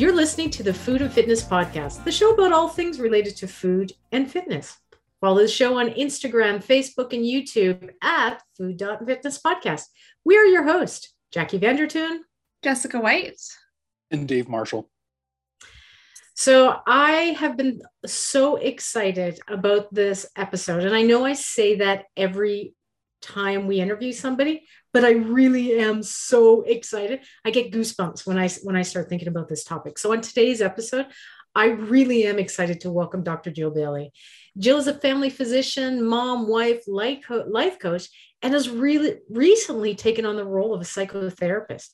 You're 0.00 0.14
listening 0.14 0.48
to 0.52 0.62
the 0.62 0.72
Food 0.72 1.02
and 1.02 1.12
Fitness 1.12 1.42
Podcast, 1.42 2.04
the 2.04 2.10
show 2.10 2.30
about 2.30 2.54
all 2.54 2.70
things 2.70 2.98
related 2.98 3.36
to 3.36 3.46
food 3.46 3.92
and 4.12 4.30
fitness. 4.30 4.78
Follow 5.20 5.42
the 5.42 5.46
show 5.46 5.78
on 5.78 5.90
Instagram, 5.90 6.64
Facebook, 6.64 7.12
and 7.12 7.22
YouTube 7.22 7.90
at 8.02 8.42
Food 8.56 8.80
and 8.80 9.06
Fitness 9.06 9.38
Podcast. 9.38 9.84
We 10.24 10.38
are 10.38 10.46
your 10.46 10.62
host, 10.62 11.12
Jackie 11.30 11.58
Vandertoon, 11.58 12.20
Jessica 12.64 12.98
White, 12.98 13.42
and 14.10 14.26
Dave 14.26 14.48
Marshall. 14.48 14.88
So 16.32 16.80
I 16.86 17.36
have 17.38 17.58
been 17.58 17.82
so 18.06 18.56
excited 18.56 19.38
about 19.48 19.92
this 19.92 20.24
episode. 20.34 20.84
And 20.84 20.94
I 20.94 21.02
know 21.02 21.26
I 21.26 21.34
say 21.34 21.74
that 21.74 22.06
every 22.16 22.72
time 23.20 23.66
we 23.66 23.80
interview 23.80 24.12
somebody, 24.12 24.66
but 24.92 25.04
I 25.04 25.12
really 25.12 25.78
am 25.78 26.02
so 26.02 26.62
excited. 26.62 27.20
I 27.44 27.50
get 27.50 27.72
goosebumps 27.72 28.26
when 28.26 28.38
I 28.38 28.48
when 28.62 28.76
I 28.76 28.82
start 28.82 29.08
thinking 29.08 29.28
about 29.28 29.48
this 29.48 29.64
topic. 29.64 29.98
So 29.98 30.12
on 30.12 30.20
today's 30.20 30.60
episode, 30.62 31.06
I 31.54 31.66
really 31.66 32.26
am 32.26 32.38
excited 32.38 32.80
to 32.80 32.92
welcome 32.92 33.22
Dr. 33.22 33.50
Jill 33.50 33.70
Bailey. 33.70 34.12
Jill 34.58 34.78
is 34.78 34.86
a 34.86 34.94
family 34.94 35.30
physician, 35.30 36.04
mom, 36.04 36.48
wife, 36.48 36.84
life, 36.86 37.24
life 37.28 37.78
coach, 37.78 38.08
and 38.42 38.54
has 38.54 38.68
really 38.68 39.18
recently 39.28 39.94
taken 39.94 40.24
on 40.24 40.36
the 40.36 40.44
role 40.44 40.74
of 40.74 40.80
a 40.80 40.84
psychotherapist. 40.84 41.88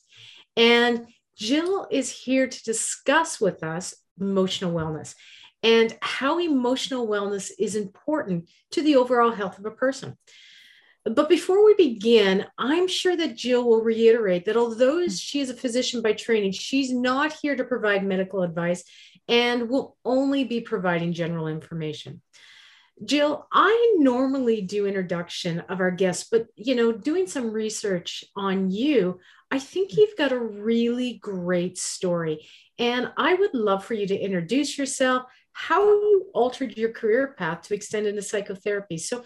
And 0.56 1.06
Jill 1.36 1.86
is 1.90 2.10
here 2.10 2.46
to 2.46 2.64
discuss 2.64 3.40
with 3.40 3.62
us 3.62 3.94
emotional 4.18 4.72
wellness 4.72 5.14
and 5.62 5.96
how 6.00 6.38
emotional 6.38 7.08
wellness 7.08 7.50
is 7.58 7.74
important 7.76 8.48
to 8.70 8.82
the 8.82 8.96
overall 8.96 9.32
health 9.32 9.58
of 9.58 9.66
a 9.66 9.70
person. 9.70 10.16
But 11.08 11.28
before 11.28 11.64
we 11.64 11.74
begin, 11.74 12.46
I'm 12.58 12.88
sure 12.88 13.16
that 13.16 13.36
Jill 13.36 13.64
will 13.64 13.82
reiterate 13.82 14.44
that 14.46 14.56
although 14.56 15.06
she 15.06 15.38
is 15.38 15.50
a 15.50 15.54
physician 15.54 16.02
by 16.02 16.14
training, 16.14 16.50
she's 16.50 16.92
not 16.92 17.32
here 17.40 17.54
to 17.54 17.62
provide 17.62 18.04
medical 18.04 18.42
advice 18.42 18.82
and 19.28 19.68
will 19.68 19.96
only 20.04 20.42
be 20.42 20.60
providing 20.60 21.12
general 21.12 21.46
information. 21.46 22.22
Jill, 23.04 23.46
I 23.52 23.96
normally 23.98 24.62
do 24.62 24.86
introduction 24.86 25.60
of 25.68 25.80
our 25.80 25.90
guests, 25.92 26.28
but 26.30 26.46
you 26.56 26.74
know, 26.74 26.90
doing 26.90 27.26
some 27.28 27.52
research 27.52 28.24
on 28.34 28.70
you, 28.70 29.20
I 29.50 29.60
think 29.60 29.96
you've 29.96 30.16
got 30.16 30.32
a 30.32 30.38
really 30.38 31.18
great 31.22 31.78
story. 31.78 32.48
And 32.78 33.12
I 33.16 33.34
would 33.34 33.54
love 33.54 33.84
for 33.84 33.94
you 33.94 34.08
to 34.08 34.18
introduce 34.18 34.76
yourself, 34.76 35.24
how 35.52 35.82
you 35.84 36.30
altered 36.34 36.76
your 36.76 36.90
career 36.90 37.34
path 37.38 37.62
to 37.62 37.74
extend 37.74 38.06
into 38.06 38.22
psychotherapy. 38.22 38.98
So 38.98 39.24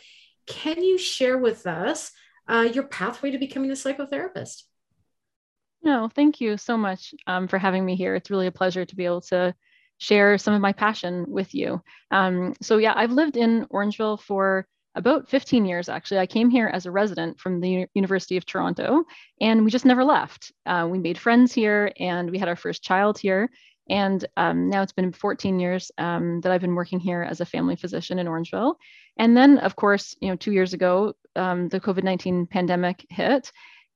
can 0.51 0.83
you 0.83 0.99
share 0.99 1.39
with 1.39 1.67
us 1.67 2.13
uh, 2.49 2.69
your 2.73 2.85
pathway 2.85 3.31
to 3.31 3.39
becoming 3.39 3.71
a 3.71 3.75
psychotherapist? 3.75 4.65
No, 5.83 6.11
thank 6.15 6.41
you 6.41 6.59
so 6.59 6.77
much 6.77 7.15
um, 7.27 7.49
for 7.49 7.57
having 7.57 7.87
me 7.87 7.97
here. 7.97 8.15
It's 8.15 8.31
really 8.31 8.49
a 8.49 8.53
pleasure 8.53 8.85
to 8.85 8.97
be 8.97 9.07
able 9.07 9.23
to 9.23 9.55
share 9.99 10.37
some 10.37 10.53
of 10.53 10.61
my 10.61 10.73
passion 10.73 11.25
with 11.29 11.55
you. 11.55 11.83
Um, 12.11 12.55
so, 12.61 12.79
yeah, 12.79 12.93
I've 12.97 13.13
lived 13.13 13.37
in 13.37 13.67
Orangeville 13.67 14.21
for 14.21 14.67
about 14.95 15.29
15 15.29 15.65
years, 15.65 15.89
actually. 15.89 16.19
I 16.19 16.27
came 16.27 16.51
here 16.51 16.67
as 16.67 16.85
a 16.85 16.91
resident 16.91 17.39
from 17.39 17.61
the 17.61 17.87
University 17.95 18.37
of 18.37 18.45
Toronto, 18.45 19.05
and 19.41 19.65
we 19.65 19.71
just 19.71 19.85
never 19.85 20.05
left. 20.05 20.53
Uh, 20.67 20.89
we 20.91 20.99
made 20.99 21.17
friends 21.17 21.53
here, 21.53 21.93
and 21.99 22.31
we 22.31 22.39
had 22.39 22.49
our 22.49 22.57
first 22.57 22.83
child 22.83 23.19
here. 23.19 23.51
And 23.89 24.25
um, 24.37 24.71
now 24.71 24.83
it's 24.83 24.93
been 24.93 25.13
14 25.13 25.59
years 25.59 25.91
um, 25.99 26.41
that 26.43 26.53
I've 26.53 26.61
been 26.61 26.75
working 26.75 27.01
here 27.01 27.23
as 27.23 27.41
a 27.41 27.47
family 27.47 27.77
physician 27.77 28.19
in 28.19 28.27
Orangeville. 28.27 28.77
And 29.17 29.37
then, 29.37 29.59
of 29.59 29.75
course, 29.77 30.17
you 30.21 30.29
know, 30.29 30.37
two 30.37 30.53
years 30.53 30.73
ago, 30.73 31.15
um, 31.35 31.69
the 31.69 31.81
COVID 31.81 32.05
19 32.05 32.47
pandemic 32.47 33.05
hit, 33.11 33.51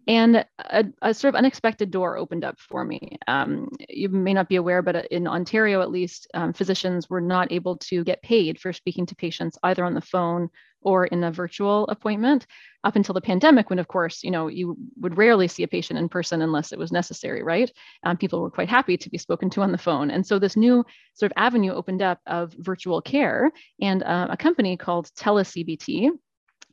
and 0.07 0.45
a, 0.59 0.85
a, 1.01 1.15
sort 1.15 1.35
of 1.35 1.39
unexpected 1.39 1.91
door 1.91 2.19
opened 2.19 2.45
up 2.45 2.59
for 2.59 2.85
me. 2.85 3.17
Um, 3.27 3.71
you 3.89 4.09
may 4.09 4.35
not 4.35 4.49
be 4.49 4.57
aware, 4.57 4.83
but 4.83 5.07
in 5.07 5.27
Ontario, 5.27 5.81
at 5.81 5.91
least, 5.91 6.29
um, 6.35 6.53
physicians 6.53 7.09
were 7.09 7.21
not 7.21 7.53
able 7.53 7.77
to 7.79 8.05
get 8.05 8.23
paid 8.23 8.61
for 8.61 8.73
speaking 8.73 9.07
to 9.07 9.17
patients 9.17 9.59
either 9.63 9.85
on 9.85 9.95
the 9.95 10.01
phone 10.01 10.51
or 10.85 11.07
in 11.07 11.25
a 11.25 11.33
virtual 11.33 11.87
appointment 11.89 12.47
up 12.85 12.97
until 12.97 13.15
the 13.15 13.21
pandemic, 13.21 13.71
when, 13.71 13.79
of 13.79 13.89
course, 13.89 14.23
you 14.23 14.31
know, 14.31 14.49
you 14.49 14.77
would 15.01 15.17
rarely 15.17 15.49
see 15.49 15.63
a 15.63 15.69
patient 15.69 15.99
in 15.99 16.09
person 16.09 16.43
unless 16.43 16.73
it 16.73 16.79
was 16.79 16.93
necessary, 16.93 17.43
right? 17.43 17.73
Um, 18.03 18.17
people 18.17 18.41
were 18.41 18.51
quite 18.51 18.69
happy 18.69 18.97
to 18.97 19.11
be 19.11 19.19
spoken 19.19 19.51
to 19.51 19.63
on 19.63 19.73
the 19.73 19.79
phone. 19.79 20.11
And 20.11 20.27
so 20.27 20.39
this 20.39 20.57
new 20.57 20.85
sort 21.15 21.33
of 21.33 21.37
avenue 21.37 21.73
opened 21.73 22.03
up 22.03 22.21
of 22.27 22.53
virtual 22.53 23.01
care, 23.01 23.51
and 23.81 24.03
uh, 24.03 24.29
a 24.31 24.37
company 24.37 24.77
called 24.77 25.11
TeleCBT 25.17 26.11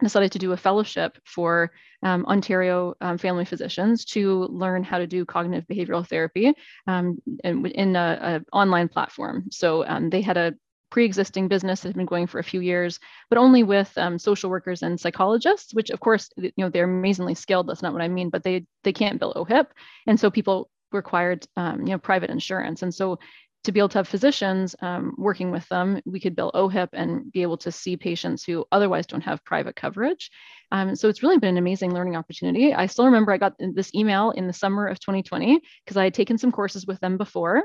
decided 0.03 0.31
to 0.31 0.39
do 0.39 0.51
a 0.51 0.57
fellowship 0.57 1.17
for 1.25 1.71
um, 2.03 2.25
Ontario 2.25 2.95
um, 3.01 3.17
family 3.17 3.45
physicians 3.45 4.03
to 4.05 4.45
learn 4.45 4.83
how 4.83 4.97
to 4.97 5.07
do 5.07 5.25
cognitive 5.25 5.67
behavioral 5.67 6.07
therapy 6.07 6.53
um, 6.87 7.21
in, 7.43 7.95
an 7.95 8.45
online 8.51 8.87
platform. 8.87 9.45
So 9.51 9.85
um, 9.85 10.09
they 10.09 10.21
had 10.21 10.37
a 10.37 10.53
pre-existing 10.91 11.47
business 11.47 11.81
had 11.81 11.95
been 11.95 12.05
going 12.05 12.27
for 12.27 12.39
a 12.39 12.43
few 12.43 12.61
years, 12.61 12.99
but 13.29 13.39
only 13.39 13.63
with 13.63 13.91
um, 13.97 14.19
social 14.19 14.49
workers 14.49 14.83
and 14.83 14.99
psychologists, 14.99 15.73
which 15.73 15.89
of 15.89 15.99
course, 15.99 16.29
you 16.37 16.51
know, 16.57 16.69
they're 16.69 16.83
amazingly 16.83 17.33
skilled. 17.33 17.67
That's 17.67 17.81
not 17.81 17.93
what 17.93 18.03
I 18.03 18.07
mean, 18.07 18.29
but 18.29 18.43
they 18.43 18.65
they 18.83 18.93
can't 18.93 19.19
bill 19.19 19.33
OHIP, 19.35 19.67
and 20.05 20.19
so 20.19 20.29
people 20.29 20.69
required 20.91 21.47
um, 21.57 21.81
you 21.81 21.93
know 21.93 21.97
private 21.97 22.29
insurance, 22.29 22.83
and 22.83 22.93
so 22.93 23.17
to 23.63 23.71
be 23.71 23.79
able 23.79 23.89
to 23.89 23.99
have 23.99 24.07
physicians 24.07 24.75
um, 24.81 25.13
working 25.17 25.51
with 25.51 25.67
them, 25.69 26.01
we 26.05 26.19
could 26.19 26.35
bill 26.35 26.51
OHIP 26.55 26.89
and 26.93 27.31
be 27.31 27.43
able 27.43 27.57
to 27.57 27.71
see 27.71 27.95
patients 27.95 28.43
who 28.43 28.65
otherwise 28.71 29.05
don't 29.05 29.21
have 29.21 29.45
private 29.45 29.75
coverage. 29.75 30.31
Um, 30.71 30.95
so 30.95 31.09
it's 31.09 31.21
really 31.21 31.37
been 31.37 31.49
an 31.49 31.57
amazing 31.57 31.93
learning 31.93 32.15
opportunity. 32.15 32.73
I 32.73 32.87
still 32.87 33.05
remember 33.05 33.31
I 33.31 33.37
got 33.37 33.53
this 33.59 33.93
email 33.93 34.31
in 34.31 34.47
the 34.47 34.53
summer 34.53 34.87
of 34.87 34.99
2020 34.99 35.61
because 35.85 35.95
I 35.95 36.05
had 36.05 36.15
taken 36.15 36.39
some 36.39 36.51
courses 36.51 36.87
with 36.87 36.99
them 37.01 37.17
before 37.17 37.61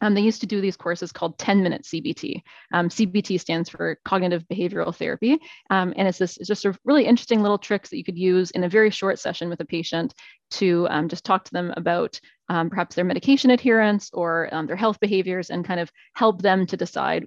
um, 0.00 0.14
they 0.14 0.20
used 0.20 0.40
to 0.40 0.46
do 0.46 0.60
these 0.60 0.76
courses 0.76 1.12
called 1.12 1.38
10 1.38 1.62
minute 1.62 1.82
CBT. 1.82 2.42
Um, 2.72 2.88
CBT 2.88 3.40
stands 3.40 3.68
for 3.68 3.98
cognitive 4.04 4.44
behavioral 4.48 4.94
therapy. 4.94 5.38
Um, 5.70 5.92
and 5.96 6.08
it's 6.08 6.18
this 6.18 6.36
it's 6.38 6.48
just 6.48 6.64
a 6.64 6.76
really 6.84 7.04
interesting 7.04 7.42
little 7.42 7.58
tricks 7.58 7.90
that 7.90 7.98
you 7.98 8.04
could 8.04 8.18
use 8.18 8.50
in 8.52 8.64
a 8.64 8.68
very 8.68 8.90
short 8.90 9.18
session 9.18 9.48
with 9.48 9.60
a 9.60 9.64
patient 9.64 10.14
to 10.52 10.86
um, 10.90 11.08
just 11.08 11.24
talk 11.24 11.44
to 11.44 11.52
them 11.52 11.72
about 11.76 12.20
um, 12.48 12.68
perhaps 12.68 12.94
their 12.94 13.04
medication 13.04 13.50
adherence 13.50 14.10
or 14.12 14.52
um, 14.52 14.66
their 14.66 14.76
health 14.76 15.00
behaviors 15.00 15.48
and 15.48 15.64
kind 15.64 15.80
of 15.80 15.90
help 16.14 16.42
them 16.42 16.66
to 16.66 16.76
decide 16.76 17.24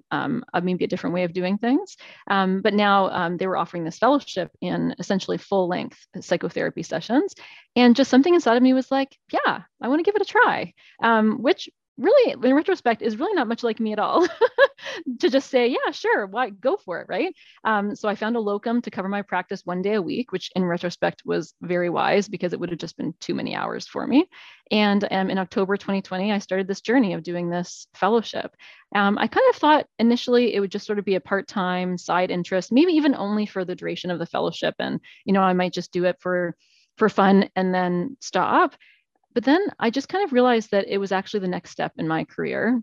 maybe 0.61 0.85
a 0.85 0.87
different 0.87 1.15
way 1.15 1.23
of 1.23 1.33
doing 1.33 1.57
things. 1.57 1.97
but 2.27 2.73
now 2.73 3.29
they 3.37 3.47
were 3.47 3.57
offering 3.57 3.83
this 3.83 3.97
fellowship 3.97 4.51
in 4.61 4.93
essentially 4.99 5.37
full 5.37 5.67
length 5.67 5.97
psychotherapy 6.19 6.83
sessions. 6.83 7.33
And 7.75 7.95
just 7.95 8.11
something 8.11 8.35
inside 8.35 8.57
of 8.57 8.63
me 8.63 8.73
was 8.73 8.91
like, 8.91 9.17
yeah, 9.31 9.61
I 9.81 9.87
want 9.87 9.99
to 9.99 10.03
give 10.03 10.15
it 10.15 10.21
a 10.21 10.25
try, 10.25 10.73
which 11.41 11.69
really 11.97 12.33
in 12.33 12.53
retrospect 12.53 13.01
is 13.01 13.17
really 13.17 13.33
not 13.33 13.47
much 13.47 13.63
like 13.63 13.79
me 13.79 13.93
at 13.93 13.99
all 13.99 14.27
to 15.19 15.29
just 15.29 15.49
say 15.49 15.67
yeah 15.67 15.91
sure 15.91 16.25
why 16.25 16.49
go 16.49 16.77
for 16.77 16.99
it 16.99 17.07
right? 17.07 17.33
Um, 17.63 17.95
so 17.95 18.09
i 18.09 18.15
found 18.15 18.35
a 18.35 18.39
locum 18.39 18.81
to 18.81 18.91
cover 18.91 19.07
my 19.07 19.21
practice 19.21 19.61
one 19.65 19.81
day 19.81 19.93
a 19.93 20.01
week 20.01 20.31
which 20.31 20.51
in 20.55 20.65
retrospect 20.65 21.23
was 21.25 21.53
very 21.61 21.89
wise 21.89 22.27
because 22.27 22.53
it 22.53 22.59
would 22.59 22.69
have 22.69 22.79
just 22.79 22.97
been 22.97 23.13
too 23.19 23.33
many 23.33 23.55
hours 23.55 23.87
for 23.87 24.05
me. 24.05 24.27
And 24.71 25.07
um, 25.09 25.29
in 25.29 25.37
october 25.37 25.77
2020 25.77 26.31
i 26.31 26.39
started 26.39 26.67
this 26.67 26.81
journey 26.81 27.13
of 27.13 27.23
doing 27.23 27.49
this 27.49 27.87
fellowship. 27.93 28.51
Um, 28.93 29.17
i 29.17 29.27
kind 29.27 29.49
of 29.49 29.55
thought 29.55 29.87
initially 29.99 30.53
it 30.53 30.59
would 30.59 30.71
just 30.71 30.85
sort 30.85 30.99
of 30.99 31.05
be 31.05 31.15
a 31.15 31.21
part-time 31.21 31.97
side 31.97 32.31
interest 32.31 32.71
maybe 32.71 32.93
even 32.93 33.15
only 33.15 33.45
for 33.45 33.63
the 33.63 33.75
duration 33.75 34.11
of 34.11 34.19
the 34.19 34.25
fellowship 34.25 34.75
and 34.79 34.99
you 35.23 35.33
know 35.33 35.41
i 35.41 35.53
might 35.53 35.73
just 35.73 35.91
do 35.91 36.05
it 36.05 36.17
for 36.19 36.55
for 36.97 37.09
fun 37.09 37.49
and 37.55 37.73
then 37.73 38.15
stop 38.19 38.75
but 39.35 39.43
then 39.43 39.67
I 39.79 39.91
just 39.91 40.09
kind 40.09 40.23
of 40.23 40.33
realized 40.33 40.71
that 40.71 40.87
it 40.87 40.97
was 40.97 41.11
actually 41.11 41.41
the 41.41 41.49
next 41.49 41.69
step 41.69 41.91
in 41.97 42.07
my 42.07 42.23
career, 42.23 42.81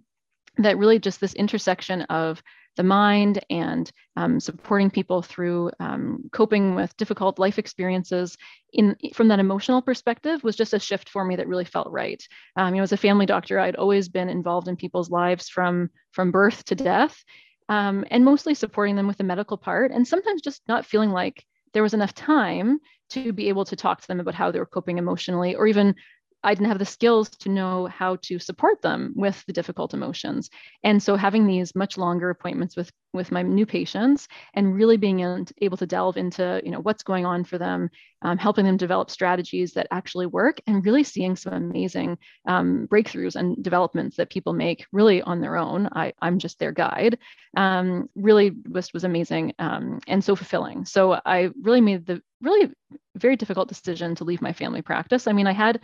that 0.59 0.79
really 0.79 0.99
just 0.99 1.19
this 1.19 1.35
intersection 1.35 2.03
of 2.03 2.43
the 2.77 2.83
mind 2.83 3.45
and 3.51 3.91
um, 4.17 4.39
supporting 4.39 4.91
people 4.91 5.23
through 5.23 5.71
um, 5.81 6.29
coping 6.33 6.75
with 6.75 6.97
difficult 6.97 7.39
life 7.39 7.59
experiences 7.59 8.37
in 8.73 8.97
from 9.15 9.29
that 9.29 9.41
emotional 9.41 9.83
perspective 9.83 10.43
was 10.45 10.57
just 10.57 10.73
a 10.73 10.79
shift 10.79 11.09
for 11.09 11.25
me 11.25 11.37
that 11.37 11.49
really 11.49 11.65
felt 11.65 11.91
right. 11.91 12.23
Um, 12.57 12.75
you 12.75 12.81
know 12.81 12.85
as 12.85 12.93
a 12.93 12.97
family 12.97 13.27
doctor 13.27 13.59
i'd 13.61 13.77
always 13.77 14.09
been 14.09 14.29
involved 14.29 14.69
in 14.69 14.77
people's 14.77 15.11
lives 15.11 15.49
from 15.49 15.91
from 16.13 16.31
birth 16.31 16.65
to 16.67 16.75
death 16.75 17.23
um, 17.69 18.05
and 18.11 18.25
mostly 18.25 18.55
supporting 18.55 18.97
them 18.97 19.07
with 19.07 19.19
the 19.19 19.25
medical 19.25 19.59
part 19.59 19.91
and 19.91 20.07
sometimes 20.07 20.41
just 20.41 20.63
not 20.67 20.87
feeling 20.87 21.11
like 21.11 21.45
there 21.75 21.83
was 21.83 21.95
enough 21.95 22.15
time 22.15 22.79
to 23.11 23.33
be 23.33 23.49
able 23.49 23.65
to 23.67 23.77
talk 23.77 24.01
to 24.01 24.09
them 24.09 24.21
about 24.21 24.35
how 24.35 24.51
they 24.51 24.59
were 24.59 24.67
coping 24.67 24.99
emotionally 24.99 25.55
or 25.55 25.67
even 25.67 25.95
I 26.45 26.55
didn't 26.55 26.69
have 26.69 26.79
the 26.79 26.85
skills 26.85 27.31
to 27.31 27.49
know 27.49 27.87
how 27.87 28.17
to 28.23 28.39
support 28.39 28.83
them 28.83 29.13
with 29.15 29.45
the 29.47 29.53
difficult 29.53 29.95
emotions. 29.95 30.51
And 30.83 31.03
so 31.03 31.17
having 31.17 31.47
these 31.47 31.75
much 31.75 31.97
longer 31.97 32.31
appointments 32.31 32.77
with 32.77 32.91
with 33.15 33.31
my 33.31 33.43
new 33.43 33.67
patients 33.67 34.27
and 34.55 34.75
really 34.75 34.97
being 34.97 35.21
able 35.59 35.77
to 35.77 35.87
delve 35.87 36.17
into 36.17 36.63
you 36.65 36.71
know 36.71 36.81
what's 36.81 37.03
going 37.03 37.27
on 37.27 37.45
for 37.45 37.59
them, 37.59 37.91
um, 38.23 38.39
helping 38.39 38.65
them 38.65 38.77
develop 38.77 39.11
strategies 39.11 39.73
that 39.73 39.87
actually 39.91 40.27
work, 40.27 40.61
and 40.67 40.85
really 40.85 41.05
seeing 41.05 41.37
some 41.37 41.53
amazing 41.53 42.19
um, 42.47 42.89
breakthroughs 42.91 43.37
and 43.37 43.63
developments 43.63 44.17
that 44.17 44.31
people 44.31 44.53
make 44.53 44.87
really 44.93 45.23
on 45.23 45.41
their 45.41 45.57
own. 45.57 45.89
I, 45.93 46.13
I'm 46.21 46.39
just 46.39 46.59
their 46.59 46.73
guide. 46.73 47.19
Um, 47.57 48.09
really 48.17 48.53
was 48.69 48.93
was 48.93 49.05
amazing 49.05 49.53
um, 49.59 50.01
and 50.09 50.25
so 50.25 50.35
fulfilling. 50.35 50.87
So 50.87 51.21
I 51.25 51.51
really 51.61 51.83
made 51.83 52.07
the 52.07 52.23
really 52.41 52.73
very 53.17 53.37
difficult 53.37 53.69
decision 53.69 54.15
to 54.17 54.25
leave 54.25 54.43
my 54.43 54.53
family 54.53 54.83
practice. 54.83 55.27
I 55.27 55.33
mean, 55.33 55.47
I 55.47 55.53
had 55.53 55.81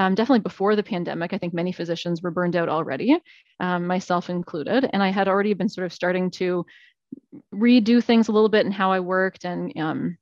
um, 0.00 0.14
definitely 0.14 0.40
before 0.40 0.76
the 0.76 0.82
pandemic. 0.82 1.34
I 1.34 1.38
think 1.38 1.52
many 1.52 1.72
physicians 1.72 2.22
were 2.22 2.30
burned 2.30 2.56
out 2.56 2.70
already, 2.70 3.18
um, 3.60 3.86
myself 3.86 4.30
included. 4.30 4.88
And 4.94 5.02
I 5.02 5.10
had 5.10 5.28
already 5.28 5.52
been 5.52 5.68
sort 5.68 5.84
of 5.84 5.92
starting 5.92 6.30
to 6.32 6.64
redo 7.54 8.02
things 8.02 8.28
a 8.28 8.32
little 8.32 8.48
bit 8.48 8.64
in 8.64 8.72
how 8.72 8.92
I 8.92 9.00
worked 9.00 9.44
and 9.44 9.76
um, 9.76 10.16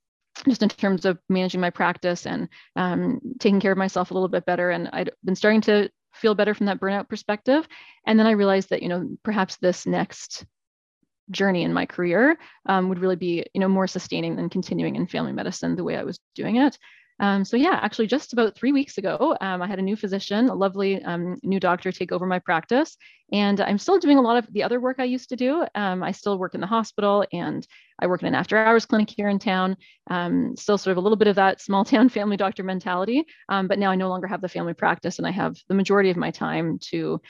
just 0.49 0.65
in 0.65 0.69
terms 0.69 1.05
of 1.05 1.21
managing 1.29 1.61
my 1.61 1.71
practice 1.71 2.27
and 2.27 2.49
um, 2.75 3.21
taking 3.39 3.61
care 3.61 3.71
of 3.71 3.79
myself 3.79 4.11
a 4.11 4.15
little 4.15 4.29
bit 4.29 4.45
better. 4.47 4.71
And 4.71 4.91
I'd 4.93 5.11
been 5.23 5.37
starting 5.37 5.61
to 5.63 5.89
feel 6.13 6.35
better 6.35 6.55
from 6.55 6.67
that 6.67 6.81
burnout 6.81 7.09
perspective. 7.09 7.69
And 8.05 8.19
then 8.19 8.27
I 8.27 8.33
realized 8.33 8.71
that, 8.71 8.83
you 8.83 8.89
know, 8.89 9.09
perhaps 9.23 9.59
this 9.59 9.87
next 9.87 10.45
journey 11.31 11.63
in 11.63 11.73
my 11.73 11.87
career 11.87 12.37
um, 12.67 12.89
would 12.89 12.99
really 12.99 13.15
be, 13.15 13.47
you 13.55 13.61
know, 13.61 13.69
more 13.69 13.87
sustaining 13.87 14.35
than 14.35 14.51
continuing 14.51 14.97
in 14.97 15.07
family 15.07 15.33
medicine 15.33 15.77
the 15.77 15.85
way 15.85 15.97
I 15.97 16.03
was 16.03 16.19
doing 16.35 16.57
it. 16.57 16.77
Um, 17.20 17.44
so 17.44 17.56
yeah, 17.56 17.79
actually, 17.82 18.06
just 18.06 18.32
about 18.32 18.55
three 18.55 18.73
weeks 18.73 18.99
ago, 18.99 19.37
um, 19.41 19.61
I 19.61 19.67
had 19.67 19.79
a 19.79 19.82
new 19.82 19.97
physician, 19.97 20.49
a 20.49 20.55
lovely 20.55 21.03
um, 21.03 21.38
new 21.43 21.59
doctor, 21.59 21.91
take 21.91 22.12
over 22.12 22.26
my 22.26 22.38
practice, 22.38 22.97
and 23.32 23.61
I'm 23.61 23.79
still 23.79 23.99
doing 23.99 24.19
a 24.19 24.23
lot 24.23 24.37
of 24.37 24.53
the 24.53 24.62
other 24.62 24.81
work 24.81 24.97
I 25.00 25.05
used 25.05 25.31
to 25.31 25.37
do. 25.37 25.67
Um, 25.75 26.03
I 26.03 26.12
still 26.12 26.38
work 26.38 26.55
in 26.55 26.61
the 26.61 26.67
hospital, 26.67 27.25
and 27.32 27.67
I 27.99 28.06
work 28.06 28.23
in 28.23 28.29
an 28.29 28.35
after-hours 28.35 28.87
clinic 28.87 29.11
here 29.11 29.29
in 29.29 29.41
town. 29.41 29.76
Um, 30.09 30.55
still, 30.56 30.79
sort 30.79 30.93
of 30.93 30.99
a 30.99 31.00
little 31.00 31.17
bit 31.17 31.29
of 31.29 31.37
that 31.37 31.61
small 31.61 31.85
town 31.85 32.09
family 32.19 32.37
doctor 32.37 32.62
mentality, 32.62 33.25
um, 33.49 33.67
but 33.67 33.79
now 33.79 33.91
I 33.91 33.97
no 33.97 34.09
longer 34.09 34.29
have 34.29 34.41
the 34.41 34.49
family 34.49 34.75
practice, 34.75 35.19
and 35.19 35.26
I 35.26 35.32
have 35.32 35.56
the 35.69 35.75
majority 35.75 36.11
of 36.11 36.17
my 36.17 36.31
time 36.31 36.79
to 36.91 37.21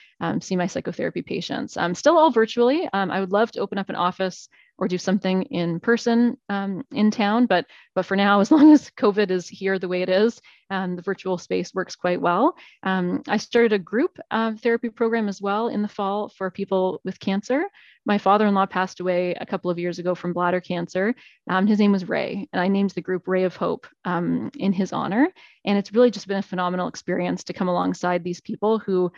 see 0.41 0.56
my 0.56 0.67
psychotherapy 0.67 1.23
patients. 1.23 1.79
still 1.94 2.19
all 2.19 2.31
virtually. 2.31 2.88
I 2.93 3.20
would 3.20 3.32
love 3.32 3.52
to 3.52 3.61
open 3.61 3.79
up 3.79 3.88
an 3.88 3.96
office 3.96 4.49
or 4.79 4.89
do 4.89 4.97
something 4.97 5.43
in 5.43 5.81
person 5.81 6.39
um, 6.49 6.85
in 6.93 7.11
town. 7.11 7.47
But 7.47 7.67
but 7.95 8.07
for 8.07 8.17
now, 8.17 8.41
as 8.41 8.51
long 8.51 8.73
as 8.73 8.91
COVID 8.91 9.31
is 9.31 9.49
here 9.49 9.79
the 9.79 9.89
way 9.89 10.03
it 10.03 10.09
is, 10.09 10.41
um, 10.71 10.97
the 10.97 11.03
virtual 11.03 11.39
space 11.39 11.75
works 11.75 11.97
quite 11.97 12.21
well. 12.21 12.57
Um, 12.83 13.23
I 13.29 13.39
started 13.39 13.73
a 13.73 13.79
group 13.79 14.19
uh, 14.31 14.53
therapy 14.55 14.89
program 14.89 15.29
as 15.29 15.41
well 15.41 15.69
in 15.69 15.83
the 15.83 15.89
fall 15.89 16.29
for 16.29 16.51
people 16.51 17.01
with 17.05 17.21
cancer. 17.21 17.65
My 18.07 18.17
father-in-law 18.17 18.67
passed 18.67 19.01
away 19.01 19.35
a 19.35 19.45
couple 19.45 19.71
of 19.71 19.79
years 19.79 19.99
ago 19.99 20.15
from 20.15 20.33
bladder 20.33 20.61
cancer. 20.61 21.15
Um, 21.51 21.67
his 21.67 21.79
name 21.79 21.93
was 21.93 22.09
Ray, 22.09 22.49
and 22.53 22.63
I 22.63 22.69
named 22.69 22.91
the 22.91 23.03
group 23.03 23.29
Ray 23.29 23.45
of 23.45 23.57
Hope 23.57 23.87
um, 24.05 24.51
in 24.59 24.73
his 24.73 24.95
honor. 24.95 25.29
And 25.67 25.77
it's 25.77 25.93
really 25.93 26.11
just 26.11 26.27
been 26.27 26.39
a 26.39 26.43
phenomenal 26.43 26.89
experience 26.89 27.45
to 27.45 27.53
come 27.53 27.69
alongside 27.69 28.25
these 28.25 28.41
people 28.41 28.79
who 28.79 29.13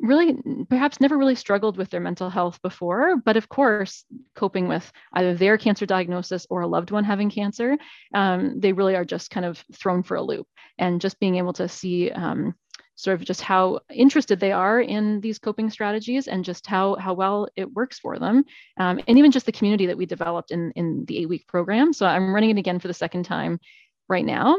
really 0.00 0.36
perhaps 0.68 1.00
never 1.00 1.16
really 1.16 1.34
struggled 1.34 1.76
with 1.76 1.90
their 1.90 2.00
mental 2.00 2.30
health 2.30 2.60
before, 2.62 3.16
but 3.16 3.36
of 3.36 3.48
course, 3.48 4.04
coping 4.34 4.66
with 4.68 4.90
either 5.12 5.34
their 5.34 5.58
cancer 5.58 5.86
diagnosis 5.86 6.46
or 6.48 6.62
a 6.62 6.66
loved 6.66 6.90
one 6.90 7.04
having 7.04 7.30
cancer, 7.30 7.76
um, 8.14 8.58
they 8.58 8.72
really 8.72 8.96
are 8.96 9.04
just 9.04 9.30
kind 9.30 9.46
of 9.46 9.62
thrown 9.74 10.02
for 10.02 10.16
a 10.16 10.22
loop. 10.22 10.46
And 10.78 11.00
just 11.00 11.20
being 11.20 11.36
able 11.36 11.52
to 11.54 11.68
see 11.68 12.10
um, 12.10 12.54
sort 12.96 13.18
of 13.20 13.26
just 13.26 13.40
how 13.40 13.80
interested 13.90 14.40
they 14.40 14.52
are 14.52 14.80
in 14.80 15.20
these 15.20 15.38
coping 15.38 15.70
strategies 15.70 16.28
and 16.28 16.44
just 16.44 16.66
how, 16.66 16.96
how 16.96 17.14
well 17.14 17.48
it 17.56 17.70
works 17.72 17.98
for 17.98 18.18
them. 18.18 18.44
Um, 18.78 19.00
and 19.06 19.18
even 19.18 19.30
just 19.30 19.46
the 19.46 19.52
community 19.52 19.86
that 19.86 19.96
we 19.96 20.06
developed 20.06 20.50
in, 20.50 20.72
in 20.76 21.04
the 21.06 21.18
eight 21.18 21.28
week 21.28 21.46
program. 21.46 21.92
So 21.92 22.06
I'm 22.06 22.34
running 22.34 22.50
it 22.50 22.58
again 22.58 22.78
for 22.78 22.88
the 22.88 22.94
second 22.94 23.24
time 23.24 23.60
right 24.08 24.24
now. 24.24 24.56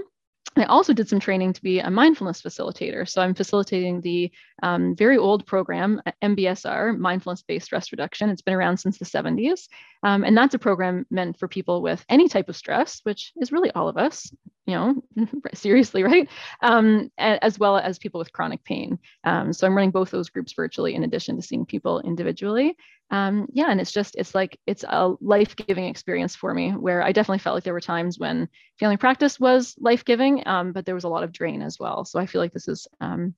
I 0.58 0.66
also 0.66 0.92
did 0.92 1.08
some 1.08 1.20
training 1.20 1.54
to 1.54 1.62
be 1.62 1.80
a 1.80 1.90
mindfulness 1.90 2.42
facilitator. 2.42 3.08
So 3.08 3.22
I'm 3.22 3.34
facilitating 3.34 4.02
the 4.02 4.32
um, 4.62 4.96
very 4.96 5.18
old 5.18 5.46
program, 5.46 6.02
MBSR, 6.22 6.98
Mindfulness 6.98 7.42
Based 7.44 7.66
Stress 7.66 7.92
Reduction. 7.94 8.30
It's 8.30 8.42
been 8.42 8.54
around 8.54 8.78
since 8.78 8.98
the 8.98 9.06
70s. 9.06 9.70
Um, 10.04 10.26
and 10.26 10.36
that's 10.36 10.54
a 10.54 10.60
program 10.60 11.06
meant 11.10 11.40
for 11.40 11.48
people 11.48 11.82
with 11.82 12.04
any 12.10 12.28
type 12.28 12.50
of 12.50 12.58
stress, 12.58 13.00
which 13.04 13.32
is 13.40 13.54
really 13.54 13.72
all 13.72 13.88
of 13.88 13.98
us, 13.98 14.30
you 14.66 14.76
know, 14.76 15.04
seriously, 15.54 16.04
right? 16.04 16.30
Um, 16.62 17.12
as 17.18 17.58
well 17.58 17.78
as 17.78 18.00
people 18.00 18.20
with 18.20 18.34
chronic 18.34 18.64
pain. 18.64 19.00
Um, 19.24 19.54
so 19.54 19.66
I'm 19.66 19.76
running 19.76 19.92
both 19.92 20.12
those 20.12 20.30
groups 20.30 20.54
virtually 20.54 20.96
in 20.96 21.04
addition 21.04 21.36
to 21.36 21.42
seeing 21.42 21.66
people 21.66 22.00
individually 22.02 22.76
um, 23.12 23.48
yeah, 23.52 23.70
and 23.70 23.82
it's 23.82 23.92
just, 23.92 24.16
it's 24.16 24.34
like, 24.34 24.58
it's 24.66 24.86
a 24.88 25.14
life 25.20 25.54
giving 25.58 25.86
experience 25.86 26.34
for 26.34 26.54
me 26.54 26.72
where 26.72 27.04
I 27.04 27.12
definitely 27.12 27.40
felt 27.40 27.56
like 27.56 27.66
there 27.66 27.74
were 27.74 27.82
times 27.82 28.18
when 28.18 28.48
family 28.80 28.96
practice 28.96 29.38
was 29.38 29.76
life 29.80 30.06
giving, 30.06 30.48
um, 30.48 30.72
but 30.72 30.86
there 30.86 30.96
was 30.96 31.04
a 31.04 31.10
lot 31.10 31.24
of 31.24 31.34
drain 31.34 31.62
as 31.62 31.78
well. 31.78 32.06
So 32.06 32.20
I 32.20 32.26
feel 32.26 32.40
like 32.40 32.54
this 32.54 32.70
is, 32.70 32.88
um, 33.02 33.36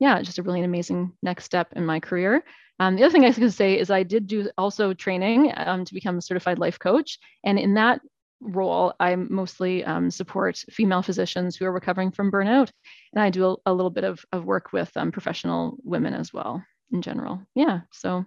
yeah, 0.00 0.20
just 0.20 0.38
a 0.38 0.42
really 0.42 0.62
amazing 0.62 1.12
next 1.22 1.44
step 1.44 1.68
in 1.76 1.86
my 1.86 2.00
career. 2.00 2.42
Um, 2.80 2.96
the 2.96 3.04
other 3.04 3.12
thing 3.12 3.22
I 3.22 3.28
was 3.28 3.38
going 3.38 3.48
to 3.48 3.56
say 3.56 3.78
is 3.78 3.88
I 3.88 4.02
did 4.02 4.26
do 4.26 4.50
also 4.58 4.92
training 4.92 5.52
um, 5.56 5.84
to 5.84 5.94
become 5.94 6.18
a 6.18 6.22
certified 6.22 6.58
life 6.58 6.80
coach. 6.80 7.20
And 7.44 7.56
in 7.56 7.74
that 7.74 8.00
role, 8.44 8.94
I 9.00 9.16
mostly 9.16 9.84
um, 9.84 10.10
support 10.10 10.62
female 10.70 11.02
physicians 11.02 11.56
who 11.56 11.64
are 11.64 11.72
recovering 11.72 12.10
from 12.10 12.30
burnout. 12.30 12.70
And 13.12 13.22
I 13.22 13.30
do 13.30 13.46
a, 13.46 13.56
a 13.66 13.72
little 13.72 13.90
bit 13.90 14.04
of, 14.04 14.24
of 14.32 14.44
work 14.44 14.72
with 14.72 14.94
um, 14.96 15.10
professional 15.10 15.76
women 15.82 16.14
as 16.14 16.32
well 16.32 16.62
in 16.92 17.02
general. 17.02 17.42
Yeah. 17.54 17.80
So 17.92 18.24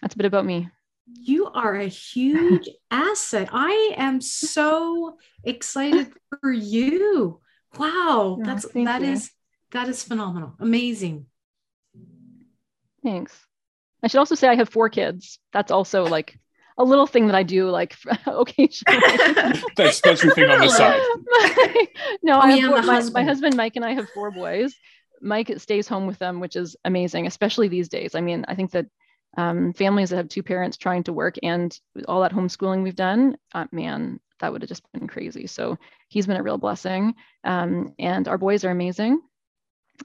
that's 0.00 0.14
a 0.14 0.18
bit 0.18 0.26
about 0.26 0.44
me. 0.44 0.68
You 1.14 1.46
are 1.46 1.74
a 1.74 1.86
huge 1.86 2.68
asset. 2.90 3.48
I 3.52 3.94
am 3.96 4.20
so 4.20 5.16
excited 5.44 6.12
for 6.40 6.52
you. 6.52 7.40
Wow, 7.78 8.38
that's 8.42 8.66
that 8.74 9.02
is 9.02 9.30
that 9.72 9.88
is 9.88 10.02
phenomenal. 10.02 10.54
Amazing. 10.60 11.26
Thanks. 13.02 13.34
I 14.02 14.08
should 14.08 14.18
also 14.18 14.34
say 14.34 14.48
I 14.48 14.56
have 14.56 14.68
four 14.68 14.88
kids. 14.88 15.38
That's 15.52 15.72
also 15.72 16.04
like 16.04 16.38
a 16.78 16.84
little 16.84 17.06
thing 17.06 17.26
that 17.26 17.36
I 17.36 17.42
do 17.42 17.68
like 17.70 17.96
occasionally. 18.26 19.00
that's 19.76 20.00
that's 20.00 20.22
your 20.22 20.34
thing 20.34 20.50
on 20.50 20.60
the 20.60 20.68
side. 20.68 21.00
no, 22.22 22.36
oh, 22.36 22.40
I 22.40 22.52
have 22.52 22.70
four, 22.70 22.82
my, 22.82 23.02
my 23.10 23.24
husband 23.24 23.56
Mike 23.56 23.76
and 23.76 23.84
I 23.84 23.94
have 23.94 24.08
four 24.10 24.30
boys. 24.30 24.74
Mike 25.20 25.52
stays 25.58 25.86
home 25.86 26.06
with 26.06 26.18
them, 26.18 26.40
which 26.40 26.56
is 26.56 26.76
amazing, 26.84 27.26
especially 27.26 27.68
these 27.68 27.88
days. 27.88 28.14
I 28.14 28.20
mean, 28.20 28.44
I 28.48 28.54
think 28.54 28.72
that 28.72 28.86
um, 29.36 29.72
families 29.72 30.10
that 30.10 30.16
have 30.16 30.28
two 30.28 30.42
parents 30.42 30.76
trying 30.76 31.04
to 31.04 31.12
work 31.12 31.36
and 31.42 31.78
all 32.08 32.22
that 32.22 32.32
homeschooling 32.32 32.82
we've 32.82 32.96
done, 32.96 33.36
uh, 33.54 33.66
man, 33.70 34.20
that 34.40 34.52
would 34.52 34.62
have 34.62 34.68
just 34.68 34.82
been 34.92 35.06
crazy. 35.06 35.46
So 35.46 35.78
he's 36.08 36.26
been 36.26 36.36
a 36.36 36.42
real 36.42 36.58
blessing. 36.58 37.14
Um, 37.44 37.94
and 37.98 38.28
our 38.28 38.36
boys 38.36 38.64
are 38.64 38.70
amazing. 38.70 39.20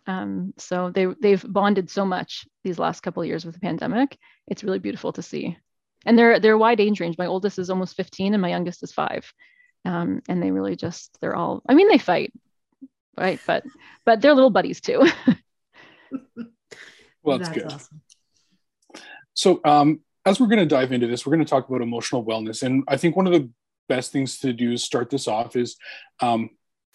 Um, 0.05 0.53
so 0.57 0.91
they 0.91 1.05
they've 1.05 1.43
bonded 1.47 1.89
so 1.89 2.05
much 2.05 2.47
these 2.63 2.77
last 2.77 3.01
couple 3.01 3.23
of 3.23 3.27
years 3.27 3.45
with 3.45 3.55
the 3.55 3.61
pandemic. 3.61 4.17
It's 4.47 4.63
really 4.63 4.79
beautiful 4.79 5.11
to 5.13 5.21
see. 5.21 5.57
And 6.05 6.17
they're 6.17 6.39
they're 6.39 6.53
a 6.53 6.57
wide 6.57 6.79
age 6.79 6.99
range. 6.99 7.17
My 7.17 7.25
oldest 7.25 7.59
is 7.59 7.69
almost 7.69 7.95
15 7.95 8.33
and 8.33 8.41
my 8.41 8.49
youngest 8.49 8.83
is 8.83 8.91
five. 8.91 9.31
Um, 9.85 10.21
and 10.27 10.41
they 10.41 10.51
really 10.51 10.75
just 10.75 11.17
they're 11.21 11.35
all 11.35 11.61
I 11.67 11.73
mean 11.73 11.87
they 11.89 11.97
fight, 11.97 12.33
right? 13.17 13.39
But 13.45 13.63
but 14.05 14.21
they're 14.21 14.33
little 14.33 14.49
buddies 14.49 14.81
too. 14.81 15.05
well, 17.23 17.37
that's, 17.37 17.49
that's 17.49 17.51
good. 17.51 17.71
Awesome. 17.71 18.01
So, 19.33 19.61
um, 19.65 20.01
as 20.25 20.39
we're 20.39 20.47
going 20.47 20.59
to 20.59 20.65
dive 20.65 20.91
into 20.91 21.07
this, 21.07 21.25
we're 21.25 21.33
going 21.33 21.45
to 21.45 21.49
talk 21.49 21.69
about 21.69 21.81
emotional 21.81 22.25
wellness. 22.25 22.63
And 22.63 22.83
I 22.87 22.97
think 22.97 23.15
one 23.15 23.27
of 23.27 23.33
the 23.33 23.49
best 23.87 24.11
things 24.11 24.39
to 24.39 24.51
do 24.51 24.73
is 24.73 24.83
start 24.83 25.09
this 25.09 25.27
off 25.27 25.55
is 25.55 25.77
um, 26.21 26.49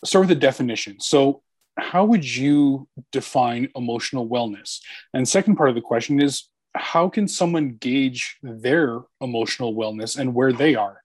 start 0.05 0.27
with 0.27 0.37
a 0.37 0.41
definition. 0.41 1.01
So, 1.01 1.43
how 1.79 2.05
would 2.05 2.25
you 2.25 2.89
define 3.13 3.69
emotional 3.75 4.29
wellness? 4.29 4.81
And 5.15 5.27
second 5.27 5.57
part 5.57 5.71
of 5.71 5.75
the 5.75 5.81
question 5.81 6.21
is 6.21 6.49
how 6.75 7.09
can 7.09 7.29
someone 7.29 7.77
gauge 7.81 8.39
their 8.43 9.01
emotional 9.21 9.75
wellness 9.75 10.19
and 10.19 10.35
where 10.35 10.53
they 10.53 10.75
are? 10.75 11.03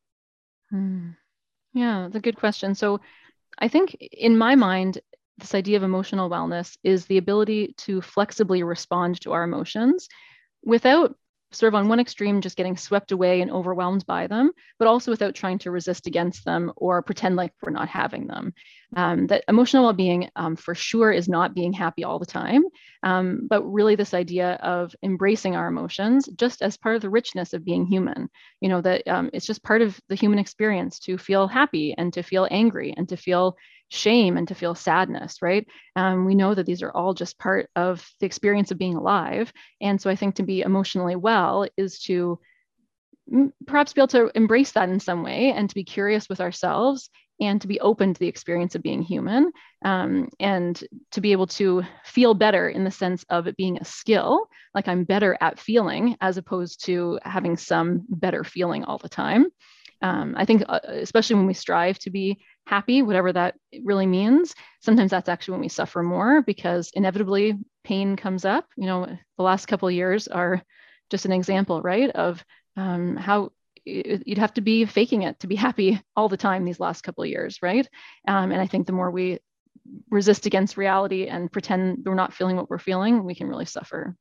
Hmm. 0.70 1.10
Yeah, 1.74 2.04
that's 2.04 2.16
a 2.16 2.22
good 2.22 2.38
question. 2.38 2.76
So, 2.76 3.02
I 3.60 3.68
think 3.68 3.96
in 3.96 4.38
my 4.38 4.56
mind, 4.56 5.00
this 5.38 5.56
idea 5.56 5.78
of 5.78 5.84
emotional 5.84 6.30
wellness 6.30 6.78
is 6.84 7.06
the 7.06 7.18
ability 7.18 7.74
to 7.80 8.02
flexibly 8.02 8.64
respond 8.64 9.20
to 9.22 9.34
our 9.34 9.44
emotions 9.44 10.08
without 10.64 11.16
sort 11.52 11.74
of 11.74 11.76
on 11.76 11.88
one 11.88 12.00
extreme, 12.00 12.42
just 12.42 12.58
getting 12.58 12.76
swept 12.76 13.12
away 13.12 13.42
and 13.42 13.52
overwhelmed 13.52 14.06
by 14.06 14.28
them, 14.28 14.52
but 14.80 14.88
also 14.88 15.12
without 15.12 15.34
trying 15.34 15.58
to 15.60 15.72
resist 15.72 16.08
against 16.08 16.44
them 16.46 16.72
or 16.76 17.02
pretend 17.02 17.36
like 17.36 17.54
we're 17.62 17.72
not 17.72 17.88
having 17.88 18.28
them. 18.28 18.54
Um, 18.96 19.28
that 19.28 19.44
emotional 19.48 19.84
well 19.84 19.94
being, 19.94 20.30
um, 20.36 20.56
for 20.56 20.76
sure, 20.76 21.12
is 21.12 21.28
not 21.28 21.54
being 21.54 21.74
happy 21.74 22.04
all 22.04 22.20
the 22.20 22.26
time, 22.26 22.64
um, 23.04 23.48
but 23.50 23.64
really 23.64 23.96
this 23.96 24.14
idea 24.14 24.54
of 24.56 24.96
embracing 25.04 25.56
our 25.56 25.68
emotions 25.68 26.28
just 26.38 26.62
as 26.62 26.78
part 26.78 26.96
of 26.96 27.02
the 27.02 27.10
richness 27.10 27.54
of 27.54 27.66
being 27.66 27.86
human. 27.86 28.30
You 28.62 28.70
know, 28.70 28.82
that 28.82 29.08
um, 29.08 29.30
it's 29.34 29.46
just 29.46 29.64
part 29.64 29.82
of 29.82 30.00
the 30.10 30.16
human 30.16 30.40
experience 30.40 31.00
to 31.00 31.18
feel 31.18 31.48
happy 31.48 31.96
and 31.98 32.14
to 32.14 32.24
feel 32.24 32.48
angry 32.50 32.94
and 32.96 33.08
to 33.10 33.18
feel 33.18 33.58
shame 33.90 34.38
and 34.38 34.48
to 34.48 34.56
feel 34.56 34.76
sadness, 34.76 35.42
right? 35.42 35.68
Um, 35.96 36.26
we 36.26 36.36
know 36.36 36.54
that 36.54 36.66
these 36.66 36.84
are 36.84 36.92
all 36.92 37.14
just 37.14 37.40
part 37.40 37.70
of 37.76 38.08
the 38.20 38.26
experience 38.26 38.72
of 38.72 38.78
being 38.78 38.96
alive. 38.96 39.52
And 39.82 40.02
so 40.02 40.10
I 40.10 40.16
think 40.16 40.36
to 40.36 40.44
be 40.44 40.62
emotionally 40.62 41.16
well 41.16 41.68
is 41.78 42.00
to 42.04 42.40
perhaps 43.66 43.94
be 43.94 44.02
able 44.02 44.08
to 44.08 44.32
embrace 44.36 44.72
that 44.72 44.90
in 44.90 45.00
some 45.00 45.24
way 45.24 45.52
and 45.52 45.70
to 45.70 45.76
be 45.76 45.84
curious 45.84 46.30
with 46.30 46.42
ourselves 46.42 47.10
and 47.40 47.62
to 47.62 47.68
be 47.68 47.80
open 47.80 48.14
to 48.14 48.20
the 48.20 48.28
experience 48.28 48.74
of 48.76 48.82
being 48.82 49.02
human 49.02 49.52
um, 49.86 50.30
and 50.40 50.84
to 51.12 51.22
be 51.22 51.32
able 51.32 51.48
to 51.48 51.84
feel 52.04 52.34
better 52.34 52.70
in 52.70 52.84
the 52.84 52.92
sense 52.92 53.24
of 53.30 53.48
it 53.48 53.58
being 53.58 53.78
a 53.78 53.86
skill 53.86 54.48
like 54.74 54.88
i'm 54.88 55.04
better 55.04 55.38
at 55.42 55.60
feeling 55.60 56.16
as 56.22 56.38
opposed 56.38 56.86
to 56.86 57.20
having 57.24 57.58
some 57.58 58.04
better 58.10 58.44
feeling 58.44 58.84
all 58.86 58.98
the 58.98 59.10
time 59.10 59.46
Um, 60.02 60.36
I 60.38 60.46
think, 60.46 60.64
uh, 60.68 60.80
especially 60.86 61.38
when 61.38 61.48
we 61.48 61.54
strive 61.54 61.98
to 62.00 62.10
be 62.10 62.40
happy, 62.66 63.02
whatever 63.02 63.34
that 63.34 63.56
really 63.84 64.06
means, 64.06 64.54
sometimes 64.82 65.12
that's 65.12 65.30
actually 65.30 65.54
when 65.54 65.62
we 65.62 65.70
suffer 65.70 66.04
more 66.04 66.42
because 66.42 66.92
inevitably 66.94 67.56
pain 67.84 68.16
comes 68.16 68.46
up. 68.46 68.66
You 68.76 68.86
know, 68.86 69.06
the 69.38 69.44
last 69.44 69.68
couple 69.68 69.90
years 69.90 70.28
are 70.28 70.62
just 71.10 71.26
an 71.26 71.32
example, 71.32 71.82
right, 71.82 72.10
of 72.12 72.44
um, 72.76 73.16
how 73.16 73.52
you'd 73.86 74.38
have 74.38 74.54
to 74.54 74.62
be 74.62 74.86
faking 74.86 75.24
it 75.24 75.40
to 75.40 75.48
be 75.48 75.56
happy 75.56 76.02
all 76.16 76.30
the 76.30 76.38
time 76.38 76.66
these 76.66 76.80
last 76.80 77.02
couple 77.02 77.26
years, 77.26 77.60
right? 77.62 77.88
Um, 78.28 78.52
and 78.52 78.62
I 78.62 78.68
think 78.68 78.86
the 78.86 78.94
more 78.94 79.10
we 79.10 79.40
resist 80.10 80.46
against 80.46 80.78
reality 80.78 81.28
and 81.28 81.52
pretend 81.52 82.04
we're 82.06 82.16
not 82.16 82.34
feeling 82.34 82.58
what 82.58 82.70
we're 82.70 82.80
feeling, 82.80 83.24
we 83.24 83.36
can 83.36 83.48
really 83.48 83.66
suffer. 83.66 84.16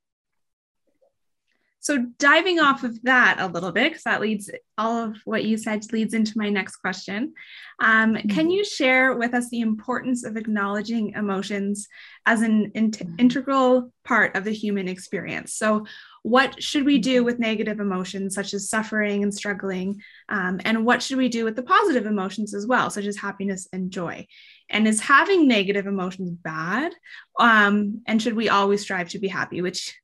So 1.86 2.04
diving 2.18 2.58
off 2.58 2.82
of 2.82 3.00
that 3.04 3.36
a 3.38 3.46
little 3.46 3.70
bit, 3.70 3.90
because 3.90 4.02
that 4.02 4.20
leads 4.20 4.50
all 4.76 5.04
of 5.04 5.18
what 5.24 5.44
you 5.44 5.56
said 5.56 5.84
leads 5.92 6.14
into 6.14 6.36
my 6.36 6.50
next 6.50 6.78
question. 6.78 7.32
Um, 7.78 8.14
mm-hmm. 8.14 8.28
Can 8.28 8.50
you 8.50 8.64
share 8.64 9.14
with 9.14 9.34
us 9.34 9.50
the 9.50 9.60
importance 9.60 10.24
of 10.24 10.36
acknowledging 10.36 11.10
emotions 11.10 11.86
as 12.26 12.42
an 12.42 12.72
in- 12.74 13.14
integral 13.20 13.92
part 14.04 14.34
of 14.34 14.42
the 14.42 14.50
human 14.50 14.88
experience? 14.88 15.54
So, 15.54 15.86
what 16.24 16.60
should 16.60 16.84
we 16.84 16.98
do 16.98 17.18
mm-hmm. 17.18 17.26
with 17.26 17.38
negative 17.38 17.78
emotions 17.78 18.34
such 18.34 18.52
as 18.52 18.68
suffering 18.68 19.22
and 19.22 19.32
struggling? 19.32 20.02
Um, 20.28 20.60
and 20.64 20.84
what 20.84 21.04
should 21.04 21.18
we 21.18 21.28
do 21.28 21.44
with 21.44 21.54
the 21.54 21.62
positive 21.62 22.04
emotions 22.04 22.52
as 22.52 22.66
well, 22.66 22.90
such 22.90 23.04
as 23.04 23.16
happiness 23.16 23.68
and 23.72 23.92
joy? 23.92 24.26
And 24.68 24.88
is 24.88 24.98
having 24.98 25.46
negative 25.46 25.86
emotions 25.86 26.32
bad? 26.32 26.92
Um, 27.38 28.02
and 28.08 28.20
should 28.20 28.34
we 28.34 28.48
always 28.48 28.80
strive 28.80 29.10
to 29.10 29.20
be 29.20 29.28
happy, 29.28 29.62
which. 29.62 29.96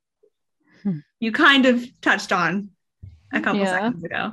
You 1.20 1.32
kind 1.32 1.66
of 1.66 1.84
touched 2.00 2.32
on 2.32 2.70
a 3.32 3.40
couple 3.40 3.60
yeah. 3.60 3.70
seconds 3.70 4.04
ago. 4.04 4.32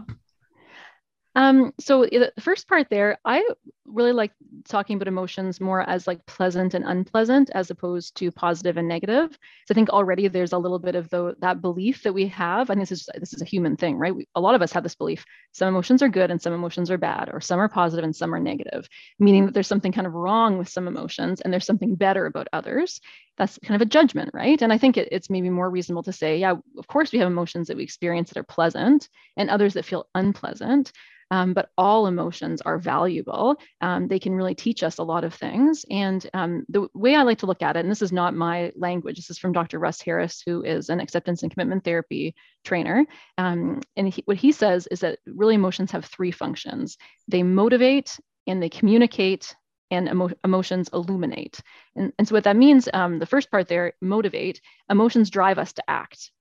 Um, 1.35 1.73
so 1.79 2.03
the 2.03 2.33
first 2.39 2.67
part 2.67 2.87
there, 2.89 3.17
I 3.23 3.47
really 3.91 4.11
like 4.11 4.31
talking 4.67 4.95
about 4.95 5.07
emotions 5.07 5.59
more 5.59 5.81
as 5.81 6.07
like 6.07 6.25
pleasant 6.25 6.73
and 6.73 6.85
unpleasant 6.85 7.49
as 7.53 7.71
opposed 7.71 8.15
to 8.17 8.31
positive 8.31 8.77
and 8.77 8.87
negative. 8.87 9.31
So 9.31 9.71
I 9.71 9.73
think 9.73 9.89
already 9.89 10.27
there's 10.27 10.53
a 10.53 10.57
little 10.57 10.79
bit 10.79 10.95
of 10.95 11.09
the, 11.09 11.35
that 11.41 11.61
belief 11.61 12.03
that 12.03 12.13
we 12.13 12.27
have, 12.27 12.69
and 12.69 12.79
this 12.79 12.91
is 12.91 13.09
this 13.15 13.33
is 13.33 13.41
a 13.41 13.45
human 13.45 13.75
thing, 13.75 13.97
right? 13.97 14.15
We, 14.15 14.27
a 14.35 14.41
lot 14.41 14.55
of 14.55 14.61
us 14.61 14.71
have 14.73 14.83
this 14.83 14.95
belief: 14.95 15.25
some 15.51 15.67
emotions 15.67 16.01
are 16.01 16.09
good 16.09 16.31
and 16.31 16.41
some 16.41 16.53
emotions 16.53 16.91
are 16.91 16.97
bad, 16.97 17.29
or 17.31 17.41
some 17.41 17.59
are 17.59 17.69
positive 17.69 18.03
and 18.03 18.15
some 18.15 18.33
are 18.33 18.39
negative, 18.39 18.87
meaning 19.19 19.45
that 19.45 19.53
there's 19.53 19.67
something 19.67 19.91
kind 19.91 20.07
of 20.07 20.13
wrong 20.13 20.57
with 20.57 20.69
some 20.69 20.87
emotions 20.87 21.41
and 21.41 21.51
there's 21.51 21.65
something 21.65 21.95
better 21.95 22.25
about 22.25 22.47
others. 22.53 23.01
That's 23.37 23.57
kind 23.59 23.81
of 23.81 23.85
a 23.85 23.89
judgment, 23.89 24.31
right? 24.33 24.61
And 24.61 24.73
I 24.73 24.77
think 24.77 24.97
it, 24.97 25.09
it's 25.11 25.29
maybe 25.29 25.49
more 25.49 25.69
reasonable 25.69 26.03
to 26.03 26.13
say, 26.13 26.37
yeah, 26.37 26.55
of 26.77 26.87
course 26.87 27.11
we 27.11 27.19
have 27.19 27.27
emotions 27.27 27.67
that 27.67 27.77
we 27.77 27.83
experience 27.83 28.29
that 28.29 28.39
are 28.39 28.43
pleasant 28.43 29.09
and 29.37 29.49
others 29.49 29.75
that 29.75 29.85
feel 29.85 30.07
unpleasant. 30.13 30.91
Um, 31.31 31.53
but 31.53 31.69
all 31.77 32.07
emotions 32.07 32.61
are 32.61 32.79
valuable. 32.79 33.57
Um, 33.81 34.07
they 34.07 34.19
can 34.19 34.33
really 34.33 34.55
teach 34.55 34.83
us 34.83 34.97
a 34.97 35.03
lot 35.03 35.23
of 35.23 35.33
things. 35.33 35.85
And 35.89 36.27
um, 36.33 36.65
the 36.69 36.87
way 36.93 37.15
I 37.15 37.23
like 37.23 37.39
to 37.39 37.45
look 37.45 37.61
at 37.61 37.77
it, 37.77 37.81
and 37.81 37.91
this 37.91 38.01
is 38.01 38.11
not 38.11 38.35
my 38.35 38.71
language, 38.75 39.17
this 39.17 39.29
is 39.29 39.37
from 39.37 39.53
Dr. 39.53 39.79
Russ 39.79 40.01
Harris, 40.01 40.41
who 40.45 40.63
is 40.63 40.89
an 40.89 40.99
acceptance 40.99 41.43
and 41.43 41.51
commitment 41.51 41.83
therapy 41.83 42.35
trainer. 42.63 43.05
Um, 43.37 43.81
and 43.95 44.09
he, 44.09 44.21
what 44.25 44.37
he 44.37 44.51
says 44.51 44.87
is 44.87 44.99
that 45.01 45.19
really 45.25 45.55
emotions 45.55 45.91
have 45.91 46.05
three 46.05 46.31
functions 46.31 46.97
they 47.27 47.43
motivate, 47.43 48.19
and 48.47 48.61
they 48.61 48.69
communicate, 48.69 49.55
and 49.91 50.07
emo- 50.07 50.31
emotions 50.43 50.89
illuminate. 50.93 51.59
And, 51.95 52.13
and 52.17 52.27
so, 52.27 52.35
what 52.35 52.43
that 52.43 52.55
means, 52.55 52.89
um, 52.93 53.19
the 53.19 53.25
first 53.25 53.51
part 53.51 53.67
there, 53.67 53.93
motivate, 54.01 54.61
emotions 54.89 55.29
drive 55.29 55.59
us 55.59 55.73
to 55.73 55.89
act. 55.89 56.31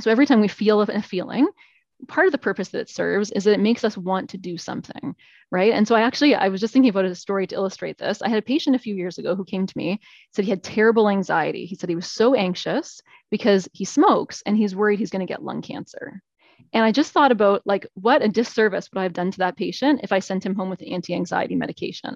So, 0.00 0.10
every 0.10 0.26
time 0.26 0.40
we 0.40 0.48
feel 0.48 0.80
a 0.80 1.02
feeling, 1.02 1.48
part 2.06 2.26
of 2.26 2.32
the 2.32 2.38
purpose 2.38 2.68
that 2.68 2.80
it 2.80 2.88
serves 2.88 3.30
is 3.32 3.44
that 3.44 3.54
it 3.54 3.60
makes 3.60 3.84
us 3.84 3.96
want 3.96 4.30
to 4.30 4.38
do 4.38 4.56
something 4.56 5.14
right? 5.50 5.72
And 5.72 5.88
so 5.88 5.94
i 5.94 6.02
actually 6.02 6.34
i 6.34 6.48
was 6.48 6.60
just 6.60 6.72
thinking 6.74 6.90
about 6.90 7.06
a 7.06 7.14
story 7.14 7.46
to 7.46 7.54
illustrate 7.54 7.98
this. 7.98 8.20
I 8.20 8.28
had 8.28 8.38
a 8.38 8.42
patient 8.42 8.76
a 8.76 8.78
few 8.78 8.94
years 8.94 9.18
ago 9.18 9.34
who 9.34 9.44
came 9.44 9.66
to 9.66 9.78
me 9.78 10.00
said 10.32 10.44
he 10.44 10.50
had 10.50 10.62
terrible 10.62 11.08
anxiety. 11.08 11.64
He 11.64 11.74
said 11.74 11.88
he 11.88 11.96
was 11.96 12.10
so 12.10 12.34
anxious 12.34 13.00
because 13.30 13.68
he 13.72 13.84
smokes 13.84 14.42
and 14.44 14.56
he's 14.56 14.76
worried 14.76 14.98
he's 14.98 15.10
going 15.10 15.26
to 15.26 15.32
get 15.32 15.42
lung 15.42 15.62
cancer. 15.62 16.22
And 16.72 16.84
i 16.84 16.92
just 16.92 17.12
thought 17.12 17.32
about 17.32 17.62
like 17.64 17.86
what 17.94 18.22
a 18.22 18.28
disservice 18.28 18.90
would 18.92 19.00
i 19.00 19.04
have 19.04 19.12
done 19.14 19.30
to 19.30 19.38
that 19.38 19.56
patient 19.56 20.00
if 20.02 20.12
i 20.12 20.18
sent 20.18 20.44
him 20.44 20.54
home 20.54 20.70
with 20.70 20.82
anti-anxiety 20.86 21.56
medication 21.56 22.14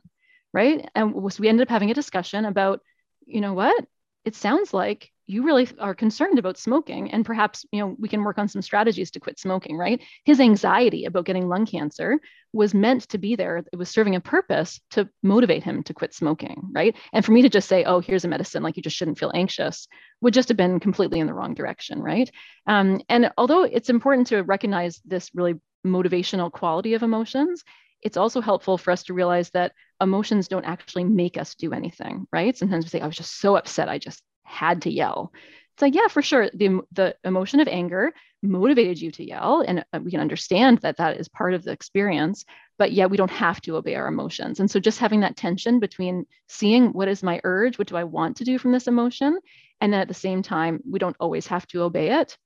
right? 0.53 0.89
And 0.95 1.15
so 1.33 1.41
we 1.41 1.49
ended 1.49 1.67
up 1.67 1.71
having 1.71 1.91
a 1.91 1.95
discussion 1.95 2.45
about 2.45 2.81
you 3.27 3.41
know 3.41 3.55
what? 3.55 3.87
It 4.25 4.35
sounds 4.35 4.75
like 4.75 5.11
you 5.33 5.43
really 5.45 5.69
are 5.79 5.95
concerned 5.95 6.39
about 6.39 6.59
smoking 6.59 7.11
and 7.11 7.25
perhaps 7.25 7.65
you 7.73 7.81
know 7.81 7.97
we 7.99 8.09
can 8.09 8.23
work 8.23 8.39
on 8.39 8.49
some 8.49 8.63
strategies 8.63 9.11
to 9.13 9.21
quit 9.21 9.39
smoking 9.39 9.77
right? 9.77 10.01
His 10.25 10.41
anxiety 10.41 11.07
about 11.07 11.25
getting 11.25 11.49
lung 11.49 11.67
cancer 11.67 12.21
was 12.53 12.75
meant 12.75 13.09
to 13.09 13.19
be 13.19 13.35
there. 13.35 13.65
It 13.73 13.77
was 13.77 13.89
serving 13.89 14.15
a 14.15 14.21
purpose 14.21 14.81
to 14.91 15.09
motivate 15.23 15.65
him 15.65 15.83
to 15.85 15.95
quit 15.95 16.15
smoking 16.15 16.71
right? 16.73 16.95
And 17.13 17.25
for 17.25 17.33
me 17.33 17.43
to 17.43 17.49
just 17.49 17.69
say 17.69 17.85
oh 17.85 18.01
here's 18.01 18.25
a 18.25 18.29
medicine 18.29 18.63
like 18.63 18.77
you 18.77 18.83
just 18.83 18.97
shouldn't 18.97 19.19
feel 19.19 19.33
anxious 19.35 19.89
would 20.21 20.35
just 20.35 20.49
have 20.49 20.57
been 20.57 20.79
completely 20.81 21.21
in 21.21 21.27
the 21.27 21.35
wrong 21.35 21.55
direction 21.55 22.01
right? 22.01 22.31
Um, 22.67 23.01
and 23.09 23.31
although 23.39 23.63
it's 23.63 23.91
important 23.91 24.29
to 24.29 24.43
recognize 24.43 25.01
this 25.05 25.31
really 25.35 25.55
motivational 25.87 26.53
quality 26.53 26.95
of 26.95 27.03
emotions 27.03 27.65
it's 28.03 28.17
also 28.17 28.41
helpful 28.41 28.77
for 28.77 28.91
us 28.91 29.05
to 29.05 29.15
realize 29.15 29.51
that 29.51 29.73
emotions 30.01 30.49
don't 30.49 30.65
actually 30.65 31.05
make 31.05 31.39
us 31.39 31.55
do 31.55 31.73
anything, 31.73 32.27
right? 32.33 32.57
Sometimes 32.57 32.85
we 32.85 32.89
say, 32.89 33.01
I 33.01 33.07
was 33.07 33.17
just 33.17 33.41
so 33.41 33.55
upset, 33.55 33.89
I 33.89 33.99
just 33.99 34.25
had 34.45 34.83
to 34.83 34.91
yell. 34.91 35.33
It's 35.75 35.83
like, 35.83 35.95
yeah, 35.95 36.09
for 36.09 36.23
sure. 36.23 36.51
The, 36.53 36.81
the 36.93 37.17
emotion 37.25 37.61
of 37.61 37.69
anger 37.69 38.13
motivated 38.43 39.01
you 39.01 39.11
to 39.13 39.25
yell. 39.27 39.65
And 39.67 39.85
uh, 39.93 40.01
we 40.03 40.11
can 40.11 40.21
understand 40.21 40.79
that 40.79 40.99
that 40.99 41.19
is 41.19 41.29
part 41.29 41.55
of 41.55 41.65
the 41.65 41.73
experience, 41.73 42.45
but 42.79 42.93
yet 42.93 43.11
we 43.11 43.17
don't 43.17 43.31
have 43.31 43.61
to 43.63 43.77
obey 43.77 43.95
our 43.95 44.09
emotions. 44.09 44.61
And 44.61 44.71
so 44.71 44.81
just 44.81 44.99
having 44.99 45.21
that 45.21 45.37
tension 45.37 45.79
between 45.79 46.27
seeing 46.49 46.93
what 46.93 47.09
is 47.09 47.23
my 47.23 47.41
urge, 47.45 47.79
what 47.79 47.89
do 47.89 47.97
I 47.97 48.05
want 48.05 48.39
to 48.39 48.45
do 48.45 48.59
from 48.59 48.73
this 48.73 48.89
emotion? 48.89 49.39
And 49.81 49.93
then 49.93 50.01
at 50.01 50.09
the 50.09 50.15
same 50.15 50.43
time, 50.43 50.81
we 50.89 50.99
don't 50.99 51.17
always 51.19 51.47
have 51.47 51.67
to 51.69 51.83
obey 51.83 52.21
it. 52.21 52.37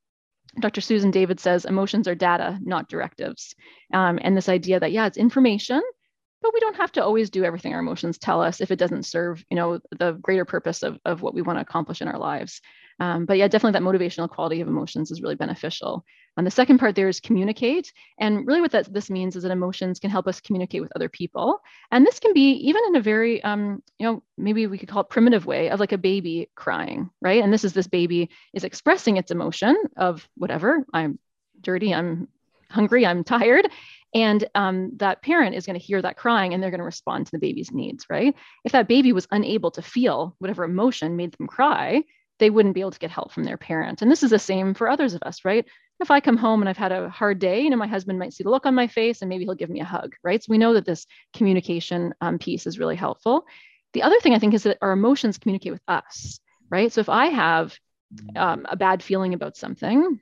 Dr. 0.60 0.80
Susan 0.80 1.10
David 1.10 1.40
says 1.40 1.64
emotions 1.64 2.08
are 2.08 2.14
data, 2.14 2.58
not 2.62 2.88
directives. 2.88 3.54
Um, 3.92 4.18
and 4.22 4.36
this 4.36 4.48
idea 4.48 4.80
that, 4.80 4.92
yeah, 4.92 5.06
it's 5.06 5.18
information, 5.18 5.82
but 6.42 6.52
we 6.54 6.60
don't 6.60 6.76
have 6.76 6.92
to 6.92 7.02
always 7.02 7.30
do 7.30 7.44
everything 7.44 7.74
our 7.74 7.80
emotions 7.80 8.18
tell 8.18 8.40
us 8.40 8.60
if 8.60 8.70
it 8.70 8.78
doesn't 8.78 9.04
serve 9.04 9.44
you 9.50 9.56
know 9.56 9.80
the 9.98 10.12
greater 10.12 10.44
purpose 10.44 10.82
of, 10.82 10.98
of 11.04 11.22
what 11.22 11.34
we 11.34 11.42
want 11.42 11.58
to 11.58 11.62
accomplish 11.62 12.02
in 12.02 12.08
our 12.08 12.18
lives. 12.18 12.60
Um, 12.98 13.26
but 13.26 13.36
yeah 13.36 13.48
definitely 13.48 13.78
that 13.78 13.86
motivational 13.86 14.28
quality 14.28 14.60
of 14.60 14.68
emotions 14.68 15.10
is 15.10 15.20
really 15.20 15.34
beneficial. 15.34 16.04
And 16.38 16.46
the 16.46 16.50
second 16.50 16.78
part 16.78 16.94
there 16.94 17.08
is 17.08 17.20
communicate 17.20 17.92
and 18.18 18.46
really 18.46 18.60
what 18.60 18.72
that 18.72 18.92
this 18.92 19.08
means 19.10 19.36
is 19.36 19.42
that 19.42 19.52
emotions 19.52 19.98
can 19.98 20.10
help 20.10 20.26
us 20.26 20.40
communicate 20.40 20.82
with 20.82 20.92
other 20.94 21.08
people. 21.08 21.60
And 21.90 22.06
this 22.06 22.18
can 22.18 22.34
be 22.34 22.52
even 22.68 22.82
in 22.88 22.96
a 22.96 23.00
very 23.00 23.42
um, 23.44 23.82
you 23.98 24.06
know 24.06 24.22
maybe 24.38 24.66
we 24.66 24.78
could 24.78 24.88
call 24.88 25.02
it 25.02 25.10
primitive 25.10 25.46
way 25.46 25.70
of 25.70 25.80
like 25.80 25.92
a 25.92 25.98
baby 25.98 26.50
crying 26.54 27.10
right? 27.20 27.42
And 27.42 27.52
this 27.52 27.64
is 27.64 27.72
this 27.72 27.86
baby 27.86 28.30
is 28.52 28.64
expressing 28.64 29.16
its 29.16 29.30
emotion 29.30 29.76
of 29.96 30.28
whatever 30.36 30.84
i'm 30.92 31.18
dirty 31.60 31.94
i'm 31.94 32.28
hungry 32.70 33.06
i'm 33.06 33.24
tired 33.24 33.68
and 34.16 34.48
um, 34.54 34.92
that 34.96 35.20
parent 35.20 35.54
is 35.54 35.66
going 35.66 35.78
to 35.78 35.84
hear 35.84 36.00
that 36.00 36.16
crying 36.16 36.54
and 36.54 36.62
they're 36.62 36.70
going 36.70 36.78
to 36.78 36.84
respond 36.84 37.26
to 37.26 37.32
the 37.32 37.38
baby's 37.38 37.70
needs, 37.70 38.06
right? 38.08 38.34
If 38.64 38.72
that 38.72 38.88
baby 38.88 39.12
was 39.12 39.28
unable 39.30 39.70
to 39.72 39.82
feel 39.82 40.34
whatever 40.38 40.64
emotion 40.64 41.16
made 41.16 41.32
them 41.32 41.46
cry, 41.46 42.02
they 42.38 42.48
wouldn't 42.48 42.74
be 42.74 42.80
able 42.80 42.92
to 42.92 42.98
get 42.98 43.10
help 43.10 43.30
from 43.30 43.44
their 43.44 43.58
parent. 43.58 44.00
And 44.00 44.10
this 44.10 44.22
is 44.22 44.30
the 44.30 44.38
same 44.38 44.72
for 44.72 44.88
others 44.88 45.12
of 45.12 45.22
us, 45.22 45.44
right? 45.44 45.66
If 46.00 46.10
I 46.10 46.20
come 46.20 46.38
home 46.38 46.62
and 46.62 46.68
I've 46.68 46.78
had 46.78 46.92
a 46.92 47.10
hard 47.10 47.38
day, 47.40 47.60
you 47.60 47.68
know, 47.68 47.76
my 47.76 47.86
husband 47.86 48.18
might 48.18 48.32
see 48.32 48.42
the 48.42 48.48
look 48.48 48.64
on 48.64 48.74
my 48.74 48.86
face 48.86 49.20
and 49.20 49.28
maybe 49.28 49.44
he'll 49.44 49.54
give 49.54 49.68
me 49.68 49.80
a 49.80 49.84
hug, 49.84 50.14
right? 50.24 50.42
So 50.42 50.50
we 50.50 50.56
know 50.56 50.72
that 50.72 50.86
this 50.86 51.06
communication 51.34 52.14
um, 52.22 52.38
piece 52.38 52.66
is 52.66 52.78
really 52.78 52.96
helpful. 52.96 53.44
The 53.92 54.02
other 54.02 54.18
thing 54.20 54.32
I 54.32 54.38
think 54.38 54.54
is 54.54 54.62
that 54.62 54.78
our 54.80 54.92
emotions 54.92 55.36
communicate 55.36 55.72
with 55.72 55.82
us, 55.88 56.40
right? 56.70 56.90
So 56.90 57.02
if 57.02 57.10
I 57.10 57.26
have 57.26 57.78
um, 58.34 58.64
a 58.66 58.76
bad 58.76 59.02
feeling 59.02 59.34
about 59.34 59.58
something, 59.58 60.20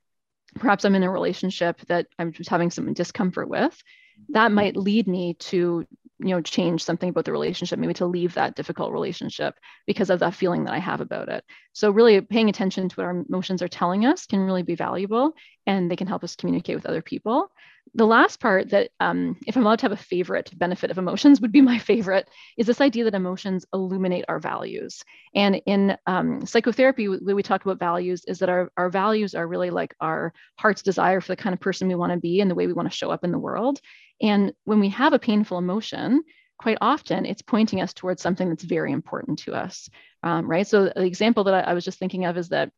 perhaps 0.54 0.84
I'm 0.84 0.94
in 0.94 1.02
a 1.02 1.11
relationship 1.11 1.80
that 1.88 2.06
I'm 2.18 2.32
just 2.32 2.50
having 2.50 2.70
some 2.70 2.92
discomfort 2.92 3.49
with, 3.49 3.82
that 4.30 4.46
mm-hmm. 4.46 4.54
might 4.54 4.76
lead 4.76 5.06
me 5.06 5.34
to 5.34 5.87
you 6.18 6.28
know 6.28 6.40
change 6.40 6.83
something 6.83 7.09
about 7.09 7.25
the 7.25 7.33
relationship 7.33 7.78
maybe 7.78 7.94
to 7.94 8.06
leave 8.06 8.35
that 8.35 8.54
difficult 8.54 8.92
relationship 8.92 9.54
because 9.87 10.11
of 10.11 10.21
that 10.21 10.35
feeling 10.35 10.64
that 10.64 10.73
i 10.73 10.78
have 10.78 11.00
about 11.00 11.28
it. 11.28 11.44
So 11.73 11.90
really 11.90 12.21
paying 12.21 12.49
attention 12.49 12.88
to 12.88 12.97
what 12.97 13.04
our 13.04 13.25
emotions 13.28 13.62
are 13.62 13.68
telling 13.68 14.06
us 14.06 14.26
can 14.26 14.40
really 14.40 14.62
be 14.62 14.76
valuable 14.76 15.33
and 15.66 15.90
they 15.90 15.97
can 15.97 16.06
help 16.06 16.23
us 16.23 16.37
communicate 16.37 16.76
with 16.76 16.87
other 16.87 17.02
people. 17.02 17.50
The 17.94 18.06
last 18.06 18.40
part 18.40 18.71
that 18.71 18.90
um, 19.00 19.37
if 19.47 19.56
i'm 19.56 19.64
allowed 19.64 19.80
to 19.80 19.85
have 19.85 19.92
a 19.92 19.97
favorite 19.97 20.56
benefit 20.56 20.90
of 20.90 20.99
emotions 20.99 21.40
would 21.40 21.52
be 21.52 21.61
my 21.61 21.78
favorite 21.78 22.28
is 22.56 22.66
this 22.66 22.80
idea 22.80 23.04
that 23.04 23.14
emotions 23.14 23.66
illuminate 23.73 24.25
our 24.28 24.38
values. 24.38 25.02
And 25.35 25.61
in 25.66 25.97
um, 26.06 26.47
psychotherapy 26.47 27.09
we, 27.09 27.35
we 27.35 27.42
talk 27.42 27.64
about 27.64 27.78
values 27.80 28.25
is 28.26 28.38
that 28.38 28.49
our, 28.49 28.71
our 28.76 28.88
values 28.88 29.35
are 29.35 29.49
really 29.49 29.71
like 29.71 29.94
our 30.00 30.33
heart's 30.59 30.83
desire 30.83 31.21
for 31.21 31.33
the 31.33 31.42
kind 31.42 31.54
of 31.54 31.61
person 31.61 31.88
we 31.88 31.97
want 31.97 32.12
to 32.12 32.18
be 32.18 32.40
and 32.40 32.50
the 32.50 32.54
way 32.54 32.66
we 32.68 32.73
want 32.73 32.90
to 32.90 32.97
show 32.97 33.11
up 33.11 33.25
in 33.25 33.33
the 33.33 33.38
world 33.38 33.80
and 34.21 34.52
when 34.64 34.80
we 34.80 34.88
have 34.90 35.12
a 35.12 35.18
painful 35.18 35.59
emotion, 35.59 36.23
quite 36.59 36.78
often 36.80 37.26
it's 37.26 37.42
pointing 37.42 37.80
us 37.80 37.92
towards 37.92 38.23
something 38.23 38.49
that's 38.49 38.64
very 38.64 38.92
important 38.92 39.40
to 39.40 39.54
us, 39.54 39.88
um, 40.23 40.49
right? 40.49 40.66
So 40.66 40.85
the 40.85 41.04
example 41.04 41.44
that 41.44 41.54
I, 41.54 41.71
I 41.71 41.75
was 41.75 41.85
just 41.85 41.99
thinking 41.99 42.25
of 42.25 42.37
is 42.37 42.49
that 42.50 42.71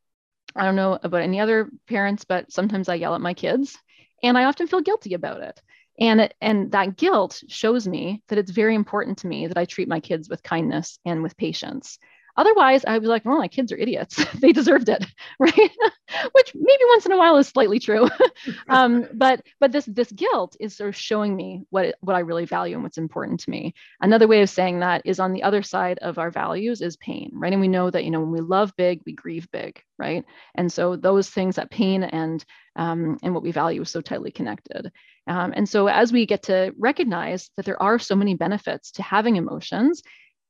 I 0.55 0.65
don't 0.65 0.77
know 0.77 0.99
about 1.03 1.23
any 1.23 1.41
other 1.41 1.71
parents, 1.87 2.25
but 2.25 2.51
sometimes 2.51 2.89
I 2.89 2.95
yell 2.95 3.15
at 3.15 3.21
my 3.21 3.35
kids 3.35 3.77
and 4.23 4.39
I 4.39 4.45
often 4.45 4.67
feel 4.67 4.81
guilty 4.81 5.15
about 5.15 5.43
it. 5.43 5.61
And, 5.99 6.21
it, 6.23 6.35
and 6.41 6.73
that 6.73 6.97
guilt 6.97 7.43
shows 7.49 7.87
me 7.87 8.23
that 8.29 8.39
it's 8.39 8.51
very 8.51 8.75
important 8.75 9.19
to 9.19 9.27
me 9.27 9.47
that 9.47 9.59
I 9.59 9.65
treat 9.65 9.89
my 9.89 10.01
kids 10.01 10.29
with 10.29 10.43
kindness 10.43 10.99
and 11.05 11.23
with 11.23 11.37
patience. 11.37 11.99
Otherwise, 12.37 12.85
I'd 12.87 13.03
be 13.03 13.09
like, 13.09 13.25
well, 13.25 13.39
my 13.39 13.49
kids 13.49 13.73
are 13.73 13.77
idiots. 13.77 14.25
they 14.35 14.53
deserved 14.53 14.89
it, 14.89 15.05
right? 15.39 15.53
Which 16.33 16.53
maybe 16.55 16.83
once 16.89 17.07
in 17.07 17.13
a 17.13 17.19
while 17.19 17.37
is 17.37 17.49
slightly 17.49 17.79
true. 17.79 18.09
um, 18.69 19.07
but 19.15 19.43
but 19.61 19.73
this 19.73 19.87
this 19.87 20.13
guilt 20.13 20.57
is 20.61 20.77
sort 20.77 20.89
of 20.89 20.97
showing 20.97 21.35
me 21.35 21.63
what 21.71 21.97
what 22.01 22.15
I 22.15 22.21
really 22.21 22.45
value 22.45 22.75
and 22.75 22.83
what's 22.83 22.99
important 22.99 23.41
to 23.41 23.51
me. 23.51 23.75
Another 24.01 24.29
way 24.29 24.43
of 24.43 24.51
saying 24.51 24.81
that 24.81 25.03
is 25.05 25.19
on 25.19 25.33
the 25.33 25.43
other 25.43 25.63
side 25.63 25.99
of 25.99 26.19
our 26.19 26.31
values 26.31 26.81
is 26.81 26.97
pain, 26.97 27.31
right? 27.35 27.53
And 27.53 27.61
we 27.61 27.69
know 27.69 27.91
that 27.91 28.05
you 28.05 28.11
know 28.11 28.21
when 28.21 28.31
we 28.31 28.41
love 28.41 28.73
big, 28.77 29.03
we 29.05 29.13
grieve 29.13 29.51
big, 29.51 29.83
right? 29.99 30.25
And 30.55 30.73
so 30.73 30.97
those 30.97 31.31
things, 31.31 31.57
that 31.57 31.71
pain 31.71 32.03
and 32.03 32.45
um, 32.77 33.19
and 33.23 33.35
what 33.35 33.43
we 33.43 33.53
value 33.53 33.83
is 33.83 33.91
so 33.91 34.01
tightly 34.01 34.31
connected. 34.31 34.93
Um, 35.27 35.53
and 35.57 35.69
so 35.69 35.89
as 35.89 36.13
we 36.13 36.27
get 36.27 36.45
to 36.45 36.73
recognize 36.79 37.51
that 37.57 37.67
there 37.67 37.83
are 37.83 37.99
so 37.99 38.15
many 38.15 38.35
benefits 38.35 38.93
to 38.93 39.03
having 39.03 39.37
emotions, 39.37 40.03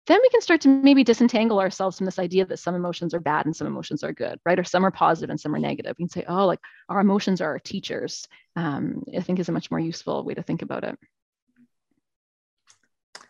then 0.06 0.20
we 0.22 0.28
can 0.30 0.40
start 0.40 0.60
to 0.62 0.68
maybe 0.68 1.02
disentangle 1.02 1.58
ourselves 1.58 1.96
from 1.96 2.06
this 2.06 2.18
idea 2.18 2.44
that 2.46 2.58
some 2.58 2.74
emotions 2.74 3.12
are 3.12 3.20
bad 3.20 3.46
and 3.46 3.56
some 3.56 3.66
emotions 3.66 4.04
are 4.04 4.12
good, 4.12 4.38
right? 4.44 4.58
Or 4.58 4.64
some 4.64 4.84
are 4.86 4.90
positive 4.90 5.30
and 5.30 5.40
some 5.40 5.54
are 5.54 5.58
negative. 5.58 5.96
We 5.98 6.04
can 6.04 6.10
say, 6.10 6.24
oh, 6.28 6.46
like 6.46 6.60
our 6.88 7.00
emotions 7.00 7.40
are 7.40 7.50
our 7.50 7.58
teachers. 7.58 8.28
Um, 8.54 9.02
I 9.16 9.20
think 9.20 9.38
is 9.38 9.48
a 9.48 9.52
much 9.52 9.70
more 9.70 9.80
useful 9.80 10.24
way 10.24 10.34
to 10.34 10.42
think 10.42 10.62
about 10.62 10.84
it. 10.84 10.96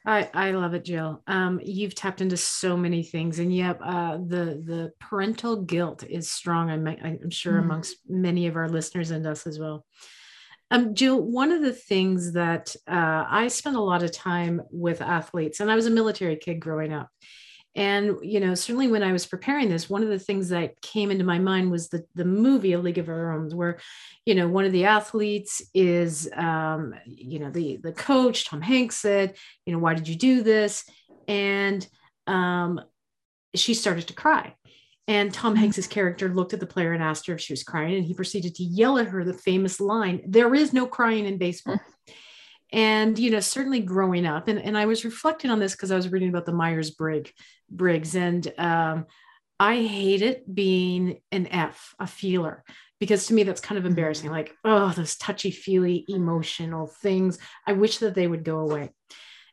I, 0.04 0.30
I 0.32 0.50
love 0.52 0.74
it, 0.74 0.84
Jill. 0.84 1.22
Um, 1.26 1.60
you've 1.64 1.96
tapped 1.96 2.20
into 2.20 2.36
so 2.36 2.76
many 2.76 3.02
things, 3.02 3.40
and 3.40 3.52
yep, 3.52 3.80
uh, 3.82 4.18
the 4.18 4.62
the 4.64 4.92
parental 5.00 5.62
guilt 5.62 6.04
is 6.08 6.30
strong. 6.30 6.70
I'm 6.70 6.86
I'm 6.86 7.30
sure 7.30 7.54
mm 7.54 7.64
amongst 7.64 7.96
many 8.08 8.46
of 8.46 8.54
our 8.54 8.68
listeners 8.68 9.10
and 9.10 9.26
us 9.26 9.48
as 9.48 9.58
well. 9.58 9.84
Um, 10.70 10.94
Jill, 10.94 11.20
one 11.20 11.52
of 11.52 11.62
the 11.62 11.72
things 11.72 12.32
that 12.32 12.74
uh, 12.88 13.24
I 13.28 13.48
spent 13.48 13.76
a 13.76 13.80
lot 13.80 14.02
of 14.02 14.10
time 14.12 14.62
with 14.70 15.00
athletes, 15.00 15.60
and 15.60 15.70
I 15.70 15.76
was 15.76 15.86
a 15.86 15.90
military 15.90 16.36
kid 16.36 16.60
growing 16.60 16.92
up. 16.92 17.08
And, 17.76 18.16
you 18.22 18.40
know, 18.40 18.54
certainly 18.54 18.88
when 18.88 19.02
I 19.02 19.12
was 19.12 19.26
preparing 19.26 19.68
this, 19.68 19.90
one 19.90 20.02
of 20.02 20.08
the 20.08 20.18
things 20.18 20.48
that 20.48 20.80
came 20.80 21.10
into 21.10 21.24
my 21.24 21.38
mind 21.38 21.70
was 21.70 21.90
the, 21.90 22.04
the 22.14 22.24
movie 22.24 22.72
A 22.72 22.78
League 22.78 22.96
of 22.96 23.10
Our 23.10 23.32
Own, 23.32 23.50
where, 23.54 23.78
you 24.24 24.34
know, 24.34 24.48
one 24.48 24.64
of 24.64 24.72
the 24.72 24.86
athletes 24.86 25.60
is, 25.74 26.28
um, 26.34 26.94
you 27.04 27.38
know, 27.38 27.50
the, 27.50 27.76
the 27.76 27.92
coach, 27.92 28.46
Tom 28.46 28.62
Hanks 28.62 28.96
said, 28.96 29.36
you 29.66 29.74
know, 29.74 29.78
why 29.78 29.92
did 29.92 30.08
you 30.08 30.16
do 30.16 30.42
this? 30.42 30.88
And 31.28 31.86
um, 32.26 32.80
she 33.54 33.74
started 33.74 34.08
to 34.08 34.14
cry. 34.14 34.54
And 35.08 35.32
Tom 35.32 35.52
mm-hmm. 35.52 35.60
Hanks's 35.60 35.86
character 35.86 36.28
looked 36.28 36.52
at 36.52 36.60
the 36.60 36.66
player 36.66 36.92
and 36.92 37.02
asked 37.02 37.26
her 37.26 37.34
if 37.34 37.40
she 37.40 37.52
was 37.52 37.62
crying, 37.62 37.94
and 37.96 38.04
he 38.04 38.14
proceeded 38.14 38.54
to 38.56 38.64
yell 38.64 38.98
at 38.98 39.08
her 39.08 39.24
the 39.24 39.34
famous 39.34 39.80
line, 39.80 40.22
"There 40.26 40.54
is 40.54 40.72
no 40.72 40.86
crying 40.86 41.26
in 41.26 41.38
baseball." 41.38 41.80
and 42.72 43.18
you 43.18 43.30
know, 43.30 43.40
certainly 43.40 43.80
growing 43.80 44.26
up, 44.26 44.48
and, 44.48 44.60
and 44.60 44.76
I 44.76 44.86
was 44.86 45.04
reflecting 45.04 45.50
on 45.50 45.60
this 45.60 45.72
because 45.72 45.92
I 45.92 45.96
was 45.96 46.10
reading 46.10 46.28
about 46.28 46.46
the 46.46 46.52
Myers 46.52 46.90
Briggs, 46.90 47.32
Briggs, 47.70 48.16
and 48.16 48.52
um, 48.58 49.06
I 49.60 49.82
hate 49.82 50.22
it 50.22 50.52
being 50.52 51.20
an 51.30 51.46
F, 51.46 51.94
a 52.00 52.06
feeler, 52.06 52.64
because 52.98 53.26
to 53.26 53.34
me 53.34 53.44
that's 53.44 53.60
kind 53.60 53.78
of 53.78 53.86
embarrassing. 53.86 54.30
Like, 54.30 54.54
oh, 54.64 54.90
those 54.90 55.16
touchy 55.16 55.52
feely 55.52 56.04
emotional 56.08 56.88
things. 56.88 57.38
I 57.66 57.74
wish 57.74 57.98
that 57.98 58.14
they 58.14 58.26
would 58.26 58.44
go 58.44 58.58
away 58.58 58.90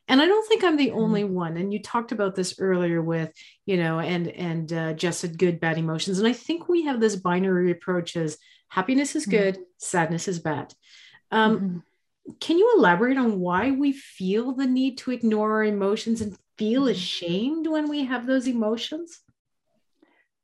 and 0.08 0.20
i 0.20 0.26
don't 0.26 0.46
think 0.48 0.64
i'm 0.64 0.76
the 0.76 0.90
only 0.90 1.22
mm-hmm. 1.22 1.34
one 1.34 1.56
and 1.56 1.72
you 1.72 1.80
talked 1.80 2.12
about 2.12 2.34
this 2.34 2.56
earlier 2.58 3.00
with 3.00 3.32
you 3.66 3.76
know 3.76 3.98
and 3.98 4.28
and 4.28 4.72
uh, 4.72 4.92
just 4.92 5.20
said 5.20 5.38
good 5.38 5.60
bad 5.60 5.78
emotions 5.78 6.18
and 6.18 6.28
i 6.28 6.32
think 6.32 6.68
we 6.68 6.84
have 6.84 7.00
this 7.00 7.16
binary 7.16 7.70
approach 7.70 8.16
as 8.16 8.38
happiness 8.68 9.14
is 9.16 9.22
mm-hmm. 9.22 9.32
good 9.32 9.54
mm-hmm. 9.54 9.62
sadness 9.78 10.28
is 10.28 10.38
bad 10.38 10.72
um, 11.30 11.56
mm-hmm. 11.56 12.30
can 12.40 12.58
you 12.58 12.74
elaborate 12.76 13.18
on 13.18 13.40
why 13.40 13.70
we 13.70 13.92
feel 13.92 14.52
the 14.52 14.66
need 14.66 14.98
to 14.98 15.10
ignore 15.10 15.52
our 15.52 15.64
emotions 15.64 16.20
and 16.20 16.36
feel 16.58 16.82
mm-hmm. 16.82 16.92
ashamed 16.92 17.66
when 17.66 17.88
we 17.88 18.04
have 18.04 18.26
those 18.26 18.46
emotions 18.46 19.20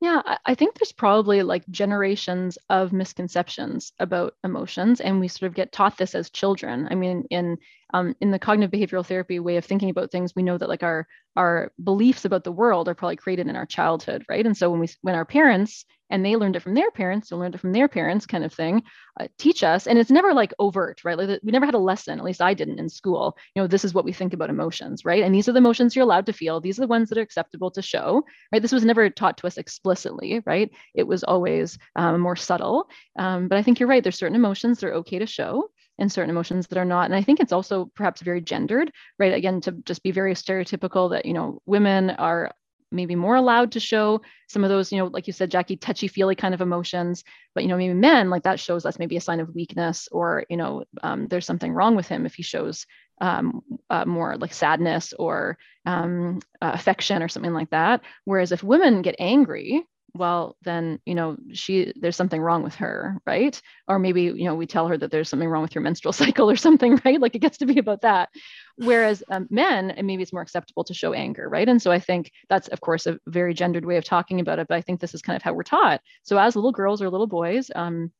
yeah, 0.02 0.22
I 0.46 0.54
think 0.54 0.78
there's 0.78 0.92
probably 0.92 1.42
like 1.42 1.68
generations 1.68 2.56
of 2.70 2.90
misconceptions 2.90 3.92
about 3.98 4.34
emotions, 4.42 5.02
and 5.02 5.20
we 5.20 5.28
sort 5.28 5.48
of 5.50 5.54
get 5.54 5.72
taught 5.72 5.98
this 5.98 6.14
as 6.14 6.30
children. 6.30 6.88
I 6.90 6.94
mean, 6.94 7.26
in 7.28 7.58
um, 7.92 8.14
in 8.20 8.30
the 8.30 8.38
cognitive 8.38 8.70
behavioral 8.70 9.06
therapy 9.06 9.38
way 9.40 9.56
of 9.56 9.64
thinking 9.64 9.90
about 9.90 10.10
things, 10.10 10.34
we 10.34 10.42
know 10.42 10.58
that 10.58 10.68
like 10.68 10.82
our 10.82 11.06
our 11.36 11.72
beliefs 11.82 12.24
about 12.24 12.44
the 12.44 12.52
world 12.52 12.88
are 12.88 12.94
probably 12.94 13.16
created 13.16 13.46
in 13.46 13.56
our 13.56 13.66
childhood, 13.66 14.24
right? 14.28 14.44
And 14.44 14.56
so 14.56 14.70
when 14.70 14.80
we 14.80 14.88
when 15.02 15.14
our 15.14 15.24
parents 15.24 15.84
and 16.10 16.24
they 16.24 16.34
learned 16.34 16.56
it 16.56 16.60
from 16.60 16.74
their 16.74 16.90
parents, 16.90 17.30
and 17.30 17.40
learned 17.40 17.54
it 17.54 17.60
from 17.60 17.72
their 17.72 17.86
parents, 17.86 18.26
kind 18.26 18.44
of 18.44 18.52
thing, 18.52 18.82
uh, 19.18 19.28
teach 19.38 19.62
us, 19.62 19.86
and 19.86 19.98
it's 19.98 20.10
never 20.10 20.34
like 20.34 20.52
overt, 20.58 21.00
right? 21.04 21.16
Like 21.16 21.40
we 21.42 21.52
never 21.52 21.66
had 21.66 21.74
a 21.74 21.78
lesson, 21.78 22.18
at 22.18 22.24
least 22.24 22.42
I 22.42 22.52
didn't 22.52 22.80
in 22.80 22.88
school. 22.88 23.36
You 23.54 23.62
know, 23.62 23.68
this 23.68 23.84
is 23.84 23.94
what 23.94 24.04
we 24.04 24.12
think 24.12 24.34
about 24.34 24.50
emotions, 24.50 25.04
right? 25.04 25.22
And 25.22 25.32
these 25.32 25.48
are 25.48 25.52
the 25.52 25.58
emotions 25.58 25.94
you're 25.94 26.02
allowed 26.02 26.26
to 26.26 26.32
feel. 26.32 26.60
These 26.60 26.78
are 26.78 26.82
the 26.82 26.88
ones 26.88 27.08
that 27.08 27.18
are 27.18 27.22
acceptable 27.22 27.70
to 27.70 27.82
show, 27.82 28.24
right? 28.52 28.60
This 28.60 28.72
was 28.72 28.84
never 28.84 29.08
taught 29.08 29.38
to 29.38 29.46
us 29.46 29.56
explicitly, 29.56 30.42
right? 30.44 30.70
It 30.94 31.06
was 31.06 31.22
always 31.22 31.78
um, 31.94 32.20
more 32.20 32.36
subtle. 32.36 32.90
Um, 33.16 33.46
but 33.46 33.58
I 33.58 33.62
think 33.62 33.78
you're 33.78 33.88
right. 33.88 34.02
There's 34.02 34.18
certain 34.18 34.36
emotions 34.36 34.80
that 34.80 34.88
are 34.88 34.94
okay 34.94 35.20
to 35.20 35.26
show 35.26 35.70
and 36.00 36.10
certain 36.10 36.30
emotions 36.30 36.66
that 36.66 36.78
are 36.78 36.84
not. 36.84 37.04
And 37.04 37.14
I 37.14 37.22
think 37.22 37.38
it's 37.40 37.52
also 37.52 37.90
perhaps 37.94 38.22
very 38.22 38.40
gendered, 38.40 38.90
right? 39.18 39.34
Again, 39.34 39.60
to 39.62 39.72
just 39.72 40.02
be 40.02 40.10
very 40.10 40.34
stereotypical 40.34 41.10
that, 41.10 41.26
you 41.26 41.34
know, 41.34 41.60
women 41.66 42.10
are 42.10 42.52
maybe 42.92 43.14
more 43.14 43.36
allowed 43.36 43.72
to 43.72 43.80
show 43.80 44.20
some 44.48 44.64
of 44.64 44.70
those, 44.70 44.90
you 44.90 44.98
know, 44.98 45.06
like 45.06 45.26
you 45.26 45.32
said, 45.32 45.50
Jackie, 45.50 45.76
touchy 45.76 46.08
feely 46.08 46.34
kind 46.34 46.54
of 46.54 46.60
emotions. 46.60 47.22
But, 47.54 47.62
you 47.62 47.68
know, 47.68 47.76
maybe 47.76 47.94
men, 47.94 48.30
like 48.30 48.42
that 48.42 48.58
shows 48.58 48.84
us 48.84 48.98
maybe 48.98 49.16
a 49.16 49.20
sign 49.20 49.38
of 49.38 49.54
weakness 49.54 50.08
or, 50.10 50.44
you 50.50 50.56
know, 50.56 50.84
um, 51.02 51.28
there's 51.28 51.46
something 51.46 51.72
wrong 51.72 51.94
with 51.94 52.08
him 52.08 52.26
if 52.26 52.34
he 52.34 52.42
shows 52.42 52.86
um, 53.20 53.60
uh, 53.90 54.04
more 54.06 54.36
like 54.36 54.52
sadness 54.52 55.12
or 55.12 55.58
um, 55.86 56.40
uh, 56.60 56.72
affection 56.74 57.22
or 57.22 57.28
something 57.28 57.52
like 57.52 57.70
that. 57.70 58.00
Whereas 58.24 58.50
if 58.50 58.62
women 58.62 59.02
get 59.02 59.16
angry, 59.18 59.84
well 60.14 60.56
then 60.62 60.98
you 61.06 61.14
know 61.14 61.36
she 61.52 61.92
there's 61.96 62.16
something 62.16 62.40
wrong 62.40 62.62
with 62.62 62.74
her 62.74 63.18
right? 63.26 63.60
Or 63.88 63.98
maybe 63.98 64.22
you 64.22 64.44
know 64.44 64.54
we 64.54 64.66
tell 64.66 64.88
her 64.88 64.96
that 64.98 65.10
there's 65.10 65.28
something 65.28 65.48
wrong 65.48 65.62
with 65.62 65.74
your 65.74 65.82
menstrual 65.82 66.12
cycle 66.22 66.50
or 66.50 66.56
something 66.56 67.00
right? 67.04 67.20
Like 67.20 67.34
it 67.34 67.40
gets 67.40 67.58
to 67.58 67.66
be 67.66 67.78
about 67.78 68.02
that. 68.02 68.30
Whereas 68.76 69.22
um, 69.30 69.46
men 69.50 69.90
and 69.90 70.06
maybe 70.06 70.22
it's 70.22 70.32
more 70.32 70.42
acceptable 70.42 70.84
to 70.84 70.94
show 70.94 71.12
anger 71.12 71.48
right? 71.48 71.68
And 71.68 71.80
so 71.80 71.90
i 71.90 71.98
think 71.98 72.32
that's 72.48 72.68
of 72.68 72.80
course 72.80 73.06
a 73.06 73.18
very 73.26 73.54
gendered 73.54 73.84
way 73.84 73.96
of 73.96 74.04
talking 74.04 74.40
about 74.40 74.58
it 74.58 74.68
but 74.68 74.76
i 74.76 74.80
think 74.80 75.00
this 75.00 75.14
is 75.14 75.22
kind 75.22 75.36
of 75.36 75.42
how 75.42 75.52
we're 75.52 75.62
taught. 75.62 76.00
So 76.22 76.38
as 76.38 76.56
little 76.56 76.72
girls 76.72 77.02
or 77.02 77.10
little 77.10 77.26
boys 77.26 77.70
um, 77.74 78.10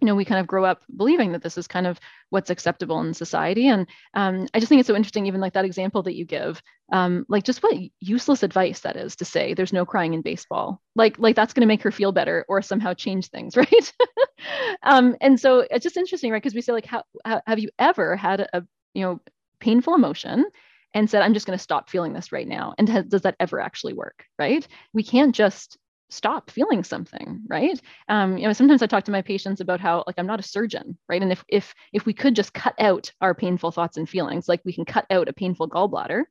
you 0.00 0.06
know 0.06 0.14
we 0.14 0.24
kind 0.24 0.40
of 0.40 0.46
grow 0.46 0.64
up 0.64 0.82
believing 0.96 1.32
that 1.32 1.42
this 1.42 1.58
is 1.58 1.66
kind 1.66 1.86
of 1.86 2.00
what's 2.30 2.50
acceptable 2.50 3.00
in 3.00 3.12
society. 3.14 3.68
And 3.68 3.86
um, 4.14 4.46
i 4.54 4.60
just 4.60 4.68
think 4.68 4.80
it's 4.80 4.86
so 4.86 4.96
interesting 4.96 5.26
even 5.26 5.40
like 5.40 5.52
that 5.54 5.64
example 5.64 6.02
that 6.04 6.16
you 6.16 6.24
give 6.24 6.62
um, 6.92 7.24
like 7.28 7.44
just 7.44 7.62
what 7.62 7.76
useless 8.00 8.42
advice 8.42 8.80
that 8.80 8.96
is 8.96 9.16
to 9.16 9.24
say 9.24 9.54
there's 9.54 9.72
no 9.72 9.86
crying 9.86 10.14
in 10.14 10.22
baseball. 10.22 10.80
Like 10.96 11.18
like 11.18 11.36
that's 11.36 11.52
going 11.52 11.62
to 11.62 11.66
make 11.66 11.82
her 11.82 11.92
feel 11.92 12.12
better 12.12 12.44
or 12.48 12.62
somehow 12.62 12.94
change 12.94 13.28
things 13.28 13.56
right? 13.56 13.92
Um, 14.82 15.16
and 15.20 15.38
so 15.38 15.66
it's 15.70 15.84
just 15.84 15.96
interesting 15.96 16.32
right? 16.32 16.42
Because 16.42 16.54
we 16.54 16.62
say 16.62 16.72
like 16.72 16.86
how, 16.86 17.04
how, 17.24 17.42
have 17.46 17.58
you 17.58 17.70
ever 17.78 18.16
had 18.16 18.40
a 18.52 18.64
you 18.94 19.04
know 19.04 19.20
painful 19.60 19.94
emotion 19.94 20.46
and 20.94 21.08
said 21.08 21.22
i'm 21.22 21.34
just 21.34 21.46
going 21.46 21.56
to 21.56 21.62
stop 21.62 21.90
feeling 21.90 22.14
this 22.14 22.32
right 22.32 22.48
now 22.48 22.74
and 22.78 23.08
does 23.10 23.22
that 23.22 23.36
ever 23.38 23.60
actually 23.60 23.92
work 23.92 24.24
right? 24.38 24.66
We 24.92 25.02
can't 25.02 25.34
just 25.34 25.78
stop 26.10 26.50
feeling 26.50 26.84
something 26.84 27.42
right? 27.48 27.80
Um, 28.08 28.36
you 28.38 28.46
know 28.46 28.52
sometimes 28.52 28.82
i 28.82 28.86
talk 28.86 29.04
to 29.04 29.12
my 29.12 29.22
patients 29.22 29.60
about 29.60 29.80
how 29.80 30.04
like 30.06 30.16
i'm 30.18 30.26
not 30.26 30.40
a 30.40 30.44
surgeon 30.44 30.98
right? 31.08 31.22
And 31.22 31.32
if 31.32 31.44
if 31.48 31.74
if 31.92 32.06
we 32.06 32.12
could 32.12 32.36
just 32.36 32.52
cut 32.54 32.74
out 32.78 33.12
our 33.20 33.34
painful 33.34 33.70
thoughts 33.70 33.96
and 33.96 34.08
feelings 34.08 34.48
like 34.48 34.60
we 34.64 34.72
can 34.72 34.84
cut 34.84 35.06
out 35.10 35.28
a 35.28 35.32
painful 35.32 35.68
gallbladder 35.68 36.24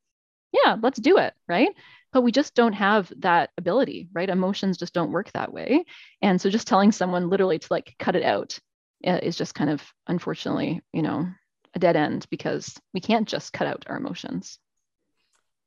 yeah 0.51 0.77
let's 0.81 0.99
do 0.99 1.17
it 1.17 1.33
right? 1.47 1.69
But 2.11 2.21
we 2.21 2.31
just 2.31 2.55
don't 2.55 2.73
have 2.73 3.11
that 3.17 3.51
ability 3.57 4.09
right? 4.13 4.29
Emotions 4.29 4.77
just 4.77 4.93
don't 4.93 5.11
work 5.11 5.31
that 5.33 5.53
way. 5.53 5.85
And 6.21 6.41
so 6.41 6.49
just 6.49 6.67
telling 6.67 6.91
someone 6.91 7.29
literally 7.29 7.59
to 7.59 7.67
like 7.69 7.95
cut 7.99 8.15
it 8.15 8.23
out 8.23 8.57
uh, 9.05 9.19
is 9.21 9.37
just 9.37 9.55
kind 9.55 9.69
of 9.69 9.81
unfortunately 10.07 10.81
you 10.93 11.01
know 11.01 11.27
a 11.75 11.79
dead 11.79 11.95
end 11.95 12.25
because 12.29 12.75
we 12.93 12.99
can't 12.99 13.27
just 13.27 13.53
cut 13.53 13.67
out 13.67 13.85
our 13.87 13.97
emotions 13.97 14.59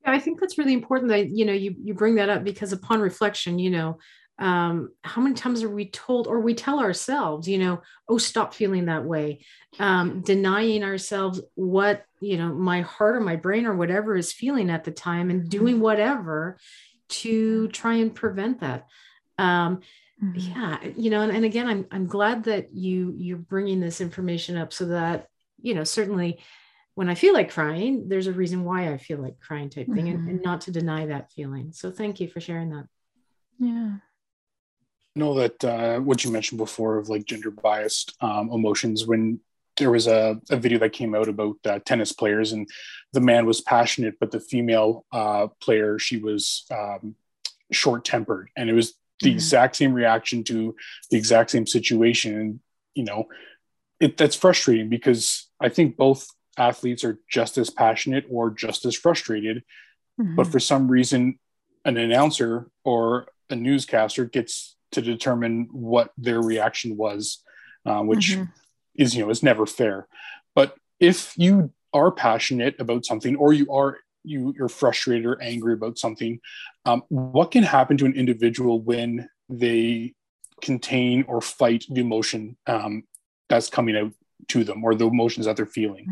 yeah, 0.04 0.12
I 0.12 0.18
think 0.18 0.40
that's 0.40 0.58
really 0.58 0.72
important 0.72 1.10
that 1.10 1.30
you 1.30 1.44
know 1.44 1.52
you 1.52 1.74
you 1.82 1.94
bring 1.94 2.16
that 2.16 2.28
up 2.28 2.44
because 2.44 2.72
upon 2.72 3.00
reflection, 3.00 3.58
you 3.58 3.70
know, 3.70 3.98
um, 4.38 4.90
how 5.02 5.22
many 5.22 5.34
times 5.34 5.62
are 5.62 5.70
we 5.70 5.88
told 5.90 6.26
or 6.26 6.40
we 6.40 6.54
tell 6.54 6.80
ourselves, 6.80 7.46
you 7.48 7.58
know, 7.58 7.82
oh, 8.08 8.18
stop 8.18 8.54
feeling 8.54 8.86
that 8.86 9.04
way, 9.04 9.44
um, 9.78 10.20
denying 10.22 10.82
ourselves 10.82 11.40
what 11.54 12.04
you 12.20 12.36
know 12.36 12.52
my 12.52 12.80
heart 12.80 13.16
or 13.16 13.20
my 13.20 13.36
brain 13.36 13.66
or 13.66 13.76
whatever 13.76 14.16
is 14.16 14.32
feeling 14.32 14.70
at 14.70 14.84
the 14.84 14.90
time, 14.90 15.30
and 15.30 15.48
doing 15.48 15.80
whatever 15.80 16.58
to 17.08 17.68
try 17.68 17.94
and 17.94 18.14
prevent 18.14 18.60
that. 18.60 18.86
Um, 19.38 19.80
mm-hmm. 20.22 20.38
yeah, 20.38 20.78
you 20.96 21.10
know, 21.10 21.20
and, 21.20 21.30
and 21.30 21.44
again, 21.44 21.68
I'm 21.68 21.86
I'm 21.92 22.06
glad 22.06 22.44
that 22.44 22.74
you 22.74 23.14
you're 23.16 23.36
bringing 23.36 23.80
this 23.80 24.00
information 24.00 24.56
up 24.56 24.72
so 24.72 24.86
that 24.86 25.28
you 25.60 25.74
know 25.74 25.84
certainly 25.84 26.40
when 26.94 27.08
I 27.08 27.14
feel 27.14 27.32
like 27.32 27.50
crying, 27.50 28.08
there's 28.08 28.26
a 28.26 28.32
reason 28.32 28.64
why 28.64 28.92
I 28.92 28.98
feel 28.98 29.18
like 29.18 29.40
crying 29.40 29.70
type 29.70 29.86
thing 29.86 30.06
mm-hmm. 30.06 30.16
and, 30.16 30.28
and, 30.28 30.42
not 30.42 30.62
to 30.62 30.70
deny 30.70 31.06
that 31.06 31.32
feeling. 31.32 31.72
So 31.72 31.90
thank 31.90 32.20
you 32.20 32.28
for 32.28 32.40
sharing 32.40 32.70
that. 32.70 32.86
Yeah. 33.58 33.96
I 35.16 35.18
know 35.18 35.34
that 35.34 35.64
uh, 35.64 36.00
what 36.00 36.24
you 36.24 36.30
mentioned 36.30 36.58
before 36.58 36.98
of 36.98 37.08
like 37.08 37.24
gender 37.24 37.50
biased 37.50 38.14
um, 38.20 38.50
emotions 38.50 39.06
when 39.06 39.40
there 39.76 39.90
was 39.90 40.06
a, 40.06 40.38
a 40.50 40.56
video 40.56 40.78
that 40.78 40.92
came 40.92 41.14
out 41.14 41.28
about 41.28 41.56
uh, 41.64 41.78
tennis 41.84 42.12
players, 42.12 42.52
and 42.52 42.68
the 43.12 43.20
man 43.20 43.46
was 43.46 43.60
passionate, 43.60 44.18
but 44.20 44.30
the 44.30 44.40
female 44.40 45.06
uh, 45.12 45.46
player 45.60 45.98
she 45.98 46.18
was 46.18 46.66
um, 46.70 47.14
short 47.70 48.04
tempered, 48.04 48.50
and 48.56 48.68
it 48.68 48.74
was 48.74 48.94
the 49.20 49.28
mm-hmm. 49.28 49.36
exact 49.36 49.76
same 49.76 49.92
reaction 49.92 50.44
to 50.44 50.74
the 51.10 51.16
exact 51.16 51.50
same 51.50 51.66
situation. 51.66 52.38
And 52.38 52.60
you 52.94 53.04
know, 53.04 53.28
it 53.98 54.16
that's 54.16 54.36
frustrating 54.36 54.88
because 54.88 55.48
I 55.58 55.68
think 55.70 55.96
both 55.96 56.26
athletes 56.56 57.04
are 57.04 57.18
just 57.28 57.58
as 57.58 57.70
passionate 57.70 58.26
or 58.30 58.50
just 58.50 58.84
as 58.84 58.94
frustrated, 58.94 59.62
mm-hmm. 60.20 60.36
but 60.36 60.46
for 60.46 60.60
some 60.60 60.88
reason, 60.88 61.38
an 61.84 61.96
announcer 61.96 62.68
or 62.84 63.26
a 63.50 63.56
newscaster 63.56 64.24
gets 64.24 64.76
to 64.92 65.02
determine 65.02 65.68
what 65.72 66.12
their 66.16 66.40
reaction 66.40 66.96
was, 66.96 67.42
uh, 67.86 68.00
which 68.00 68.32
mm-hmm. 68.32 68.44
is 68.94 69.14
you 69.16 69.24
know 69.24 69.30
is 69.30 69.42
never 69.42 69.66
fair. 69.66 70.06
But 70.54 70.76
if 71.00 71.34
you 71.36 71.72
are 71.92 72.10
passionate 72.10 72.76
about 72.78 73.04
something, 73.04 73.36
or 73.36 73.52
you 73.52 73.72
are 73.72 73.98
you 74.24 74.54
you're 74.56 74.68
frustrated 74.68 75.26
or 75.26 75.40
angry 75.42 75.72
about 75.72 75.98
something, 75.98 76.40
um, 76.84 77.02
what 77.08 77.50
can 77.50 77.62
happen 77.62 77.96
to 77.98 78.06
an 78.06 78.14
individual 78.14 78.80
when 78.80 79.28
they 79.48 80.14
contain 80.60 81.24
or 81.26 81.40
fight 81.40 81.84
the 81.90 82.00
emotion 82.00 82.56
um, 82.66 83.02
that's 83.48 83.68
coming 83.68 83.96
out 83.96 84.12
to 84.48 84.64
them 84.64 84.84
or 84.84 84.94
the 84.94 85.06
emotions 85.06 85.46
that 85.46 85.56
they're 85.56 85.66
feeling? 85.66 86.06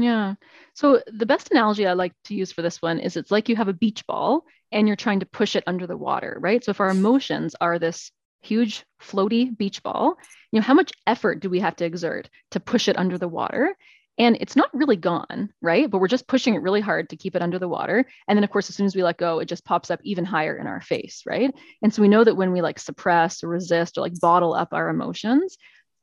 Yeah. 0.00 0.34
So 0.74 1.02
the 1.08 1.26
best 1.26 1.50
analogy 1.50 1.84
I 1.84 1.94
like 1.94 2.12
to 2.26 2.34
use 2.34 2.52
for 2.52 2.62
this 2.62 2.80
one 2.80 3.00
is 3.00 3.16
it's 3.16 3.32
like 3.32 3.48
you 3.48 3.56
have 3.56 3.66
a 3.66 3.72
beach 3.72 4.06
ball 4.06 4.44
and 4.70 4.86
you're 4.86 4.96
trying 4.96 5.20
to 5.20 5.26
push 5.26 5.56
it 5.56 5.64
under 5.66 5.88
the 5.88 5.96
water, 5.96 6.36
right? 6.40 6.64
So 6.64 6.70
if 6.70 6.80
our 6.80 6.90
emotions 6.90 7.56
are 7.60 7.80
this 7.80 8.12
huge 8.40 8.84
floaty 9.02 9.56
beach 9.58 9.82
ball, 9.82 10.14
you 10.52 10.60
know, 10.60 10.64
how 10.64 10.74
much 10.74 10.92
effort 11.04 11.40
do 11.40 11.50
we 11.50 11.58
have 11.58 11.74
to 11.76 11.84
exert 11.84 12.30
to 12.52 12.60
push 12.60 12.86
it 12.86 12.96
under 12.96 13.18
the 13.18 13.26
water? 13.26 13.74
And 14.18 14.36
it's 14.40 14.54
not 14.54 14.70
really 14.72 14.94
gone, 14.94 15.52
right? 15.60 15.90
But 15.90 15.98
we're 15.98 16.06
just 16.06 16.28
pushing 16.28 16.54
it 16.54 16.62
really 16.62 16.80
hard 16.80 17.08
to 17.08 17.16
keep 17.16 17.34
it 17.34 17.42
under 17.42 17.58
the 17.58 17.68
water. 17.68 18.04
And 18.28 18.36
then, 18.36 18.44
of 18.44 18.50
course, 18.50 18.68
as 18.68 18.76
soon 18.76 18.86
as 18.86 18.94
we 18.94 19.02
let 19.02 19.18
go, 19.18 19.40
it 19.40 19.46
just 19.46 19.64
pops 19.64 19.90
up 19.90 20.00
even 20.04 20.24
higher 20.24 20.56
in 20.56 20.68
our 20.68 20.80
face, 20.80 21.24
right? 21.26 21.52
And 21.82 21.92
so 21.92 22.02
we 22.02 22.08
know 22.08 22.22
that 22.22 22.36
when 22.36 22.52
we 22.52 22.62
like 22.62 22.78
suppress 22.78 23.42
or 23.42 23.48
resist 23.48 23.98
or 23.98 24.02
like 24.02 24.18
bottle 24.20 24.54
up 24.54 24.68
our 24.72 24.88
emotions, 24.88 25.56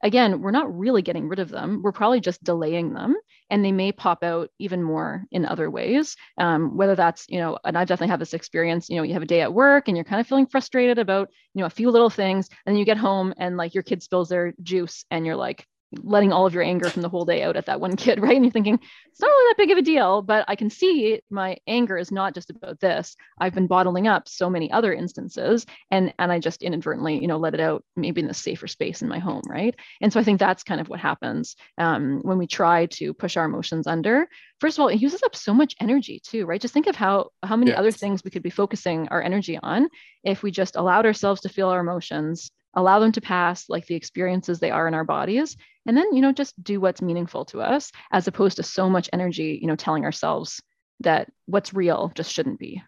again, 0.04 0.42
we're 0.42 0.52
not 0.52 0.78
really 0.78 1.02
getting 1.02 1.28
rid 1.28 1.40
of 1.40 1.50
them. 1.50 1.82
We're 1.84 1.92
probably 1.92 2.20
just 2.20 2.44
delaying 2.44 2.94
them, 2.94 3.16
and 3.50 3.64
they 3.64 3.72
may 3.72 3.92
pop 3.92 4.24
out 4.24 4.50
even 4.60 4.84
more 4.84 5.26
in 5.32 5.46
other 5.46 5.70
ways. 5.70 6.16
Um, 6.38 6.78
whether 6.78 6.96
that's, 6.96 7.26
you 7.30 7.40
know, 7.40 7.58
and 7.64 7.78
I've 7.78 7.88
definitely 7.88 8.12
had 8.12 8.22
this 8.22 8.34
experience. 8.34 8.90
You 8.90 8.98
know, 8.98 9.04
you 9.04 9.14
have 9.14 9.24
a 9.24 9.28
day 9.28 9.42
at 9.42 9.54
work 9.54 9.88
and 9.88 9.98
you're 9.98 10.04
kind 10.04 10.22
of 10.22 10.28
feeling 10.28 10.48
frustrated 10.48 11.00
about, 11.00 11.30
you 11.54 11.62
know, 11.62 11.68
a 11.68 11.70
few 11.70 11.92
little 11.92 12.10
things, 12.10 12.50
and 12.66 12.74
then 12.74 12.80
you 12.80 12.86
get 12.86 12.98
home 12.98 13.34
and 13.38 13.58
like 13.58 13.74
your 13.74 13.84
kid 13.84 14.04
spills 14.04 14.30
their 14.30 14.54
juice, 14.62 15.06
and 15.12 15.26
you're 15.26 15.36
like, 15.36 15.66
letting 16.04 16.32
all 16.32 16.46
of 16.46 16.54
your 16.54 16.64
anger 16.64 16.90
from 16.90 17.02
the 17.02 17.10
whole 17.10 17.26
day 17.26 17.44
out 17.44 17.56
at 17.56 17.68
that 17.68 17.80
one 17.80 17.96
kid, 17.96 18.20
right? 18.22 18.36
And 18.36 18.46
you're 18.46 18.52
thinking, 18.52 18.80
it's 19.12 19.22
not 19.22 19.28
really 19.28 19.50
that 19.50 19.58
big 19.58 19.72
of 19.72 19.78
a 19.78 19.82
deal, 19.82 20.22
but 20.22 20.46
I 20.48 20.56
can 20.56 20.70
see 20.70 21.22
my 21.30 21.58
anger 21.68 21.98
is 21.98 22.12
not 22.12 22.34
just 22.34 22.50
about 22.50 22.80
this. 22.80 23.16
I've 23.40 23.54
been 23.54 23.68
bottling 23.68 24.08
up 24.08 24.28
so 24.28 24.50
many 24.50 24.72
other 24.72 24.94
instances 24.94 25.66
and 25.92 26.14
and 26.20 26.32
I 26.32 26.40
just 26.40 26.64
inadvertently, 26.64 27.20
you 27.22 27.28
know, 27.28 27.38
let 27.38 27.54
it 27.54 27.60
out 27.60 27.84
maybe 27.96 28.22
in 28.22 28.28
the 28.28 28.34
safer 28.34 28.68
space 28.68 29.02
in 29.02 29.08
my 29.08 29.20
home, 29.20 29.44
right? 29.48 29.76
And 30.02 30.12
so 30.12 30.20
I 30.20 30.24
think 30.24 30.40
that's 30.40 30.64
kind 30.64 30.82
of 30.82 30.90
what 30.90 31.00
happens 31.00 31.56
um, 31.78 32.20
when 32.24 32.38
we 32.38 32.48
try 32.48 32.88
to 32.88 33.14
push 33.14 33.38
our 33.38 33.46
emotions 33.46 33.88
under. 33.88 34.28
First 34.60 34.78
of 34.78 34.82
all, 34.82 34.88
it 34.90 35.02
uses 35.02 35.24
up 35.24 35.36
so 35.36 35.54
much 35.54 35.76
energy 35.80 36.20
too, 36.24 36.46
right? 36.46 36.62
Just 36.62 36.74
think 36.74 36.88
of 36.88 36.96
how 36.96 37.30
how 37.44 37.56
many 37.56 37.74
other 37.74 37.92
things 37.92 38.24
we 38.24 38.32
could 38.32 38.44
be 38.44 38.50
focusing 38.50 39.08
our 39.10 39.22
energy 39.22 39.60
on 39.62 39.90
if 40.24 40.44
we 40.44 40.52
just 40.52 40.76
allowed 40.76 41.06
ourselves 41.06 41.42
to 41.42 41.50
feel 41.50 41.70
our 41.70 41.80
emotions 41.80 42.52
allow 42.76 43.00
them 43.00 43.12
to 43.12 43.22
pass 43.22 43.70
like 43.70 43.86
the 43.88 43.96
experiences 43.96 44.60
they 44.60 44.72
are 44.72 44.88
in 44.88 44.94
our 44.94 45.04
bodies 45.04 45.58
and 45.86 45.96
then 45.96 46.14
you 46.14 46.22
know 46.22 46.32
just 46.32 46.62
do 46.64 46.80
what's 46.80 47.02
meaningful 47.02 47.46
to 47.46 47.62
us 47.62 47.92
as 48.12 48.28
opposed 48.28 48.58
to 48.58 48.64
so 48.64 48.90
much 48.90 49.10
energy 49.14 49.60
you 49.62 49.68
know 49.68 49.76
telling 49.76 50.06
ourselves 50.06 50.62
that 51.02 51.32
what's 51.46 51.74
real 51.74 52.12
just 52.16 52.32
shouldn't 52.32 52.60
be. 52.60 52.82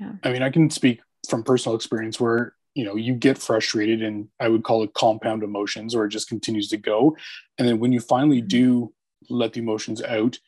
Yeah. 0.00 0.12
I 0.22 0.32
mean 0.32 0.42
i 0.42 0.50
can 0.50 0.70
speak 0.70 1.00
from 1.28 1.42
personal 1.42 1.76
experience 1.76 2.18
where 2.18 2.54
you 2.74 2.84
know 2.84 2.96
you 2.96 3.14
get 3.14 3.36
frustrated 3.36 4.02
and 4.02 4.28
i 4.38 4.48
would 4.48 4.64
call 4.64 4.82
it 4.82 4.94
compound 4.94 5.42
emotions 5.42 5.94
or 5.94 6.06
it 6.06 6.10
just 6.10 6.28
continues 6.28 6.68
to 6.68 6.76
go. 6.76 7.16
And 7.58 7.68
then 7.68 7.78
when 7.80 7.92
you 7.92 8.00
finally 8.00 8.38
mm-hmm. 8.38 8.48
do 8.48 8.94
let 9.28 9.52
the 9.52 9.60
emotions 9.60 10.02
out 10.02 10.38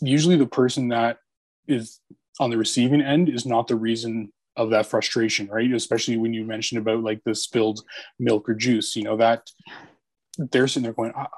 usually 0.00 0.36
the 0.36 0.46
person 0.46 0.88
that 0.88 1.18
is 1.66 2.00
on 2.40 2.50
the 2.50 2.58
receiving 2.58 3.00
end 3.00 3.28
is 3.28 3.46
not 3.46 3.68
the 3.68 3.76
reason 3.76 4.32
of 4.56 4.70
that 4.70 4.86
frustration, 4.86 5.48
right? 5.48 5.72
Especially 5.72 6.16
when 6.16 6.32
you 6.32 6.44
mentioned 6.44 6.80
about 6.80 7.02
like 7.02 7.22
the 7.24 7.34
spilled 7.34 7.80
milk 8.18 8.48
or 8.48 8.54
juice, 8.54 8.94
you 8.96 9.02
know, 9.02 9.16
that 9.16 9.50
they're 10.38 10.68
sitting 10.68 10.84
there 10.84 10.92
going, 10.92 11.12
ah, 11.16 11.28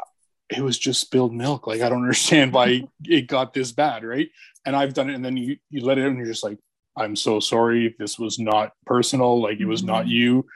it 0.49 0.61
was 0.61 0.79
just 0.79 1.01
spilled 1.01 1.35
milk. 1.35 1.67
Like, 1.67 1.81
I 1.81 1.89
don't 1.89 2.03
understand 2.03 2.53
why 2.53 2.89
it 3.05 3.27
got 3.27 3.55
this 3.55 3.73
bad, 3.73 4.05
right? 4.05 4.29
And 4.65 4.77
I've 4.77 4.95
done 4.95 5.11
it. 5.11 5.15
And 5.15 5.25
then 5.25 5.37
you, 5.37 5.57
you 5.71 5.85
let 5.85 5.99
it 5.99 6.03
out 6.03 6.09
and 6.09 6.19
you're 6.19 6.27
just 6.27 6.45
like, 6.45 6.59
I'm 6.97 7.17
so 7.17 7.41
sorry. 7.41 7.95
This 7.99 8.19
was 8.19 8.39
not 8.39 8.73
personal. 8.87 9.41
Like, 9.41 9.61
it 9.61 9.67
was 9.67 9.81
mm-hmm. 9.81 9.89
not 9.89 10.09
you. 10.09 10.47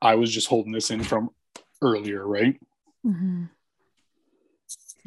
I 0.00 0.14
was 0.14 0.32
just 0.32 0.48
holding 0.48 0.72
this 0.72 0.90
in 0.90 1.02
from 1.02 1.30
earlier, 1.82 2.26
right? 2.26 2.58
Mm-hmm. 3.06 3.44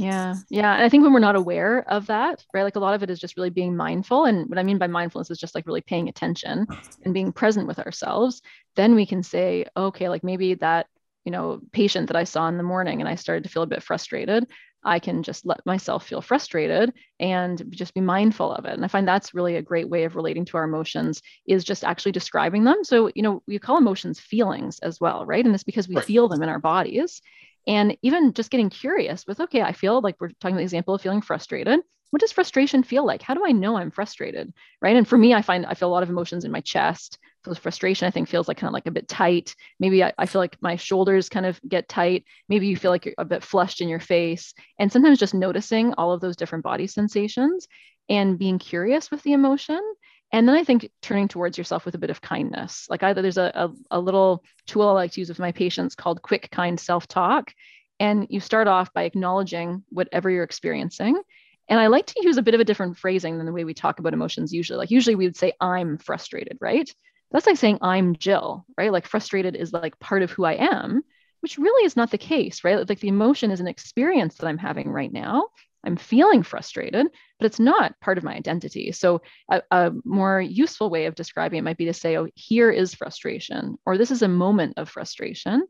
Yeah. 0.02 0.38
Yeah. 0.50 0.74
And 0.74 0.84
I 0.84 0.90
think 0.90 1.04
when 1.04 1.14
we're 1.14 1.20
not 1.20 1.36
aware 1.36 1.88
of 1.88 2.08
that, 2.08 2.44
right, 2.56 2.64
like 2.64 2.76
a 2.76 2.80
lot 2.80 2.96
of 2.96 3.04
it 3.04 3.12
is 3.12 3.20
just 3.20 3.38
really 3.38 3.52
being 3.52 3.78
mindful. 3.78 4.26
And 4.26 4.50
what 4.50 4.58
I 4.58 4.64
mean 4.64 4.80
by 4.80 4.88
mindfulness 4.88 5.30
is 5.30 5.38
just 5.38 5.54
like 5.54 5.68
really 5.68 5.82
paying 5.82 6.10
attention 6.10 6.66
and 7.06 7.14
being 7.14 7.32
present 7.32 7.68
with 7.68 7.78
ourselves. 7.78 8.42
Then 8.76 8.96
we 8.96 9.06
can 9.06 9.22
say, 9.22 9.66
okay, 9.78 10.10
like 10.10 10.24
maybe 10.24 10.56
that, 10.56 10.88
you 11.24 11.32
know, 11.32 11.60
patient 11.72 12.08
that 12.08 12.16
I 12.16 12.24
saw 12.24 12.48
in 12.48 12.58
the 12.58 12.64
morning 12.64 13.00
and 13.00 13.08
I 13.08 13.14
started 13.14 13.44
to 13.44 13.50
feel 13.52 13.62
a 13.62 13.68
bit 13.68 13.84
frustrated. 13.84 14.48
I 14.84 14.98
can 14.98 15.22
just 15.22 15.46
let 15.46 15.64
myself 15.68 16.08
feel 16.08 16.22
frustrated 16.22 16.94
and 17.20 17.64
just 17.70 17.94
be 17.94 18.02
mindful 18.02 18.52
of 18.52 18.66
it. 18.66 18.74
And 18.74 18.84
I 18.84 18.88
find 18.88 19.08
that's 19.08 19.36
really 19.36 19.58
a 19.58 19.62
great 19.62 19.88
way 19.88 20.06
of 20.06 20.16
relating 20.16 20.46
to 20.46 20.58
our 20.58 20.64
emotions 20.64 21.22
is 21.46 21.64
just 21.64 21.84
actually 21.84 22.14
describing 22.14 22.64
them. 22.64 22.84
So, 22.84 23.12
you 23.14 23.22
know, 23.22 23.44
we 23.46 23.60
call 23.60 23.78
emotions 23.78 24.20
feelings 24.20 24.80
as 24.80 25.00
well, 25.00 25.28
right? 25.28 25.46
And 25.46 25.54
it's 25.54 25.64
because 25.64 25.88
we 25.88 25.98
right. 25.98 26.06
feel 26.06 26.28
them 26.28 26.42
in 26.42 26.50
our 26.50 26.58
bodies 26.58 27.22
and 27.68 27.98
even 28.02 28.34
just 28.34 28.52
getting 28.52 28.70
curious 28.70 29.26
with 29.28 29.40
okay 29.40 29.62
i 29.62 29.72
feel 29.72 30.02
like 30.02 30.16
we're 30.20 30.30
talking 30.40 30.56
about 30.56 30.60
the 30.60 30.64
example 30.64 30.94
of 30.94 31.02
feeling 31.02 31.22
frustrated. 31.22 31.80
What 32.12 32.20
does 32.20 32.34
frustration 32.34 32.84
feel 32.84 33.06
like? 33.06 33.22
How 33.22 33.34
do 33.34 33.46
i 33.46 33.52
know 33.52 33.78
i'm 33.78 33.92
frustrated? 33.92 34.54
Right? 34.82 34.96
And 34.96 35.08
for 35.08 35.18
me 35.18 35.34
i 35.34 35.42
find 35.42 35.66
i 35.66 35.74
feel 35.74 35.88
a 35.88 35.96
lot 35.96 36.04
of 36.04 36.10
emotions 36.10 36.44
in 36.44 36.52
my 36.52 36.62
chest. 36.62 37.18
So 37.46 37.54
frustration 37.54 38.08
i 38.08 38.12
think 38.12 38.28
feels 38.28 38.48
like 38.48 38.58
kind 38.58 38.68
of 38.68 38.74
like 38.74 38.88
a 38.88 38.92
bit 38.92 39.08
tight. 39.08 39.56
Maybe 39.80 40.04
I, 40.04 40.14
I 40.18 40.26
feel 40.26 40.42
like 40.42 40.58
my 40.62 40.76
shoulders 40.76 41.30
kind 41.30 41.46
of 41.46 41.60
get 41.68 41.88
tight. 41.88 42.26
Maybe 42.50 42.68
you 42.68 42.76
feel 42.76 42.92
like 42.92 43.06
you're 43.06 43.16
a 43.18 43.26
bit 43.26 43.44
flushed 43.44 43.82
in 43.82 43.90
your 43.90 44.00
face. 44.00 44.54
And 44.78 44.92
sometimes 44.92 45.20
just 45.20 45.34
noticing 45.34 45.94
all 45.94 46.12
of 46.12 46.22
those 46.22 46.36
different 46.36 46.64
body 46.64 46.88
sensations 46.88 47.68
and 48.10 48.38
being 48.38 48.60
curious 48.60 49.10
with 49.10 49.22
the 49.24 49.34
emotion 49.34 49.82
and 50.32 50.48
then 50.48 50.56
I 50.56 50.64
think 50.64 50.90
turning 51.02 51.28
towards 51.28 51.58
yourself 51.58 51.86
with 51.86 51.96
a 51.96 52.00
bit 52.00 52.10
of 52.10 52.22
kindness. 52.22 52.88
Like 52.90 53.04
either 53.04 53.22
there's 53.22 53.38
a, 53.38 53.52
a, 53.54 53.98
a 53.98 54.00
little 54.00 54.44
tool 54.66 54.88
I 54.88 54.92
like 54.94 55.12
to 55.14 55.22
use 55.22 55.30
with 55.30 55.40
my 55.40 55.52
patients 55.52 55.96
called 55.96 56.22
quick, 56.22 56.50
kind 56.52 56.80
self 56.80 57.08
talk. 57.08 57.52
And 58.00 58.28
you 58.30 58.40
start 58.40 58.68
off 58.68 58.94
by 58.94 59.04
acknowledging 59.04 59.84
whatever 59.90 60.30
you're 60.30 60.44
experiencing. 60.44 61.22
And 61.68 61.80
I 61.80 61.88
like 61.88 62.08
to 62.08 62.24
use 62.24 62.38
a 62.38 62.42
bit 62.42 62.56
of 62.56 62.60
a 62.60 62.66
different 62.66 62.98
phrasing 62.98 63.38
than 63.38 63.46
the 63.46 63.52
way 63.52 63.64
we 63.64 63.74
talk 63.74 64.00
about 64.00 64.14
emotions 64.14 64.54
usually. 64.54 64.78
Like 64.78 64.92
usually 64.92 65.16
we 65.16 65.26
would 65.26 65.38
say, 65.38 65.54
I'm 65.62 65.98
frustrated, 65.98 66.58
right? 66.60 66.90
That's 67.32 67.46
like 67.46 67.58
saying, 67.58 67.80
I'm 67.82 68.16
Jill, 68.16 68.66
right? 68.78 68.92
Like 68.92 69.08
frustrated 69.08 69.56
is 69.56 69.72
like 69.72 70.00
part 70.00 70.22
of 70.24 70.32
who 70.32 70.44
I 70.44 70.54
am, 70.54 71.04
which 71.42 71.58
really 71.58 71.86
is 71.86 71.96
not 71.96 72.12
the 72.12 72.18
case, 72.18 72.64
right? 72.64 72.88
Like 72.88 73.00
the 73.00 73.08
emotion 73.08 73.52
is 73.52 73.60
an 73.60 73.68
experience 73.68 74.36
that 74.36 74.48
I'm 74.48 74.58
having 74.58 74.90
right 74.90 75.12
now. 75.12 75.50
I'm 75.84 75.96
feeling 75.98 76.44
frustrated, 76.44 77.08
but 77.40 77.46
it's 77.46 77.60
not 77.60 78.00
part 78.00 78.18
of 78.18 78.24
my 78.24 78.34
identity. 78.34 78.92
So, 78.92 79.22
a, 79.50 79.62
a, 79.72 79.92
more 80.04 80.40
useful 80.40 80.90
way 80.90 81.06
of 81.06 81.16
describing 81.16 81.60
it 81.60 81.64
might 81.64 81.78
be 81.78 81.86
to 81.86 81.94
say, 81.94 82.18
oh, 82.18 82.28
here 82.36 82.70
is 82.70 82.94
frustration, 82.94 83.78
or 83.86 83.98
this 83.98 84.12
is 84.12 84.22
a 84.22 84.28
moment 84.28 84.74
of 84.78 84.90
frustration. 84.90 85.66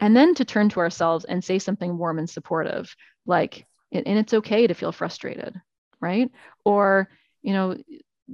And 0.00 0.16
then 0.16 0.34
to 0.34 0.44
turn 0.44 0.68
to 0.70 0.80
ourselves 0.80 1.24
and 1.24 1.44
say 1.44 1.58
something 1.58 1.96
warm 1.96 2.18
and 2.18 2.28
supportive, 2.28 2.94
like, 3.24 3.66
and 3.92 4.06
it's 4.06 4.34
okay 4.34 4.66
to 4.66 4.74
feel 4.74 4.90
frustrated, 4.90 5.60
right? 6.00 6.30
Or, 6.64 7.08
you 7.42 7.52
know, 7.52 7.76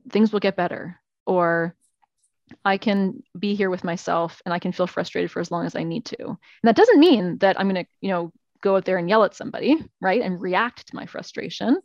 things 0.08 0.32
will 0.32 0.40
get 0.40 0.56
better, 0.56 0.98
or 1.26 1.74
I 2.64 2.78
can 2.78 3.22
be 3.38 3.54
here 3.54 3.70
with 3.70 3.84
myself 3.84 4.40
and 4.44 4.54
I 4.54 4.58
can 4.58 4.72
feel 4.72 4.86
frustrated 4.86 5.30
for 5.30 5.40
as 5.40 5.50
long 5.50 5.66
as 5.66 5.76
I 5.76 5.82
need 5.82 6.06
to. 6.06 6.24
And 6.26 6.38
that 6.62 6.76
doesn't 6.76 7.00
mean 7.00 7.38
that 7.38 7.58
I'm 7.58 7.68
going 7.68 7.84
to, 7.84 7.90
you 8.00 8.10
know, 8.10 8.32
go 8.62 8.76
out 8.76 8.84
there 8.84 8.98
and 8.98 9.08
yell 9.08 9.24
at 9.24 9.34
somebody, 9.34 9.76
right? 10.00 10.20
And 10.20 10.40
react 10.40 10.88
to 10.88 10.96
my 10.96 11.06
frustration. 11.06 11.80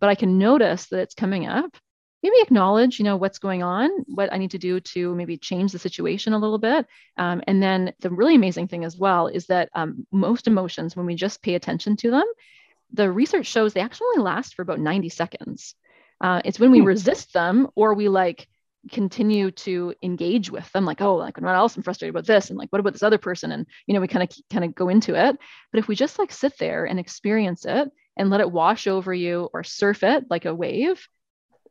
But 0.00 0.10
I 0.10 0.14
can 0.14 0.38
notice 0.38 0.86
that 0.86 1.00
it's 1.00 1.14
coming 1.14 1.46
up. 1.46 1.76
Maybe 2.22 2.36
acknowledge, 2.40 2.98
you 2.98 3.04
know, 3.04 3.16
what's 3.16 3.38
going 3.38 3.62
on, 3.62 3.90
what 4.06 4.32
I 4.32 4.38
need 4.38 4.50
to 4.50 4.58
do 4.58 4.80
to 4.80 5.14
maybe 5.14 5.36
change 5.36 5.70
the 5.70 5.78
situation 5.78 6.32
a 6.32 6.38
little 6.38 6.58
bit. 6.58 6.86
Um, 7.16 7.42
and 7.46 7.62
then 7.62 7.92
the 8.00 8.10
really 8.10 8.34
amazing 8.34 8.66
thing 8.66 8.84
as 8.84 8.96
well 8.96 9.28
is 9.28 9.46
that 9.46 9.68
um, 9.74 10.06
most 10.10 10.48
emotions, 10.48 10.96
when 10.96 11.06
we 11.06 11.14
just 11.14 11.42
pay 11.42 11.54
attention 11.54 11.96
to 11.98 12.10
them, 12.10 12.24
the 12.92 13.10
research 13.10 13.46
shows 13.46 13.72
they 13.72 13.80
actually 13.80 14.08
only 14.16 14.24
last 14.24 14.54
for 14.54 14.62
about 14.62 14.80
90 14.80 15.08
seconds. 15.10 15.74
Uh, 16.20 16.42
it's 16.44 16.58
when 16.58 16.72
we 16.72 16.80
hmm. 16.80 16.86
resist 16.86 17.32
them 17.32 17.68
or 17.76 17.94
we 17.94 18.08
like 18.08 18.48
continue 18.88 19.50
to 19.50 19.94
engage 20.02 20.50
with 20.50 20.70
them 20.72 20.84
like 20.84 21.00
oh 21.00 21.16
like 21.16 21.40
what 21.40 21.54
else 21.54 21.76
i'm 21.76 21.82
frustrated 21.82 22.14
about 22.14 22.26
this 22.26 22.50
and 22.50 22.58
like 22.58 22.70
what 22.70 22.80
about 22.80 22.92
this 22.92 23.02
other 23.02 23.18
person? 23.18 23.52
And 23.52 23.66
you 23.86 23.94
know 23.94 24.00
we 24.00 24.08
kind 24.08 24.22
of 24.22 24.36
kind 24.50 24.64
of 24.64 24.74
go 24.74 24.88
into 24.88 25.14
it. 25.14 25.36
But 25.72 25.78
if 25.78 25.88
we 25.88 25.94
just 25.94 26.18
like 26.18 26.32
sit 26.32 26.58
there 26.58 26.84
and 26.84 26.98
experience 26.98 27.64
it 27.64 27.90
and 28.16 28.30
let 28.30 28.40
it 28.40 28.50
wash 28.50 28.86
over 28.86 29.14
you 29.14 29.48
or 29.52 29.62
surf 29.64 30.02
it 30.02 30.24
like 30.30 30.44
a 30.44 30.54
wave 30.54 31.06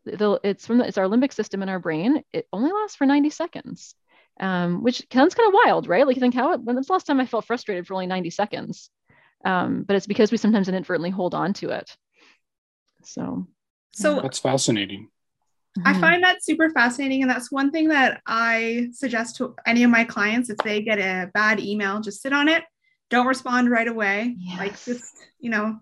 it's 0.05 0.65
from 0.65 0.77
the, 0.77 0.87
it's 0.87 0.97
our 0.97 1.07
limbic 1.07 1.33
system 1.33 1.61
in 1.61 1.67
our 1.67 1.79
brain. 1.79 2.23
It 2.31 2.47
only 2.53 2.71
lasts 2.71 2.95
for 2.95 3.05
90 3.05 3.29
seconds 3.29 3.93
um, 4.39 4.83
which 4.83 5.05
sounds 5.11 5.35
kind 5.35 5.47
of 5.47 5.59
wild 5.65 5.87
right? 5.87 6.05
Like 6.05 6.15
you 6.15 6.21
think 6.21 6.35
how 6.35 6.55
when 6.57 6.75
was 6.75 6.87
the 6.87 6.93
last 6.93 7.05
time 7.05 7.19
i 7.19 7.25
felt 7.25 7.45
frustrated 7.45 7.87
for 7.87 7.93
only 7.93 8.07
90 8.07 8.29
seconds? 8.29 8.89
Um, 9.45 9.83
but 9.83 9.95
it's 9.95 10.07
because 10.07 10.31
we 10.31 10.37
sometimes 10.37 10.67
inadvertently 10.67 11.09
hold 11.09 11.33
on 11.33 11.53
to 11.53 11.69
it. 11.69 11.95
So 13.03 13.47
so 13.93 14.21
that's 14.21 14.39
fascinating 14.39 15.09
I 15.85 15.91
mm-hmm. 15.91 16.01
find 16.01 16.23
that 16.23 16.43
super 16.43 16.69
fascinating. 16.69 17.21
And 17.21 17.31
that's 17.31 17.51
one 17.51 17.71
thing 17.71 17.89
that 17.89 18.21
I 18.25 18.89
suggest 18.93 19.37
to 19.37 19.55
any 19.65 19.83
of 19.83 19.91
my 19.91 20.03
clients 20.03 20.49
if 20.49 20.57
they 20.57 20.81
get 20.81 20.99
a 20.99 21.29
bad 21.33 21.59
email, 21.59 21.99
just 21.99 22.21
sit 22.21 22.33
on 22.33 22.47
it. 22.47 22.63
Don't 23.09 23.27
respond 23.27 23.69
right 23.69 23.87
away. 23.87 24.35
Yes. 24.37 24.59
Like 24.59 24.83
just, 24.83 25.15
you 25.39 25.49
know, 25.49 25.79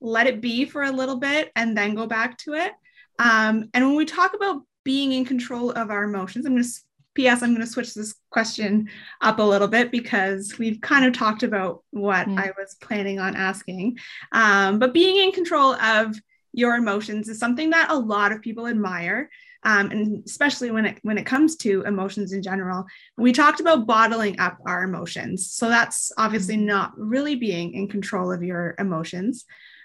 let 0.00 0.26
it 0.26 0.40
be 0.40 0.64
for 0.64 0.82
a 0.82 0.90
little 0.90 1.16
bit 1.16 1.52
and 1.54 1.76
then 1.76 1.94
go 1.94 2.06
back 2.06 2.38
to 2.38 2.54
it. 2.54 2.72
Um, 3.18 3.68
and 3.74 3.86
when 3.86 3.96
we 3.96 4.04
talk 4.04 4.34
about 4.34 4.62
being 4.84 5.12
in 5.12 5.24
control 5.24 5.70
of 5.70 5.90
our 5.90 6.04
emotions, 6.04 6.46
I'm 6.46 6.52
going 6.52 6.64
to 6.64 6.70
P.S. 7.14 7.42
I'm 7.42 7.50
going 7.50 7.64
to 7.64 7.70
switch 7.70 7.94
this 7.94 8.14
question 8.30 8.88
up 9.20 9.38
a 9.38 9.42
little 9.42 9.68
bit 9.68 9.90
because 9.90 10.58
we've 10.58 10.80
kind 10.80 11.04
of 11.04 11.12
talked 11.12 11.42
about 11.42 11.84
what 11.90 12.26
mm. 12.26 12.38
I 12.38 12.52
was 12.56 12.76
planning 12.80 13.18
on 13.18 13.36
asking. 13.36 13.98
Um, 14.32 14.78
but 14.78 14.94
being 14.94 15.16
in 15.16 15.32
control 15.32 15.74
of 15.74 16.16
your 16.52 16.76
emotions 16.76 17.28
is 17.28 17.38
something 17.38 17.70
that 17.70 17.90
a 17.90 17.96
lot 17.96 18.32
of 18.32 18.42
people 18.42 18.66
admire. 18.66 19.30
Um, 19.64 19.90
and 19.90 20.24
especially 20.26 20.70
when 20.72 20.86
it 20.86 20.98
when 21.02 21.18
it 21.18 21.26
comes 21.26 21.56
to 21.58 21.82
emotions 21.82 22.32
in 22.32 22.42
general, 22.42 22.84
we 23.16 23.32
talked 23.32 23.60
about 23.60 23.86
bottling 23.86 24.40
up 24.40 24.58
our 24.66 24.82
emotions. 24.82 25.52
So 25.52 25.68
that's 25.68 26.10
obviously 26.18 26.56
mm-hmm. 26.56 26.66
not 26.66 26.92
really 26.98 27.36
being 27.36 27.74
in 27.74 27.88
control 27.88 28.32
of 28.32 28.42
your 28.42 28.74
emotions. 28.78 29.44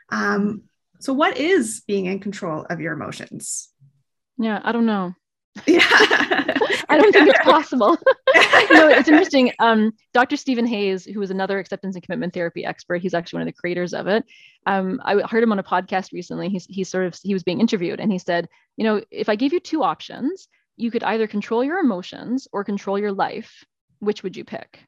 Um, 0.10 0.64
so, 1.00 1.14
what 1.14 1.38
is 1.38 1.84
being 1.88 2.08
in 2.08 2.20
control 2.20 2.66
of 2.70 2.80
your 2.80 2.94
emotions? 2.94 3.70
Yeah, 4.38 4.62
I 4.64 4.72
don't 4.72 4.86
know. 4.86 5.14
Yeah. 5.66 6.57
I 6.90 6.98
don't 6.98 7.12
think 7.12 7.30
it's 7.30 7.40
possible. 7.44 7.98
you 8.36 8.74
know, 8.74 8.88
it's 8.88 9.08
interesting. 9.08 9.52
Um, 9.60 9.94
Dr. 10.14 10.38
Steven 10.38 10.66
Hayes, 10.66 11.06
who 11.06 11.22
is 11.22 11.32
another 11.32 11.60
acceptance 11.60 11.96
and 11.96 12.04
commitment 12.04 12.34
therapy 12.34 12.66
expert, 12.66 13.02
he's 13.02 13.14
actually 13.14 13.38
one 13.38 13.48
of 13.48 13.54
the 13.54 13.60
creators 13.60 13.94
of 13.94 14.08
it. 14.08 14.26
Um, 14.66 15.02
I 15.04 15.16
heard 15.28 15.44
him 15.44 15.52
on 15.52 15.60
a 15.60 15.64
podcast 15.64 16.12
recently. 16.12 16.50
He's 16.50 16.66
he 16.66 16.84
sort 16.84 17.06
of 17.06 17.18
he 17.22 17.34
was 17.34 17.44
being 17.44 17.60
interviewed, 17.60 18.00
and 18.00 18.12
he 18.12 18.20
said, 18.20 18.48
you 18.76 18.84
know, 18.84 19.02
if 19.12 19.30
I 19.30 19.36
gave 19.36 19.54
you 19.54 19.60
two 19.60 19.84
options, 19.84 20.48
you 20.76 20.92
could 20.92 21.04
either 21.04 21.28
control 21.28 21.64
your 21.64 21.80
emotions 21.80 22.48
or 22.52 22.64
control 22.64 23.00
your 23.00 23.12
life. 23.12 23.64
Which 24.00 24.24
would 24.24 24.38
you 24.38 24.46
pick? 24.46 24.80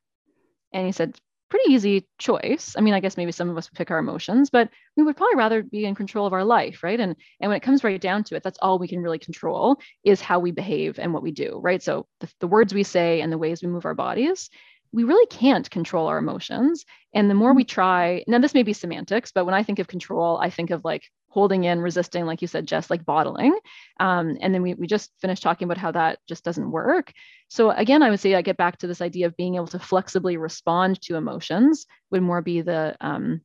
And 0.72 0.86
he 0.86 0.92
said, 0.92 1.20
pretty 1.50 1.74
easy 1.74 2.08
choice. 2.18 2.76
I 2.78 2.82
mean, 2.82 2.94
I 2.94 3.00
guess 3.00 3.18
maybe 3.18 3.32
some 3.32 3.50
of 3.50 3.58
us 3.58 3.70
would 3.70 3.78
pick 3.78 3.92
our 3.92 4.00
emotions, 4.00 4.50
but 4.50 4.70
we 4.96 5.04
would 5.04 5.18
probably 5.18 5.36
rather 5.36 5.64
be 5.64 5.86
in 5.86 5.96
control 5.96 6.26
of 6.26 6.34
our 6.34 6.44
life, 6.44 6.84
right? 6.84 7.00
And 7.00 7.16
and 7.42 7.50
when 7.50 7.58
it 7.58 7.64
comes 7.64 7.84
right 7.84 8.00
down 8.00 8.24
to 8.26 8.36
it, 8.36 8.44
that's 8.44 8.60
all 8.62 8.80
we 8.80 8.88
can 8.88 9.02
really 9.02 9.20
control 9.20 9.80
is 10.04 10.22
how 10.22 10.40
we 10.40 10.52
behave 10.52 11.00
and 11.00 11.14
what 11.14 11.24
we 11.24 11.32
do, 11.32 11.60
right? 11.62 11.82
So 11.82 12.08
the, 12.20 12.32
the 12.40 12.48
words 12.48 12.74
we 12.74 12.84
say 12.84 13.22
and 13.22 13.32
the 13.32 13.38
ways 13.38 13.62
we 13.62 13.70
move 13.70 13.86
our 13.86 13.96
bodies, 13.96 14.50
we 14.92 15.04
really 15.04 15.28
can't 15.28 15.70
control 15.70 16.08
our 16.08 16.18
emotions. 16.18 16.86
And 17.14 17.30
the 17.30 17.36
more 17.36 17.54
we 17.54 17.64
mm-hmm. 17.64 17.74
try, 17.74 18.24
now 18.28 18.40
this 18.40 18.54
may 18.54 18.64
be 18.64 18.74
semantics, 18.74 19.32
but 19.32 19.46
when 19.46 19.56
I 19.56 19.64
think 19.64 19.80
of 19.80 19.88
control, 19.88 20.38
I 20.38 20.50
think 20.50 20.70
of 20.70 20.84
like 20.84 21.04
holding 21.30 21.64
in, 21.64 21.80
resisting, 21.80 22.26
like 22.26 22.42
you 22.42 22.48
said, 22.48 22.66
just 22.66 22.90
like 22.90 23.06
bottling. 23.06 23.58
Um, 24.00 24.38
and 24.42 24.54
then 24.54 24.62
we, 24.62 24.74
we 24.74 24.88
just 24.88 25.12
finished 25.22 25.44
talking 25.44 25.66
about 25.66 25.78
how 25.78 25.92
that 25.92 26.20
just 26.28 26.44
doesn't 26.44 26.72
work. 26.72 27.14
So 27.50 27.72
again, 27.72 28.04
I 28.04 28.10
would 28.10 28.20
say 28.20 28.36
I 28.36 28.42
get 28.42 28.58
back 28.58 28.78
to 28.80 28.88
this 28.88 29.02
idea 29.02 29.28
of 29.28 29.38
being 29.38 29.56
able 29.56 29.68
to 29.68 29.80
flexibly 29.80 30.38
respond 30.38 31.02
to 31.04 31.16
emotions 31.16 31.86
would 32.12 32.22
more 32.22 32.42
be 32.42 32.62
the 32.62 32.96
um, 33.00 33.42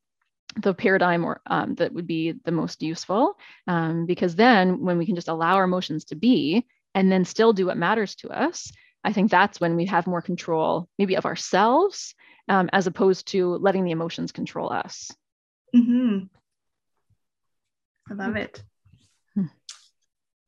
the 0.56 0.74
paradigm 0.74 1.24
or 1.24 1.40
um, 1.46 1.74
that 1.76 1.92
would 1.92 2.06
be 2.06 2.34
the 2.44 2.52
most 2.52 2.82
useful 2.82 3.36
um, 3.66 4.06
because 4.06 4.36
then 4.36 4.80
when 4.80 4.98
we 4.98 5.06
can 5.06 5.14
just 5.14 5.28
allow 5.28 5.56
our 5.56 5.64
emotions 5.64 6.04
to 6.04 6.14
be 6.14 6.64
and 6.94 7.10
then 7.10 7.24
still 7.24 7.52
do 7.52 7.66
what 7.66 7.76
matters 7.76 8.14
to 8.14 8.28
us 8.28 8.70
i 9.02 9.12
think 9.12 9.30
that's 9.30 9.60
when 9.60 9.74
we 9.74 9.86
have 9.86 10.06
more 10.06 10.22
control 10.22 10.88
maybe 10.98 11.16
of 11.16 11.26
ourselves 11.26 12.14
um, 12.48 12.68
as 12.72 12.86
opposed 12.86 13.26
to 13.26 13.56
letting 13.56 13.84
the 13.84 13.90
emotions 13.90 14.32
control 14.32 14.72
us 14.72 15.10
mm-hmm. 15.74 16.26
I 18.10 18.14
love 18.14 18.36
it. 18.36 18.62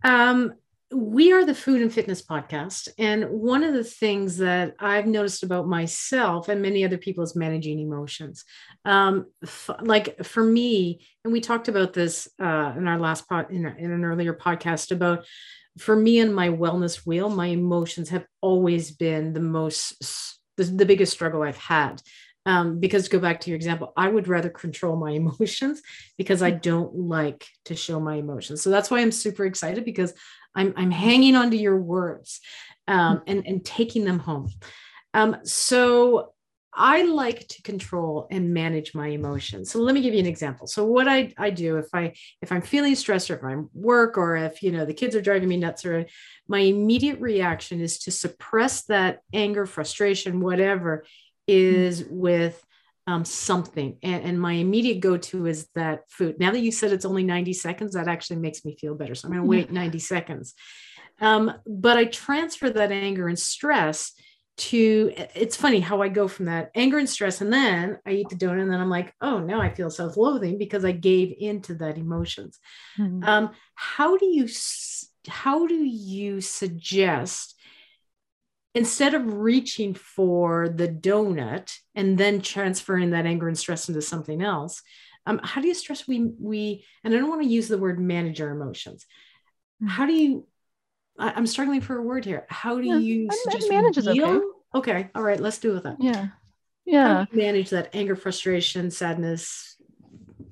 Um, 0.05 0.55
we 0.93 1.33
are 1.33 1.45
the 1.45 1.55
food 1.55 1.83
and 1.83 1.93
fitness 1.93 2.23
podcast. 2.23 2.89
And 2.97 3.29
one 3.29 3.65
of 3.65 3.75
the 3.75 3.83
things 3.83 4.37
that 4.39 4.77
I've 4.79 5.07
noticed 5.07 5.43
about 5.43 5.67
myself 5.67 6.49
and 6.49 6.63
many 6.63 6.85
other 6.85 6.97
people 6.97 7.25
is 7.25 7.35
managing 7.35 7.81
emotions. 7.81 8.45
Um, 8.85 9.27
f- 9.43 9.71
like 9.81 10.25
for 10.25 10.45
me, 10.45 11.05
and 11.25 11.33
we 11.33 11.41
talked 11.41 11.67
about 11.67 11.93
this 11.93 12.29
uh, 12.41 12.73
in 12.77 12.87
our 12.87 13.01
last 13.01 13.29
pod, 13.29 13.51
in, 13.51 13.67
in 13.67 13.91
an 13.91 14.05
earlier 14.05 14.33
podcast 14.33 14.93
about 14.93 15.27
for 15.77 15.97
me 15.97 16.21
and 16.21 16.35
my 16.35 16.49
wellness 16.49 17.05
wheel, 17.05 17.29
my 17.29 17.47
emotions 17.47 18.11
have 18.11 18.25
always 18.41 18.93
been 18.93 19.33
the 19.33 19.41
most, 19.41 20.39
the, 20.57 20.65
the 20.65 20.87
biggest 20.87 21.13
struggle 21.13 21.43
I've 21.43 21.57
had 21.57 22.01
um, 22.47 22.79
because 22.79 23.05
to 23.05 23.11
go 23.11 23.19
back 23.19 23.41
to 23.41 23.51
your 23.51 23.57
example, 23.57 23.93
I 23.97 24.09
would 24.09 24.29
rather 24.29 24.49
control 24.49 24.97
my 24.97 25.11
emotions 25.23 25.83
because 26.17 26.43
I 26.43 26.53
don't 26.53 26.95
like 26.95 27.47
to 27.67 27.75
show 27.77 28.01
my 28.01 28.15
emotions. 28.15 28.63
So 28.63 28.71
that's 28.71 28.91
why 28.91 29.01
I'm 29.01 29.13
super 29.13 29.45
excited 29.45 29.85
because 29.85 30.15
I'm 30.55 30.73
I'm 30.77 30.91
hanging 30.91 31.37
on 31.37 31.51
to 31.51 31.57
your 31.57 31.77
words 31.77 32.41
um, 32.89 33.23
and 33.27 33.47
and 33.47 33.65
taking 33.65 34.05
them 34.05 34.21
home. 34.21 34.49
Um, 35.13 35.39
so 35.45 36.33
I 36.79 37.03
like 37.05 37.49
to 37.49 37.63
control 37.63 38.29
and 38.31 38.53
manage 38.53 38.95
my 38.95 39.09
emotions. 39.09 39.71
So 39.71 39.79
let 39.79 39.95
me 39.95 40.03
give 40.03 40.13
you 40.13 40.21
an 40.21 40.27
example. 40.27 40.67
So 40.67 40.85
what 40.85 41.09
I, 41.09 41.33
I 41.39 41.49
do 41.49 41.79
if 41.79 41.87
I 41.95 42.13
if 42.43 42.53
I'm 42.53 42.61
feeling 42.61 42.95
stressed 42.95 43.31
or 43.31 43.37
if 43.37 43.45
I'm 43.45 43.71
work 43.73 44.19
or 44.19 44.37
if 44.37 44.63
you 44.63 44.73
know 44.73 44.85
the 44.85 44.95
kids 44.95 45.17
are 45.17 45.23
driving 45.23 45.49
me 45.49 45.57
nuts 45.57 45.87
or 45.87 46.05
my 46.47 46.61
immediate 46.61 47.19
reaction 47.19 47.81
is 47.81 47.99
to 48.01 48.11
suppress 48.11 48.85
that 48.85 49.21
anger, 49.33 49.65
frustration, 49.65 50.41
whatever 50.41 51.05
is 51.47 52.05
with 52.05 52.63
um, 53.07 53.25
something. 53.25 53.99
And, 54.03 54.25
and, 54.25 54.41
my 54.41 54.55
immediate 54.55 54.99
go 54.99 55.17
to 55.17 55.47
is 55.47 55.69
that 55.77 56.11
food. 56.11 56.41
Now 56.41 56.51
that 56.51 56.59
you 56.59 56.73
said 56.73 56.93
it's 56.93 57.05
only 57.05 57.23
90 57.23 57.53
seconds, 57.53 57.95
that 57.95 58.09
actually 58.09 58.39
makes 58.39 58.65
me 58.65 58.77
feel 58.81 58.97
better. 58.97 59.15
So 59.15 59.29
I'm 59.29 59.33
going 59.33 59.45
to 59.45 59.49
wait 59.49 59.71
90 59.71 60.01
seconds. 60.01 60.55
Um, 61.21 61.53
but 61.65 61.97
I 61.97 62.07
transfer 62.07 62.69
that 62.69 62.91
anger 62.91 63.29
and 63.29 63.39
stress 63.39 64.13
to 64.57 65.13
it's 65.35 65.57
funny 65.57 65.81
how 65.81 66.01
I 66.01 66.09
go 66.09 66.29
from 66.29 66.47
that 66.47 66.71
anger 66.75 66.99
and 66.99 67.09
stress, 67.09 67.41
and 67.41 67.53
then 67.53 67.99
I 68.07 68.13
eat 68.13 68.29
the 68.31 68.37
donut, 68.37 68.63
and 68.63 68.73
then 68.73 68.81
I'm 68.81 68.91
like, 68.91 69.13
oh, 69.21 69.39
now 69.39 69.61
I 69.61 69.69
feel 69.69 69.91
self 69.91 70.17
loathing 70.17 70.57
because 70.57 70.85
I 70.85 70.93
gave 70.93 71.35
into 71.39 71.75
that 71.75 71.99
emotions. 71.99 72.59
Mm-hmm. 72.99 73.23
Um, 73.25 73.51
how 73.75 74.17
do 74.17 74.27
you 74.27 74.49
how 75.29 75.67
do 75.67 75.75
you 75.75 76.41
suggest 76.41 77.56
instead 78.77 79.15
of 79.15 79.39
reaching 79.39 79.95
for 79.95 80.69
the 80.69 80.87
donut 80.87 81.75
and 81.95 82.19
then 82.19 82.43
transferring 82.43 83.11
that 83.11 83.25
anger 83.25 83.49
and 83.49 83.59
stress 83.59 83.89
into 83.89 84.03
something 84.03 84.43
else 84.43 84.83
um, 85.25 85.41
how 85.43 85.63
do 85.63 85.67
you 85.67 85.75
stress 85.75 86.07
we 86.07 86.31
we 86.39 86.85
and 87.03 87.15
i 87.15 87.17
don't 87.17 87.31
want 87.31 87.43
to 87.43 87.49
use 87.49 87.69
the 87.69 87.79
word 87.79 87.99
manage 87.99 88.41
our 88.41 88.51
emotions 88.51 89.07
hmm. 89.81 89.87
how 89.89 90.07
do 90.07 90.13
you 90.13 90.47
I, 91.19 91.39
am 91.39 91.47
struggling 91.47 91.81
for 91.81 91.97
a 91.97 92.03
word 92.03 92.27
here 92.27 92.47
how 92.51 92.79
do 92.79 92.87
yeah, 92.87 92.99
you 92.99 93.29
just 93.51 93.71
manage 93.71 93.99
okay. 93.99 94.41
okay 94.75 95.11
all 95.15 95.23
right 95.23 95.41
let's 95.41 95.59
do 95.59 95.73
with 95.73 95.85
that 95.85 95.97
yeah 95.99 96.29
yeah 96.85 97.25
manage 97.33 97.71
that 97.71 97.91
anger 97.95 98.15
frustration 98.15 98.91
sadness 98.91 99.73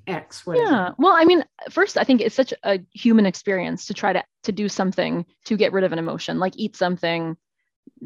X, 0.06 0.44
whatever. 0.44 0.70
Yeah. 0.70 0.90
Well, 0.98 1.14
I 1.14 1.24
mean, 1.24 1.46
first, 1.70 1.96
I 1.96 2.04
think 2.04 2.20
it's 2.20 2.34
such 2.34 2.52
a 2.62 2.78
human 2.92 3.24
experience 3.24 3.86
to 3.86 3.94
try 3.94 4.12
to 4.12 4.22
to 4.42 4.52
do 4.52 4.68
something 4.68 5.24
to 5.46 5.56
get 5.56 5.72
rid 5.72 5.82
of 5.82 5.92
an 5.92 5.98
emotion, 5.98 6.38
like 6.38 6.52
eat 6.56 6.76
something, 6.76 7.38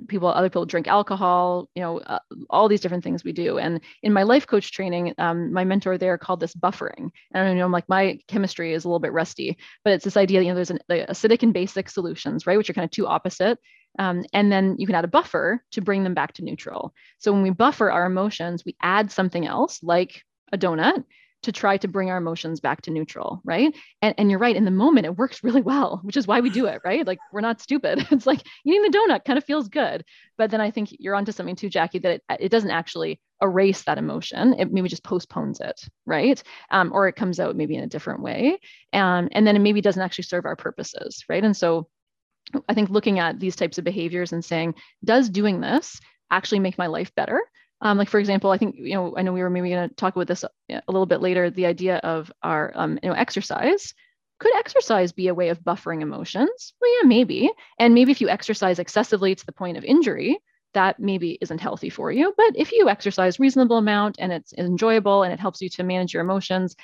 people 0.06 0.28
other 0.28 0.48
people 0.48 0.66
drink 0.66 0.86
alcohol 0.86 1.68
you 1.74 1.82
know 1.82 1.98
uh, 1.98 2.18
all 2.50 2.68
these 2.68 2.80
different 2.80 3.04
things 3.04 3.24
we 3.24 3.32
do. 3.32 3.58
And 3.58 3.80
in 4.02 4.12
my 4.12 4.22
life 4.22 4.46
coach 4.46 4.72
training 4.72 5.14
um, 5.18 5.52
my 5.52 5.64
mentor 5.64 5.98
there 5.98 6.18
called 6.18 6.40
this 6.40 6.54
buffering. 6.54 7.10
And 7.32 7.48
you 7.50 7.54
know 7.56 7.64
I'm 7.64 7.72
like 7.72 7.88
my 7.88 8.18
chemistry 8.28 8.72
is 8.72 8.84
a 8.84 8.88
little 8.88 9.00
bit 9.00 9.12
rusty 9.12 9.58
but 9.84 9.92
it's 9.92 10.04
this 10.04 10.16
idea 10.16 10.42
you 10.42 10.48
know 10.48 10.54
there's 10.54 10.70
an 10.70 10.80
the 10.88 11.06
acidic 11.08 11.42
and 11.42 11.52
basic 11.52 11.88
solutions 11.88 12.46
right 12.46 12.58
which 12.58 12.70
are 12.70 12.74
kind 12.74 12.84
of 12.84 12.90
two 12.90 13.06
opposite. 13.06 13.58
Um, 13.98 14.24
and 14.32 14.52
then 14.52 14.76
you 14.78 14.86
can 14.86 14.94
add 14.94 15.04
a 15.04 15.08
buffer 15.08 15.64
to 15.72 15.80
bring 15.80 16.04
them 16.04 16.14
back 16.14 16.34
to 16.34 16.44
neutral. 16.44 16.94
So 17.18 17.32
when 17.32 17.42
we 17.42 17.50
buffer 17.50 17.90
our 17.90 18.06
emotions 18.06 18.64
we 18.64 18.76
add 18.82 19.10
something 19.10 19.46
else 19.46 19.82
like 19.82 20.22
a 20.52 20.58
donut 20.58 21.04
to 21.42 21.52
try 21.52 21.76
to 21.76 21.88
bring 21.88 22.10
our 22.10 22.16
emotions 22.16 22.60
back 22.60 22.82
to 22.82 22.90
neutral, 22.90 23.40
right? 23.44 23.74
And, 24.02 24.14
and 24.18 24.30
you're 24.30 24.40
right, 24.40 24.56
in 24.56 24.64
the 24.64 24.70
moment, 24.70 25.06
it 25.06 25.16
works 25.16 25.44
really 25.44 25.62
well, 25.62 26.00
which 26.02 26.16
is 26.16 26.26
why 26.26 26.40
we 26.40 26.50
do 26.50 26.66
it, 26.66 26.80
right? 26.84 27.06
Like 27.06 27.18
we're 27.32 27.40
not 27.40 27.60
stupid. 27.60 28.06
It's 28.18 28.26
like 28.26 28.42
eating 28.64 28.82
the 28.82 28.88
donut 28.88 29.24
kind 29.24 29.38
of 29.38 29.44
feels 29.44 29.68
good. 29.68 30.04
But 30.36 30.50
then 30.50 30.60
I 30.60 30.70
think 30.72 30.88
you're 30.98 31.14
onto 31.14 31.30
something 31.30 31.54
too, 31.54 31.68
Jackie, 31.68 32.00
that 32.00 32.12
it, 32.12 32.22
it 32.40 32.48
doesn't 32.48 32.70
actually 32.70 33.20
erase 33.40 33.82
that 33.82 33.98
emotion. 33.98 34.54
It 34.58 34.72
maybe 34.72 34.88
just 34.88 35.04
postpones 35.04 35.60
it, 35.60 35.80
right? 36.06 36.42
Um, 36.70 36.90
or 36.92 37.06
it 37.06 37.14
comes 37.14 37.38
out 37.38 37.54
maybe 37.54 37.76
in 37.76 37.84
a 37.84 37.88
different 37.88 38.22
way. 38.22 38.58
Um, 38.92 39.28
and 39.30 39.46
then 39.46 39.54
it 39.54 39.60
maybe 39.60 39.80
doesn't 39.80 40.02
actually 40.02 40.24
serve 40.24 40.44
our 40.44 40.56
purposes, 40.56 41.24
right? 41.28 41.44
And 41.44 41.56
so 41.56 41.88
I 42.68 42.74
think 42.74 42.90
looking 42.90 43.18
at 43.18 43.38
these 43.38 43.56
types 43.56 43.78
of 43.78 43.84
behaviors 43.84 44.32
and 44.32 44.44
saying, 44.44 44.74
does 45.04 45.28
doing 45.28 45.60
this 45.60 46.00
actually 46.30 46.60
make 46.60 46.78
my 46.78 46.86
life 46.86 47.14
better? 47.14 47.40
Um, 47.80 47.96
like 47.96 48.08
for 48.08 48.18
example, 48.18 48.50
I 48.50 48.58
think 48.58 48.76
you 48.78 48.94
know 48.94 49.16
I 49.16 49.22
know 49.22 49.32
we 49.32 49.42
were 49.42 49.50
maybe 49.50 49.70
going 49.70 49.88
to 49.88 49.94
talk 49.94 50.16
about 50.16 50.26
this 50.26 50.44
a 50.44 50.82
little 50.88 51.06
bit 51.06 51.20
later. 51.20 51.50
The 51.50 51.66
idea 51.66 51.98
of 51.98 52.32
our 52.42 52.72
um, 52.74 52.98
you 53.02 53.08
know 53.08 53.14
exercise. 53.14 53.94
Could 54.40 54.54
exercise 54.56 55.10
be 55.10 55.26
a 55.26 55.34
way 55.34 55.48
of 55.48 55.64
buffering 55.64 56.00
emotions? 56.00 56.72
Well, 56.80 56.90
yeah, 57.02 57.08
maybe. 57.08 57.50
And 57.80 57.92
maybe 57.92 58.12
if 58.12 58.20
you 58.20 58.28
exercise 58.28 58.78
excessively 58.78 59.34
to 59.34 59.44
the 59.44 59.50
point 59.50 59.76
of 59.76 59.82
injury, 59.82 60.38
that 60.74 61.00
maybe 61.00 61.38
isn't 61.40 61.60
healthy 61.60 61.90
for 61.90 62.12
you. 62.12 62.32
But 62.36 62.52
if 62.54 62.70
you 62.70 62.88
exercise 62.88 63.40
reasonable 63.40 63.78
amount 63.78 64.16
and 64.20 64.32
it's 64.32 64.52
enjoyable 64.52 65.24
and 65.24 65.32
it 65.32 65.40
helps 65.40 65.60
you 65.60 65.68
to 65.70 65.82
manage 65.82 66.14
your 66.14 66.22
emotions, 66.22 66.76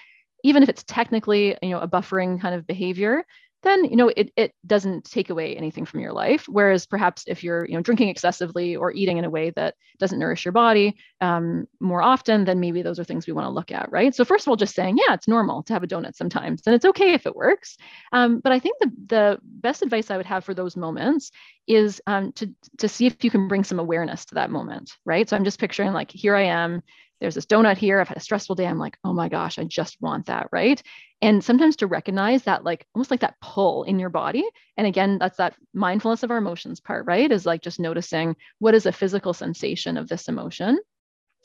even 0.43 0.65
if 0.65 0.69
it's 0.69 0.85
technically 0.85 1.57
you 1.63 1.71
know 1.71 1.81
a 1.81 1.89
buffering 1.89 2.41
kind 2.41 2.55
of 2.55 2.67
behavior, 2.67 3.25
then 3.65 3.85
you 3.85 3.97
know 3.97 4.09
it, 4.17 4.33
it 4.37 4.55
doesn't 4.67 5.05
take 5.05 5.31
away 5.31 5.57
anything 5.57 5.85
from 5.85 6.01
your 6.01 6.13
life. 6.13 6.47
Whereas 6.49 6.87
perhaps 6.87 7.25
if 7.27 7.43
you're 7.43 7.67
you 7.67 7.75
know 7.75 7.83
drinking 7.83 8.09
excessively 8.09 8.77
or 8.77 8.93
eating 8.93 9.19
in 9.19 9.25
a 9.25 9.31
way 9.31 9.51
that 9.51 9.75
doesn't 9.99 10.19
nourish 10.19 10.45
your 10.45 10.53
body 10.53 10.97
um, 11.21 11.67
more 11.81 12.03
often 12.03 12.45
then 12.45 12.61
maybe 12.61 12.83
those 12.83 12.99
are 12.99 13.05
things 13.05 13.27
we 13.27 13.33
want 13.33 13.47
to 13.47 13.51
look 13.51 13.73
at 13.73 13.91
right? 13.91 14.15
So 14.15 14.25
first 14.25 14.47
of 14.47 14.51
all 14.51 14.57
just 14.57 14.75
saying 14.75 14.99
yeah 14.99 15.15
it's 15.15 15.29
normal 15.29 15.63
to 15.65 15.73
have 15.73 15.83
a 15.83 15.87
donut 15.87 16.15
sometimes 16.15 16.63
and 16.67 16.75
it's 16.75 16.85
okay 16.85 17.13
if 17.13 17.27
it 17.27 17.37
works. 17.37 17.77
Um, 18.13 18.41
but 18.41 18.53
i 18.53 18.59
think 18.59 18.77
the, 18.81 18.93
the 19.07 19.39
best 19.43 19.83
advice 19.83 20.11
i 20.11 20.17
would 20.17 20.27
have 20.27 20.45
for 20.45 20.55
those 20.55 20.77
moments 20.77 21.31
is 21.67 22.01
um, 22.07 22.33
to, 22.33 22.51
to 22.79 22.89
see 22.89 23.07
if 23.07 23.25
you 23.25 23.31
can 23.31 23.49
bring 23.49 23.65
some 23.65 23.79
awareness 23.79 24.27
to 24.27 24.35
that 24.37 24.51
moment 24.51 24.93
right? 25.05 25.29
So 25.29 25.37
i'm 25.37 25.45
just 25.45 25.59
picturing 25.59 25.93
like 25.93 26.11
here 26.11 26.37
i 26.37 26.45
am 26.45 26.83
there's 27.25 27.35
this 27.35 27.47
donut 27.47 27.79
here. 27.79 28.01
I've 28.01 28.09
had 28.09 28.19
a 28.19 28.21
stressful 28.21 28.55
day. 28.55 28.67
I'm 28.67 28.79
like, 28.79 28.99
oh 29.03 29.15
my 29.15 29.31
gosh, 29.31 29.59
I 29.59 29.65
just 29.65 29.97
want 30.03 30.27
that. 30.27 30.49
Right. 30.53 30.83
And 31.23 31.43
sometimes 31.43 31.77
to 31.77 31.87
recognize 31.87 32.43
that, 32.43 32.65
like 32.65 32.87
almost 32.95 33.11
like 33.11 33.21
that 33.21 33.41
pull 33.41 33.85
in 33.85 33.99
your 33.99 34.11
body. 34.11 34.45
And 34.77 34.87
again, 34.87 35.17
that's 35.19 35.39
that 35.39 35.57
mindfulness 35.73 36.23
of 36.23 36.31
our 36.31 36.37
emotions 36.37 36.81
part, 36.81 37.07
right? 37.07 37.33
Is 37.33 37.47
like 37.47 37.63
just 37.63 37.81
noticing 37.81 38.37
what 38.59 38.75
is 38.75 38.85
a 38.85 38.93
physical 38.93 39.33
sensation 39.33 39.97
of 39.97 40.07
this 40.07 40.29
emotion. 40.29 40.79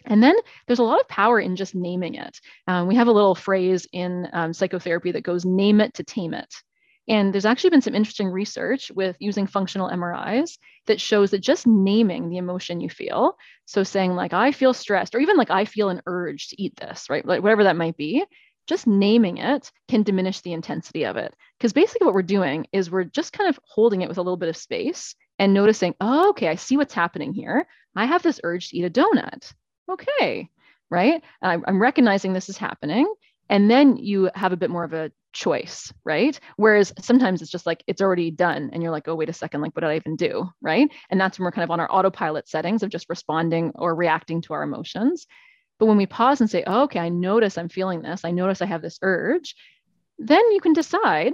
And 0.06 0.22
then 0.22 0.36
there's 0.68 0.80
a 0.80 0.84
lot 0.84 1.00
of 1.00 1.08
power 1.08 1.40
in 1.40 1.56
just 1.56 1.76
naming 1.76 2.16
it. 2.16 2.40
Um, 2.68 2.88
we 2.88 2.96
have 2.96 3.08
a 3.08 3.14
little 3.14 3.36
phrase 3.36 3.88
in 3.94 4.28
um, 4.34 4.52
psychotherapy 4.52 5.14
that 5.14 5.24
goes 5.24 5.46
name 5.46 5.80
it 5.80 5.94
to 5.94 6.04
tame 6.04 6.34
it. 6.34 6.54
And 7.10 7.34
there's 7.34 7.46
actually 7.46 7.72
been 7.72 7.82
some 7.82 7.96
interesting 7.96 8.30
research 8.30 8.92
with 8.92 9.16
using 9.20 9.48
functional 9.48 9.90
MRIs 9.90 10.60
that 10.86 11.02
shows 11.02 11.32
that 11.32 11.40
just 11.40 11.66
naming 11.66 12.30
the 12.30 12.38
emotion 12.38 12.82
you 12.82 12.90
feel, 12.90 13.36
so 13.66 13.84
saying 13.84 14.14
like 14.14 14.32
I 14.32 14.52
feel 14.52 14.76
stressed 14.76 15.16
or 15.16 15.20
even 15.20 15.36
like 15.36 15.50
I 15.50 15.66
feel 15.66 15.90
an 15.90 16.04
urge 16.06 16.50
to 16.50 16.62
eat 16.62 16.76
this, 16.76 17.10
right? 17.10 17.26
Like 17.26 17.42
whatever 17.42 17.64
that 17.64 17.76
might 17.76 17.98
be, 17.98 18.24
just 18.68 18.86
naming 18.86 19.38
it 19.38 19.72
can 19.88 20.04
diminish 20.04 20.42
the 20.42 20.54
intensity 20.54 21.04
of 21.06 21.18
it. 21.18 21.34
Because 21.58 21.74
basically 21.74 22.06
what 22.06 22.14
we're 22.14 22.22
doing 22.22 22.68
is 22.72 22.92
we're 22.92 23.06
just 23.06 23.34
kind 23.34 23.50
of 23.50 23.60
holding 23.64 24.02
it 24.02 24.08
with 24.08 24.20
a 24.20 24.22
little 24.22 24.38
bit 24.38 24.50
of 24.50 24.56
space 24.56 25.16
and 25.40 25.52
noticing, 25.52 25.96
oh, 26.00 26.30
okay, 26.30 26.48
I 26.48 26.56
see 26.56 26.78
what's 26.78 26.94
happening 26.94 27.34
here. 27.34 27.66
I 27.96 28.06
have 28.06 28.22
this 28.22 28.40
urge 28.44 28.70
to 28.70 28.78
eat 28.78 28.86
a 28.86 28.90
donut. 28.92 29.52
Okay, 29.90 30.48
right? 30.92 31.24
I'm 31.42 31.82
recognizing 31.82 32.34
this 32.34 32.50
is 32.50 32.58
happening. 32.58 33.12
And 33.50 33.72
then 33.72 33.98
you 33.98 34.30
have 34.36 34.54
a 34.54 34.58
bit 34.58 34.70
more 34.70 34.84
of 34.84 34.94
a 34.94 35.12
choice, 35.34 35.94
right? 36.04 36.40
Whereas 36.58 36.94
sometimes 37.00 37.42
it's 37.42 37.52
just 37.52 37.66
like 37.66 37.84
it's 37.88 38.02
already 38.02 38.32
done 38.32 38.70
and 38.74 38.82
you're 38.82 38.92
like, 38.92 39.08
oh, 39.08 39.16
wait 39.16 39.30
a 39.30 39.34
second, 39.34 39.62
like 39.62 39.76
what 39.76 39.82
did 39.82 39.90
I 39.90 39.96
even 39.96 40.16
do? 40.16 40.50
Right. 40.62 40.92
And 41.10 41.20
that's 41.20 41.38
when 41.38 41.46
we're 41.46 41.52
kind 41.52 41.64
of 41.64 41.72
on 41.72 41.80
our 41.80 41.92
autopilot 41.92 42.48
settings 42.48 42.84
of 42.84 42.90
just 42.90 43.10
responding 43.10 43.72
or 43.76 43.96
reacting 43.96 44.42
to 44.44 44.54
our 44.54 44.64
emotions. 44.64 45.28
But 45.80 45.86
when 45.86 45.98
we 45.98 46.06
pause 46.06 46.42
and 46.42 46.50
say, 46.50 46.64
oh, 46.68 46.84
okay, 46.84 47.00
I 47.00 47.10
notice 47.10 47.58
I'm 47.58 47.70
feeling 47.70 48.02
this, 48.02 48.26
I 48.26 48.32
notice 48.32 48.62
I 48.62 48.66
have 48.66 48.82
this 48.82 49.00
urge, 49.02 49.56
then 50.18 50.52
you 50.52 50.60
can 50.60 50.74
decide, 50.74 51.34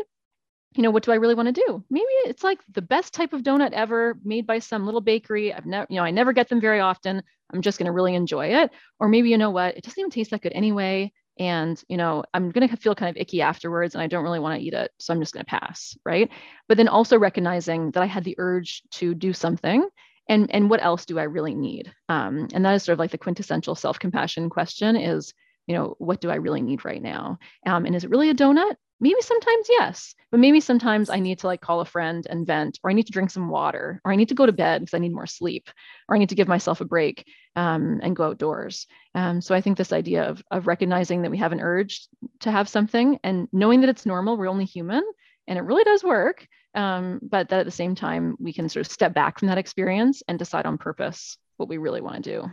you 0.75 0.83
know, 0.83 0.91
what 0.91 1.03
do 1.03 1.11
I 1.11 1.15
really 1.15 1.33
want 1.33 1.53
to 1.53 1.63
do? 1.65 1.83
Maybe 1.89 2.05
it's 2.25 2.43
like 2.43 2.59
the 2.71 2.81
best 2.81 3.13
type 3.13 3.33
of 3.33 3.41
donut 3.41 3.71
ever 3.71 4.19
made 4.23 4.45
by 4.45 4.59
some 4.59 4.85
little 4.85 5.01
bakery. 5.01 5.53
I've 5.53 5.65
never, 5.65 5.87
you 5.89 5.95
know, 5.95 6.03
I 6.03 6.11
never 6.11 6.33
get 6.33 6.49
them 6.49 6.61
very 6.61 6.79
often. 6.79 7.23
I'm 7.51 7.61
just 7.61 7.79
going 7.79 7.87
to 7.87 7.91
really 7.91 8.13
enjoy 8.13 8.47
it. 8.47 8.71
Or 8.99 9.07
maybe, 9.07 9.29
you 9.29 9.37
know 9.37 9.51
what, 9.51 9.77
it 9.77 9.83
doesn't 9.83 9.99
even 9.99 10.11
taste 10.11 10.31
that 10.31 10.41
good 10.41 10.53
anyway 10.53 11.11
and 11.37 11.83
you 11.87 11.97
know 11.97 12.23
i'm 12.33 12.51
going 12.51 12.67
to 12.67 12.77
feel 12.77 12.95
kind 12.95 13.15
of 13.15 13.19
icky 13.19 13.41
afterwards 13.41 13.93
and 13.93 14.01
i 14.01 14.07
don't 14.07 14.23
really 14.23 14.39
want 14.39 14.59
to 14.59 14.65
eat 14.65 14.73
it 14.73 14.91
so 14.99 15.13
i'm 15.13 15.19
just 15.19 15.33
going 15.33 15.45
to 15.45 15.49
pass 15.49 15.97
right? 16.05 16.29
But 16.67 16.77
then 16.77 16.87
also 16.87 17.17
recognizing 17.17 17.91
that 17.91 18.03
i 18.03 18.05
had 18.05 18.23
the 18.23 18.35
urge 18.37 18.83
to 18.91 19.13
do 19.13 19.33
something 19.33 19.87
and 20.27 20.49
and 20.51 20.69
what 20.69 20.83
else 20.83 21.05
do 21.05 21.19
i 21.19 21.23
really 21.23 21.55
need? 21.55 21.93
Um, 22.09 22.47
and 22.53 22.65
that 22.65 22.75
is 22.75 22.83
sort 22.83 22.93
of 22.93 22.99
like 22.99 23.11
the 23.11 23.17
quintessential 23.17 23.75
self-compassion 23.75 24.49
question 24.49 24.95
is 24.95 25.33
you 25.67 25.75
know 25.75 25.95
what 25.97 26.21
do 26.21 26.29
i 26.29 26.35
really 26.35 26.61
need 26.61 26.85
right 26.85 27.01
now? 27.01 27.37
Um, 27.65 27.85
and 27.85 27.95
is 27.95 28.03
it 28.03 28.09
really 28.09 28.29
a 28.29 28.35
donut 28.35 28.75
maybe 28.99 29.21
sometimes 29.21 29.67
yes 29.69 30.15
but 30.31 30.39
maybe 30.39 30.59
sometimes 30.59 31.09
i 31.09 31.19
need 31.19 31.39
to 31.39 31.47
like 31.47 31.61
call 31.61 31.81
a 31.81 31.85
friend 31.85 32.27
and 32.29 32.47
vent 32.47 32.79
or 32.83 32.89
i 32.89 32.93
need 32.93 33.05
to 33.05 33.11
drink 33.11 33.29
some 33.29 33.49
water 33.49 34.01
or 34.05 34.11
i 34.11 34.15
need 34.15 34.29
to 34.29 34.35
go 34.35 34.45
to 34.45 34.51
bed 34.51 34.81
because 34.81 34.93
i 34.93 34.99
need 34.99 35.13
more 35.13 35.27
sleep 35.27 35.69
or 36.07 36.15
i 36.15 36.19
need 36.19 36.29
to 36.29 36.35
give 36.35 36.47
myself 36.47 36.81
a 36.81 36.85
break 36.85 37.25
um, 37.57 38.01
and 38.03 38.17
go 38.17 38.25
outdoors. 38.25 38.85
Um, 39.13 39.41
so 39.41 39.55
i 39.55 39.61
think 39.61 39.77
this 39.77 39.93
idea 39.93 40.23
of, 40.23 40.41
of 40.51 40.67
recognizing 40.67 41.21
that 41.21 41.31
we 41.31 41.37
have 41.37 41.51
an 41.51 41.61
urge 41.61 42.07
to 42.41 42.51
have 42.51 42.69
something 42.69 43.19
and 43.23 43.47
knowing 43.51 43.81
that 43.81 43.89
it's 43.89 44.05
normal 44.05 44.37
we're 44.37 44.47
only 44.47 44.65
human 44.65 45.03
and 45.47 45.57
it 45.57 45.63
really 45.63 45.83
does 45.83 46.03
work 46.03 46.47
um, 46.73 47.19
but 47.21 47.49
that 47.49 47.59
at 47.61 47.65
the 47.65 47.71
same 47.71 47.95
time 47.95 48.35
we 48.39 48.53
can 48.53 48.67
sort 48.67 48.85
of 48.85 48.91
step 48.91 49.13
back 49.13 49.39
from 49.39 49.47
that 49.47 49.57
experience 49.57 50.23
and 50.27 50.39
decide 50.39 50.65
on 50.65 50.77
purpose 50.77 51.37
what 51.57 51.69
we 51.69 51.77
really 51.77 52.01
want 52.01 52.23
to 52.23 52.31
do 52.31 52.51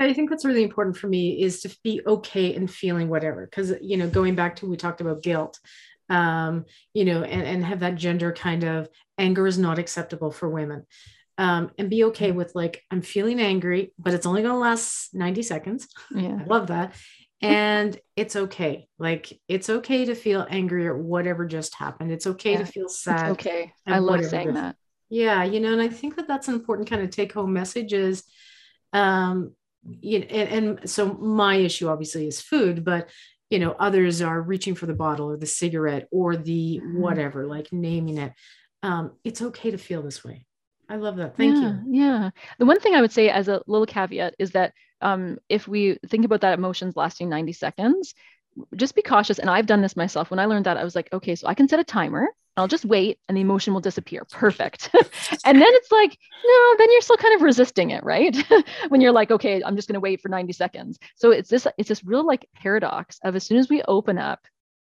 I 0.00 0.14
think 0.14 0.30
that's 0.30 0.44
really 0.44 0.62
important 0.62 0.96
for 0.96 1.08
me 1.08 1.42
is 1.42 1.60
to 1.62 1.76
be 1.84 2.00
okay 2.06 2.54
in 2.54 2.66
feeling 2.66 3.08
whatever. 3.08 3.44
Because, 3.44 3.74
you 3.82 3.96
know, 3.96 4.08
going 4.08 4.34
back 4.34 4.56
to 4.56 4.66
we 4.66 4.76
talked 4.76 5.00
about 5.00 5.22
guilt, 5.22 5.58
um, 6.08 6.64
you 6.94 7.04
know, 7.04 7.22
and, 7.22 7.42
and 7.42 7.64
have 7.64 7.80
that 7.80 7.96
gender 7.96 8.32
kind 8.32 8.64
of 8.64 8.88
anger 9.18 9.46
is 9.46 9.58
not 9.58 9.78
acceptable 9.78 10.30
for 10.30 10.48
women. 10.48 10.86
Um, 11.38 11.70
and 11.78 11.88
be 11.88 12.04
okay 12.04 12.32
with 12.32 12.54
like, 12.54 12.82
I'm 12.90 13.02
feeling 13.02 13.40
angry, 13.40 13.92
but 13.98 14.12
it's 14.12 14.26
only 14.26 14.42
going 14.42 14.54
to 14.54 14.58
last 14.58 15.14
90 15.14 15.42
seconds. 15.42 15.88
Yeah. 16.14 16.38
I 16.40 16.44
love 16.44 16.66
that. 16.68 16.94
And 17.42 17.98
it's 18.16 18.36
okay. 18.36 18.88
Like, 18.98 19.32
it's 19.48 19.70
okay 19.70 20.04
to 20.04 20.14
feel 20.14 20.46
angry 20.50 20.86
or 20.86 20.98
whatever 20.98 21.46
just 21.46 21.74
happened. 21.74 22.12
It's 22.12 22.26
okay 22.26 22.52
yeah. 22.52 22.58
to 22.58 22.66
feel 22.66 22.88
sad. 22.88 23.30
It's 23.30 23.32
okay. 23.32 23.72
I 23.86 23.98
love 23.98 24.24
saying 24.26 24.54
that. 24.54 24.76
Yeah. 25.08 25.44
You 25.44 25.60
know, 25.60 25.72
and 25.72 25.80
I 25.80 25.88
think 25.88 26.16
that 26.16 26.28
that's 26.28 26.48
an 26.48 26.54
important 26.54 26.90
kind 26.90 27.02
of 27.02 27.10
take 27.10 27.32
home 27.32 27.54
message 27.54 27.94
is, 27.94 28.24
um, 28.92 29.54
you 29.88 30.20
know, 30.20 30.26
and, 30.26 30.78
and 30.78 30.90
so 30.90 31.14
my 31.14 31.56
issue 31.56 31.88
obviously 31.88 32.26
is 32.26 32.40
food, 32.40 32.84
but 32.84 33.08
you 33.50 33.58
know, 33.58 33.72
others 33.72 34.22
are 34.22 34.40
reaching 34.40 34.74
for 34.74 34.86
the 34.86 34.94
bottle 34.94 35.30
or 35.30 35.36
the 35.36 35.46
cigarette 35.46 36.06
or 36.12 36.36
the 36.36 36.80
mm-hmm. 36.82 37.00
whatever, 37.00 37.46
like 37.46 37.72
naming 37.72 38.18
it. 38.18 38.32
Um, 38.82 39.12
it's 39.24 39.42
okay 39.42 39.72
to 39.72 39.78
feel 39.78 40.02
this 40.02 40.24
way. 40.24 40.46
I 40.88 40.96
love 40.96 41.16
that. 41.16 41.36
Thank 41.36 41.56
yeah, 41.56 41.74
you. 41.84 42.02
Yeah. 42.02 42.30
The 42.58 42.66
one 42.66 42.80
thing 42.80 42.94
I 42.94 43.00
would 43.00 43.12
say 43.12 43.28
as 43.28 43.48
a 43.48 43.62
little 43.66 43.86
caveat 43.86 44.34
is 44.38 44.52
that 44.52 44.72
um, 45.00 45.38
if 45.48 45.68
we 45.68 45.98
think 46.08 46.24
about 46.24 46.40
that 46.42 46.58
emotions 46.58 46.96
lasting 46.96 47.28
90 47.28 47.52
seconds, 47.52 48.14
just 48.74 48.94
be 48.94 49.02
cautious. 49.02 49.38
And 49.38 49.50
I've 49.50 49.66
done 49.66 49.82
this 49.82 49.96
myself. 49.96 50.30
When 50.30 50.40
I 50.40 50.46
learned 50.46 50.66
that, 50.66 50.76
I 50.76 50.84
was 50.84 50.96
like, 50.96 51.08
okay, 51.12 51.34
so 51.34 51.46
I 51.46 51.54
can 51.54 51.68
set 51.68 51.80
a 51.80 51.84
timer. 51.84 52.28
I'll 52.56 52.68
just 52.68 52.84
wait 52.84 53.18
and 53.28 53.36
the 53.36 53.42
emotion 53.42 53.72
will 53.72 53.80
disappear. 53.80 54.24
Perfect. 54.30 54.90
and 54.94 55.60
then 55.60 55.68
it's 55.68 55.92
like, 55.92 56.16
no, 56.44 56.74
then 56.78 56.90
you're 56.90 57.00
still 57.00 57.16
kind 57.16 57.34
of 57.34 57.42
resisting 57.42 57.90
it, 57.90 58.04
right? 58.04 58.36
when 58.88 59.00
you're 59.00 59.12
like, 59.12 59.30
okay, 59.30 59.62
I'm 59.64 59.76
just 59.76 59.88
going 59.88 59.94
to 59.94 60.00
wait 60.00 60.20
for 60.20 60.28
90 60.28 60.52
seconds. 60.52 60.98
So 61.16 61.30
it's 61.30 61.48
this, 61.48 61.66
it's 61.78 61.88
this 61.88 62.04
real 62.04 62.26
like 62.26 62.46
paradox 62.54 63.18
of 63.24 63.36
as 63.36 63.44
soon 63.44 63.58
as 63.58 63.68
we 63.68 63.82
open 63.82 64.18
up 64.18 64.40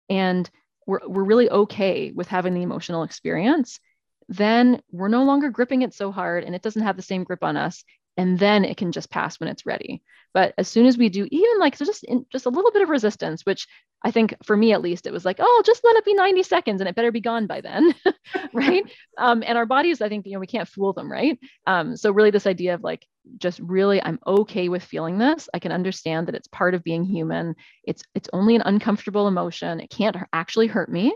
and 0.09 0.49
we're, 0.87 1.07
we're 1.07 1.23
really 1.23 1.49
okay 1.49 2.11
with 2.11 2.27
having 2.27 2.53
the 2.53 2.63
emotional 2.63 3.03
experience, 3.03 3.79
then 4.27 4.81
we're 4.91 5.07
no 5.07 5.23
longer 5.23 5.49
gripping 5.49 5.81
it 5.81 5.93
so 5.93 6.11
hard 6.11 6.43
and 6.43 6.55
it 6.55 6.61
doesn't 6.61 6.83
have 6.83 6.95
the 6.95 7.01
same 7.01 7.23
grip 7.23 7.43
on 7.43 7.57
us 7.57 7.83
and 8.19 8.37
then 8.37 8.65
it 8.65 8.75
can 8.75 8.91
just 8.91 9.09
pass 9.09 9.39
when 9.39 9.47
it's 9.47 9.65
ready. 9.65 10.03
But 10.33 10.53
as 10.57 10.67
soon 10.67 10.85
as 10.87 10.97
we 10.97 11.07
do 11.07 11.25
even 11.31 11.59
like 11.59 11.77
so 11.77 11.85
just 11.85 12.03
in, 12.03 12.25
just 12.29 12.45
a 12.45 12.49
little 12.49 12.69
bit 12.69 12.81
of 12.83 12.89
resistance 12.89 13.45
which 13.45 13.67
i 14.03 14.11
think 14.11 14.35
for 14.43 14.55
me 14.55 14.73
at 14.73 14.81
least 14.81 15.07
it 15.07 15.13
was 15.13 15.25
like 15.25 15.37
oh 15.39 15.63
just 15.65 15.83
let 15.83 15.95
it 15.95 16.05
be 16.05 16.13
90 16.13 16.43
seconds 16.43 16.79
and 16.79 16.87
it 16.87 16.95
better 16.95 17.11
be 17.11 17.21
gone 17.21 17.47
by 17.47 17.61
then. 17.61 17.95
Right? 18.53 18.83
Um, 19.17 19.43
and 19.45 19.57
our 19.57 19.65
bodies 19.65 20.01
i 20.01 20.07
think 20.07 20.25
you 20.25 20.33
know 20.33 20.39
we 20.39 20.47
can't 20.47 20.67
fool 20.67 20.93
them 20.93 21.11
right? 21.11 21.39
Um, 21.65 21.97
so 21.97 22.11
really 22.11 22.31
this 22.31 22.45
idea 22.45 22.73
of 22.73 22.83
like 22.83 23.05
just 23.37 23.59
really 23.59 24.01
i'm 24.03 24.19
okay 24.25 24.69
with 24.69 24.83
feeling 24.83 25.17
this. 25.17 25.49
I 25.53 25.59
can 25.59 25.71
understand 25.71 26.27
that 26.27 26.35
it's 26.35 26.47
part 26.47 26.73
of 26.73 26.83
being 26.83 27.03
human. 27.05 27.55
It's 27.83 28.03
it's 28.15 28.29
only 28.33 28.55
an 28.55 28.63
uncomfortable 28.65 29.27
emotion. 29.27 29.79
It 29.79 29.89
can't 29.89 30.17
actually 30.33 30.67
hurt 30.67 30.91
me. 30.91 31.15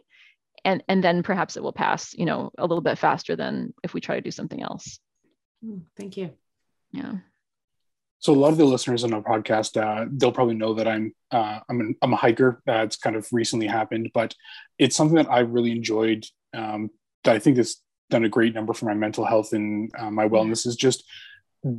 And 0.66 0.84
and 0.88 1.04
then 1.04 1.24
perhaps 1.24 1.58
it 1.58 1.64
will 1.64 1.74
pass 1.74 2.14
you 2.14 2.26
know 2.26 2.52
a 2.58 2.66
little 2.66 2.82
bit 2.82 2.98
faster 2.98 3.36
than 3.36 3.74
if 3.84 3.94
we 3.94 4.02
try 4.02 4.16
to 4.16 4.22
do 4.22 4.32
something 4.32 4.62
else. 4.62 5.00
Hmm, 5.62 5.80
thank 5.98 6.18
you 6.18 6.32
yeah. 6.94 7.16
So 8.20 8.32
a 8.32 8.36
lot 8.36 8.54
of 8.54 8.58
the 8.58 8.64
listeners 8.64 9.04
on 9.04 9.14
our 9.14 9.22
podcast 9.22 9.76
uh, 9.76 10.06
they'll 10.10 10.32
probably 10.32 10.56
know 10.56 10.74
that 10.76 10.88
i'm 10.88 11.14
uh, 11.32 11.60
I'm, 11.70 11.82
an, 11.82 11.96
I'm 12.02 12.14
a 12.14 12.16
hiker. 12.16 12.62
That's 12.66 12.96
kind 12.96 13.16
of 13.16 13.28
recently 13.34 13.68
happened 13.68 14.12
but 14.14 14.34
it's 14.80 14.96
something 14.96 15.18
that 15.18 15.30
i 15.30 15.40
really 15.40 15.72
enjoyed 15.72 16.26
um, 16.54 16.90
that 17.26 17.36
i 17.36 17.40
think 17.40 17.58
has 17.58 17.78
done 18.10 18.24
a 18.24 18.30
great 18.30 18.54
number 18.54 18.74
for 18.74 18.86
my 18.86 18.94
mental 18.94 19.26
health 19.26 19.52
and 19.54 19.92
uh, 19.98 20.12
my 20.12 20.28
wellness 20.28 20.66
is 20.68 20.76
just 20.76 21.04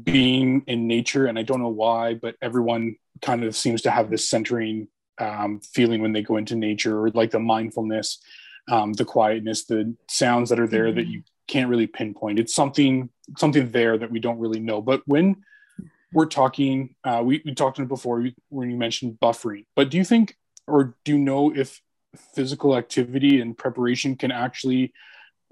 being 0.02 0.62
in 0.66 0.86
nature. 0.86 1.26
And 1.26 1.38
i 1.38 1.42
don't 1.42 1.62
know 1.62 1.68
why 1.68 2.14
but 2.14 2.36
everyone 2.42 2.96
kind 3.22 3.44
of 3.44 3.56
seems 3.56 3.82
to 3.82 3.90
have 3.90 4.10
this 4.10 4.28
centering 4.28 4.88
um, 5.18 5.60
feeling 5.60 6.02
when 6.02 6.12
they 6.12 6.22
go 6.22 6.36
into 6.36 6.56
nature 6.56 6.98
or 7.00 7.10
like 7.10 7.30
the 7.30 7.38
mindfulness 7.38 8.20
um, 8.70 8.92
the 8.94 9.04
quietness 9.04 9.64
the 9.64 9.94
sounds 10.08 10.50
that 10.50 10.60
are 10.60 10.66
there 10.66 10.86
mm-hmm. 10.86 10.96
that 10.96 11.06
you 11.06 11.22
can't 11.47 11.68
really 11.68 11.86
pinpoint. 11.86 12.38
It's 12.38 12.55
something 12.55 13.11
something 13.38 13.70
there 13.70 13.97
that 13.99 14.11
we 14.11 14.20
don't 14.20 14.38
really 14.38 14.61
know. 14.61 14.82
But 14.82 15.03
when 15.07 15.36
we're 16.12 16.26
talking, 16.26 16.95
uh, 17.05 17.22
we, 17.24 17.42
we 17.45 17.55
talked 17.55 17.78
on 17.78 17.86
it 17.86 17.88
before 17.88 18.26
when 18.49 18.70
you 18.70 18.76
mentioned 18.76 19.18
buffering. 19.20 19.66
But 19.74 19.90
do 19.90 19.97
you 19.97 20.05
think, 20.05 20.36
or 20.66 20.95
do 21.05 21.12
you 21.12 21.18
know 21.18 21.55
if 21.55 21.80
physical 22.34 22.76
activity 22.76 23.40
and 23.40 23.59
preparation 23.59 24.16
can 24.16 24.30
actually 24.30 24.92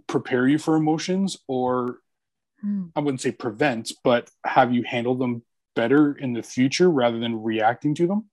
prepare 0.07 0.47
you 0.47 0.59
for 0.59 0.77
emotions, 0.77 1.37
or 1.49 1.99
mm. 2.65 2.91
I 2.95 3.01
wouldn't 3.01 3.21
say 3.21 3.33
prevent, 3.33 3.93
but 4.05 4.31
have 4.45 4.73
you 4.73 4.83
handle 4.85 5.15
them 5.15 5.43
better 5.75 6.13
in 6.13 6.33
the 6.33 6.43
future 6.43 6.91
rather 6.91 7.19
than 7.19 7.43
reacting 7.43 7.95
to 7.97 8.07
them? 8.07 8.25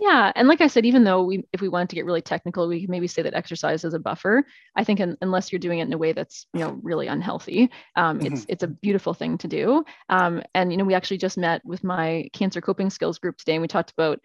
Yeah, 0.00 0.32
and 0.34 0.48
like 0.48 0.60
I 0.60 0.66
said, 0.66 0.84
even 0.84 1.04
though 1.04 1.22
we, 1.22 1.44
if 1.52 1.60
we 1.60 1.68
wanted 1.68 1.90
to 1.90 1.96
get 1.96 2.04
really 2.04 2.20
technical, 2.20 2.68
we 2.68 2.80
could 2.80 2.90
maybe 2.90 3.06
say 3.06 3.22
that 3.22 3.34
exercise 3.34 3.84
is 3.84 3.94
a 3.94 3.98
buffer. 3.98 4.44
I 4.74 4.84
think 4.84 5.00
in, 5.00 5.16
unless 5.22 5.50
you're 5.50 5.58
doing 5.58 5.78
it 5.78 5.86
in 5.86 5.92
a 5.92 5.98
way 5.98 6.12
that's 6.12 6.46
you 6.52 6.60
know 6.60 6.78
really 6.82 7.06
unhealthy, 7.06 7.70
um, 7.94 8.18
mm-hmm. 8.18 8.32
it's 8.32 8.46
it's 8.48 8.62
a 8.62 8.68
beautiful 8.68 9.14
thing 9.14 9.38
to 9.38 9.48
do. 9.48 9.84
Um, 10.08 10.42
and 10.54 10.70
you 10.70 10.76
know, 10.76 10.84
we 10.84 10.94
actually 10.94 11.18
just 11.18 11.38
met 11.38 11.64
with 11.64 11.84
my 11.84 12.28
cancer 12.32 12.60
coping 12.60 12.90
skills 12.90 13.18
group 13.18 13.38
today, 13.38 13.54
and 13.54 13.62
we 13.62 13.68
talked 13.68 13.92
about 13.92 14.20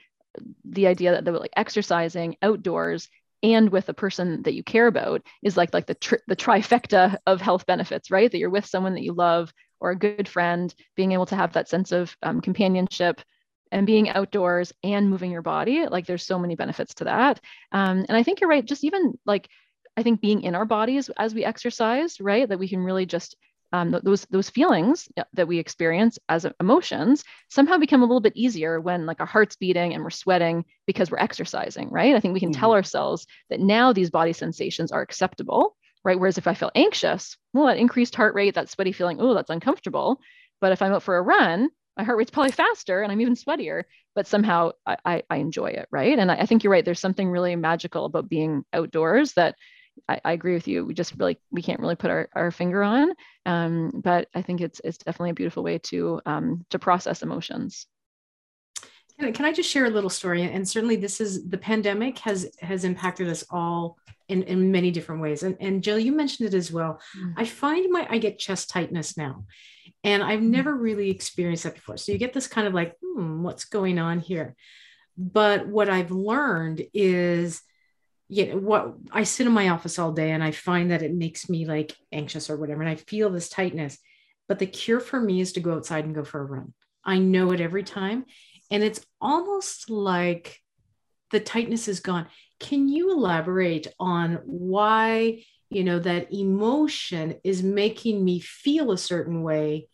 the 0.66 0.88
idea 0.88 1.12
that, 1.12 1.26
that 1.26 1.32
like 1.40 1.54
exercising 1.56 2.38
outdoors 2.42 3.10
and 3.44 3.70
with 3.70 3.90
a 3.90 3.94
person 3.94 4.44
that 4.44 4.54
you 4.54 4.64
care 4.64 4.88
about 4.88 5.22
is 5.42 5.58
like 5.58 5.74
like 5.74 5.88
the 5.88 5.96
tri- 5.96 6.20
the 6.28 6.36
trifecta 6.36 7.18
of 7.26 7.42
health 7.42 7.66
benefits, 7.66 8.12
right? 8.12 8.32
That 8.32 8.38
you're 8.38 8.50
with 8.50 8.66
someone 8.66 8.94
that 8.96 9.04
you 9.04 9.14
love 9.14 9.54
or 9.80 9.92
a 9.92 9.98
good 9.98 10.28
friend, 10.28 10.74
being 10.96 11.12
able 11.12 11.26
to 11.26 11.36
have 11.36 11.54
that 11.54 11.68
sense 11.68 11.92
of 11.92 12.16
um, 12.22 12.40
companionship 12.40 13.22
and 13.72 13.88
being 13.88 14.10
outdoors 14.10 14.74
and 14.84 15.10
moving 15.10 15.32
your 15.32 15.42
body 15.42 15.88
like 15.88 16.06
there's 16.06 16.26
so 16.26 16.38
many 16.38 16.56
benefits 16.56 16.94
to 16.96 17.06
that. 17.06 17.40
Um, 17.72 18.06
and 18.08 18.18
i 18.18 18.24
think 18.24 18.42
you're 18.42 18.50
right 18.50 18.66
just 18.66 18.84
even 18.84 19.18
like 19.26 19.48
i 19.98 20.04
think 20.04 20.22
being 20.22 20.42
in 20.44 20.56
our 20.56 20.66
bodies 20.66 21.10
as 21.18 21.34
we 21.34 21.46
exercise 21.46 22.20
right 22.20 22.48
that 22.48 22.60
we 22.60 22.68
can 22.68 22.80
really 22.80 23.06
just 23.06 23.36
um, 23.74 23.96
those 24.04 24.26
those 24.26 24.50
feelings 24.50 25.08
that 25.34 25.48
we 25.48 25.58
experience 25.58 26.20
as 26.28 26.46
emotions 26.60 27.24
somehow 27.50 27.78
become 27.78 28.02
a 28.02 28.06
little 28.06 28.20
bit 28.20 28.36
easier 28.36 28.82
when 28.82 29.06
like 29.06 29.22
our 29.22 29.26
heart's 29.26 29.56
beating 29.56 29.94
and 29.94 30.04
we're 30.04 30.10
sweating 30.10 30.66
because 30.86 31.10
we're 31.10 31.20
exercising 31.20 31.90
right? 31.90 32.16
I 32.16 32.20
think 32.20 32.34
we 32.34 32.42
can 32.42 32.52
mm-hmm. 32.52 32.60
tell 32.60 32.74
ourselves 32.74 33.26
that 33.50 33.62
now 33.62 33.94
these 33.94 34.10
body 34.10 34.34
sensations 34.34 34.92
are 34.92 35.02
acceptable 35.02 35.78
right? 36.04 36.20
Whereas 36.20 36.38
if 36.38 36.48
i 36.48 36.54
feel 36.54 36.72
anxious 36.76 37.38
well 37.54 37.68
that 37.68 37.78
increased 37.78 38.16
heart 38.16 38.36
rate 38.36 38.56
that 38.56 38.70
sweaty 38.70 38.92
feeling 38.92 39.22
oh 39.22 39.34
that's 39.34 39.50
uncomfortable. 39.50 40.20
But 40.60 40.74
if 40.74 40.82
i'm 40.82 40.92
out 40.92 41.04
for 41.04 41.18
a 41.18 41.22
run 41.22 41.70
my 42.02 42.06
heart 42.06 42.18
rate's 42.18 42.32
probably 42.32 42.52
faster 42.52 43.04
and 43.04 43.12
I'm 43.12 43.22
even 43.22 43.36
sweatier, 43.36 43.84
but 44.16 44.26
somehow 44.26 44.72
I, 44.88 44.98
I, 45.06 45.24
I 45.30 45.36
enjoy 45.38 45.68
it. 45.68 45.88
Right. 45.92 46.18
And 46.18 46.32
I, 46.32 46.38
I, 46.38 46.46
think 46.48 46.64
you're 46.64 46.72
right. 46.72 46.84
There's 46.84 47.00
something 47.00 47.30
really 47.30 47.56
magical 47.56 48.06
about 48.06 48.28
being 48.28 48.66
outdoors 48.74 49.34
that 49.34 49.54
I, 50.10 50.20
I, 50.26 50.32
agree 50.32 50.56
with 50.56 50.68
you. 50.68 50.84
We 50.84 50.96
just 50.96 51.14
really, 51.16 51.38
we 51.52 51.62
can't 51.62 51.80
really 51.80 51.96
put 51.96 52.10
our, 52.10 52.28
our 52.34 52.50
finger 52.50 52.82
on. 52.82 53.14
Um, 53.46 53.92
but 54.04 54.30
I 54.34 54.42
think 54.42 54.62
it's, 54.62 54.82
it's 54.84 54.98
definitely 54.98 55.30
a 55.30 55.36
beautiful 55.36 55.62
way 55.62 55.78
to, 55.78 56.22
um, 56.26 56.66
to 56.72 56.80
process 56.80 57.22
emotions. 57.22 57.86
Can 59.20 59.46
I 59.46 59.54
just 59.54 59.70
share 59.70 59.86
a 59.86 59.92
little 59.92 60.10
story? 60.10 60.42
And 60.42 60.68
certainly 60.68 60.96
this 60.96 61.22
is 61.22 61.48
the 61.48 61.58
pandemic 61.58 62.18
has, 62.20 62.50
has 62.62 62.84
impacted 62.84 63.30
us 63.30 63.44
all 63.52 64.00
in, 64.28 64.42
in 64.44 64.72
many 64.72 64.90
different 64.90 65.22
ways. 65.22 65.44
And, 65.44 65.56
and 65.60 65.84
Jill, 65.84 66.00
you 66.00 66.14
mentioned 66.14 66.48
it 66.48 66.58
as 66.58 66.72
well. 66.72 67.00
Mm. 67.16 67.34
I 67.38 67.46
find 67.46 67.92
my, 67.92 68.08
I 68.10 68.18
get 68.18 68.40
chest 68.40 68.72
tightness 68.72 69.18
now. 69.18 69.46
And 70.04 70.24
I've 70.24 70.40
mm-hmm. 70.40 70.52
never 70.52 70.76
really 70.76 71.10
experienced 71.10 71.64
that 71.64 71.76
before. 71.76 71.98
So 71.98 72.12
you 72.12 72.18
get 72.18 72.34
this 72.34 72.48
kind 72.48 72.68
of 72.68 72.74
like, 72.74 72.96
hmm, 73.02 73.44
what's 73.44 73.66
going 73.66 74.00
on 74.00 74.20
here? 74.20 74.56
But 75.18 75.68
what 75.68 75.90
I've 75.90 76.12
learned 76.12 76.82
is, 76.94 77.62
you 78.28 78.48
know, 78.48 78.58
what 78.58 78.96
I 79.12 79.24
sit 79.24 79.46
in 79.46 79.54
my 79.54 79.70
office 79.70 80.00
all 80.00 80.12
day 80.12 80.32
and 80.32 80.44
I 80.44 80.52
find 80.52 80.92
that 80.92 81.04
it 81.04 81.14
makes 81.14 81.50
me 81.50 81.66
like 81.66 81.96
anxious 82.12 82.50
or 82.50 82.58
whatever. 82.58 82.82
And 82.82 82.90
I 82.90 82.96
feel 82.96 83.30
this 83.30 83.50
tightness. 83.50 83.98
But 84.48 84.60
the 84.60 84.66
cure 84.66 85.00
for 85.00 85.20
me 85.20 85.42
is 85.42 85.54
to 85.54 85.60
go 85.60 85.74
outside 85.74 86.06
and 86.06 86.16
go 86.16 86.24
for 86.24 86.42
a 86.42 86.46
run. 86.46 86.74
I 87.04 87.20
know 87.20 87.52
it 87.52 87.62
every 87.62 87.84
time. 87.84 88.26
And 88.70 88.84
it's 88.84 89.06
almost 89.20 89.90
like 89.90 90.58
the 91.32 91.40
tightness 91.40 91.88
is 91.88 92.00
gone. 92.00 92.28
Can 92.60 92.88
you 92.88 93.12
elaborate 93.12 93.88
on 94.00 94.40
why 94.46 95.44
you 95.70 95.84
know 95.84 96.00
that 96.00 96.34
emotion 96.34 97.36
is 97.44 97.64
making 97.64 98.24
me 98.24 98.40
feel 98.40 98.92
a 98.92 98.98
certain 98.98 99.42
way 99.42 99.88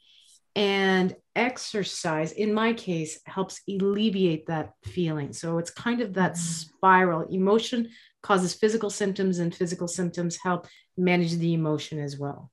and 0.57 1.15
exercise 1.35 2.31
in 2.31 2.51
my 2.51 2.73
case 2.73 3.19
helps 3.25 3.61
alleviate 3.69 4.47
that 4.47 4.71
feeling 4.83 5.31
so 5.31 5.59
it's 5.59 5.69
kind 5.69 6.01
of 6.01 6.15
that 6.15 6.33
mm-hmm. 6.33 6.41
spiral 6.41 7.21
emotion 7.29 7.87
causes 8.23 8.55
physical 8.55 8.89
symptoms 8.89 9.37
and 9.37 9.53
physical 9.53 9.87
symptoms 9.87 10.35
help 10.43 10.67
manage 10.97 11.35
the 11.35 11.53
emotion 11.53 11.99
as 11.99 12.17
well 12.17 12.51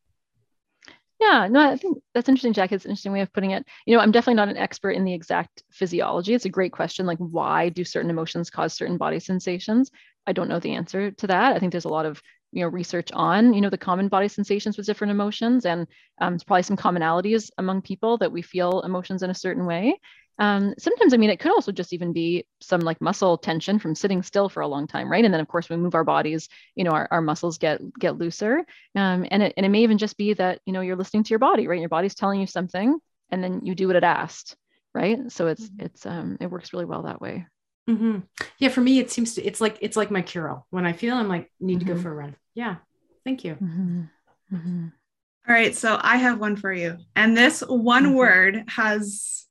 yeah, 1.21 1.49
no, 1.49 1.61
I 1.61 1.77
think 1.77 1.99
that's 2.13 2.29
interesting, 2.29 2.53
Jack. 2.53 2.73
It's 2.73 2.85
an 2.85 2.91
interesting 2.91 3.13
way 3.13 3.23
of 3.23 3.33
putting 3.33 3.53
it. 3.53 3.65
You 3.87 3.97
know, 3.97 4.03
I'm 4.03 4.11
definitely 4.11 4.35
not 4.35 4.49
an 4.49 4.59
expert 4.59 4.91
in 4.91 5.05
the 5.05 5.15
exact 5.15 5.63
physiology. 5.71 6.35
It's 6.35 6.45
a 6.45 6.51
great 6.51 6.73
question. 6.73 7.07
Like, 7.07 7.19
why 7.19 7.71
do 7.71 7.83
certain 7.85 8.11
emotions 8.11 8.51
cause 8.51 8.75
certain 8.75 8.99
body 8.99 9.21
sensations? 9.21 9.91
I 10.27 10.33
don't 10.33 10.49
know 10.49 10.59
the 10.59 10.75
answer 10.75 11.13
to 11.13 11.27
that. 11.29 11.55
I 11.55 11.59
think 11.59 11.73
there's 11.73 11.87
a 11.87 11.89
lot 11.89 12.05
of 12.05 12.21
you 12.55 12.63
know 12.63 12.69
research 12.69 13.11
on 13.13 13.53
you 13.53 13.61
know 13.61 13.69
the 13.69 13.77
common 13.77 14.09
body 14.09 14.29
sensations 14.29 14.77
with 14.77 14.87
different 14.87 15.11
emotions 15.11 15.67
and 15.67 15.87
um, 16.21 16.35
there's 16.35 16.45
probably 16.45 16.63
some 16.63 16.77
commonalities 16.77 17.51
among 17.59 17.83
people 17.83 18.17
that 18.19 18.33
we 18.33 18.41
feel 18.41 18.81
emotions 18.83 19.23
in 19.23 19.31
a 19.31 19.35
certain 19.35 19.67
way 19.67 19.99
um, 20.39 20.73
sometimes 20.79 21.13
i 21.13 21.17
mean 21.17 21.31
it 21.31 21.41
could 21.41 21.51
also 21.51 21.73
just 21.73 21.93
even 21.93 22.13
be 22.13 22.47
some 22.61 22.81
like 22.81 23.01
muscle 23.01 23.37
tension 23.37 23.79
from 23.79 23.95
sitting 23.95 24.23
still 24.23 24.49
for 24.49 24.61
a 24.61 24.69
long 24.69 24.87
time 24.87 25.11
right 25.11 25.25
and 25.25 25.35
then 25.35 25.41
of 25.41 25.49
course 25.49 25.69
we 25.69 25.77
move 25.77 25.95
our 25.95 26.05
bodies 26.05 26.49
you 26.77 26.85
know 26.85 26.93
our, 26.93 27.09
our 27.11 27.21
muscles 27.21 27.59
get 27.59 27.81
get 27.99 28.17
looser 28.17 28.59
um, 28.95 29.27
and, 29.31 29.43
it, 29.43 29.53
and 29.57 29.67
it 29.67 29.71
may 29.71 29.83
even 29.83 29.99
just 29.99 30.17
be 30.17 30.33
that 30.33 30.61
you 30.65 30.73
know 30.73 30.81
you're 30.81 30.97
listening 30.97 31.25
to 31.25 31.31
your 31.31 31.39
body 31.41 31.67
right 31.67 31.81
your 31.81 31.89
body's 31.89 32.15
telling 32.15 32.41
you 32.41 32.47
something 32.47 32.99
and 33.31 33.43
then 33.43 33.61
you 33.65 33.75
do 33.75 33.89
what 33.89 33.97
it 33.97 34.05
asked 34.05 34.57
right 34.95 35.19
so 35.31 35.49
it's 35.49 35.69
mm-hmm. 35.69 35.87
it's 35.87 36.07
um 36.07 36.39
it 36.41 36.51
works 36.51 36.73
really 36.73 36.87
well 36.87 37.03
that 37.03 37.21
way 37.21 37.47
Mm-hmm. 37.89 38.21
Yeah, 38.59 38.71
for 38.71 38.81
me, 38.81 38.99
it 38.99 39.11
seems 39.11 39.35
to 39.35 39.43
it's 39.43 39.61
like 39.61 39.77
it's 39.81 39.97
like 39.97 40.11
my 40.11 40.23
cure 40.23 40.65
When 40.71 40.87
I 40.87 40.93
feel 40.93 41.17
I'm 41.17 41.29
like 41.29 41.51
need 41.61 41.81
mm-hmm. 41.81 41.81
to 41.81 41.85
go 41.85 41.93
mm-hmm. 41.95 42.03
for 42.03 42.13
a 42.13 42.15
run. 42.15 42.37
Yeah, 42.55 42.77
thank 43.25 43.45
you. 43.45 43.55
Mm-hmm. 43.55 44.03
mm-hmm. 44.53 44.87
All 45.47 45.55
right, 45.55 45.77
so 45.77 45.99
I 46.01 46.17
have 46.17 46.41
one 46.41 46.57
for 46.57 46.73
you, 46.73 46.97
and 47.17 47.37
this 47.37 47.61
one 47.61 48.05
mm-hmm. 48.05 48.15
word 48.15 48.65
has 48.69 49.47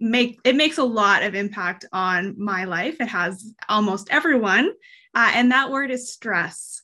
make 0.00 0.40
it 0.44 0.56
makes 0.56 0.78
a 0.78 0.84
lot 0.84 1.22
of 1.22 1.34
impact 1.34 1.84
on 1.92 2.34
my 2.42 2.64
life. 2.64 2.96
It 3.00 3.08
has 3.08 3.54
almost 3.68 4.08
everyone, 4.10 4.72
uh, 5.14 5.30
and 5.34 5.52
that 5.52 5.70
word 5.70 5.90
is 5.90 6.12
stress. 6.12 6.82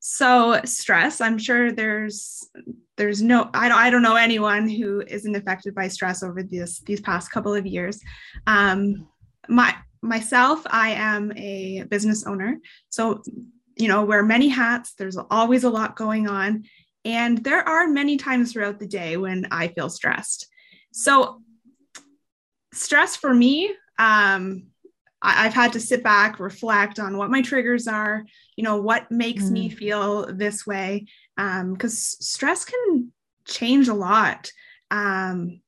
So 0.00 0.60
stress, 0.64 1.20
I'm 1.20 1.38
sure 1.38 1.72
there's 1.72 2.48
there's 2.96 3.22
no 3.22 3.50
I 3.54 3.68
don't 3.68 3.78
I 3.78 3.90
don't 3.90 4.02
know 4.02 4.16
anyone 4.16 4.68
who 4.68 5.02
isn't 5.06 5.34
affected 5.34 5.74
by 5.74 5.88
stress 5.88 6.22
over 6.22 6.42
this 6.42 6.80
these 6.80 7.00
past 7.00 7.30
couple 7.30 7.54
of 7.54 7.66
years. 7.66 8.00
Um, 8.46 9.08
my 9.48 9.74
myself, 10.02 10.62
I 10.66 10.90
am 10.90 11.32
a 11.36 11.84
business 11.84 12.26
owner. 12.26 12.58
So, 12.88 13.22
you 13.78 13.88
know, 13.88 14.04
wear 14.04 14.22
many 14.22 14.48
hats. 14.48 14.94
There's 14.94 15.16
always 15.16 15.64
a 15.64 15.70
lot 15.70 15.96
going 15.96 16.28
on. 16.28 16.64
And 17.04 17.38
there 17.38 17.66
are 17.66 17.88
many 17.88 18.16
times 18.16 18.52
throughout 18.52 18.78
the 18.78 18.88
day 18.88 19.16
when 19.16 19.46
I 19.50 19.68
feel 19.68 19.88
stressed. 19.88 20.48
So, 20.92 21.40
stress 22.74 23.16
for 23.16 23.32
me, 23.32 23.72
um, 23.98 24.64
I, 25.22 25.44
have 25.44 25.54
had 25.54 25.72
to 25.72 25.80
sit 25.80 26.02
back, 26.02 26.38
reflect 26.38 26.98
on 26.98 27.16
what 27.16 27.30
my 27.30 27.42
triggers 27.42 27.88
are, 27.88 28.24
you 28.56 28.64
know, 28.64 28.80
what 28.80 29.10
makes 29.10 29.44
mm. 29.44 29.52
me 29.52 29.68
feel 29.68 30.32
this 30.32 30.66
way. 30.66 31.06
Because 31.36 31.58
um, 31.62 31.76
stress 32.20 32.64
can 32.64 33.12
change 33.46 33.88
a 33.88 33.94
lot 33.94 34.50
um, 34.90 35.60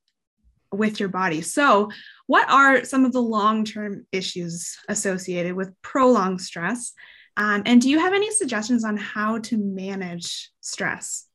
with 0.73 1.01
your 1.01 1.09
body. 1.09 1.43
So, 1.43 1.91
what 2.27 2.49
are 2.51 2.85
some 2.85 3.05
of 3.05 3.13
the 3.13 3.23
long 3.23 3.65
term 3.65 4.07
issues 4.13 4.77
associated 4.89 5.55
with 5.55 5.81
prolonged 5.83 6.41
stress? 6.41 6.93
Um, 7.41 7.63
and 7.65 7.81
do 7.81 7.89
you 7.89 7.99
have 7.99 8.13
any 8.13 8.31
suggestions 8.31 8.85
on 8.85 8.99
how 8.99 9.39
to 9.39 9.57
manage 9.57 10.51
stress? 10.61 11.27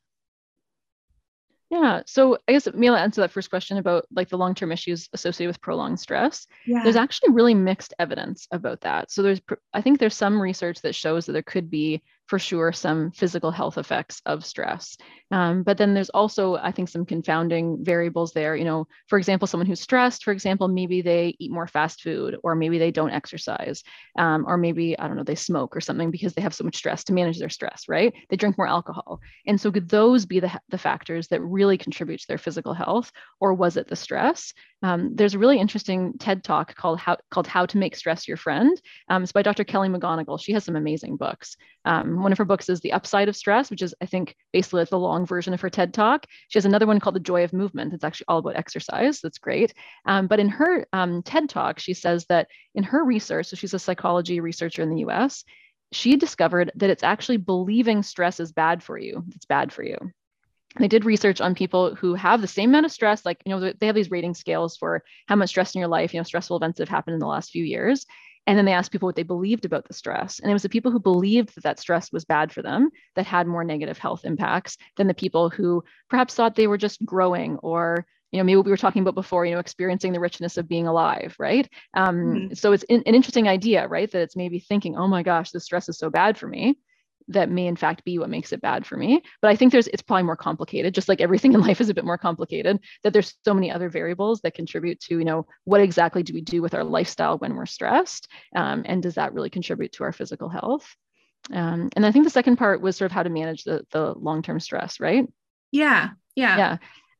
Yeah. 1.72 2.04
So 2.06 2.38
I 2.48 2.52
guess 2.52 2.68
Mila 2.76 3.00
answered 3.00 3.22
that 3.22 3.32
first 3.32 3.50
question 3.50 3.78
about 3.78 4.06
like 4.16 4.30
the 4.30 4.38
long-term 4.38 4.72
issues 4.72 5.10
associated 5.14 5.50
with 5.50 5.62
prolonged 5.62 6.00
stress. 6.00 6.46
Yeah. 6.68 6.84
There's 6.84 6.96
actually 6.96 7.32
really 7.32 7.56
mixed 7.56 7.96
evidence 7.98 8.48
about 8.52 8.82
that. 8.82 9.10
So 9.10 9.24
there's 9.24 9.42
I 9.74 9.82
think 9.82 10.00
there's 10.00 10.16
some 10.16 10.40
research 10.40 10.80
that 10.84 10.94
shows 10.94 11.26
that 11.26 11.34
there 11.34 11.42
could 11.42 11.72
be 11.72 12.04
for 12.28 12.40
sure 12.40 12.72
some 12.72 13.12
physical 13.12 13.52
health 13.52 13.78
effects 13.78 14.22
of 14.26 14.46
stress. 14.46 14.98
Um, 15.32 15.64
but 15.64 15.78
then 15.78 15.94
there's 15.94 16.10
also, 16.10 16.56
I 16.56 16.72
think, 16.72 16.90
some 16.90 17.06
confounding 17.06 17.84
variables 17.84 18.32
there. 18.34 18.56
You 18.56 18.66
know, 18.66 18.88
for 19.08 19.18
example, 19.18 19.48
someone 19.48 19.68
who's 19.68 19.82
stressed, 19.82 20.24
for 20.24 20.32
example, 20.32 20.68
maybe 20.68 21.02
they 21.02 21.36
eat 21.40 21.52
more 21.52 21.68
fast 21.68 22.02
food, 22.02 22.38
or 22.44 22.56
maybe 22.56 22.78
they 22.78 22.92
don't 22.92 23.12
exercise, 23.12 23.84
um, 24.18 24.46
or 24.48 24.58
maybe, 24.58 24.98
I 24.98 25.08
don't 25.08 25.18
know, 25.18 25.24
they 25.24 25.36
smoke 25.36 25.76
or 25.76 25.82
something 25.82 26.12
because 26.12 26.34
they 26.34 26.42
have 26.42 26.54
so 26.54 26.64
much 26.64 26.76
stress 26.76 27.04
to 27.06 27.14
manage 27.14 27.40
their 27.40 27.50
stress, 27.50 27.84
right? 27.88 28.14
They 28.30 28.38
drink 28.38 28.58
more 28.58 28.68
alcohol. 28.68 29.20
And 29.48 29.60
so 29.60 29.72
could 29.72 29.90
those 29.90 30.26
be 30.26 30.40
the, 30.40 30.52
the 30.70 30.78
factors 30.78 31.28
that 31.30 31.42
really 31.42 31.78
contribute 31.78 32.22
to 32.22 32.28
their 32.28 32.38
physical 32.38 32.74
health, 32.74 33.12
or 33.40 33.54
was 33.54 33.78
it 33.78 33.88
the 33.88 33.96
stress? 33.96 34.54
Um, 34.84 35.16
there's 35.16 35.34
a 35.34 35.40
really 35.40 35.60
interesting 35.60 36.14
TED 36.20 36.44
talk 36.44 36.76
called 36.76 37.00
How 37.00 37.18
called 37.32 37.48
How 37.48 37.66
to 37.66 37.78
Make 37.78 37.96
Stress 37.96 38.28
Your 38.28 38.38
Friend. 38.38 38.80
Um, 39.10 39.24
it's 39.24 39.32
by 39.32 39.42
Dr. 39.42 39.64
Kelly 39.64 39.90
McGonigal. 39.90 40.40
She 40.40 40.52
has 40.54 40.64
some 40.64 40.76
amazing 40.76 41.18
books. 41.18 41.58
Um, 41.86 42.15
one 42.22 42.32
of 42.32 42.38
her 42.38 42.46
books 42.46 42.70
is 42.70 42.80
The 42.80 42.94
Upside 42.94 43.30
of 43.30 43.36
Stress, 43.36 43.70
which 43.70 43.82
is 43.82 43.96
I 44.02 44.06
think 44.06 44.36
basically 44.54 44.84
the 44.86 45.00
long 45.00 45.26
version 45.26 45.54
of 45.54 45.62
her 45.62 45.70
TED 45.70 45.94
talk. 45.94 46.26
She 46.50 46.58
has 46.58 46.66
another 46.66 46.88
one 46.88 47.00
called 47.00 47.16
The 47.16 47.22
Joy 47.22 47.44
of 47.44 47.54
Movement. 47.54 47.94
It's 47.94 48.04
actually 48.04 48.26
all 48.28 48.40
about 48.40 48.56
exercise. 48.56 49.22
That's 49.22 49.38
great. 49.38 49.74
Um, 50.06 50.28
but 50.28 50.40
in 50.40 50.50
her 50.50 50.86
um, 50.94 51.24
TED 51.24 51.50
talk, 51.50 51.80
she 51.80 51.94
says 51.94 52.26
that 52.30 52.48
in 52.74 52.84
her 52.84 53.04
research, 53.04 53.48
so 53.48 53.56
she's 53.56 53.74
a 53.74 53.80
psychology 53.80 54.40
researcher 54.40 54.82
in 54.82 54.90
the 54.90 55.02
U.S 55.02 55.44
she 55.92 56.16
discovered 56.16 56.72
that 56.76 56.90
it's 56.90 57.04
actually 57.04 57.38
believing 57.38 58.04
stress 58.04 58.40
is 58.40 58.52
bad 58.52 58.84
for 58.84 58.98
you. 58.98 59.24
It's 59.36 59.46
bad 59.46 59.72
for 59.72 59.84
you. 59.84 59.98
They 60.78 60.90
did 60.90 61.06
research 61.06 61.40
on 61.40 61.56
people 61.56 61.96
who 61.96 62.16
have 62.16 62.42
the 62.42 62.48
same 62.48 62.72
amount 62.72 62.86
of 62.86 62.92
stress, 62.92 63.26
like, 63.26 63.42
you 63.46 63.52
know, 63.56 63.72
they 63.80 63.86
have 63.86 63.96
these 63.96 64.12
rating 64.12 64.34
scales 64.34 64.76
for 64.76 65.04
how 65.28 65.38
much 65.38 65.50
stress 65.50 65.74
in 65.74 65.80
your 65.80 65.88
life, 65.88 66.14
you 66.14 66.20
know, 66.20 66.26
stressful 66.26 66.58
events 66.58 66.80
have 66.80 66.90
happened 66.90 67.14
in 67.14 67.22
the 67.22 67.28
last 67.28 67.52
few 67.52 67.64
years. 67.64 68.06
And 68.48 68.58
then 68.58 68.66
they 68.66 68.74
asked 68.74 68.92
people 68.92 69.08
what 69.08 69.16
they 69.16 69.24
believed 69.24 69.66
about 69.66 69.88
the 69.88 69.94
stress. 69.94 70.40
And 70.40 70.50
it 70.50 70.54
was 70.54 70.64
the 70.64 70.70
people 70.70 70.92
who 70.92 71.00
believed 71.00 71.56
that 71.56 71.64
that 71.64 71.80
stress 71.80 72.12
was 72.12 72.26
bad 72.26 72.52
for 72.52 72.62
them 72.62 72.90
that 73.16 73.26
had 73.26 73.48
more 73.48 73.64
negative 73.64 73.98
health 73.98 74.24
impacts 74.24 74.78
than 74.98 75.08
the 75.08 75.14
people 75.14 75.50
who 75.50 75.84
perhaps 76.10 76.36
thought 76.36 76.56
they 76.56 76.68
were 76.68 76.78
just 76.78 77.04
growing 77.06 77.58
or 77.58 78.06
you 78.32 78.40
know 78.40 78.44
maybe 78.44 78.58
what 78.58 78.66
we 78.66 78.72
were 78.72 78.78
talking 78.78 79.02
about 79.02 79.16
before 79.16 79.46
you 79.46 79.54
know 79.54 79.60
experiencing 79.60 80.12
the 80.12 80.20
richness 80.20 80.58
of 80.58 80.68
being 80.68 80.88
alive 80.88 81.36
right 81.40 81.70
um, 81.94 82.18
mm-hmm. 82.18 82.54
so 82.54 82.74
it's 82.74 82.84
in, 82.84 83.02
an 83.06 83.16
interesting 83.16 83.48
idea 83.48 83.88
right 83.88 84.12
that 84.12 84.22
it's 84.22 84.36
maybe 84.36 84.60
thinking 84.60 84.98
oh 84.98 85.08
my 85.08 85.24
gosh 85.24 85.52
this 85.52 85.64
stress 85.64 85.88
is 85.88 85.98
so 85.98 86.10
bad 86.10 86.38
for 86.38 86.48
me 86.48 86.78
that 87.28 87.50
may 87.50 87.68
in 87.68 87.76
fact 87.76 88.04
be 88.04 88.20
what 88.20 88.30
makes 88.30 88.52
it 88.54 88.62
bad 88.62 88.86
for 88.86 88.98
me. 88.98 89.22
But 89.42 89.50
i 89.50 89.56
think 89.56 89.72
there's 89.72 89.88
it's 89.88 90.02
probably 90.02 90.24
more 90.24 90.36
complicated 90.36 90.94
just 90.94 91.10
like 91.10 91.22
everything 91.22 91.54
in 91.54 91.62
life 91.68 91.82
is 91.82 91.90
a 91.90 91.94
bit 91.94 92.06
more 92.06 92.18
complicated 92.18 92.80
that 93.04 93.14
there's 93.14 93.36
so 93.44 93.54
many 93.54 93.72
other 93.72 93.90
variables 93.90 94.42
that 94.42 94.54
contribute 94.54 95.00
to 95.02 95.18
you 95.20 95.26
know 95.26 95.46
what 95.64 95.82
exactly 95.82 96.24
do 96.24 96.34
we 96.34 96.42
do 96.42 96.62
with 96.62 96.74
our 96.74 96.84
lifestyle 96.84 97.38
when 97.38 97.56
we're 97.56 97.66
stressed 97.66 98.28
um, 98.56 98.84
and 98.86 99.04
does 99.04 99.16
that 99.16 99.34
really 99.34 99.50
contribute 99.50 99.92
to 99.94 100.04
our 100.04 100.12
physical 100.12 100.50
health? 100.50 100.96
Um, 101.54 101.90
and 101.96 102.06
i 102.06 102.12
think 102.12 102.26
the 102.26 102.32
second 102.32 102.58
part 102.58 102.82
was 102.82 102.98
sort 102.98 103.12
of 103.12 103.16
how 103.16 103.24
to 103.24 103.30
manage 103.30 103.64
the, 103.64 103.86
the 103.92 104.14
long-term 104.14 104.60
stress 104.60 105.00
right? 105.00 105.28
Yeah 105.72 106.10
yeah. 106.36 106.58
Yeah 106.58 106.78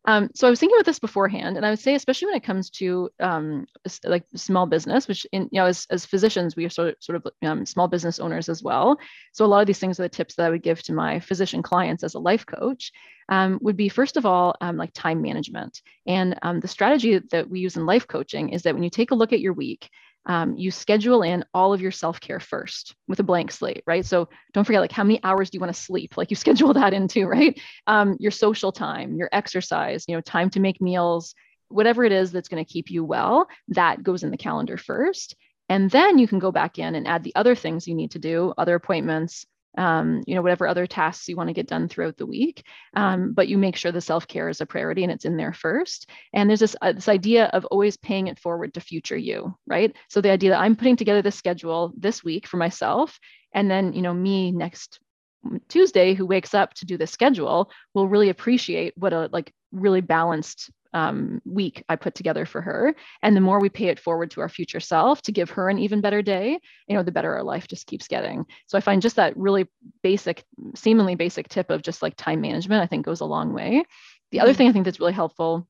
um, 0.08 0.30
so 0.34 0.48
I 0.48 0.50
was 0.50 0.60
thinking 0.60 0.78
about 0.78 0.86
this 0.86 1.00
beforehand, 1.00 1.58
and 1.58 1.66
I 1.66 1.70
would 1.70 1.80
say, 1.80 1.96
especially 1.96 2.28
when 2.28 2.36
it 2.36 2.44
comes 2.44 2.70
to 2.72 3.10
um, 3.20 3.66
like 4.04 4.24
small 4.36 4.66
business, 4.66 5.08
which 5.08 5.26
in 5.32 5.44
you 5.52 5.60
know, 5.60 5.66
as, 5.66 5.88
as 5.90 6.06
physicians, 6.06 6.56
we 6.56 6.66
are 6.66 6.70
sort 6.70 6.90
of, 6.90 6.96
sort 7.00 7.16
of 7.16 7.32
um, 7.44 7.66
small 7.66 7.88
business 7.88 8.20
owners 8.20 8.50
as 8.50 8.62
well. 8.62 8.98
So 9.34 9.46
a 9.46 9.48
lot 9.48 9.62
of 9.62 9.68
these 9.68 9.80
things 9.80 10.00
are 10.00 10.04
the 10.04 10.10
tips 10.10 10.36
that 10.36 10.46
I 10.46 10.50
would 10.50 10.64
give 10.64 10.82
to 10.84 10.94
my 10.94 11.20
physician 11.20 11.64
clients 11.64 12.04
as 12.04 12.14
a 12.14 12.20
life 12.20 12.46
coach. 12.46 12.92
Um, 13.28 13.58
would 13.64 13.76
be 13.76 13.90
first 13.90 14.18
of 14.18 14.26
all 14.28 14.56
um, 14.62 14.78
like 14.78 14.92
time 14.94 15.22
management, 15.22 15.82
and 16.06 16.38
um, 16.44 16.60
the 16.60 16.68
strategy 16.68 17.20
that 17.32 17.50
we 17.50 17.60
use 17.60 17.76
in 17.76 17.88
life 17.88 18.08
coaching 18.08 18.50
is 18.50 18.62
that 18.64 18.76
when 18.76 18.84
you 18.84 18.92
take 18.92 19.10
a 19.10 19.16
look 19.16 19.34
at 19.34 19.40
your 19.40 19.54
week 19.54 19.90
um, 20.26 20.58
you 20.58 20.72
schedule 20.72 21.22
in 21.22 21.46
all 21.54 21.74
of 21.74 21.82
your 21.82 21.92
self-care 21.92 22.40
first 22.40 22.96
with 23.08 23.20
a 23.20 23.24
blank 23.24 23.52
slate 23.52 23.84
right? 23.86 24.06
So 24.06 24.30
don't 24.54 24.64
forget 24.64 24.82
like 24.82 24.92
how 24.92 25.04
many 25.04 25.24
hours 25.24 25.50
do 25.50 25.58
you 25.58 25.60
want 25.60 25.74
to 25.74 25.82
sleep? 25.82 26.18
Like 26.18 26.30
you 26.30 26.36
schedule 26.46 26.74
that 26.74 26.94
into 26.94 27.28
right? 27.28 27.60
Um, 27.88 28.18
your 28.20 28.32
social 28.32 28.72
time 28.72 29.16
your 29.16 29.30
exercise 29.32 30.06
you 30.08 30.16
know 30.16 30.22
time 30.22 30.50
to 30.52 30.60
make 30.60 30.82
meals 30.82 31.36
whatever 31.70 32.04
it 32.04 32.12
is 32.12 32.32
that's 32.32 32.48
going 32.48 32.64
to 32.64 32.72
keep 32.72 32.90
you 32.90 33.04
well 33.04 33.48
that 33.70 34.04
goes 34.04 34.24
in 34.24 34.32
the 34.32 34.38
calendar 34.38 34.78
first. 34.78 35.36
And 35.68 35.90
then 35.90 36.20
you 36.20 36.28
can 36.28 36.38
go 36.38 36.52
back 36.52 36.78
in 36.78 36.94
and 36.94 37.08
add 37.08 37.24
the 37.24 37.34
other 37.36 37.56
things 37.56 37.88
you 37.88 37.96
need 37.96 38.12
to 38.12 38.20
do 38.20 38.54
other 38.58 38.76
appointments 38.76 39.46
um, 39.78 40.24
you 40.26 40.36
know, 40.36 40.42
whatever 40.42 40.68
other 40.68 40.88
tasks 40.88 41.28
you 41.28 41.36
want 41.36 41.50
to 41.50 41.54
get 41.54 41.68
done 41.68 41.88
throughout 41.88 42.18
the 42.18 42.26
week. 42.26 42.64
Um, 42.96 43.34
but 43.34 43.48
you 43.48 43.58
make 43.58 43.76
sure 43.76 43.92
the 43.92 44.02
self 44.02 44.28
care 44.28 44.50
is 44.50 44.62
a 44.62 44.66
priority 44.66 45.04
and 45.04 45.12
it's 45.12 45.26
in 45.26 45.38
there 45.38 45.54
first. 45.54 46.10
And 46.34 46.50
there's 46.50 46.60
this 46.60 46.76
uh, 46.82 46.94
this 46.94 47.10
idea 47.10 47.46
of 47.48 47.66
always 47.66 47.98
paying 47.98 48.28
it 48.28 48.40
forward 48.40 48.74
to 48.74 48.82
future 48.82 49.18
you, 49.18 49.56
right? 49.68 49.96
So 50.10 50.22
the 50.22 50.32
idea 50.32 50.52
that 50.52 50.62
I'm 50.62 50.76
putting 50.76 50.96
together 50.96 51.22
this 51.22 51.36
schedule 51.36 51.94
this 51.98 52.24
week 52.24 52.48
for 52.48 52.58
myself, 52.58 53.20
and 53.54 53.70
then 53.70 53.94
you 53.94 54.02
know 54.02 54.14
me 54.14 54.52
next 54.52 55.00
Tuesday 55.68 56.14
who 56.14 56.26
wakes 56.26 56.54
up 56.54 56.74
to 56.76 56.86
do 56.86 56.98
the 56.98 57.08
schedule 57.08 57.72
will 57.94 58.08
really 58.08 58.30
appreciate 58.30 58.94
what 58.98 59.14
a 59.14 59.30
like 59.32 59.54
really 59.72 60.02
balanced 60.02 60.72
um, 60.96 61.42
week 61.44 61.84
I 61.90 61.98
put 61.98 62.16
together 62.16 62.46
for 62.46 62.62
her. 62.62 62.96
And 63.22 63.36
the 63.36 63.42
more 63.42 63.60
we 63.60 63.68
pay 63.70 63.88
it 63.90 64.00
forward 64.00 64.32
to 64.32 64.42
our 64.42 64.48
future 64.48 64.80
self 64.80 65.22
to 65.24 65.34
give 65.34 65.50
her 65.52 65.70
an 65.70 65.78
even 65.78 66.00
better 66.00 66.22
day, 66.22 66.58
you 66.88 66.96
know, 66.96 67.04
the 67.04 67.12
better 67.12 67.34
our 67.36 67.44
life 67.44 67.68
just 67.68 67.86
keeps 67.86 68.08
getting. 68.08 68.46
So 68.68 68.78
I 68.78 68.82
find 68.82 69.02
just 69.02 69.18
that 69.18 69.36
really 69.36 69.68
basic, 70.02 70.46
seemingly 70.74 71.16
basic 71.16 71.50
tip 71.50 71.70
of 71.70 71.82
just 71.82 72.02
like 72.02 72.16
time 72.16 72.40
management, 72.40 72.82
I 72.82 72.88
think 72.88 73.06
goes 73.06 73.20
a 73.20 73.26
long 73.26 73.54
way. 73.54 73.84
The 74.32 74.40
other 74.40 74.52
mm-hmm. 74.52 74.58
thing 74.58 74.68
I 74.70 74.72
think 74.72 74.86
that's 74.86 75.02
really 75.02 75.12
helpful 75.12 75.68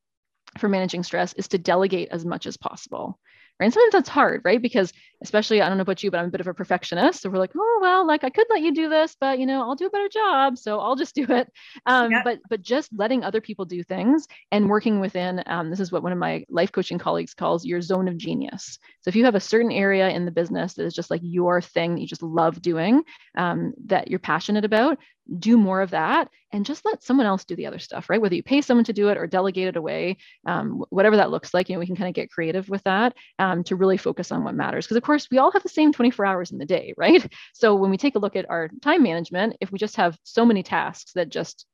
for 0.59 0.69
managing 0.69 1.01
stress 1.01 1.33
is 1.33 1.47
to 1.49 1.57
delegate 1.57 2.09
as 2.11 2.23
much 2.23 2.45
as 2.45 2.55
possible 2.55 3.19
right? 3.59 3.65
And 3.65 3.73
sometimes 3.73 3.93
that's 3.93 4.09
hard, 4.09 4.41
right? 4.43 4.61
Because 4.61 4.91
especially, 5.21 5.61
I 5.61 5.67
don't 5.69 5.77
know 5.77 5.83
about 5.83 6.03
you, 6.03 6.11
but 6.11 6.19
I'm 6.19 6.27
a 6.27 6.31
bit 6.31 6.41
of 6.41 6.47
a 6.47 6.53
perfectionist. 6.53 7.21
So 7.21 7.29
we're 7.29 7.37
like, 7.37 7.51
oh, 7.57 7.79
well, 7.81 8.05
like 8.05 8.23
I 8.23 8.29
could 8.29 8.47
let 8.49 8.61
you 8.61 8.73
do 8.73 8.89
this, 8.89 9.15
but 9.19 9.39
you 9.39 9.45
know, 9.45 9.61
I'll 9.61 9.75
do 9.75 9.87
a 9.87 9.89
better 9.89 10.09
job. 10.09 10.57
So 10.57 10.79
I'll 10.79 10.95
just 10.95 11.15
do 11.15 11.25
it. 11.29 11.51
Um, 11.85 12.11
yeah. 12.11 12.21
But, 12.23 12.39
but 12.49 12.61
just 12.61 12.89
letting 12.95 13.23
other 13.23 13.41
people 13.41 13.65
do 13.65 13.83
things 13.83 14.27
and 14.51 14.69
working 14.69 14.99
within, 14.99 15.43
um, 15.45 15.69
this 15.69 15.79
is 15.79 15.91
what 15.91 16.03
one 16.03 16.11
of 16.11 16.17
my 16.17 16.45
life 16.49 16.71
coaching 16.71 16.97
colleagues 16.97 17.33
calls 17.33 17.65
your 17.65 17.81
zone 17.81 18.07
of 18.07 18.17
genius. 18.17 18.77
So 19.01 19.09
if 19.09 19.15
you 19.15 19.25
have 19.25 19.35
a 19.35 19.39
certain 19.39 19.71
area 19.71 20.09
in 20.09 20.25
the 20.25 20.31
business 20.31 20.73
that 20.75 20.85
is 20.85 20.93
just 20.93 21.09
like 21.09 21.21
your 21.23 21.61
thing 21.61 21.95
that 21.95 22.01
you 22.01 22.07
just 22.07 22.23
love 22.23 22.61
doing, 22.61 23.03
um, 23.37 23.73
that 23.85 24.09
you're 24.09 24.19
passionate 24.19 24.65
about, 24.65 24.97
do 25.39 25.57
more 25.57 25.81
of 25.81 25.91
that 25.91 26.29
and 26.51 26.65
just 26.65 26.85
let 26.85 27.03
someone 27.03 27.25
else 27.25 27.43
do 27.45 27.55
the 27.55 27.65
other 27.65 27.79
stuff, 27.79 28.09
right? 28.09 28.21
Whether 28.21 28.35
you 28.35 28.43
pay 28.43 28.61
someone 28.61 28.85
to 28.85 28.93
do 28.93 29.09
it 29.09 29.17
or 29.17 29.27
delegate 29.27 29.67
it 29.67 29.75
away, 29.75 30.17
um, 30.45 30.83
whatever 30.89 31.17
that 31.17 31.31
looks 31.31 31.53
like, 31.53 31.67
you 31.67 31.75
know, 31.75 31.79
we 31.79 31.87
can 31.87 31.95
kind 31.95 32.07
of 32.07 32.13
get 32.13 32.31
creative 32.31 32.69
with 32.69 32.83
that 32.83 33.15
um, 33.39 33.63
to 33.65 33.75
really 33.75 33.97
focus 33.97 34.31
on 34.31 34.43
what 34.43 34.55
matters. 34.55 34.85
Because 34.85 34.97
of 34.97 35.03
course, 35.03 35.27
we 35.29 35.37
all 35.37 35.51
have 35.51 35.63
the 35.63 35.69
same 35.69 35.91
24 35.91 36.25
hours 36.25 36.51
in 36.51 36.57
the 36.57 36.65
day, 36.65 36.93
right? 36.97 37.25
So 37.53 37.75
when 37.75 37.91
we 37.91 37.97
take 37.97 38.15
a 38.15 38.19
look 38.19 38.35
at 38.35 38.49
our 38.49 38.69
time 38.81 39.03
management, 39.03 39.57
if 39.61 39.71
we 39.71 39.79
just 39.79 39.97
have 39.97 40.17
so 40.23 40.45
many 40.45 40.63
tasks 40.63 41.13
that 41.13 41.29
just 41.29 41.65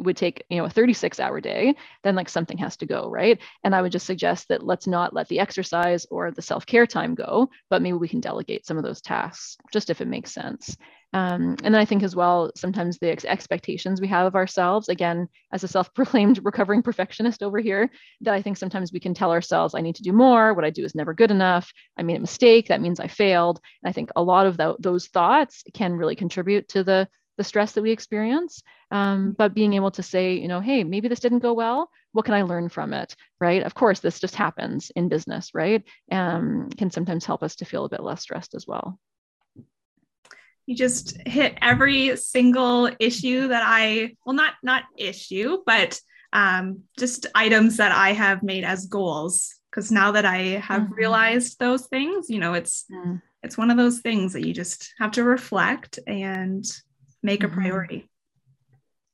would 0.00 0.16
take 0.16 0.44
you 0.48 0.58
know 0.58 0.64
a 0.64 0.70
36 0.70 1.20
hour 1.20 1.40
day 1.40 1.74
then 2.02 2.14
like 2.14 2.28
something 2.28 2.58
has 2.58 2.76
to 2.76 2.86
go 2.86 3.08
right 3.08 3.38
and 3.64 3.74
i 3.74 3.82
would 3.82 3.92
just 3.92 4.06
suggest 4.06 4.48
that 4.48 4.64
let's 4.64 4.86
not 4.86 5.14
let 5.14 5.28
the 5.28 5.38
exercise 5.38 6.06
or 6.10 6.30
the 6.30 6.42
self-care 6.42 6.86
time 6.86 7.14
go 7.14 7.48
but 7.68 7.82
maybe 7.82 7.96
we 7.96 8.08
can 8.08 8.20
delegate 8.20 8.66
some 8.66 8.76
of 8.76 8.84
those 8.84 9.00
tasks 9.00 9.56
just 9.72 9.90
if 9.90 10.00
it 10.00 10.08
makes 10.08 10.32
sense 10.32 10.76
um, 11.12 11.56
and 11.64 11.74
then 11.74 11.80
I 11.80 11.84
think 11.84 12.04
as 12.04 12.14
well, 12.14 12.52
sometimes 12.54 12.98
the 12.98 13.10
ex- 13.10 13.24
expectations 13.24 14.00
we 14.00 14.06
have 14.08 14.26
of 14.26 14.36
ourselves, 14.36 14.88
again, 14.88 15.28
as 15.52 15.64
a 15.64 15.68
self 15.68 15.92
proclaimed 15.92 16.40
recovering 16.44 16.82
perfectionist 16.82 17.42
over 17.42 17.58
here, 17.58 17.90
that 18.20 18.34
I 18.34 18.42
think 18.42 18.56
sometimes 18.56 18.92
we 18.92 19.00
can 19.00 19.12
tell 19.12 19.32
ourselves, 19.32 19.74
I 19.74 19.80
need 19.80 19.96
to 19.96 20.04
do 20.04 20.12
more. 20.12 20.54
What 20.54 20.64
I 20.64 20.70
do 20.70 20.84
is 20.84 20.94
never 20.94 21.12
good 21.12 21.32
enough. 21.32 21.72
I 21.98 22.02
made 22.02 22.16
a 22.16 22.20
mistake. 22.20 22.68
That 22.68 22.80
means 22.80 23.00
I 23.00 23.08
failed. 23.08 23.60
And 23.82 23.90
I 23.90 23.92
think 23.92 24.10
a 24.14 24.22
lot 24.22 24.46
of 24.46 24.60
those 24.80 25.08
thoughts 25.08 25.64
can 25.74 25.94
really 25.94 26.14
contribute 26.14 26.68
to 26.68 26.84
the, 26.84 27.08
the 27.36 27.44
stress 27.44 27.72
that 27.72 27.82
we 27.82 27.90
experience. 27.90 28.62
Um, 28.90 29.32
but 29.36 29.54
being 29.54 29.74
able 29.74 29.90
to 29.92 30.02
say, 30.02 30.34
you 30.34 30.48
know, 30.48 30.60
hey, 30.60 30.84
maybe 30.84 31.08
this 31.08 31.20
didn't 31.20 31.38
go 31.38 31.52
well. 31.52 31.90
What 32.12 32.24
can 32.24 32.34
I 32.34 32.42
learn 32.42 32.68
from 32.68 32.92
it? 32.92 33.14
Right. 33.40 33.62
Of 33.62 33.74
course, 33.74 34.00
this 34.00 34.20
just 34.20 34.34
happens 34.34 34.90
in 34.96 35.08
business, 35.08 35.50
right? 35.54 35.82
Um, 36.10 36.68
can 36.76 36.90
sometimes 36.90 37.24
help 37.24 37.42
us 37.42 37.56
to 37.56 37.64
feel 37.64 37.84
a 37.84 37.88
bit 37.88 38.02
less 38.02 38.22
stressed 38.22 38.54
as 38.54 38.66
well 38.66 38.98
you 40.70 40.76
just 40.76 41.16
hit 41.26 41.58
every 41.60 42.16
single 42.16 42.88
issue 43.00 43.48
that 43.48 43.64
I, 43.66 44.14
well, 44.24 44.36
not 44.36 44.54
not 44.62 44.84
issue, 44.96 45.58
but 45.66 45.98
um, 46.32 46.82
just 46.96 47.26
items 47.34 47.78
that 47.78 47.90
I 47.90 48.12
have 48.12 48.44
made 48.44 48.62
as 48.62 48.86
goals. 48.86 49.52
Because 49.68 49.90
now 49.90 50.12
that 50.12 50.24
I 50.24 50.60
have 50.62 50.82
mm-hmm. 50.82 50.94
realized 50.94 51.58
those 51.58 51.86
things, 51.86 52.30
you 52.30 52.38
know, 52.38 52.54
it's 52.54 52.84
mm. 52.88 53.20
it's 53.42 53.58
one 53.58 53.72
of 53.72 53.78
those 53.78 53.98
things 53.98 54.32
that 54.34 54.46
you 54.46 54.54
just 54.54 54.94
have 55.00 55.10
to 55.12 55.24
reflect 55.24 55.98
and 56.06 56.64
make 57.22 57.40
mm-hmm. 57.40 57.52
a 57.52 57.62
priority. 57.62 58.08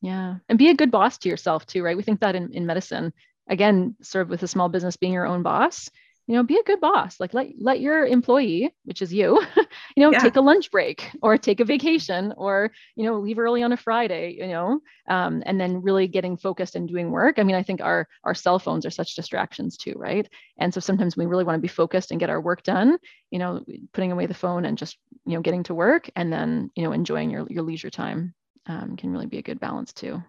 Yeah, 0.03 0.37
and 0.49 0.59
be 0.59 0.69
a 0.69 0.75
good 0.75 0.91
boss 0.91 1.19
to 1.19 1.29
yourself 1.29 1.67
too, 1.67 1.83
right? 1.83 1.97
We 1.97 2.03
think 2.03 2.21
that 2.21 2.37
in 2.37 2.53
in 2.53 2.67
medicine, 2.67 3.13
again, 3.49 3.97
sort 4.03 4.23
of 4.23 4.31
with 4.31 4.43
a 4.43 4.49
small 4.49 4.69
business 4.69 4.97
being 4.97 5.13
your 5.13 5.27
own 5.27 5.43
boss 5.43 5.91
you 6.27 6.35
know 6.35 6.43
be 6.43 6.59
a 6.59 6.63
good 6.65 6.81
boss 6.81 7.19
like 7.21 7.35
let 7.35 7.49
let 7.59 7.81
your 7.81 8.05
employee 8.05 8.75
which 8.85 9.03
is 9.03 9.13
you 9.13 9.41
you 9.97 10.03
know 10.05 10.13
yeah. 10.13 10.19
take 10.19 10.37
a 10.37 10.41
lunch 10.41 10.71
break 10.71 11.11
or 11.23 11.37
take 11.39 11.59
a 11.59 11.65
vacation 11.65 12.33
or 12.37 12.71
you 12.95 13.05
know 13.05 13.19
leave 13.19 13.39
early 13.39 13.63
on 13.63 13.73
a 13.73 13.77
friday 13.77 14.37
you 14.39 14.47
know 14.47 14.79
um, 15.09 15.43
and 15.47 15.61
then 15.61 15.83
really 15.83 16.07
getting 16.07 16.37
focused 16.37 16.77
and 16.77 16.89
doing 16.89 17.11
work. 17.11 17.39
I 17.39 17.43
mean 17.43 17.57
i 17.57 17.63
think 17.63 17.81
our 17.81 18.07
our 18.23 18.35
cell 18.35 18.59
phones 18.59 18.85
are 18.87 18.91
such 18.91 19.15
distractions 19.17 19.77
too 19.77 19.95
right? 19.97 20.29
And 20.59 20.73
so 20.73 20.81
sometimes 20.81 21.17
we 21.17 21.27
really 21.27 21.45
want 21.45 21.57
to 21.57 21.63
be 21.63 21.69
focused 21.69 22.11
and 22.11 22.21
get 22.21 22.31
our 22.31 22.41
work 22.41 22.63
done 22.63 22.99
you 23.31 23.39
know 23.39 23.65
putting 23.93 24.13
away 24.13 24.27
the 24.27 24.35
phone 24.35 24.67
and 24.67 24.79
just 24.79 24.99
you 25.25 25.35
know 25.35 25.41
getting 25.41 25.63
to 25.65 25.75
work 25.75 26.11
and 26.15 26.33
then 26.33 26.71
you 26.77 26.85
know 26.85 26.93
enjoying 26.93 27.31
your 27.31 27.47
your 27.49 27.63
leisure 27.63 27.91
time 27.91 28.35
um, 28.67 28.97
can 28.97 29.11
really 29.11 29.27
be 29.27 29.39
a 29.39 29.43
good 29.43 29.61
balance 29.61 29.93
too. 29.93 30.23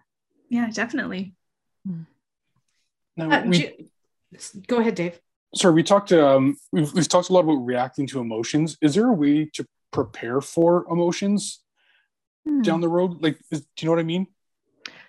Yeah 0.48 0.70
definitely. 0.72 1.34
Hmm. 1.86 2.02
now, 3.16 3.30
uh, 3.30 3.44
we, 3.44 3.90
go 4.66 4.78
ahead 4.78 4.94
dave 4.94 5.20
sorry, 5.54 5.74
we 5.74 5.82
talked. 5.82 6.12
Um, 6.12 6.56
we've 6.72 6.92
we've 6.92 7.08
talked 7.08 7.30
a 7.30 7.32
lot 7.32 7.40
about 7.40 7.64
reacting 7.64 8.06
to 8.08 8.20
emotions. 8.20 8.76
Is 8.82 8.94
there 8.94 9.06
a 9.06 9.12
way 9.12 9.46
to 9.54 9.66
prepare 9.92 10.40
for 10.40 10.86
emotions 10.90 11.62
hmm. 12.46 12.62
down 12.62 12.80
the 12.80 12.88
road? 12.88 13.22
Like, 13.22 13.38
is, 13.50 13.60
do 13.60 13.66
you 13.80 13.86
know 13.86 13.92
what 13.92 14.00
I 14.00 14.04
mean? 14.04 14.26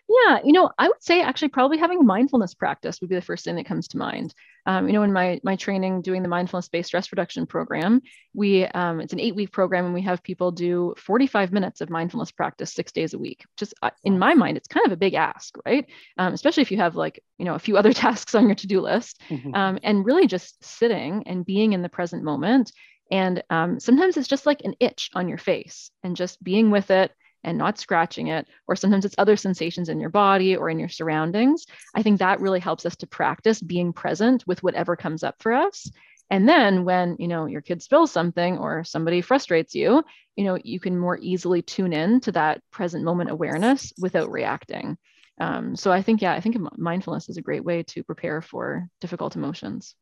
Yeah, 0.10 0.40
you 0.44 0.54
know, 0.54 0.72
I 0.80 0.88
would 0.88 1.04
say 1.04 1.22
actually 1.22 1.50
probably 1.50 1.78
having 1.78 2.00
a 2.00 2.04
mindfulness 2.04 2.56
practice 2.56 3.00
would 3.00 3.12
be 3.12 3.16
the 3.16 3.22
first 3.22 3.46
thing 3.46 3.56
that 3.58 3.68
comes 3.68 3.88
to 3.90 3.98
mind. 3.98 4.34
Um, 4.66 4.88
you 4.88 4.94
know, 4.94 5.04
in 5.04 5.14
my 5.14 5.40
my 5.44 5.56
training 5.56 6.02
doing 6.02 6.24
the 6.24 6.30
mindfulness-based 6.30 6.88
stress 6.88 7.12
reduction 7.12 7.46
program, 7.46 8.02
we 8.34 8.66
um, 8.66 9.02
it's 9.02 9.14
an 9.14 9.20
eight-week 9.20 9.52
program, 9.52 9.86
and 9.86 9.94
we 9.94 10.02
have 10.02 10.24
people 10.24 10.52
do 10.52 10.96
45 10.98 11.52
minutes 11.52 11.82
of 11.82 11.92
mindfulness 11.92 12.32
practice 12.32 12.74
six 12.74 12.92
days 12.92 13.14
a 13.14 13.20
week. 13.20 13.46
Just 13.56 13.76
uh, 13.84 13.92
in 14.04 14.18
my 14.18 14.34
mind, 14.34 14.58
it's 14.58 14.68
kind 14.68 14.86
of 14.88 14.92
a 14.92 14.98
big 14.98 15.14
ask, 15.14 15.56
right? 15.64 15.86
Um, 16.18 16.34
especially 16.34 16.62
if 16.62 16.72
you 16.72 16.78
have 16.78 16.96
like 16.96 17.24
you 17.38 17.46
know 17.46 17.54
a 17.54 17.60
few 17.60 17.78
other 17.78 17.94
tasks 18.04 18.34
on 18.34 18.48
your 18.48 18.56
to-do 18.56 18.82
list, 18.82 19.22
mm-hmm. 19.30 19.54
Um, 19.54 19.78
and 19.84 20.04
really 20.04 20.26
just 20.26 20.64
sitting 20.64 21.24
and 21.28 21.46
being 21.46 21.74
in 21.74 21.84
the 21.84 21.90
present 21.90 22.24
moment. 22.24 22.72
And 23.12 23.44
um, 23.50 23.80
sometimes 23.80 24.18
it's 24.18 24.28
just 24.28 24.46
like 24.46 24.62
an 24.64 24.76
itch 24.80 25.12
on 25.14 25.30
your 25.30 25.38
face, 25.38 25.92
and 26.04 26.16
just 26.16 26.44
being 26.44 26.72
with 26.72 26.90
it 26.90 27.12
and 27.44 27.58
not 27.58 27.80
scratching 27.80 28.28
it 28.28 28.48
or 28.68 28.76
sometimes 28.76 29.06
it's 29.06 29.16
other 29.18 29.38
sensations 29.38 29.90
in 29.90 30.00
your 30.00 30.10
body 30.10 30.56
or 30.56 30.70
in 30.70 30.80
your 30.80 30.90
surroundings 30.90 31.66
i 31.96 32.04
think 32.04 32.20
that 32.20 32.40
really 32.42 32.60
helps 32.60 32.86
us 32.86 32.96
to 32.96 33.08
practice 33.08 33.62
being 33.62 33.94
present 33.94 34.46
with 34.48 34.64
whatever 34.64 34.96
comes 34.96 35.24
up 35.24 35.36
for 35.40 35.54
us. 35.54 35.90
And 36.32 36.48
then 36.48 36.86
when 36.86 37.16
you 37.20 37.28
know 37.28 37.46
your 37.46 37.62
kid 37.62 37.82
spills 37.82 38.12
something 38.12 38.58
or 38.58 38.84
somebody 38.84 39.22
frustrates 39.22 39.74
you 39.74 40.04
you 40.36 40.44
know 40.44 40.58
you 40.64 40.80
can 40.80 40.98
more 40.98 41.18
easily 41.20 41.62
tune 41.62 41.94
in 41.94 42.20
to 42.22 42.32
that 42.34 42.62
present 42.72 43.04
moment 43.04 43.32
awareness 43.32 43.94
without 43.98 44.32
reacting. 44.32 44.98
Um, 45.40 45.76
so 45.76 45.92
i 45.92 46.02
think 46.02 46.22
yeah 46.22 46.34
i 46.34 46.40
think 46.40 46.58
mindfulness 46.78 47.30
is 47.30 47.38
a 47.38 47.42
great 47.42 47.64
way 47.64 47.84
to 47.84 48.04
prepare 48.04 48.42
for 48.42 48.88
difficult 49.02 49.36
emotions. 49.36 49.96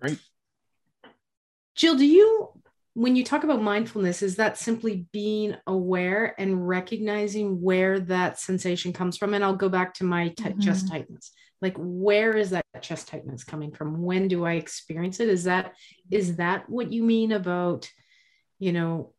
Great. 0.00 0.18
Jill 1.74 1.96
do 1.96 2.06
you 2.06 2.61
when 2.94 3.16
you 3.16 3.24
talk 3.24 3.42
about 3.42 3.62
mindfulness, 3.62 4.22
is 4.22 4.36
that 4.36 4.58
simply 4.58 5.06
being 5.12 5.56
aware 5.66 6.34
and 6.38 6.66
recognizing 6.68 7.60
where 7.62 7.98
that 8.00 8.38
sensation 8.38 8.92
comes 8.92 9.16
from? 9.16 9.32
And 9.32 9.42
I'll 9.42 9.56
go 9.56 9.70
back 9.70 9.94
to 9.94 10.04
my 10.04 10.28
t- 10.28 10.44
mm-hmm. 10.44 10.60
chest 10.60 10.88
tightness. 10.90 11.32
Like, 11.62 11.76
where 11.78 12.36
is 12.36 12.50
that 12.50 12.66
chest 12.82 13.08
tightness 13.08 13.44
coming 13.44 13.72
from? 13.72 14.02
When 14.02 14.28
do 14.28 14.44
I 14.44 14.54
experience 14.54 15.20
it? 15.20 15.28
Is 15.28 15.44
that 15.44 15.74
is 16.10 16.36
that 16.36 16.68
what 16.68 16.92
you 16.92 17.02
mean 17.02 17.32
about, 17.32 17.88
you 18.58 18.72
know, 18.72 19.14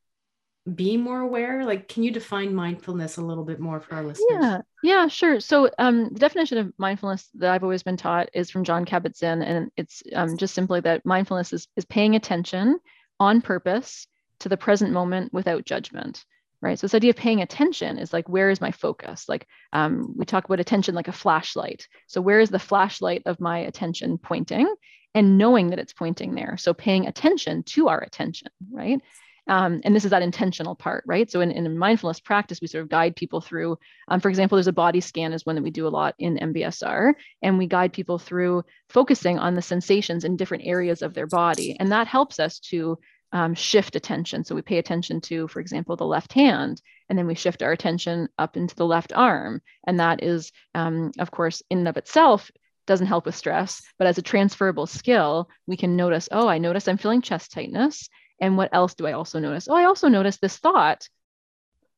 being 0.71 1.01
more 1.01 1.21
aware? 1.21 1.65
Like, 1.65 1.87
can 1.87 2.03
you 2.03 2.11
define 2.11 2.53
mindfulness 2.53 3.17
a 3.17 3.23
little 3.23 3.45
bit 3.45 3.59
more 3.59 3.79
for 3.79 3.95
our 3.95 4.03
listeners? 4.03 4.27
Yeah, 4.29 4.57
yeah, 4.83 5.07
sure. 5.07 5.39
So, 5.39 5.71
um, 5.79 6.09
the 6.09 6.19
definition 6.19 6.57
of 6.59 6.73
mindfulness 6.77 7.29
that 7.35 7.51
I've 7.51 7.63
always 7.63 7.81
been 7.81 7.97
taught 7.97 8.29
is 8.33 8.51
from 8.51 8.65
Jon 8.65 8.85
Kabat-Zinn, 8.85 9.41
and 9.41 9.71
it's 9.77 10.03
um, 10.13 10.37
just 10.37 10.53
simply 10.53 10.81
that 10.81 11.05
mindfulness 11.05 11.53
is 11.53 11.67
is 11.75 11.85
paying 11.85 12.15
attention 12.15 12.79
on 13.19 13.41
purpose 13.41 14.07
to 14.39 14.49
the 14.49 14.57
present 14.57 14.91
moment 14.91 15.33
without 15.33 15.65
judgment 15.65 16.23
right? 16.63 16.79
So 16.79 16.87
this 16.87 16.95
idea 16.95 17.09
of 17.09 17.17
paying 17.17 17.41
attention 17.41 17.97
is 17.97 18.13
like 18.13 18.29
where 18.29 18.49
is 18.49 18.61
my 18.61 18.71
focus? 18.71 19.27
Like 19.27 19.45
um, 19.73 20.13
we 20.15 20.25
talk 20.25 20.45
about 20.45 20.61
attention 20.61 20.95
like 20.95 21.09
a 21.09 21.11
flashlight. 21.11 21.87
So 22.07 22.21
where 22.21 22.39
is 22.39 22.49
the 22.49 22.57
flashlight 22.57 23.23
of 23.25 23.41
my 23.41 23.59
attention 23.59 24.17
pointing? 24.17 24.73
And 25.13 25.37
knowing 25.37 25.69
that 25.71 25.79
it's 25.79 25.91
pointing 25.93 26.33
there. 26.33 26.55
So 26.57 26.73
paying 26.73 27.05
attention 27.05 27.63
to 27.63 27.89
our 27.89 27.99
attention 27.99 28.47
right 28.71 29.01
um, 29.47 29.81
and 29.83 29.95
this 29.95 30.05
is 30.05 30.11
that 30.11 30.21
intentional 30.21 30.75
part, 30.75 31.03
right? 31.05 31.29
So 31.29 31.41
in, 31.41 31.51
in 31.51 31.77
mindfulness 31.77 32.19
practice, 32.19 32.61
we 32.61 32.67
sort 32.67 32.83
of 32.83 32.89
guide 32.89 33.15
people 33.15 33.41
through, 33.41 33.77
um, 34.07 34.19
for 34.19 34.29
example, 34.29 34.55
there's 34.55 34.67
a 34.67 34.73
body 34.73 35.01
scan 35.01 35.33
is 35.33 35.45
one 35.45 35.55
that 35.55 35.63
we 35.63 35.71
do 35.71 35.87
a 35.87 35.89
lot 35.89 36.15
in 36.17 36.37
MBSR, 36.37 37.13
and 37.41 37.57
we 37.57 37.67
guide 37.67 37.93
people 37.93 38.17
through 38.17 38.63
focusing 38.89 39.39
on 39.39 39.55
the 39.55 39.61
sensations 39.61 40.23
in 40.23 40.37
different 40.37 40.65
areas 40.65 41.01
of 41.01 41.13
their 41.13 41.27
body. 41.27 41.75
And 41.79 41.91
that 41.91 42.07
helps 42.07 42.39
us 42.39 42.59
to 42.59 42.97
um, 43.33 43.55
shift 43.55 43.95
attention. 43.95 44.43
So 44.43 44.55
we 44.55 44.61
pay 44.61 44.77
attention 44.77 45.19
to, 45.21 45.47
for 45.47 45.59
example, 45.59 45.95
the 45.95 46.05
left 46.05 46.31
hand, 46.33 46.81
and 47.09 47.17
then 47.17 47.27
we 47.27 47.35
shift 47.35 47.63
our 47.63 47.71
attention 47.71 48.29
up 48.37 48.55
into 48.55 48.75
the 48.75 48.85
left 48.85 49.11
arm. 49.13 49.61
And 49.85 49.99
that 49.99 50.23
is, 50.23 50.51
um, 50.75 51.11
of 51.19 51.31
course, 51.31 51.61
in 51.69 51.79
and 51.79 51.87
of 51.87 51.97
itself, 51.97 52.49
doesn't 52.85 53.07
help 53.07 53.25
with 53.25 53.35
stress, 53.35 53.81
but 53.97 54.07
as 54.07 54.17
a 54.17 54.21
transferable 54.21 54.85
skill, 54.85 55.49
we 55.67 55.77
can 55.77 55.95
notice, 55.95 56.27
oh, 56.31 56.47
I 56.47 56.57
notice 56.57 56.87
I'm 56.87 56.97
feeling 56.97 57.21
chest 57.21 57.51
tightness. 57.51 58.09
And 58.43 58.57
what 58.57 58.71
else 58.73 58.93
do 58.93 59.07
I 59.07 59.13
also 59.13 59.39
notice? 59.39 59.69
Oh, 59.69 59.75
I 59.75 59.85
also 59.85 60.09
notice 60.09 60.35
this 60.35 60.57
thought. 60.57 61.07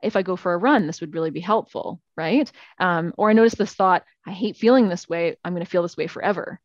If 0.03 0.15
I 0.15 0.21
go 0.21 0.35
for 0.35 0.53
a 0.53 0.59
run, 0.59 0.85
this 0.85 1.01
would 1.01 1.15
really 1.15 1.31
be 1.31 1.39
helpful, 1.39 1.99
right? 2.15 2.51
Um, 2.77 3.15
or 3.17 3.31
I 3.31 3.33
notice 3.33 3.55
this 3.55 3.73
thought, 3.73 4.03
I 4.27 4.31
hate 4.31 4.55
feeling 4.55 4.87
this 4.87 5.09
way. 5.09 5.37
I'm 5.43 5.53
going 5.53 5.65
to 5.65 5.69
feel 5.69 5.81
this 5.81 5.97
way 5.97 6.05
forever. 6.05 6.59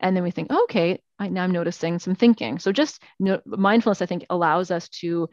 And 0.00 0.16
then 0.16 0.24
we 0.24 0.30
think, 0.30 0.48
oh, 0.48 0.62
okay, 0.64 1.02
I, 1.18 1.28
now 1.28 1.44
I'm 1.44 1.50
noticing 1.50 1.98
some 1.98 2.14
thinking. 2.14 2.58
So 2.58 2.72
just 2.72 3.02
no, 3.20 3.42
mindfulness, 3.44 4.00
I 4.00 4.06
think, 4.06 4.24
allows 4.30 4.70
us 4.70 4.88
to 5.00 5.28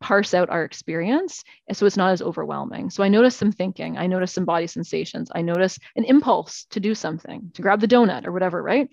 parse 0.00 0.34
out 0.34 0.50
our 0.50 0.64
experience 0.64 1.44
so 1.72 1.86
it's 1.86 1.96
not 1.96 2.10
as 2.10 2.22
overwhelming. 2.22 2.90
So 2.90 3.04
I 3.04 3.08
notice 3.08 3.36
some 3.36 3.52
thinking, 3.52 3.96
I 3.96 4.08
notice 4.08 4.32
some 4.32 4.44
body 4.44 4.66
sensations, 4.66 5.30
I 5.32 5.42
notice 5.42 5.78
an 5.94 6.02
impulse 6.02 6.66
to 6.70 6.80
do 6.80 6.96
something, 6.96 7.52
to 7.54 7.62
grab 7.62 7.78
the 7.78 7.86
donut 7.86 8.26
or 8.26 8.32
whatever, 8.32 8.60
right? 8.60 8.88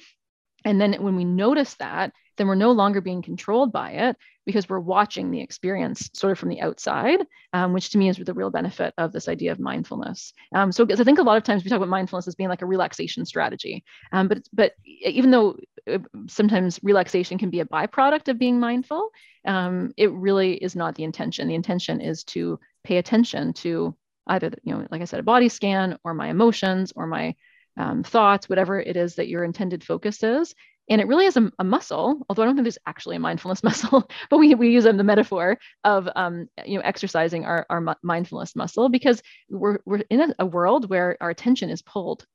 And 0.64 0.80
then 0.80 0.94
when 1.02 1.16
we 1.16 1.26
notice 1.26 1.74
that, 1.78 2.14
then 2.38 2.48
we're 2.48 2.56
no 2.56 2.72
longer 2.72 3.02
being 3.02 3.22
controlled 3.22 3.72
by 3.72 3.92
it 3.92 4.18
because 4.46 4.68
we're 4.68 4.80
watching 4.80 5.32
the 5.32 5.42
experience 5.42 6.10
sort 6.14 6.32
of 6.32 6.40
from 6.40 6.50
the 6.50 6.62
outside, 6.62 7.20
um, 7.54 7.74
which 7.74 7.92
to 7.92 7.98
me 7.98 8.10
is 8.10 8.18
the 8.18 8.34
real 8.34 8.50
benefit 8.50 8.94
of 8.98 9.12
this 9.12 9.28
idea 9.28 9.52
of 9.52 9.60
mindfulness. 9.60 10.34
Um, 10.54 10.72
so 10.72 10.86
I 10.90 10.96
think 11.04 11.20
a 11.20 11.24
lot 11.24 11.38
of 11.38 11.44
times 11.44 11.64
we 11.64 11.70
talk 11.70 11.78
about 11.78 11.90
mindfulness 11.90 12.28
as 12.28 12.36
being 12.36 12.50
like 12.50 12.62
a 12.62 12.66
relaxation 12.66 13.26
strategy, 13.26 13.84
um, 14.12 14.28
but 14.28 14.40
but 14.52 14.74
even 14.84 15.32
though 15.32 15.58
uh, 15.90 16.00
sometimes 16.28 16.80
relaxation 16.84 17.38
can 17.38 17.50
be 17.50 17.62
a 17.62 17.66
byproduct 17.66 18.28
of 18.28 18.40
being 18.40 18.60
mindful, 18.60 19.10
um, 19.46 19.94
it 19.98 20.12
really 20.12 20.56
is 20.56 20.76
not 20.76 20.96
the 20.96 21.04
intention. 21.04 21.48
The 21.48 21.56
intention 21.56 22.02
is 22.02 22.24
to 22.26 22.60
pay 22.84 22.98
attention 22.98 23.54
to 23.54 23.96
either 24.28 24.52
you 24.64 24.74
know 24.74 24.88
like 24.90 25.02
I 25.02 25.06
said 25.06 25.20
a 25.20 25.24
body 25.24 25.50
scan 25.50 25.98
or 26.04 26.14
my 26.14 26.30
emotions 26.30 26.94
or 26.96 27.08
my 27.08 27.36
um, 27.78 28.04
thoughts, 28.04 28.50
whatever 28.50 28.80
it 28.80 28.96
is 28.96 29.16
that 29.16 29.28
your 29.28 29.44
intended 29.44 29.84
focus 29.84 30.22
is. 30.24 30.54
And 30.90 31.00
it 31.00 31.08
really 31.08 31.26
is 31.26 31.38
a, 31.38 31.52
a, 31.60 31.64
muscle, 31.64 32.26
although 32.28 32.44
I 32.44 32.46
don't 32.46 32.56
think 32.56 32.66
there's 32.66 32.78
actually 32.86 33.16
a 33.16 33.20
mindfulness 33.20 33.64
muscle, 33.64 34.10
but 34.30 34.38
we, 34.38 34.54
we 34.56 34.70
use 34.70 34.84
them 34.84 34.98
the 34.98 35.04
metaphor 35.04 35.58
of 35.84 36.10
um, 36.16 36.48
you 36.66 36.78
know 36.78 36.84
exercising 36.84 37.46
our, 37.46 37.66
our 37.70 37.96
mindfulness 38.04 38.56
muscle 38.56 38.90
because 38.90 39.22
we're, 39.50 39.80
we're 39.86 40.04
in 40.10 40.22
a, 40.22 40.36
a 40.40 40.46
world 40.46 40.90
where 40.90 41.18
our 41.22 41.30
attention 41.30 41.70
is 41.70 41.82
pulled 41.82 42.26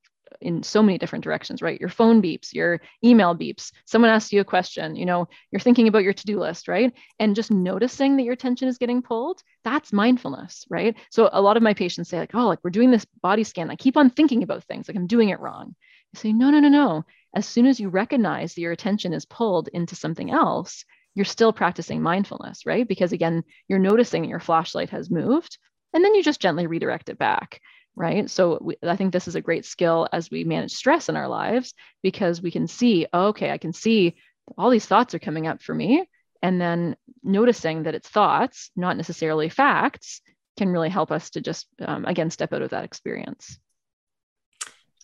in 0.40 0.62
so 0.62 0.82
many 0.82 0.98
different 0.98 1.24
directions, 1.24 1.62
right? 1.62 1.80
Your 1.80 1.88
phone 1.88 2.22
beeps, 2.22 2.52
your 2.52 2.80
email 3.04 3.34
beeps, 3.34 3.72
someone 3.86 4.10
asks 4.10 4.32
you 4.32 4.40
a 4.40 4.44
question, 4.44 4.96
you 4.96 5.06
know, 5.06 5.28
you're 5.50 5.60
thinking 5.60 5.88
about 5.88 6.02
your 6.02 6.12
to-do 6.12 6.38
list, 6.38 6.68
right? 6.68 6.92
And 7.18 7.34
just 7.34 7.50
noticing 7.50 8.16
that 8.16 8.22
your 8.22 8.34
attention 8.34 8.68
is 8.68 8.78
getting 8.78 9.02
pulled, 9.02 9.42
that's 9.64 9.92
mindfulness, 9.92 10.64
right? 10.70 10.96
So 11.10 11.28
a 11.32 11.40
lot 11.40 11.56
of 11.56 11.62
my 11.62 11.74
patients 11.74 12.08
say 12.08 12.18
like, 12.18 12.34
oh, 12.34 12.46
like 12.46 12.60
we're 12.62 12.70
doing 12.70 12.90
this 12.90 13.06
body 13.22 13.44
scan. 13.44 13.70
I 13.70 13.76
keep 13.76 13.96
on 13.96 14.10
thinking 14.10 14.42
about 14.42 14.64
things, 14.64 14.88
like 14.88 14.96
I'm 14.96 15.06
doing 15.06 15.30
it 15.30 15.40
wrong. 15.40 15.74
I 16.14 16.18
say, 16.18 16.32
no, 16.32 16.50
no, 16.50 16.60
no, 16.60 16.68
no. 16.68 17.04
As 17.34 17.46
soon 17.46 17.66
as 17.66 17.78
you 17.78 17.88
recognize 17.88 18.54
that 18.54 18.60
your 18.60 18.72
attention 18.72 19.12
is 19.12 19.24
pulled 19.24 19.68
into 19.68 19.94
something 19.94 20.30
else, 20.30 20.84
you're 21.14 21.24
still 21.24 21.52
practicing 21.52 22.00
mindfulness, 22.02 22.64
right? 22.64 22.86
Because 22.86 23.12
again, 23.12 23.42
you're 23.68 23.78
noticing 23.78 24.24
your 24.24 24.40
flashlight 24.40 24.90
has 24.90 25.10
moved 25.10 25.58
and 25.92 26.04
then 26.04 26.14
you 26.14 26.22
just 26.22 26.40
gently 26.40 26.66
redirect 26.66 27.08
it 27.08 27.18
back 27.18 27.60
right? 27.98 28.30
So 28.30 28.58
we, 28.60 28.76
I 28.82 28.96
think 28.96 29.12
this 29.12 29.26
is 29.26 29.34
a 29.34 29.40
great 29.40 29.66
skill 29.66 30.08
as 30.12 30.30
we 30.30 30.44
manage 30.44 30.72
stress 30.72 31.08
in 31.08 31.16
our 31.16 31.28
lives 31.28 31.74
because 32.00 32.40
we 32.40 32.52
can 32.52 32.68
see, 32.68 33.06
oh, 33.12 33.28
okay, 33.28 33.50
I 33.50 33.58
can 33.58 33.72
see 33.72 34.14
all 34.56 34.70
these 34.70 34.86
thoughts 34.86 35.14
are 35.14 35.18
coming 35.18 35.46
up 35.48 35.60
for 35.60 35.74
me. 35.74 36.08
And 36.40 36.60
then 36.60 36.96
noticing 37.24 37.82
that 37.82 37.96
it's 37.96 38.08
thoughts, 38.08 38.70
not 38.76 38.96
necessarily 38.96 39.48
facts, 39.48 40.20
can 40.56 40.68
really 40.68 40.88
help 40.88 41.10
us 41.10 41.30
to 41.30 41.40
just, 41.40 41.66
um, 41.80 42.04
again, 42.04 42.30
step 42.30 42.52
out 42.52 42.62
of 42.62 42.70
that 42.70 42.84
experience. 42.84 43.58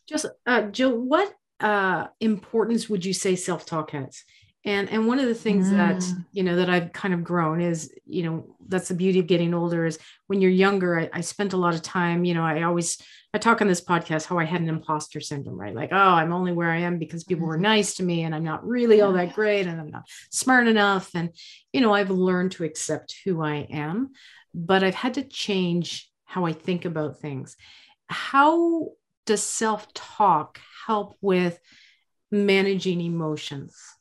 Just, 0.07 0.27
uh, 0.47 0.63
Jill, 0.63 0.97
what 0.97 1.33
uh, 1.61 2.07
importance 2.21 2.89
would 2.89 3.05
you 3.05 3.13
say 3.13 3.37
self 3.37 3.67
talk 3.67 3.91
has? 3.91 4.25
and 4.65 4.89
and 4.91 5.07
one 5.07 5.19
of 5.19 5.27
the 5.27 5.35
things 5.35 5.69
mm. 5.69 5.77
that 5.77 6.03
you 6.33 6.43
know 6.43 6.57
that 6.57 6.71
i've 6.71 6.93
kind 6.93 7.15
of 7.15 7.23
grown 7.23 7.61
is 7.61 7.93
you 8.07 8.23
know 8.23 8.57
that's 8.69 8.89
the 8.89 8.95
beauty 8.95 9.19
of 9.19 9.27
getting 9.27 9.55
older 9.55 9.85
is 9.85 9.99
when 10.27 10.41
you're 10.41 10.51
younger 10.51 10.99
I, 10.99 11.11
I, 11.13 11.21
spent 11.21 11.53
a 11.53 11.59
lot 11.59 11.75
of 11.75 11.83
time 11.83 12.25
you 12.25 12.35
know 12.35 12.43
i 12.43 12.63
always 12.63 12.99
i 13.33 13.39
talk 13.39 13.61
on 13.61 13.69
this 13.69 13.83
podcast 13.83 14.27
how 14.27 14.39
i 14.39 14.45
had 14.45 14.61
an 14.61 14.69
imposter 14.69 15.21
syndrome 15.21 15.61
right 15.61 15.75
like 15.75 15.91
oh 15.93 15.97
i'm 15.97 16.33
only 16.33 16.53
where 16.53 16.71
i 16.71 16.79
am 16.79 16.99
because 16.99 17.25
people 17.25 17.47
were 17.47 17.55
mm-hmm. 17.55 17.63
nice 17.63 17.95
to 17.97 18.03
me 18.03 18.23
and 18.23 18.35
i'm 18.35 18.45
not 18.45 18.67
really 18.67 19.01
all 19.01 19.13
that 19.13 19.35
great 19.35 19.67
and 19.67 19.81
i'm 19.81 19.91
not 19.91 20.09
smart 20.31 20.67
enough 20.67 21.11
and 21.15 21.31
you 21.73 21.81
know 21.81 21.93
i've 21.93 22.11
learned 22.11 22.53
to 22.53 22.65
accept 22.65 23.17
who 23.25 23.43
i 23.43 23.67
am 23.71 24.11
but 24.55 24.83
i've 24.83 24.95
had 24.95 25.15
to 25.15 25.23
change 25.23 26.11
how 26.25 26.47
i 26.47 26.53
think 26.53 26.85
about 26.85 27.21
things 27.21 27.57
how 28.09 28.89
does 29.27 29.43
self-talk 29.43 30.61
help 30.87 31.17
with 31.21 31.59
managing 32.31 33.01
emotions 33.01 33.97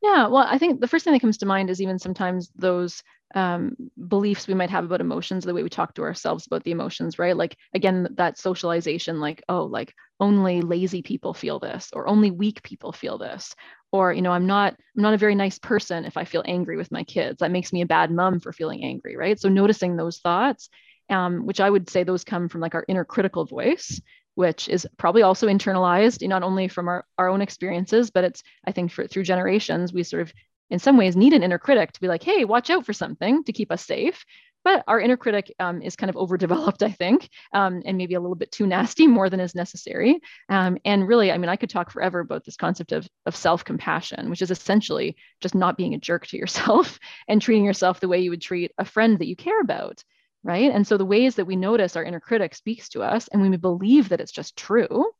yeah, 0.00 0.28
well, 0.28 0.46
I 0.48 0.58
think 0.58 0.80
the 0.80 0.86
first 0.86 1.04
thing 1.04 1.12
that 1.12 1.20
comes 1.20 1.38
to 1.38 1.46
mind 1.46 1.70
is 1.70 1.82
even 1.82 1.98
sometimes 1.98 2.50
those 2.54 3.02
um, 3.34 3.76
beliefs 4.08 4.46
we 4.46 4.54
might 4.54 4.70
have 4.70 4.84
about 4.84 5.00
emotions, 5.00 5.44
the 5.44 5.52
way 5.52 5.64
we 5.64 5.68
talk 5.68 5.94
to 5.94 6.02
ourselves 6.02 6.46
about 6.46 6.62
the 6.62 6.70
emotions, 6.70 7.18
right? 7.18 7.36
Like 7.36 7.56
again, 7.74 8.06
that 8.14 8.38
socialization, 8.38 9.18
like, 9.18 9.42
oh, 9.48 9.64
like 9.64 9.92
only 10.20 10.62
lazy 10.62 11.02
people 11.02 11.34
feel 11.34 11.58
this, 11.58 11.90
or 11.92 12.06
only 12.06 12.30
weak 12.30 12.62
people 12.62 12.92
feel 12.92 13.18
this, 13.18 13.56
or 13.90 14.12
you 14.12 14.22
know, 14.22 14.30
I'm 14.32 14.46
not, 14.46 14.76
I'm 14.96 15.02
not 15.02 15.14
a 15.14 15.18
very 15.18 15.34
nice 15.34 15.58
person 15.58 16.04
if 16.04 16.16
I 16.16 16.24
feel 16.24 16.44
angry 16.46 16.76
with 16.76 16.92
my 16.92 17.02
kids. 17.02 17.40
That 17.40 17.50
makes 17.50 17.72
me 17.72 17.82
a 17.82 17.86
bad 17.86 18.12
mom 18.12 18.38
for 18.38 18.52
feeling 18.52 18.84
angry, 18.84 19.16
right? 19.16 19.38
So 19.38 19.48
noticing 19.48 19.96
those 19.96 20.18
thoughts 20.18 20.70
um, 21.10 21.46
which 21.46 21.60
I 21.60 21.70
would 21.70 21.88
say 21.88 22.04
those 22.04 22.24
come 22.24 22.48
from 22.48 22.60
like 22.60 22.74
our 22.74 22.84
inner 22.88 23.04
critical 23.04 23.44
voice, 23.44 24.00
which 24.34 24.68
is 24.68 24.86
probably 24.98 25.22
also 25.22 25.48
internalized 25.48 26.26
not 26.28 26.42
only 26.42 26.68
from 26.68 26.88
our, 26.88 27.04
our 27.18 27.28
own 27.28 27.40
experiences, 27.40 28.10
but 28.10 28.24
it's, 28.24 28.42
I 28.64 28.72
think, 28.72 28.92
for, 28.92 29.06
through 29.06 29.24
generations, 29.24 29.92
we 29.92 30.02
sort 30.02 30.22
of, 30.22 30.32
in 30.70 30.78
some 30.78 30.96
ways, 30.96 31.16
need 31.16 31.32
an 31.32 31.42
inner 31.42 31.58
critic 31.58 31.92
to 31.92 32.00
be 32.00 32.08
like, 32.08 32.22
hey, 32.22 32.44
watch 32.44 32.70
out 32.70 32.86
for 32.86 32.92
something 32.92 33.42
to 33.44 33.52
keep 33.52 33.72
us 33.72 33.84
safe. 33.84 34.24
But 34.64 34.84
our 34.86 35.00
inner 35.00 35.16
critic 35.16 35.54
um, 35.60 35.82
is 35.82 35.96
kind 35.96 36.10
of 36.10 36.16
overdeveloped, 36.16 36.82
I 36.84 36.90
think, 36.90 37.28
um, 37.52 37.82
and 37.84 37.96
maybe 37.96 38.14
a 38.14 38.20
little 38.20 38.36
bit 38.36 38.52
too 38.52 38.66
nasty 38.66 39.06
more 39.06 39.30
than 39.30 39.40
is 39.40 39.54
necessary. 39.54 40.20
Um, 40.48 40.78
and 40.84 41.08
really, 41.08 41.32
I 41.32 41.38
mean, 41.38 41.48
I 41.48 41.56
could 41.56 41.70
talk 41.70 41.90
forever 41.90 42.20
about 42.20 42.44
this 42.44 42.56
concept 42.56 42.92
of, 42.92 43.08
of 43.26 43.34
self 43.34 43.64
compassion, 43.64 44.30
which 44.30 44.42
is 44.42 44.50
essentially 44.50 45.16
just 45.40 45.54
not 45.54 45.76
being 45.76 45.94
a 45.94 45.98
jerk 45.98 46.26
to 46.28 46.36
yourself 46.36 46.98
and 47.28 47.40
treating 47.40 47.64
yourself 47.64 47.98
the 47.98 48.08
way 48.08 48.20
you 48.20 48.30
would 48.30 48.42
treat 48.42 48.72
a 48.78 48.84
friend 48.84 49.18
that 49.18 49.26
you 49.26 49.36
care 49.36 49.60
about 49.60 50.04
right? 50.42 50.72
And 50.72 50.86
so 50.86 50.96
the 50.96 51.04
ways 51.04 51.36
that 51.36 51.46
we 51.46 51.56
notice 51.56 51.96
our 51.96 52.04
inner 52.04 52.20
critic 52.20 52.54
speaks 52.54 52.88
to 52.90 53.02
us 53.02 53.28
and 53.28 53.42
we 53.42 53.56
believe 53.56 54.08
that 54.08 54.20
it's 54.20 54.32
just 54.32 54.56
true, 54.56 55.10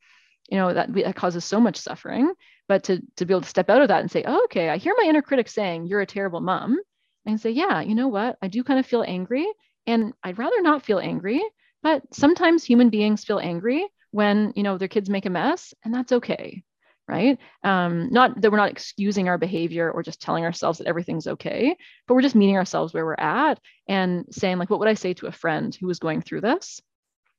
you 0.48 0.58
know, 0.58 0.72
that, 0.72 0.92
that 0.94 1.16
causes 1.16 1.44
so 1.44 1.60
much 1.60 1.76
suffering. 1.76 2.32
But 2.68 2.84
to, 2.84 3.02
to 3.16 3.26
be 3.26 3.34
able 3.34 3.42
to 3.42 3.48
step 3.48 3.70
out 3.70 3.82
of 3.82 3.88
that 3.88 4.00
and 4.00 4.10
say, 4.10 4.24
oh, 4.26 4.44
okay, 4.44 4.68
I 4.68 4.76
hear 4.76 4.94
my 4.96 5.04
inner 5.08 5.22
critic 5.22 5.48
saying, 5.48 5.86
you're 5.86 6.00
a 6.00 6.06
terrible 6.06 6.40
mom. 6.40 6.78
And 7.26 7.40
say, 7.40 7.50
yeah, 7.50 7.82
you 7.82 7.94
know 7.94 8.08
what? 8.08 8.38
I 8.40 8.48
do 8.48 8.64
kind 8.64 8.80
of 8.80 8.86
feel 8.86 9.04
angry 9.06 9.46
and 9.86 10.14
I'd 10.22 10.38
rather 10.38 10.62
not 10.62 10.84
feel 10.84 10.98
angry. 10.98 11.42
But 11.82 12.02
sometimes 12.12 12.64
human 12.64 12.90
beings 12.90 13.24
feel 13.24 13.38
angry 13.38 13.86
when, 14.10 14.52
you 14.56 14.62
know, 14.62 14.78
their 14.78 14.88
kids 14.88 15.10
make 15.10 15.26
a 15.26 15.30
mess 15.30 15.74
and 15.84 15.94
that's 15.94 16.12
okay 16.12 16.62
right? 17.09 17.38
Um, 17.64 18.11
not 18.12 18.40
that 18.40 18.50
we're 18.50 18.59
not 18.59 18.70
excusing 18.70 19.28
our 19.28 19.38
behavior 19.38 19.90
or 19.90 20.02
just 20.02 20.20
telling 20.20 20.44
ourselves 20.44 20.78
that 20.78 20.86
everything's 20.86 21.26
okay, 21.26 21.76
but 22.06 22.14
we're 22.14 22.22
just 22.22 22.34
meeting 22.34 22.56
ourselves 22.56 22.92
where 22.92 23.04
we're 23.04 23.14
at 23.14 23.59
and 23.88 24.26
saying, 24.30 24.59
like, 24.59 24.70
what 24.70 24.78
would 24.78 24.88
I 24.88 24.94
say 24.94 25.14
to 25.14 25.26
a 25.26 25.32
friend 25.32 25.74
who 25.74 25.86
was 25.86 25.98
going 25.98 26.20
through 26.20 26.42
this? 26.42 26.80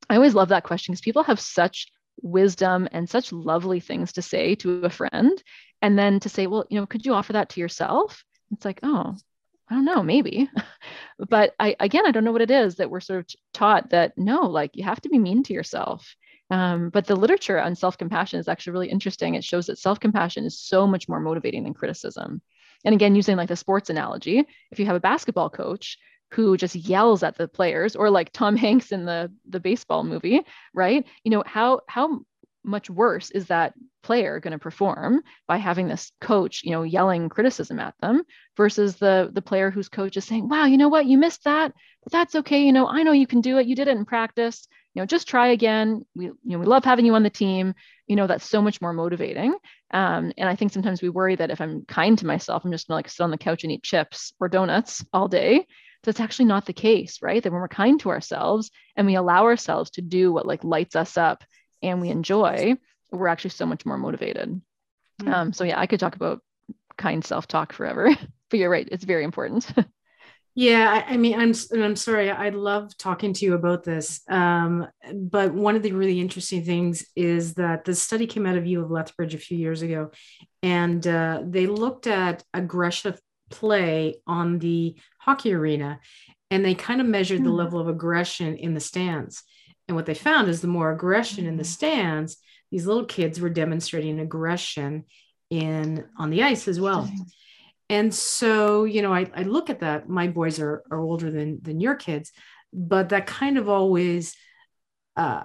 I 0.09 0.15
always 0.15 0.33
love 0.33 0.49
that 0.49 0.63
question 0.63 0.93
because 0.93 1.01
people 1.01 1.23
have 1.23 1.39
such 1.39 1.87
wisdom 2.21 2.87
and 2.91 3.09
such 3.09 3.31
lovely 3.31 3.79
things 3.79 4.13
to 4.13 4.21
say 4.21 4.55
to 4.55 4.85
a 4.85 4.89
friend. 4.89 5.41
And 5.81 5.97
then 5.97 6.19
to 6.21 6.29
say, 6.29 6.47
well, 6.47 6.65
you 6.69 6.79
know, 6.79 6.85
could 6.85 7.05
you 7.05 7.13
offer 7.13 7.33
that 7.33 7.49
to 7.49 7.61
yourself? 7.61 8.23
It's 8.51 8.65
like, 8.65 8.79
oh, 8.83 9.15
I 9.69 9.75
don't 9.75 9.85
know, 9.85 10.03
maybe. 10.03 10.49
but 11.29 11.53
I 11.59 11.75
again, 11.79 12.05
I 12.05 12.11
don't 12.11 12.23
know 12.23 12.31
what 12.31 12.41
it 12.41 12.51
is 12.51 12.75
that 12.75 12.89
we're 12.89 12.99
sort 12.99 13.19
of 13.19 13.27
taught 13.53 13.91
that 13.91 14.17
no, 14.17 14.47
like 14.47 14.71
you 14.73 14.83
have 14.83 14.99
to 15.01 15.09
be 15.09 15.19
mean 15.19 15.43
to 15.43 15.53
yourself. 15.53 16.15
Um, 16.49 16.89
but 16.89 17.05
the 17.05 17.15
literature 17.15 17.59
on 17.59 17.75
self 17.75 17.97
compassion 17.97 18.39
is 18.39 18.47
actually 18.47 18.73
really 18.73 18.89
interesting. 18.89 19.35
It 19.35 19.43
shows 19.43 19.67
that 19.67 19.77
self 19.77 19.99
compassion 19.99 20.45
is 20.45 20.59
so 20.59 20.87
much 20.87 21.07
more 21.07 21.19
motivating 21.19 21.63
than 21.63 21.73
criticism. 21.73 22.41
And 22.85 22.95
again, 22.95 23.15
using 23.15 23.37
like 23.37 23.49
the 23.49 23.55
sports 23.55 23.89
analogy, 23.89 24.45
if 24.71 24.79
you 24.79 24.85
have 24.85 24.95
a 24.95 25.01
basketball 25.01 25.49
coach 25.49 25.97
who 26.31 26.57
just 26.57 26.75
yells 26.75 27.23
at 27.23 27.37
the 27.37 27.47
players, 27.47 27.95
or 27.95 28.09
like 28.09 28.31
Tom 28.31 28.55
Hanks 28.65 28.91
in 28.91 29.05
the 29.05 29.31
the 29.47 29.59
baseball 29.59 30.03
movie, 30.03 30.41
right? 30.73 31.05
You 31.23 31.31
know 31.31 31.43
how 31.45 31.81
how 31.87 32.21
much 32.63 32.89
worse 32.89 33.31
is 33.31 33.47
that 33.47 33.73
player 34.03 34.39
going 34.39 34.51
to 34.51 34.59
perform 34.59 35.21
by 35.47 35.57
having 35.57 35.87
this 35.87 36.11
coach 36.21 36.61
you 36.63 36.71
know 36.71 36.83
yelling 36.83 37.29
criticism 37.29 37.79
at 37.79 37.93
them 38.01 38.23
versus 38.55 38.95
the 38.97 39.29
the 39.33 39.41
player 39.41 39.71
whose 39.71 39.89
coach 39.89 40.15
is 40.17 40.25
saying 40.25 40.47
wow 40.47 40.65
you 40.65 40.77
know 40.77 40.87
what 40.87 41.05
you 41.05 41.17
missed 41.17 41.43
that 41.43 41.73
but 42.03 42.11
that's 42.11 42.35
okay 42.35 42.63
you 42.63 42.71
know 42.71 42.87
i 42.87 43.03
know 43.03 43.11
you 43.11 43.27
can 43.27 43.41
do 43.41 43.57
it 43.57 43.67
you 43.67 43.75
did 43.75 43.87
it 43.87 43.97
in 43.97 44.05
practice 44.05 44.67
you 44.93 45.01
know 45.01 45.05
just 45.05 45.27
try 45.27 45.49
again. 45.49 46.05
We 46.15 46.25
you 46.25 46.37
know 46.43 46.59
we 46.59 46.65
love 46.65 46.83
having 46.83 47.05
you 47.05 47.15
on 47.15 47.23
the 47.23 47.29
team. 47.29 47.73
You 48.07 48.15
know 48.15 48.27
that's 48.27 48.49
so 48.49 48.61
much 48.61 48.81
more 48.81 48.93
motivating. 48.93 49.55
Um, 49.91 50.31
and 50.37 50.47
i 50.47 50.55
think 50.55 50.71
sometimes 50.71 51.01
we 51.01 51.09
worry 51.09 51.35
that 51.35 51.49
if 51.49 51.59
i'm 51.61 51.83
kind 51.85 52.15
to 52.19 52.27
myself 52.27 52.63
i'm 52.63 52.71
just 52.71 52.87
going 52.87 52.93
to 52.93 52.97
like 52.97 53.09
sit 53.09 53.23
on 53.23 53.31
the 53.31 53.39
couch 53.39 53.63
and 53.63 53.71
eat 53.71 53.81
chips 53.81 54.33
or 54.39 54.47
donuts 54.47 55.03
all 55.13 55.27
day. 55.27 55.65
That's 56.03 56.19
actually 56.19 56.45
not 56.45 56.65
the 56.65 56.73
case 56.73 57.21
right? 57.21 57.41
That 57.41 57.51
when 57.51 57.61
we're 57.61 57.67
kind 57.67 57.99
to 58.01 58.09
ourselves 58.09 58.71
and 58.95 59.07
we 59.07 59.15
allow 59.15 59.45
ourselves 59.45 59.89
to 59.91 60.01
do 60.01 60.31
what 60.31 60.45
like 60.45 60.63
lights 60.63 60.95
us 60.95 61.17
up 61.17 61.43
and 61.81 62.01
we 62.01 62.09
enjoy 62.09 62.75
we're 63.11 63.27
actually 63.27 63.49
so 63.49 63.65
much 63.65 63.85
more 63.85 63.97
motivated. 63.97 64.61
Mm-hmm. 65.21 65.33
um, 65.33 65.53
so 65.53 65.63
yeah 65.65 65.79
i 65.79 65.85
could 65.87 65.99
talk 65.99 66.15
about 66.15 66.41
kind 66.97 67.25
self-talk 67.25 67.73
forever 67.73 68.09
but 68.49 68.59
you're 68.59 68.69
right 68.69 68.87
it's 68.91 69.03
very 69.03 69.23
important 69.23 69.69
Yeah, 70.55 71.03
I, 71.07 71.13
I 71.13 71.17
mean, 71.17 71.39
I'm 71.39 71.53
I'm 71.73 71.95
sorry. 71.95 72.29
I 72.29 72.49
love 72.49 72.97
talking 72.97 73.33
to 73.33 73.45
you 73.45 73.53
about 73.53 73.83
this. 73.83 74.21
Um, 74.29 74.87
but 75.13 75.53
one 75.53 75.75
of 75.75 75.83
the 75.83 75.91
really 75.91 76.19
interesting 76.19 76.63
things 76.63 77.05
is 77.15 77.53
that 77.55 77.85
the 77.85 77.95
study 77.95 78.27
came 78.27 78.45
out 78.45 78.57
of 78.57 78.65
U 78.65 78.83
of 78.83 78.91
Lethbridge 78.91 79.33
a 79.33 79.37
few 79.37 79.57
years 79.57 79.81
ago, 79.81 80.11
and 80.63 81.05
uh, 81.07 81.41
they 81.45 81.67
looked 81.67 82.07
at 82.07 82.43
aggressive 82.53 83.19
play 83.49 84.15
on 84.27 84.59
the 84.59 84.95
hockey 85.19 85.53
arena, 85.53 85.99
and 86.51 86.65
they 86.65 86.75
kind 86.75 86.99
of 86.99 87.07
measured 87.07 87.41
mm. 87.41 87.45
the 87.45 87.49
hmm. 87.51 87.55
level 87.55 87.79
of 87.79 87.87
aggression 87.87 88.55
in 88.57 88.73
the 88.73 88.79
stands. 88.79 89.43
And 89.87 89.95
what 89.95 90.05
they 90.05 90.13
found 90.13 90.49
is 90.49 90.61
the 90.61 90.67
more 90.67 90.91
aggression 90.91 91.45
mm. 91.45 91.49
in 91.49 91.57
the 91.57 91.63
hmm. 91.63 91.67
stands, 91.67 92.37
these 92.71 92.85
little 92.85 93.05
kids 93.05 93.39
were 93.39 93.49
demonstrating 93.49 94.19
aggression 94.19 95.05
in 95.49 96.05
on 96.17 96.29
the 96.29 96.43
ice 96.43 96.67
as 96.67 96.79
well 96.79 97.09
and 97.89 98.13
so 98.13 98.85
you 98.85 99.01
know 99.01 99.13
I, 99.13 99.29
I 99.35 99.43
look 99.43 99.69
at 99.69 99.79
that 99.79 100.07
my 100.07 100.27
boys 100.27 100.59
are, 100.59 100.83
are 100.91 100.99
older 100.99 101.31
than 101.31 101.59
than 101.61 101.79
your 101.79 101.95
kids 101.95 102.31
but 102.71 103.09
that 103.09 103.27
kind 103.27 103.57
of 103.57 103.67
always 103.67 104.35
uh 105.17 105.43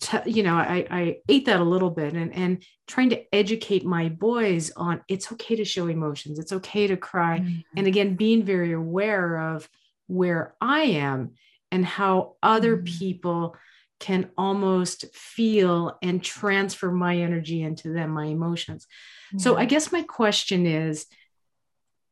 t- 0.00 0.18
you 0.30 0.42
know 0.42 0.56
I, 0.56 0.86
I 0.90 1.16
ate 1.28 1.46
that 1.46 1.60
a 1.60 1.64
little 1.64 1.90
bit 1.90 2.14
and 2.14 2.34
and 2.34 2.62
trying 2.86 3.10
to 3.10 3.34
educate 3.34 3.84
my 3.84 4.08
boys 4.08 4.70
on 4.76 5.02
it's 5.08 5.32
okay 5.32 5.56
to 5.56 5.64
show 5.64 5.86
emotions 5.86 6.38
it's 6.38 6.52
okay 6.52 6.86
to 6.86 6.96
cry 6.96 7.40
mm-hmm. 7.40 7.60
and 7.76 7.86
again 7.86 8.16
being 8.16 8.44
very 8.44 8.72
aware 8.72 9.54
of 9.54 9.68
where 10.06 10.54
i 10.60 10.82
am 10.82 11.32
and 11.70 11.86
how 11.86 12.34
other 12.42 12.76
mm-hmm. 12.76 12.98
people 12.98 13.56
can 14.00 14.28
almost 14.36 15.06
feel 15.14 15.96
and 16.02 16.22
transfer 16.22 16.90
my 16.90 17.16
energy 17.16 17.62
into 17.62 17.92
them 17.92 18.10
my 18.10 18.26
emotions 18.26 18.86
mm-hmm. 19.28 19.38
so 19.38 19.56
i 19.56 19.64
guess 19.64 19.92
my 19.92 20.02
question 20.02 20.66
is 20.66 21.06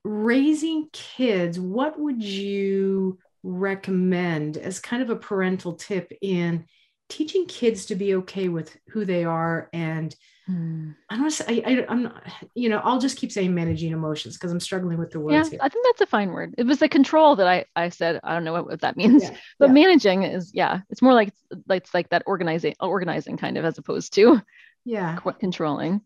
raising 0.04 0.88
kids, 0.92 1.58
what 1.58 1.98
would 1.98 2.22
you 2.22 3.18
recommend 3.42 4.56
as 4.56 4.78
kind 4.78 5.02
of 5.02 5.10
a 5.10 5.16
parental 5.16 5.74
tip 5.74 6.12
in 6.20 6.64
teaching 7.08 7.44
kids 7.46 7.86
to 7.86 7.94
be 7.94 8.14
okay 8.14 8.48
with 8.48 8.74
who 8.88 9.04
they 9.04 9.22
are 9.22 9.68
and 9.74 10.14
hmm. 10.46 10.92
I 11.10 11.18
don't 11.18 11.30
say 11.30 11.62
I, 11.62 11.84
I 11.86 11.92
am 11.92 12.04
not 12.04 12.22
you 12.54 12.70
know 12.70 12.80
I'll 12.82 13.00
just 13.00 13.18
keep 13.18 13.30
saying 13.30 13.54
managing 13.54 13.92
emotions 13.92 14.38
because 14.38 14.50
I'm 14.50 14.60
struggling 14.60 14.96
with 14.96 15.10
the 15.10 15.20
words 15.20 15.48
yeah, 15.48 15.50
here. 15.50 15.58
I 15.60 15.68
think 15.68 15.84
that's 15.84 16.00
a 16.00 16.06
fine 16.06 16.30
word. 16.30 16.54
It 16.56 16.64
was 16.64 16.78
the 16.78 16.88
control 16.88 17.36
that 17.36 17.46
I 17.46 17.66
I 17.76 17.90
said 17.90 18.18
I 18.24 18.32
don't 18.32 18.44
know 18.44 18.52
what, 18.52 18.66
what 18.66 18.80
that 18.80 18.96
means, 18.96 19.24
yeah, 19.24 19.36
but 19.58 19.68
yeah. 19.68 19.72
managing 19.72 20.22
is 20.22 20.52
yeah 20.54 20.80
it's 20.88 21.02
more 21.02 21.12
like 21.12 21.34
like 21.68 21.82
it's 21.82 21.92
like 21.92 22.08
that 22.10 22.22
organizing 22.24 22.74
organizing 22.80 23.36
kind 23.36 23.58
of 23.58 23.64
as 23.66 23.76
opposed 23.76 24.14
to 24.14 24.40
yeah 24.84 25.18
controlling. 25.38 26.00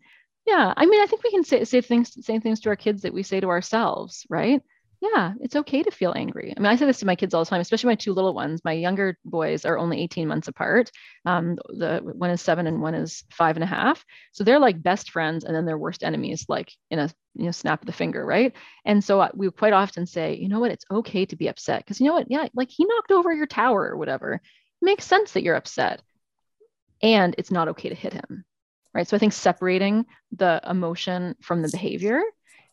Yeah, 0.46 0.72
I 0.76 0.86
mean, 0.86 1.02
I 1.02 1.06
think 1.06 1.24
we 1.24 1.30
can 1.30 1.44
say, 1.44 1.64
say 1.64 1.80
things, 1.80 2.24
say 2.24 2.38
things 2.38 2.60
to 2.60 2.68
our 2.68 2.76
kids 2.76 3.02
that 3.02 3.12
we 3.12 3.24
say 3.24 3.40
to 3.40 3.48
ourselves, 3.48 4.24
right? 4.30 4.62
Yeah, 5.00 5.34
it's 5.40 5.56
okay 5.56 5.82
to 5.82 5.90
feel 5.90 6.14
angry. 6.16 6.54
I 6.56 6.60
mean, 6.60 6.70
I 6.70 6.76
say 6.76 6.86
this 6.86 7.00
to 7.00 7.06
my 7.06 7.16
kids 7.16 7.34
all 7.34 7.44
the 7.44 7.50
time, 7.50 7.60
especially 7.60 7.88
my 7.88 7.96
two 7.96 8.14
little 8.14 8.32
ones. 8.32 8.62
My 8.64 8.72
younger 8.72 9.18
boys 9.24 9.64
are 9.66 9.76
only 9.76 10.00
18 10.02 10.26
months 10.26 10.48
apart. 10.48 10.90
Um, 11.26 11.56
the 11.68 12.00
one 12.02 12.30
is 12.30 12.40
seven 12.40 12.66
and 12.66 12.80
one 12.80 12.94
is 12.94 13.24
five 13.30 13.56
and 13.56 13.64
a 13.64 13.66
half. 13.66 14.04
So 14.32 14.42
they're 14.42 14.58
like 14.58 14.82
best 14.82 15.10
friends, 15.10 15.44
and 15.44 15.54
then 15.54 15.66
they're 15.66 15.76
worst 15.76 16.02
enemies, 16.02 16.46
like 16.48 16.72
in 16.90 16.98
a 16.98 17.10
you 17.34 17.44
know 17.44 17.50
snap 17.50 17.82
of 17.82 17.86
the 17.86 17.92
finger, 17.92 18.24
right? 18.24 18.54
And 18.86 19.04
so 19.04 19.20
uh, 19.20 19.30
we 19.34 19.50
quite 19.50 19.74
often 19.74 20.06
say, 20.06 20.36
you 20.36 20.48
know 20.48 20.60
what, 20.60 20.70
it's 20.70 20.86
okay 20.90 21.26
to 21.26 21.36
be 21.36 21.48
upset 21.48 21.80
because 21.84 22.00
you 22.00 22.06
know 22.06 22.14
what, 22.14 22.30
yeah, 22.30 22.46
like 22.54 22.70
he 22.70 22.86
knocked 22.86 23.10
over 23.10 23.32
your 23.32 23.46
tower 23.46 23.90
or 23.90 23.96
whatever. 23.98 24.34
It 24.34 24.40
makes 24.80 25.04
sense 25.04 25.32
that 25.32 25.42
you're 25.42 25.56
upset, 25.56 26.00
and 27.02 27.34
it's 27.36 27.50
not 27.50 27.68
okay 27.68 27.90
to 27.90 27.94
hit 27.94 28.14
him 28.14 28.44
right? 28.96 29.06
So 29.06 29.14
I 29.14 29.20
think 29.20 29.34
separating 29.34 30.06
the 30.32 30.58
emotion 30.68 31.36
from 31.42 31.60
the 31.60 31.68
behavior 31.68 32.22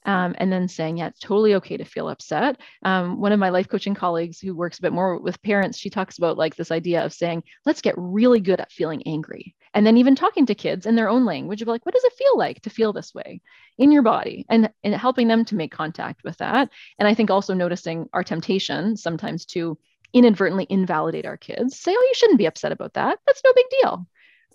um, 0.05 0.35
and 0.37 0.51
then 0.51 0.69
saying, 0.69 0.97
yeah, 0.97 1.07
it's 1.07 1.19
totally 1.19 1.55
okay 1.55 1.75
to 1.75 1.83
feel 1.83 2.07
upset. 2.07 2.61
Um, 2.83 3.19
one 3.19 3.33
of 3.33 3.39
my 3.39 3.49
life 3.49 3.67
coaching 3.67 3.93
colleagues 3.93 4.39
who 4.39 4.55
works 4.55 4.79
a 4.79 4.81
bit 4.81 4.93
more 4.93 5.19
with 5.19 5.41
parents, 5.41 5.77
she 5.77 5.89
talks 5.89 6.17
about 6.17 6.37
like 6.37 6.55
this 6.55 6.71
idea 6.71 7.03
of 7.03 7.13
saying, 7.13 7.43
let's 7.65 7.81
get 7.81 7.95
really 7.97 8.39
good 8.39 8.61
at 8.61 8.71
feeling 8.71 9.03
angry. 9.05 9.53
And 9.73 9.85
then 9.85 9.97
even 9.97 10.15
talking 10.15 10.45
to 10.45 10.55
kids 10.55 10.85
in 10.85 10.95
their 10.95 11.09
own 11.09 11.25
language 11.25 11.61
of 11.61 11.67
like, 11.67 11.85
what 11.85 11.93
does 11.93 12.05
it 12.05 12.13
feel 12.13 12.37
like 12.37 12.61
to 12.61 12.69
feel 12.69 12.93
this 12.93 13.13
way 13.13 13.41
in 13.77 13.91
your 13.91 14.03
body? 14.03 14.45
And, 14.47 14.69
and 14.85 14.95
helping 14.95 15.27
them 15.27 15.43
to 15.45 15.55
make 15.55 15.73
contact 15.73 16.23
with 16.23 16.37
that. 16.37 16.69
And 16.99 17.07
I 17.07 17.13
think 17.15 17.31
also 17.31 17.53
noticing 17.53 18.07
our 18.13 18.23
temptation 18.23 18.95
sometimes 18.95 19.45
to 19.47 19.77
inadvertently 20.13 20.67
invalidate 20.69 21.25
our 21.25 21.37
kids, 21.37 21.79
say, 21.79 21.91
oh, 21.91 22.01
you 22.07 22.13
shouldn't 22.15 22.37
be 22.37 22.45
upset 22.45 22.71
about 22.71 22.93
that. 22.93 23.19
That's 23.25 23.41
no 23.43 23.51
big 23.53 23.65
deal 23.81 24.07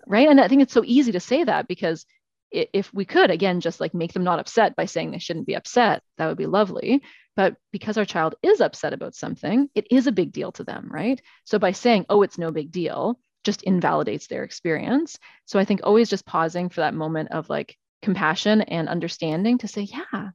right 0.07 0.27
and 0.27 0.39
i 0.39 0.47
think 0.47 0.61
it's 0.61 0.73
so 0.73 0.83
easy 0.85 1.11
to 1.11 1.19
say 1.19 1.43
that 1.43 1.67
because 1.67 2.05
if 2.51 2.91
we 2.93 3.05
could 3.05 3.29
again 3.29 3.61
just 3.61 3.79
like 3.79 3.93
make 3.93 4.13
them 4.13 4.23
not 4.23 4.39
upset 4.39 4.75
by 4.75 4.85
saying 4.85 5.11
they 5.11 5.19
shouldn't 5.19 5.45
be 5.45 5.55
upset 5.55 6.01
that 6.17 6.27
would 6.27 6.37
be 6.37 6.47
lovely 6.47 7.01
but 7.35 7.55
because 7.71 7.97
our 7.97 8.05
child 8.05 8.35
is 8.41 8.59
upset 8.59 8.93
about 8.93 9.15
something 9.15 9.69
it 9.75 9.87
is 9.91 10.07
a 10.07 10.11
big 10.11 10.31
deal 10.31 10.51
to 10.51 10.63
them 10.63 10.87
right 10.89 11.21
so 11.43 11.59
by 11.59 11.71
saying 11.71 12.05
oh 12.09 12.23
it's 12.23 12.37
no 12.37 12.51
big 12.51 12.71
deal 12.71 13.19
just 13.43 13.63
invalidates 13.63 14.27
their 14.27 14.43
experience 14.43 15.19
so 15.45 15.59
i 15.59 15.65
think 15.65 15.81
always 15.83 16.09
just 16.09 16.25
pausing 16.25 16.69
for 16.69 16.81
that 16.81 16.93
moment 16.93 17.31
of 17.31 17.49
like 17.49 17.77
compassion 18.01 18.61
and 18.61 18.89
understanding 18.89 19.57
to 19.57 19.67
say 19.67 19.81
yeah 19.81 20.29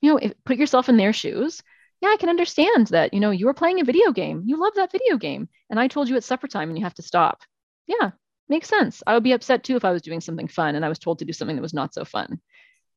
you 0.00 0.10
know 0.10 0.16
if, 0.16 0.32
put 0.44 0.56
yourself 0.56 0.88
in 0.88 0.96
their 0.96 1.12
shoes 1.12 1.62
yeah, 2.00 2.08
I 2.08 2.16
can 2.16 2.30
understand 2.30 2.88
that, 2.88 3.12
you 3.12 3.20
know, 3.20 3.30
you 3.30 3.46
were 3.46 3.54
playing 3.54 3.80
a 3.80 3.84
video 3.84 4.10
game. 4.10 4.42
You 4.46 4.58
love 4.58 4.74
that 4.76 4.92
video 4.92 5.18
game. 5.18 5.48
And 5.68 5.78
I 5.78 5.88
told 5.88 6.08
you 6.08 6.16
it's 6.16 6.26
supper 6.26 6.48
time 6.48 6.70
and 6.70 6.78
you 6.78 6.84
have 6.84 6.94
to 6.94 7.02
stop. 7.02 7.42
Yeah, 7.86 8.12
makes 8.50 8.68
sense. 8.68 9.02
I 9.06 9.14
would 9.14 9.22
be 9.22 9.32
upset 9.32 9.64
too 9.64 9.76
if 9.76 9.84
I 9.84 9.92
was 9.92 10.02
doing 10.02 10.20
something 10.20 10.48
fun 10.48 10.74
and 10.74 10.84
I 10.84 10.88
was 10.88 10.98
told 10.98 11.20
to 11.20 11.24
do 11.24 11.32
something 11.32 11.56
that 11.56 11.62
was 11.62 11.74
not 11.74 11.94
so 11.94 12.04
fun. 12.04 12.40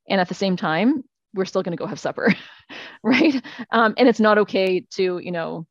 And 0.09 0.19
at 0.19 0.27
the 0.27 0.33
same 0.33 0.57
time, 0.57 1.03
we're 1.33 1.45
still 1.45 1.63
going 1.63 1.75
to 1.75 1.81
go 1.81 1.87
have 1.87 1.99
supper, 1.99 2.33
right? 3.03 3.41
Um, 3.71 3.93
and 3.97 4.07
it's 4.09 4.19
not 4.19 4.39
okay 4.39 4.81
to, 4.91 5.19
you 5.19 5.31
know, 5.31 5.65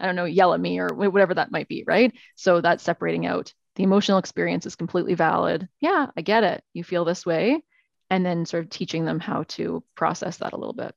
I 0.00 0.06
don't 0.06 0.16
know, 0.16 0.24
yell 0.24 0.54
at 0.54 0.60
me 0.60 0.78
or 0.78 0.88
whatever 0.88 1.34
that 1.34 1.52
might 1.52 1.68
be, 1.68 1.84
right? 1.86 2.12
So 2.36 2.60
that's 2.60 2.82
separating 2.82 3.26
out 3.26 3.52
the 3.76 3.84
emotional 3.84 4.18
experience 4.18 4.66
is 4.66 4.76
completely 4.76 5.14
valid. 5.14 5.68
Yeah, 5.80 6.06
I 6.16 6.20
get 6.20 6.44
it. 6.44 6.62
You 6.72 6.84
feel 6.84 7.04
this 7.04 7.24
way. 7.24 7.62
And 8.10 8.26
then 8.26 8.44
sort 8.44 8.64
of 8.64 8.70
teaching 8.70 9.04
them 9.04 9.20
how 9.20 9.44
to 9.48 9.82
process 9.94 10.38
that 10.38 10.52
a 10.52 10.56
little 10.56 10.74
bit. 10.74 10.94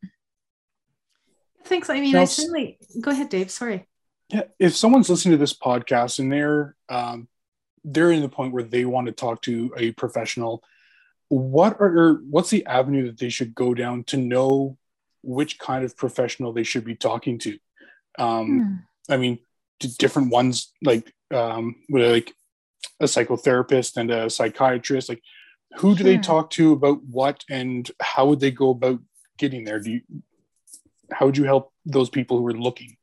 Thanks. 1.64 1.90
I 1.90 2.00
mean, 2.02 2.12
now, 2.12 2.22
I 2.22 2.26
certainly 2.26 2.78
go 3.00 3.12
ahead, 3.12 3.30
Dave. 3.30 3.50
Sorry. 3.50 3.88
Yeah, 4.30 4.44
if 4.60 4.76
someone's 4.76 5.10
listening 5.10 5.34
to 5.34 5.38
this 5.38 5.58
podcast 5.58 6.20
and 6.20 6.32
they're 6.32 6.76
um, 6.90 7.28
they're 7.86 8.12
in 8.12 8.22
the 8.22 8.30
point 8.30 8.52
where 8.52 8.64
they 8.64 8.84
want 8.84 9.08
to 9.08 9.14
talk 9.14 9.42
to 9.44 9.72
a 9.78 9.92
professional, 9.92 10.64
what 11.30 11.80
are 11.80 12.22
what's 12.30 12.50
the 12.50 12.66
avenue 12.66 13.06
that 13.08 13.20
they 13.20 13.30
should 13.30 13.54
go 13.56 13.74
down 13.74 14.04
to 14.06 14.18
know 14.18 14.78
which 15.22 15.60
kind 15.60 15.86
of 15.86 15.96
professional 15.96 16.52
they 16.52 16.64
should 16.64 16.84
be 16.84 16.96
talking 16.96 17.38
to? 17.40 17.58
Um, 18.18 18.60
hmm. 19.08 19.14
I 19.14 19.18
mean, 19.18 19.40
different 20.00 20.32
ones 20.32 20.74
like 20.84 21.14
um, 21.32 21.76
like 21.90 22.34
a 23.00 23.06
psychotherapist 23.06 23.98
and 23.98 24.10
a 24.12 24.30
psychiatrist. 24.30 25.10
Like, 25.10 25.22
who 25.78 25.94
do 25.94 26.04
sure. 26.04 26.06
they 26.06 26.18
talk 26.18 26.50
to 26.52 26.74
about 26.74 27.04
what, 27.04 27.44
and 27.50 27.90
how 28.02 28.28
would 28.28 28.40
they 28.40 28.52
go 28.52 28.72
about 28.72 29.00
getting 29.38 29.64
there? 29.64 29.80
Do 29.80 29.92
you 29.92 30.02
how 31.12 31.28
would 31.28 31.38
you 31.38 31.44
help 31.44 31.72
those 31.86 32.10
people 32.10 32.40
who 32.40 32.48
are 32.48 32.54
looking? 32.54 32.98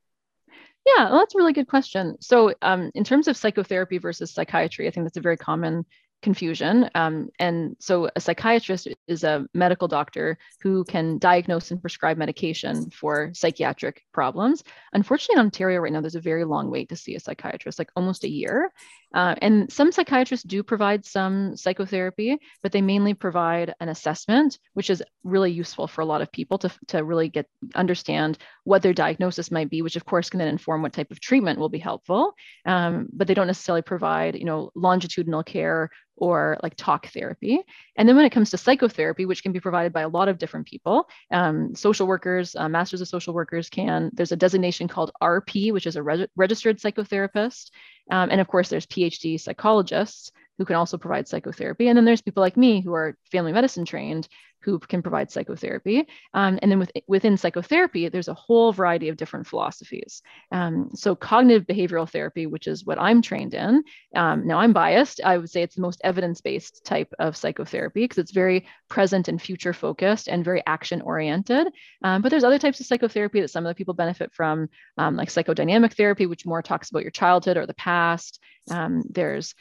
Yeah, 0.87 1.11
well, 1.11 1.19
that's 1.21 1.35
a 1.35 1.39
really 1.39 1.53
good 1.53 1.69
question. 1.69 2.17
So, 2.21 2.55
um, 2.61 2.91
in 2.95 3.05
terms 3.05 3.29
of 3.29 3.37
psychotherapy 3.37 3.99
versus 3.99 4.33
psychiatry, 4.33 4.89
I 4.89 4.91
think 4.91 5.05
that's 5.07 5.17
a 5.17 5.21
very 5.21 5.37
common 5.37 5.87
confusion. 6.23 6.89
Um, 6.95 7.29
and 7.39 7.77
so, 7.79 8.09
a 8.15 8.21
psychiatrist 8.21 8.89
is 9.07 9.25
a 9.25 9.47
medical 9.53 9.89
doctor 9.89 10.39
who 10.61 10.85
can 10.85 11.19
diagnose 11.19 11.71
and 11.71 11.81
prescribe 11.81 12.17
medication 12.17 12.91
for 12.91 13.33
psychiatric 13.35 14.03
problems. 14.13 14.63
Unfortunately, 14.93 15.41
in 15.41 15.47
Ontario 15.47 15.81
right 15.81 15.93
now, 15.93 16.01
there's 16.01 16.15
a 16.15 16.21
very 16.21 16.45
long 16.45 16.71
wait 16.71 16.89
to 16.89 16.97
see 16.97 17.15
a 17.15 17.21
psychiatrist, 17.21 17.79
like 17.79 17.91
almost 17.97 18.25
a 18.25 18.31
year. 18.31 18.73
Uh, 19.15 19.35
and 19.43 19.71
some 19.71 19.93
psychiatrists 19.93 20.45
do 20.45 20.63
provide 20.63 21.05
some 21.05 21.57
psychotherapy, 21.57 22.39
but 22.63 22.73
they 22.73 22.81
mainly 22.81 23.13
provide 23.13 23.75
an 23.81 23.89
assessment, 23.89 24.59
which 24.75 24.89
is 24.89 25.03
really 25.23 25.51
useful 25.51 25.87
for 25.87 26.01
a 26.01 26.07
lot 26.07 26.23
of 26.23 26.33
people 26.33 26.59
to, 26.59 26.71
to 26.87 27.05
really 27.05 27.29
get 27.29 27.47
understand 27.75 28.39
what 28.65 28.83
their 28.83 28.95
diagnosis 28.95 29.51
might 29.51 29.69
be, 29.69 29.83
which 29.83 29.97
of 29.97 30.05
course 30.05 30.31
can 30.31 30.39
then 30.39 30.49
inform 30.49 30.83
what 30.83 30.93
type 30.93 31.11
of 31.11 31.21
treatment 31.21 31.59
will 31.59 31.69
be 31.69 31.79
helpful. 31.79 32.33
Um, 32.65 33.09
but 33.13 33.27
they 33.27 33.35
don't 33.35 33.47
necessarily 33.47 33.83
provide, 33.83 34.37
you 34.37 34.45
know, 34.45 34.71
longitudinal 34.75 35.43
care 35.43 35.91
or 36.23 36.57
like 36.63 36.77
talk 36.77 37.09
therapy. 37.09 37.59
And 37.97 38.09
then 38.09 38.15
when 38.15 38.25
it 38.25 38.31
comes 38.31 38.51
to 38.51 38.57
psychotherapy, 38.57 39.27
which 39.27 39.43
can 39.43 39.51
be 39.51 39.59
provided 39.59 39.93
by 39.93 40.03
a 40.03 40.09
lot 40.09 40.29
of 40.29 40.39
different 40.39 40.69
people, 40.69 41.09
um, 41.33 41.75
social 41.75 42.07
workers, 42.07 42.55
uh, 42.55 42.69
masters 42.69 43.01
of 43.01 43.09
social 43.09 43.35
workers 43.35 43.69
can, 43.69 44.09
there's 44.13 44.31
a 44.31 44.37
designation 44.37 44.87
called 44.87 45.11
RP, 45.21 45.73
which 45.73 45.85
is 45.85 45.97
a 45.97 46.03
reg- 46.03 46.29
registered 46.37 46.79
psychotherapist. 46.79 47.73
Um, 48.09 48.31
and 48.31 48.41
of 48.41 48.47
course, 48.47 48.69
there's 48.69 48.87
PhD 48.87 49.41
psychologists 49.41 50.31
who 50.59 50.65
can 50.65 50.77
also 50.77 50.97
provide 50.97 51.27
psychotherapy. 51.27 51.89
And 51.89 51.97
then 51.97 52.05
there's 52.05 52.23
people 52.23 52.41
like 52.41 52.57
me 52.57 52.81
who 52.81 52.95
are 52.95 53.17
family 53.33 53.53
medicine 53.53 53.85
trained 53.85 54.29
who 54.65 54.79
can 54.79 55.03
provide 55.03 55.31
psychotherapy. 55.31 56.07
Um, 56.35 56.59
and 56.63 56.71
then 56.71 56.79
with, 56.79 56.91
within 57.07 57.37
psychotherapy, 57.37 58.09
there's 58.09 58.29
a 58.29 58.35
whole 58.35 58.73
variety 58.73 59.09
of 59.09 59.17
different 59.17 59.47
philosophies. 59.47 60.23
Um, 60.51 60.91
so 60.95 61.15
cognitive 61.15 61.67
behavioral 61.67 62.09
therapy, 62.09 62.47
which 62.47 62.67
is 62.67 62.85
what 62.85 62.99
I'm 62.99 63.23
trained 63.23 63.55
in. 63.55 63.83
Um, 64.15 64.47
now 64.47 64.59
I'm 64.59 64.73
biased. 64.73 65.21
I 65.25 65.39
would 65.39 65.51
say 65.51 65.63
it's 65.63 65.75
the 65.75 65.83
most 65.83 66.01
evidence-based 66.05 66.85
type 66.85 67.13
of 67.19 67.37
psychotherapy 67.37 68.05
because 68.05 68.19
it's 68.19 68.33
very 68.33 68.67
present 68.89 69.29
and 69.29 69.41
future 69.41 69.73
focused 69.73 70.29
and 70.29 70.45
very 70.45 70.63
action 70.67 71.03
oriented. 71.03 71.69
Um, 72.03 72.23
but 72.23 72.31
there's 72.31 72.45
other 72.45 72.59
types 72.59 72.81
of 72.81 72.87
psychotherapy 72.87 73.41
that 73.41 73.49
some 73.49 73.65
of 73.65 73.71
the 73.71 73.75
people 73.75 73.95
benefit 73.95 74.33
from, 74.33 74.69
um, 74.99 75.17
like 75.17 75.29
psychodynamic 75.29 75.95
therapy, 75.95 76.27
which 76.27 76.47
more 76.47 76.63
talks 76.63 76.91
about 76.91 77.03
your 77.03 77.11
childhood 77.11 77.57
or 77.57 77.67
the 77.67 77.75
past. 77.75 78.41
Um, 78.71 79.03
there's 79.11 79.55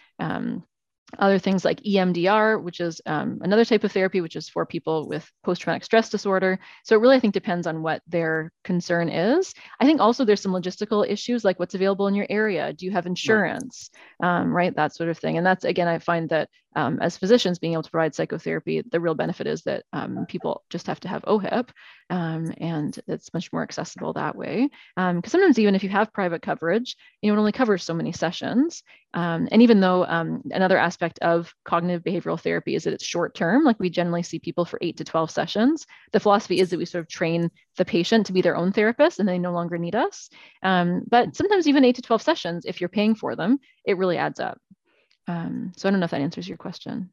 other 1.20 1.39
things 1.39 1.64
like 1.66 1.82
EMDR, 1.82 2.62
which 2.62 2.80
is 2.80 3.01
um, 3.05 3.39
another 3.41 3.66
type 3.66 3.84
of 3.84 3.91
therapy, 3.91 4.22
which 4.22 4.36
is 4.36 4.49
for 4.49 4.66
people 4.66 5.07
with 5.07 5.30
post 5.43 5.62
traumatic 5.62 5.84
stress 5.84 6.09
disorder. 6.09 6.59
So 6.84 6.95
it 6.95 6.99
really, 6.99 7.18
I 7.18 7.20
think, 7.20 7.34
depends 7.34 7.68
on 7.68 7.82
what 7.82 8.01
their 8.07 8.51
concern 8.64 9.09
is. 9.09 9.53
I 9.80 9.86
think 9.86 10.01
also 10.01 10.26
there's 10.26 10.41
some 10.41 10.53
logistical 10.53 11.07
issues 11.07 11.43
like 11.43 11.59
what's 11.59 11.76
available 11.76 12.07
in 12.07 12.16
your 12.16 12.28
area. 12.30 12.74
Do 12.74 12.86
you 12.86 12.91
have 12.91 13.05
insurance? 13.05 13.89
Right, 14.22 14.41
um, 14.41 14.53
right? 14.53 14.76
that 14.76 14.95
sort 14.95 15.09
of 15.09 15.18
thing. 15.18 15.38
And 15.38 15.45
that's, 15.45 15.66
again, 15.66 15.88
I 15.88 15.99
find 15.99 16.30
that 16.30 16.49
um, 16.76 17.00
as 17.02 17.18
physicians 17.18 17.60
being 17.60 17.74
able 17.74 17.84
to 17.84 17.92
provide 17.92 18.16
psychotherapy, 18.16 18.82
the 18.82 19.00
real 19.00 19.16
benefit 19.16 19.48
is 19.48 19.62
that 19.64 19.84
um, 19.92 20.26
people 20.28 20.64
just 20.70 20.88
have 20.88 21.00
to 21.02 21.08
have 21.08 21.24
OHIP 21.24 21.70
um, 22.10 22.54
and 22.58 22.98
it's 23.08 23.34
much 23.34 23.52
more 23.52 23.64
accessible 23.64 24.14
that 24.14 24.36
way. 24.36 24.70
Because 24.96 25.10
um, 25.10 25.22
sometimes 25.26 25.60
even 25.60 25.76
if 25.76 25.84
you 25.84 25.90
have 25.90 26.14
private 26.14 26.42
coverage, 26.42 26.96
you 27.22 27.30
know, 27.30 27.36
it 27.36 27.40
only 27.40 27.52
covers 27.52 27.84
so 27.84 27.94
many 27.94 28.12
sessions. 28.12 28.84
Um, 29.14 29.50
and 29.52 29.62
even 29.62 29.82
though 29.82 30.06
um, 30.06 30.42
another 30.52 30.78
aspect 30.78 31.20
of 31.20 31.54
cognitive 31.66 32.04
behavioral 32.04 32.40
therapy 32.40 32.76
is 32.76 32.86
that 32.86 32.94
it's 32.94 33.04
short 33.04 33.36
term, 33.36 33.66
like 33.66 33.80
we 33.80 33.90
generally 33.90 34.24
see 34.24 34.40
people 34.40 34.64
for 34.64 34.80
eight 34.82 34.98
to 34.98 35.04
12 35.04 35.30
sessions, 35.30 35.86
the 36.14 36.20
philosophy 36.20 36.60
is 36.60 36.70
that 36.70 36.78
we 36.78 36.86
sort 36.86 37.04
of 37.04 37.10
train 37.10 37.52
the 37.78 37.86
patient 37.86 38.26
to 38.28 38.34
be 38.34 38.42
their 38.42 38.56
own 38.56 38.72
therapist 38.72 39.20
and 39.20 39.28
they 39.28 39.40
no 39.40 39.52
longer 39.52 39.78
need 39.78 39.96
us. 39.96 40.30
but 40.62 41.36
sometimes 41.36 41.68
even 41.68 41.84
eight 41.84 41.96
to 41.96 42.02
12 42.02 42.22
sessions, 42.22 42.66
if 42.66 42.80
you're 42.80 42.90
paying 42.90 43.16
for 43.16 43.36
them, 43.36 43.60
it 43.86 43.98
really 43.98 44.18
adds 44.18 44.40
up. 44.40 44.58
Um, 45.28 45.72
so 45.76 45.88
I 45.88 45.92
don't 45.92 46.00
know 46.00 46.06
if 46.06 46.12
that 46.12 46.22
answers 46.22 46.48
your 46.48 46.58
question. 46.58 47.12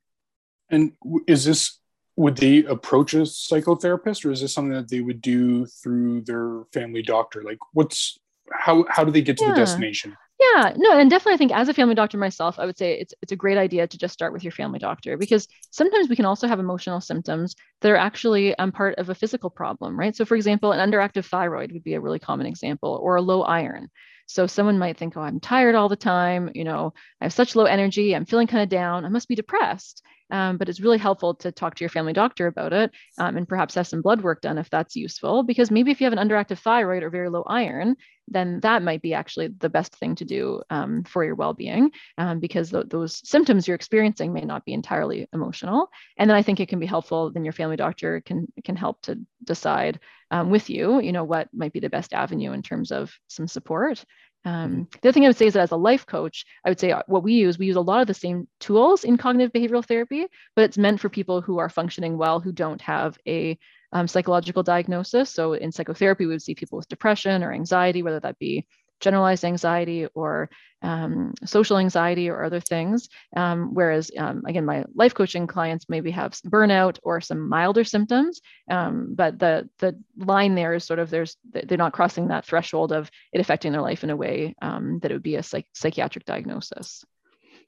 And 0.70 0.92
is 1.26 1.44
this 1.44 1.78
would 2.16 2.36
they 2.36 2.64
approach 2.64 3.14
a 3.14 3.18
psychotherapist, 3.18 4.24
or 4.24 4.32
is 4.32 4.40
this 4.40 4.52
something 4.52 4.72
that 4.72 4.90
they 4.90 5.00
would 5.00 5.20
do 5.20 5.66
through 5.66 6.22
their 6.22 6.64
family 6.72 7.00
doctor? 7.00 7.44
Like, 7.44 7.58
what's 7.72 8.18
how 8.52 8.84
how 8.88 9.04
do 9.04 9.12
they 9.12 9.22
get 9.22 9.38
to 9.38 9.44
yeah. 9.44 9.50
the 9.50 9.56
destination? 9.56 10.16
Yeah, 10.40 10.72
no, 10.76 10.98
and 10.98 11.10
definitely 11.10 11.34
I 11.34 11.36
think 11.36 11.52
as 11.52 11.68
a 11.68 11.74
family 11.74 11.94
doctor 11.94 12.18
myself, 12.18 12.58
I 12.58 12.66
would 12.66 12.76
say 12.76 12.94
it's 12.94 13.14
it's 13.22 13.32
a 13.32 13.36
great 13.36 13.58
idea 13.58 13.86
to 13.86 13.98
just 13.98 14.14
start 14.14 14.32
with 14.32 14.42
your 14.42 14.52
family 14.52 14.78
doctor 14.78 15.16
because 15.16 15.46
sometimes 15.70 16.08
we 16.08 16.16
can 16.16 16.24
also 16.24 16.48
have 16.48 16.58
emotional 16.58 17.00
symptoms 17.00 17.54
that 17.80 17.90
are 17.90 17.96
actually 17.96 18.56
um, 18.58 18.72
part 18.72 18.96
of 18.98 19.08
a 19.10 19.14
physical 19.14 19.50
problem, 19.50 19.98
right? 19.98 20.14
So 20.14 20.24
for 20.24 20.36
example, 20.36 20.72
an 20.72 20.90
underactive 20.90 21.24
thyroid 21.24 21.72
would 21.72 21.84
be 21.84 21.94
a 21.94 22.00
really 22.00 22.18
common 22.18 22.46
example, 22.46 22.98
or 23.02 23.16
a 23.16 23.22
low 23.22 23.42
iron. 23.42 23.90
So 24.28 24.46
someone 24.46 24.78
might 24.78 24.98
think, 24.98 25.16
oh, 25.16 25.22
I'm 25.22 25.40
tired 25.40 25.74
all 25.74 25.88
the 25.88 25.96
time. 25.96 26.50
You 26.54 26.64
know, 26.64 26.92
I 27.20 27.24
have 27.24 27.32
such 27.32 27.56
low 27.56 27.64
energy. 27.64 28.14
I'm 28.14 28.26
feeling 28.26 28.46
kind 28.46 28.62
of 28.62 28.68
down. 28.68 29.04
I 29.06 29.08
must 29.08 29.26
be 29.26 29.34
depressed. 29.34 30.02
Um, 30.30 30.56
but 30.56 30.68
it's 30.68 30.80
really 30.80 30.98
helpful 30.98 31.34
to 31.36 31.52
talk 31.52 31.74
to 31.76 31.84
your 31.84 31.90
family 31.90 32.12
doctor 32.12 32.46
about 32.46 32.72
it 32.72 32.90
um, 33.18 33.36
and 33.36 33.48
perhaps 33.48 33.74
have 33.74 33.86
some 33.86 34.02
blood 34.02 34.22
work 34.22 34.40
done 34.40 34.58
if 34.58 34.70
that's 34.70 34.96
useful. 34.96 35.42
Because 35.42 35.70
maybe 35.70 35.90
if 35.90 36.00
you 36.00 36.04
have 36.04 36.16
an 36.16 36.28
underactive 36.28 36.58
thyroid 36.58 37.02
or 37.02 37.10
very 37.10 37.30
low 37.30 37.44
iron, 37.46 37.96
then 38.30 38.60
that 38.60 38.82
might 38.82 39.02
be 39.02 39.14
actually 39.14 39.48
the 39.48 39.68
best 39.68 39.94
thing 39.96 40.14
to 40.16 40.24
do 40.24 40.62
um, 40.70 41.04
for 41.04 41.24
your 41.24 41.34
well-being 41.34 41.90
um, 42.18 42.40
because 42.40 42.70
th- 42.70 42.86
those 42.88 43.26
symptoms 43.28 43.66
you're 43.66 43.74
experiencing 43.74 44.32
may 44.32 44.42
not 44.42 44.64
be 44.64 44.72
entirely 44.72 45.28
emotional 45.32 45.88
and 46.16 46.28
then 46.28 46.36
i 46.36 46.42
think 46.42 46.60
it 46.60 46.68
can 46.68 46.78
be 46.78 46.86
helpful 46.86 47.30
then 47.32 47.44
your 47.44 47.52
family 47.52 47.76
doctor 47.76 48.20
can 48.20 48.46
can 48.64 48.76
help 48.76 49.00
to 49.02 49.18
decide 49.44 49.98
um, 50.30 50.50
with 50.50 50.68
you 50.68 51.00
you 51.00 51.12
know 51.12 51.24
what 51.24 51.48
might 51.52 51.72
be 51.72 51.80
the 51.80 51.90
best 51.90 52.12
avenue 52.12 52.52
in 52.52 52.62
terms 52.62 52.92
of 52.92 53.12
some 53.28 53.48
support 53.48 54.04
um, 54.48 54.88
the 55.02 55.08
other 55.08 55.12
thing 55.12 55.24
I 55.24 55.28
would 55.28 55.36
say 55.36 55.46
is 55.46 55.54
that 55.54 55.62
as 55.62 55.72
a 55.72 55.76
life 55.76 56.06
coach, 56.06 56.46
I 56.64 56.70
would 56.70 56.80
say 56.80 56.90
uh, 56.90 57.02
what 57.06 57.22
we 57.22 57.34
use, 57.34 57.58
we 57.58 57.66
use 57.66 57.76
a 57.76 57.82
lot 57.82 58.00
of 58.00 58.06
the 58.06 58.14
same 58.14 58.48
tools 58.60 59.04
in 59.04 59.18
cognitive 59.18 59.52
behavioral 59.52 59.84
therapy, 59.84 60.26
but 60.56 60.64
it's 60.64 60.78
meant 60.78 61.00
for 61.00 61.10
people 61.10 61.42
who 61.42 61.58
are 61.58 61.68
functioning 61.68 62.16
well, 62.16 62.40
who 62.40 62.50
don't 62.50 62.80
have 62.80 63.18
a 63.26 63.58
um, 63.92 64.08
psychological 64.08 64.62
diagnosis. 64.62 65.28
So 65.28 65.52
in 65.52 65.70
psychotherapy, 65.70 66.24
we 66.24 66.32
would 66.32 66.42
see 66.42 66.54
people 66.54 66.78
with 66.78 66.88
depression 66.88 67.44
or 67.44 67.52
anxiety, 67.52 68.02
whether 68.02 68.20
that 68.20 68.38
be 68.38 68.66
generalized 69.00 69.44
anxiety 69.44 70.06
or 70.14 70.50
um, 70.82 71.34
social 71.44 71.78
anxiety 71.78 72.28
or 72.28 72.44
other 72.44 72.60
things. 72.60 73.08
Um, 73.36 73.74
whereas, 73.74 74.10
um, 74.16 74.42
again, 74.46 74.64
my 74.64 74.84
life 74.94 75.14
coaching 75.14 75.46
clients 75.46 75.88
maybe 75.88 76.10
have 76.12 76.32
burnout 76.32 76.98
or 77.02 77.20
some 77.20 77.48
milder 77.48 77.84
symptoms. 77.84 78.40
Um, 78.70 79.14
but 79.14 79.38
the 79.38 79.68
the 79.78 79.98
line 80.16 80.54
there 80.54 80.74
is 80.74 80.84
sort 80.84 80.98
of 80.98 81.10
there's 81.10 81.36
they're 81.50 81.78
not 81.78 81.92
crossing 81.92 82.28
that 82.28 82.46
threshold 82.46 82.92
of 82.92 83.10
it 83.32 83.40
affecting 83.40 83.72
their 83.72 83.82
life 83.82 84.04
in 84.04 84.10
a 84.10 84.16
way 84.16 84.54
um, 84.62 85.00
that 85.00 85.10
it 85.10 85.14
would 85.14 85.22
be 85.22 85.36
a 85.36 85.42
psych- 85.42 85.68
psychiatric 85.74 86.24
diagnosis. 86.24 87.04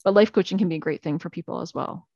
But 0.05 0.15
life 0.15 0.33
coaching 0.33 0.59
can 0.59 0.69
be 0.69 0.77
a 0.77 0.81
great 0.81 1.03
thing 1.03 1.19
for 1.19 1.31
people 1.31 1.61
as 1.61 1.75
well. 1.75 2.07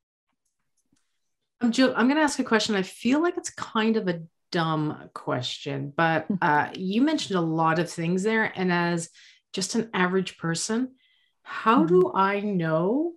I'm 1.61 1.73
Jill, 1.73 1.93
I'm 1.97 2.07
going 2.07 2.17
to 2.17 2.23
ask 2.23 2.39
a 2.39 2.45
question. 2.45 2.75
I 2.75 2.83
feel 2.83 3.23
like 3.23 3.37
it's 3.37 3.51
kind 3.51 3.97
of 3.97 4.09
a 4.09 4.23
dumb 4.55 5.11
question, 5.15 5.93
but 5.97 6.27
uh, 6.43 6.71
you 6.75 7.03
mentioned 7.03 7.39
a 7.39 7.43
lot 7.43 7.79
of 7.79 7.91
things 7.91 8.23
there. 8.23 8.51
And 8.55 8.73
as 8.73 9.11
just 9.53 9.75
an 9.75 9.91
average 9.93 10.39
person, 10.39 10.95
how 11.43 11.85
mm-hmm. 11.85 12.01
do 12.01 12.13
I 12.15 12.41
know 12.41 13.13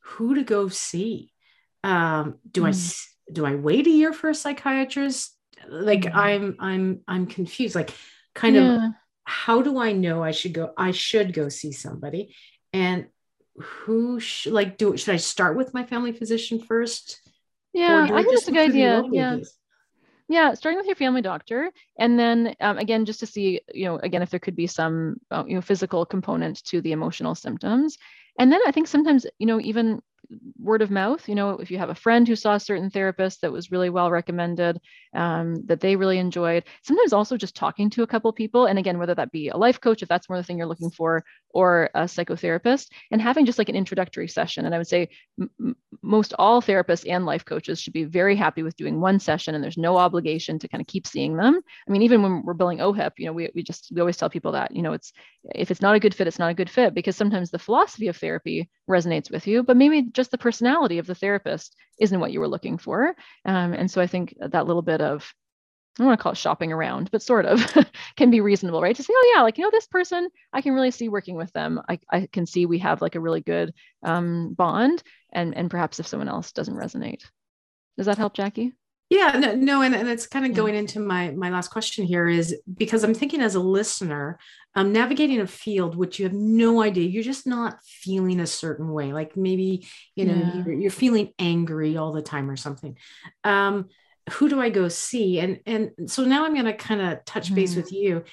who 0.00 0.34
to 0.34 0.42
go 0.42 0.68
see? 0.68 1.32
Um, 1.82 2.38
do 2.50 2.62
mm-hmm. 2.62 2.70
I 2.70 3.32
do 3.32 3.44
I 3.44 3.54
wait 3.56 3.86
a 3.86 3.90
year 3.90 4.12
for 4.12 4.30
a 4.30 4.34
psychiatrist? 4.34 5.36
like 5.68 6.02
mm-hmm. 6.02 6.18
i'm 6.18 6.56
i'm 6.60 7.00
i'm 7.08 7.26
confused 7.26 7.74
like 7.74 7.90
kind 8.34 8.56
yeah. 8.56 8.86
of 8.86 8.92
how 9.24 9.62
do 9.62 9.78
i 9.78 9.92
know 9.92 10.22
i 10.22 10.30
should 10.30 10.52
go 10.52 10.72
i 10.76 10.90
should 10.90 11.32
go 11.32 11.48
see 11.48 11.72
somebody 11.72 12.34
and 12.72 13.06
who 13.56 14.20
should 14.20 14.52
like 14.52 14.76
do 14.76 14.96
should 14.96 15.14
i 15.14 15.16
start 15.16 15.56
with 15.56 15.74
my 15.74 15.84
family 15.84 16.12
physician 16.12 16.60
first 16.60 17.20
yeah 17.72 18.04
i 18.04 18.22
think 18.22 18.30
that's 18.30 18.48
a 18.48 18.52
good 18.52 18.70
idea 18.70 19.02
yeah 19.10 19.38
yeah 20.28 20.54
starting 20.54 20.78
with 20.78 20.86
your 20.86 20.96
family 20.96 21.22
doctor 21.22 21.70
and 21.98 22.18
then 22.18 22.54
um, 22.60 22.78
again 22.78 23.04
just 23.04 23.20
to 23.20 23.26
see 23.26 23.60
you 23.72 23.84
know 23.84 23.96
again 23.98 24.22
if 24.22 24.30
there 24.30 24.40
could 24.40 24.56
be 24.56 24.66
some 24.66 25.16
uh, 25.30 25.44
you 25.46 25.54
know 25.54 25.60
physical 25.60 26.04
component 26.04 26.62
to 26.64 26.80
the 26.80 26.92
emotional 26.92 27.34
symptoms. 27.34 27.96
And 28.38 28.52
then 28.52 28.60
i 28.66 28.70
think 28.70 28.86
sometimes 28.86 29.26
you 29.38 29.46
know 29.46 29.60
even 29.60 30.00
word 30.58 30.82
of 30.82 30.90
mouth 30.90 31.28
you 31.28 31.34
know 31.34 31.50
if 31.50 31.70
you 31.70 31.78
have 31.78 31.90
a 31.90 31.94
friend 31.94 32.26
who 32.26 32.36
saw 32.36 32.54
a 32.54 32.60
certain 32.60 32.90
therapist 32.90 33.40
that 33.40 33.52
was 33.52 33.70
really 33.70 33.90
well 33.90 34.10
recommended 34.10 34.80
um, 35.14 35.64
that 35.66 35.80
they 35.80 35.96
really 35.96 36.18
enjoyed 36.18 36.64
sometimes 36.82 37.12
also 37.12 37.36
just 37.36 37.54
talking 37.54 37.90
to 37.90 38.02
a 38.02 38.06
couple 38.06 38.32
people 38.32 38.66
and 38.66 38.78
again 38.78 38.98
whether 38.98 39.14
that 39.14 39.30
be 39.30 39.48
a 39.48 39.56
life 39.56 39.80
coach 39.80 40.02
if 40.02 40.08
that's 40.08 40.28
more 40.28 40.38
the 40.38 40.44
thing 40.44 40.58
you're 40.58 40.66
looking 40.66 40.90
for 40.90 41.24
or 41.56 41.88
a 41.94 42.02
psychotherapist 42.02 42.88
and 43.10 43.22
having 43.22 43.46
just 43.46 43.56
like 43.56 43.70
an 43.70 43.74
introductory 43.76 44.28
session. 44.28 44.66
And 44.66 44.74
i 44.74 44.78
would 44.78 44.86
say 44.86 45.08
m- 45.40 45.74
most 46.02 46.34
all 46.38 46.60
therapists 46.60 47.10
and 47.10 47.24
life 47.24 47.46
coaches 47.46 47.80
should 47.80 47.94
be 47.94 48.04
very 48.04 48.36
happy 48.36 48.62
with 48.62 48.76
doing 48.76 49.00
one 49.00 49.18
session 49.18 49.54
and 49.54 49.64
there's 49.64 49.78
no 49.78 49.96
obligation 49.96 50.58
to 50.58 50.68
kind 50.68 50.82
of 50.82 50.86
keep 50.86 51.06
seeing 51.06 51.34
them. 51.34 51.58
I 51.88 51.90
mean 51.90 52.02
even 52.02 52.22
when 52.22 52.42
we're 52.44 52.52
billing 52.52 52.82
ohip 52.82 53.14
you 53.16 53.24
know 53.24 53.32
we, 53.32 53.48
we 53.54 53.62
just 53.62 53.90
we 53.94 54.00
always 54.00 54.18
tell 54.18 54.28
people 54.28 54.52
that 54.52 54.76
you 54.76 54.82
know 54.82 54.92
it's 54.92 55.12
if 55.54 55.70
it's 55.70 55.80
not 55.80 55.96
a 55.96 56.00
good 56.00 56.14
fit 56.14 56.26
it's 56.26 56.38
not 56.38 56.50
a 56.50 56.54
good 56.54 56.68
fit 56.68 56.92
because 56.92 57.16
sometimes 57.16 57.50
the 57.50 57.58
philosophy 57.58 58.08
of 58.08 58.16
therapy 58.16 58.68
resonates 58.90 59.30
with 59.30 59.46
you 59.46 59.62
but 59.62 59.78
maybe 59.78 60.02
just 60.16 60.30
the 60.32 60.38
personality 60.38 60.98
of 60.98 61.06
the 61.06 61.14
therapist 61.14 61.76
isn't 62.00 62.18
what 62.18 62.32
you 62.32 62.40
were 62.40 62.48
looking 62.48 62.78
for. 62.78 63.14
Um, 63.44 63.72
and 63.72 63.90
so 63.90 64.00
I 64.00 64.06
think 64.06 64.34
that 64.40 64.66
little 64.66 64.82
bit 64.82 65.00
of 65.00 65.32
I 65.98 66.02
don't 66.02 66.08
want 66.08 66.18
to 66.18 66.22
call 66.22 66.32
it 66.32 66.38
shopping 66.38 66.72
around, 66.72 67.10
but 67.10 67.22
sort 67.22 67.46
of 67.46 67.64
can 68.16 68.30
be 68.30 68.42
reasonable, 68.42 68.82
right? 68.82 68.94
To 68.94 69.02
say, 69.02 69.14
oh 69.16 69.32
yeah, 69.34 69.42
like 69.42 69.56
you 69.56 69.64
know, 69.64 69.70
this 69.70 69.86
person, 69.86 70.28
I 70.52 70.60
can 70.60 70.74
really 70.74 70.90
see 70.90 71.08
working 71.08 71.36
with 71.36 71.50
them. 71.52 71.80
I, 71.88 71.98
I 72.10 72.28
can 72.30 72.44
see 72.44 72.66
we 72.66 72.80
have 72.80 73.00
like 73.00 73.14
a 73.14 73.20
really 73.20 73.40
good 73.40 73.72
um, 74.02 74.52
bond, 74.52 75.02
and 75.32 75.56
and 75.56 75.70
perhaps 75.70 75.98
if 75.98 76.06
someone 76.06 76.28
else 76.28 76.52
doesn't 76.52 76.74
resonate, 76.74 77.22
does 77.96 78.06
that 78.06 78.18
help, 78.18 78.34
Jackie? 78.34 78.74
Yeah, 79.08 79.38
no, 79.38 79.54
no, 79.54 79.82
and, 79.82 79.94
and 79.94 80.08
it's 80.08 80.26
kind 80.26 80.44
of 80.44 80.54
going 80.54 80.74
into 80.74 80.98
my 80.98 81.30
my 81.30 81.50
last 81.50 81.68
question 81.68 82.04
here 82.04 82.26
is 82.26 82.60
because 82.76 83.04
I'm 83.04 83.14
thinking 83.14 83.40
as 83.40 83.54
a 83.54 83.60
listener, 83.60 84.38
um, 84.74 84.92
navigating 84.92 85.40
a 85.40 85.46
field 85.46 85.94
which 85.94 86.18
you 86.18 86.24
have 86.24 86.32
no 86.32 86.82
idea, 86.82 87.08
you're 87.08 87.22
just 87.22 87.46
not 87.46 87.78
feeling 87.84 88.40
a 88.40 88.48
certain 88.48 88.90
way, 88.90 89.12
like 89.12 89.36
maybe 89.36 89.86
you 90.16 90.24
know 90.24 90.34
yeah. 90.34 90.64
you're, 90.64 90.74
you're, 90.74 90.90
feeling 90.90 91.32
angry 91.38 91.96
all 91.96 92.12
the 92.12 92.22
time 92.22 92.50
or 92.50 92.56
something. 92.56 92.96
Um, 93.44 93.86
who 94.30 94.48
do 94.48 94.60
I 94.60 94.70
go 94.70 94.88
see? 94.88 95.38
And 95.38 95.60
and 95.66 96.10
so 96.10 96.24
now 96.24 96.44
I'm 96.44 96.54
going 96.54 96.66
to 96.66 96.74
kind 96.74 97.00
of 97.00 97.24
touch 97.24 97.54
base 97.54 97.74
mm. 97.74 97.76
with 97.76 97.92
you. 97.92 98.24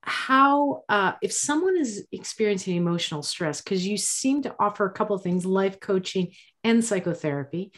How 0.00 0.84
uh, 0.88 1.12
if 1.20 1.34
someone 1.34 1.76
is 1.76 2.06
experiencing 2.12 2.76
emotional 2.76 3.22
stress, 3.22 3.60
because 3.60 3.86
you 3.86 3.98
seem 3.98 4.40
to 4.44 4.56
offer 4.58 4.86
a 4.86 4.92
couple 4.92 5.14
of 5.14 5.22
things, 5.22 5.44
life 5.44 5.80
coaching 5.80 6.32
and 6.64 6.82
psychotherapy 6.82 7.72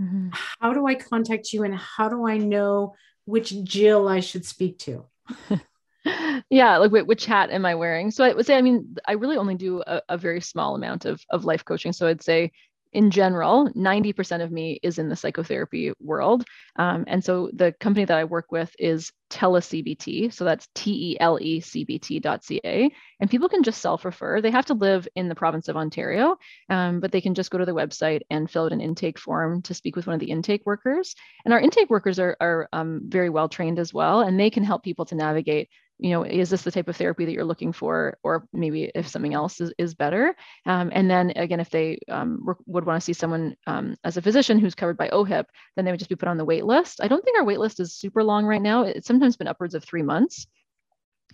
Mm-hmm. 0.00 0.30
How 0.60 0.72
do 0.72 0.86
I 0.86 0.94
contact 0.94 1.52
you 1.52 1.64
and 1.64 1.74
how 1.74 2.08
do 2.08 2.26
I 2.26 2.38
know 2.38 2.94
which 3.24 3.62
Jill 3.64 4.08
I 4.08 4.20
should 4.20 4.44
speak 4.44 4.78
to? 4.80 5.06
yeah, 6.50 6.78
like 6.78 6.90
which 6.90 7.26
hat 7.26 7.50
am 7.50 7.64
I 7.64 7.74
wearing? 7.74 8.10
So 8.10 8.24
I 8.24 8.32
would 8.32 8.46
say, 8.46 8.56
I 8.56 8.62
mean, 8.62 8.96
I 9.06 9.12
really 9.12 9.36
only 9.36 9.54
do 9.54 9.82
a, 9.86 10.02
a 10.08 10.18
very 10.18 10.40
small 10.40 10.74
amount 10.74 11.04
of, 11.04 11.22
of 11.30 11.44
life 11.44 11.64
coaching. 11.64 11.92
So 11.92 12.06
I'd 12.08 12.22
say 12.22 12.52
in 12.92 13.10
general, 13.10 13.70
90% 13.70 14.42
of 14.42 14.52
me 14.52 14.78
is 14.82 14.98
in 14.98 15.08
the 15.08 15.16
psychotherapy 15.16 15.92
world. 16.00 16.44
Um, 16.76 17.04
and 17.06 17.24
so 17.24 17.50
the 17.54 17.72
company 17.72 18.04
that 18.04 18.18
I 18.18 18.24
work 18.24 18.52
with 18.52 18.74
is 18.78 19.12
telecbt. 19.30 20.32
So 20.34 20.44
that's 20.44 20.68
T 20.74 21.12
E 21.12 21.16
L 21.18 21.38
E 21.40 21.60
C 21.60 21.84
B 21.84 21.98
T.ca. 21.98 22.90
And 23.20 23.30
people 23.30 23.48
can 23.48 23.62
just 23.62 23.80
self 23.80 24.04
refer. 24.04 24.40
They 24.40 24.50
have 24.50 24.66
to 24.66 24.74
live 24.74 25.08
in 25.16 25.28
the 25.28 25.34
province 25.34 25.68
of 25.68 25.76
Ontario, 25.76 26.36
um, 26.68 27.00
but 27.00 27.12
they 27.12 27.20
can 27.22 27.34
just 27.34 27.50
go 27.50 27.58
to 27.58 27.64
the 27.64 27.72
website 27.72 28.20
and 28.30 28.50
fill 28.50 28.64
out 28.64 28.72
an 28.72 28.80
intake 28.80 29.18
form 29.18 29.62
to 29.62 29.74
speak 29.74 29.96
with 29.96 30.06
one 30.06 30.14
of 30.14 30.20
the 30.20 30.30
intake 30.30 30.66
workers. 30.66 31.14
And 31.44 31.54
our 31.54 31.60
intake 31.60 31.88
workers 31.88 32.18
are, 32.18 32.36
are 32.40 32.68
um, 32.72 33.02
very 33.04 33.30
well 33.30 33.48
trained 33.48 33.78
as 33.78 33.94
well, 33.94 34.20
and 34.20 34.38
they 34.38 34.50
can 34.50 34.64
help 34.64 34.82
people 34.82 35.06
to 35.06 35.14
navigate 35.14 35.70
you 36.02 36.10
know, 36.10 36.24
is 36.24 36.50
this 36.50 36.62
the 36.62 36.72
type 36.72 36.88
of 36.88 36.96
therapy 36.96 37.24
that 37.24 37.32
you're 37.32 37.44
looking 37.44 37.72
for, 37.72 38.18
or 38.24 38.48
maybe 38.52 38.90
if 38.92 39.06
something 39.06 39.34
else 39.34 39.60
is, 39.60 39.72
is 39.78 39.94
better? 39.94 40.34
Um, 40.66 40.90
and 40.92 41.08
then 41.08 41.32
again, 41.36 41.60
if 41.60 41.70
they 41.70 42.00
um, 42.08 42.44
would 42.66 42.84
want 42.84 43.00
to 43.00 43.04
see 43.04 43.12
someone 43.12 43.54
um, 43.68 43.96
as 44.02 44.16
a 44.16 44.22
physician 44.22 44.58
who's 44.58 44.74
covered 44.74 44.96
by 44.96 45.10
OHIP, 45.10 45.46
then 45.76 45.84
they 45.84 45.92
would 45.92 46.00
just 46.00 46.08
be 46.08 46.16
put 46.16 46.28
on 46.28 46.38
the 46.38 46.44
wait 46.44 46.64
list. 46.64 47.00
I 47.00 47.06
don't 47.06 47.24
think 47.24 47.38
our 47.38 47.44
wait 47.44 47.60
list 47.60 47.78
is 47.78 47.94
super 47.94 48.24
long 48.24 48.46
right 48.46 48.60
now. 48.60 48.82
It's 48.82 49.06
sometimes 49.06 49.36
been 49.36 49.46
upwards 49.46 49.76
of 49.76 49.84
three 49.84 50.02
months. 50.02 50.48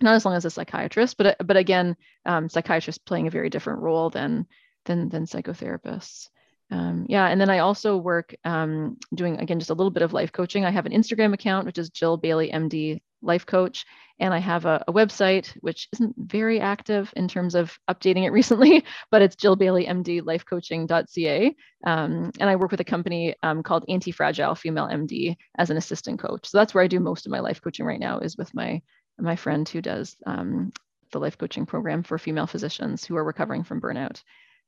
Not 0.01 0.13
as 0.13 0.23
long 0.23 0.35
as 0.35 0.45
a 0.45 0.51
psychiatrist, 0.51 1.17
but 1.17 1.35
but 1.43 1.57
again, 1.57 1.97
um, 2.25 2.47
psychiatrists 2.47 3.03
playing 3.03 3.25
a 3.25 3.31
very 3.31 3.49
different 3.49 3.81
role 3.81 4.11
than 4.11 4.45
than 4.85 5.09
than 5.09 5.25
psychotherapists. 5.25 6.29
Um, 6.71 7.07
yeah, 7.09 7.27
and 7.27 7.41
then 7.41 7.49
I 7.49 7.59
also 7.59 7.97
work 7.97 8.35
um, 8.45 8.97
doing 9.15 9.39
again 9.39 9.57
just 9.57 9.71
a 9.71 9.73
little 9.73 9.89
bit 9.89 10.03
of 10.03 10.13
life 10.13 10.31
coaching. 10.31 10.63
I 10.63 10.69
have 10.69 10.85
an 10.85 10.91
Instagram 10.91 11.33
account 11.33 11.65
which 11.65 11.79
is 11.79 11.89
Jill 11.89 12.17
Bailey 12.17 12.51
MD 12.51 13.01
Life 13.21 13.45
Coach, 13.45 13.85
and 14.19 14.33
I 14.33 14.39
have 14.39 14.65
a, 14.65 14.83
a, 14.87 14.93
website 14.93 15.55
which 15.61 15.87
isn't 15.93 16.15
very 16.17 16.59
active 16.59 17.13
in 17.15 17.27
terms 17.27 17.55
of 17.55 17.77
updating 17.89 18.25
it 18.25 18.31
recently, 18.31 18.83
but 19.11 19.21
it's 19.21 19.35
jillbaileymdlifecoaching.ca. 19.35 21.55
Um, 21.85 22.31
and 22.39 22.49
I 22.49 22.55
work 22.55 22.71
with 22.71 22.79
a 22.79 22.85
company 22.85 23.35
um, 23.43 23.63
called 23.63 23.85
Anti 23.87 24.11
Fragile 24.11 24.55
Female 24.55 24.87
MD 24.87 25.35
as 25.57 25.69
an 25.69 25.77
assistant 25.77 26.19
coach. 26.19 26.47
So 26.47 26.57
that's 26.57 26.73
where 26.73 26.83
I 26.83 26.87
do 26.87 26.99
most 26.99 27.25
of 27.25 27.31
my 27.31 27.39
life 27.39 27.61
coaching 27.61 27.85
right 27.85 27.99
now 27.99 28.19
is 28.19 28.37
with 28.37 28.53
my 28.53 28.81
my 29.17 29.35
friend 29.35 29.67
who 29.67 29.81
does 29.81 30.15
um, 30.25 30.71
the 31.11 31.19
life 31.19 31.37
coaching 31.37 31.65
program 31.65 32.03
for 32.03 32.17
female 32.17 32.47
physicians 32.47 33.03
who 33.03 33.17
are 33.17 33.23
recovering 33.23 33.63
from 33.63 33.81
burnout. 33.81 34.21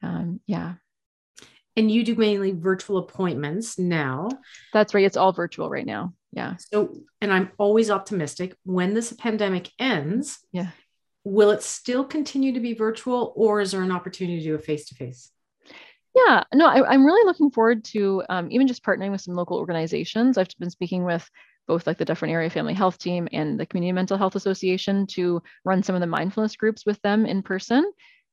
Um, 0.04 0.42
yeah. 0.46 0.74
And 1.76 1.90
you 1.90 2.04
do 2.04 2.16
mainly 2.16 2.52
virtual 2.52 2.98
appointments 2.98 3.80
now. 3.80 4.30
That's 4.74 4.94
right. 4.94 5.06
It's 5.06 5.18
all 5.18 5.32
virtual 5.32 5.70
right 5.70 5.86
now. 5.86 6.14
Yeah. 6.34 6.56
So, 6.58 6.96
and 7.22 7.32
I'm 7.32 7.52
always 7.58 7.90
optimistic 7.90 8.56
when 8.64 8.94
this 8.94 9.14
pandemic 9.14 9.70
ends. 9.80 10.40
Yeah. 10.52 10.70
Will 11.24 11.52
it 11.52 11.64
still 11.64 12.04
continue 12.04 12.54
to 12.54 12.60
be 12.60 12.74
virtual 12.74 13.34
or 13.36 13.62
is 13.62 13.72
there 13.72 13.84
an 13.84 13.92
opportunity 13.92 14.40
to 14.40 14.44
do 14.44 14.56
a 14.56 14.60
face 14.60 14.88
to 14.90 14.96
face? 14.96 15.32
Yeah, 16.16 16.44
no, 16.54 16.66
I, 16.66 16.94
am 16.94 17.06
really 17.06 17.26
looking 17.26 17.52
forward 17.52 17.86
to 17.86 18.24
um, 18.28 18.52
even 18.52 18.68
just 18.68 18.84
partnering 18.84 19.12
with 19.12 19.22
some 19.22 19.36
local 19.36 19.58
organizations. 19.58 20.38
I've 20.38 20.50
been 20.60 20.70
speaking 20.70 21.06
with 21.06 21.30
both 21.68 21.88
like 21.88 21.98
the 21.98 22.06
Dufferin 22.06 22.32
Area 22.32 22.50
Family 22.50 22.74
Health 22.74 22.98
Team 22.98 23.30
and 23.32 23.60
the 23.60 23.66
Community 23.66 23.94
Mental 23.94 24.18
Health 24.18 24.36
Association 24.36 25.08
to 25.08 25.42
run 25.64 25.84
some 25.84 25.96
of 25.96 26.02
the 26.02 26.08
mindfulness 26.08 26.56
groups 26.56 26.86
with 26.86 27.02
them 27.02 27.26
in 27.26 27.42
person 27.42 27.90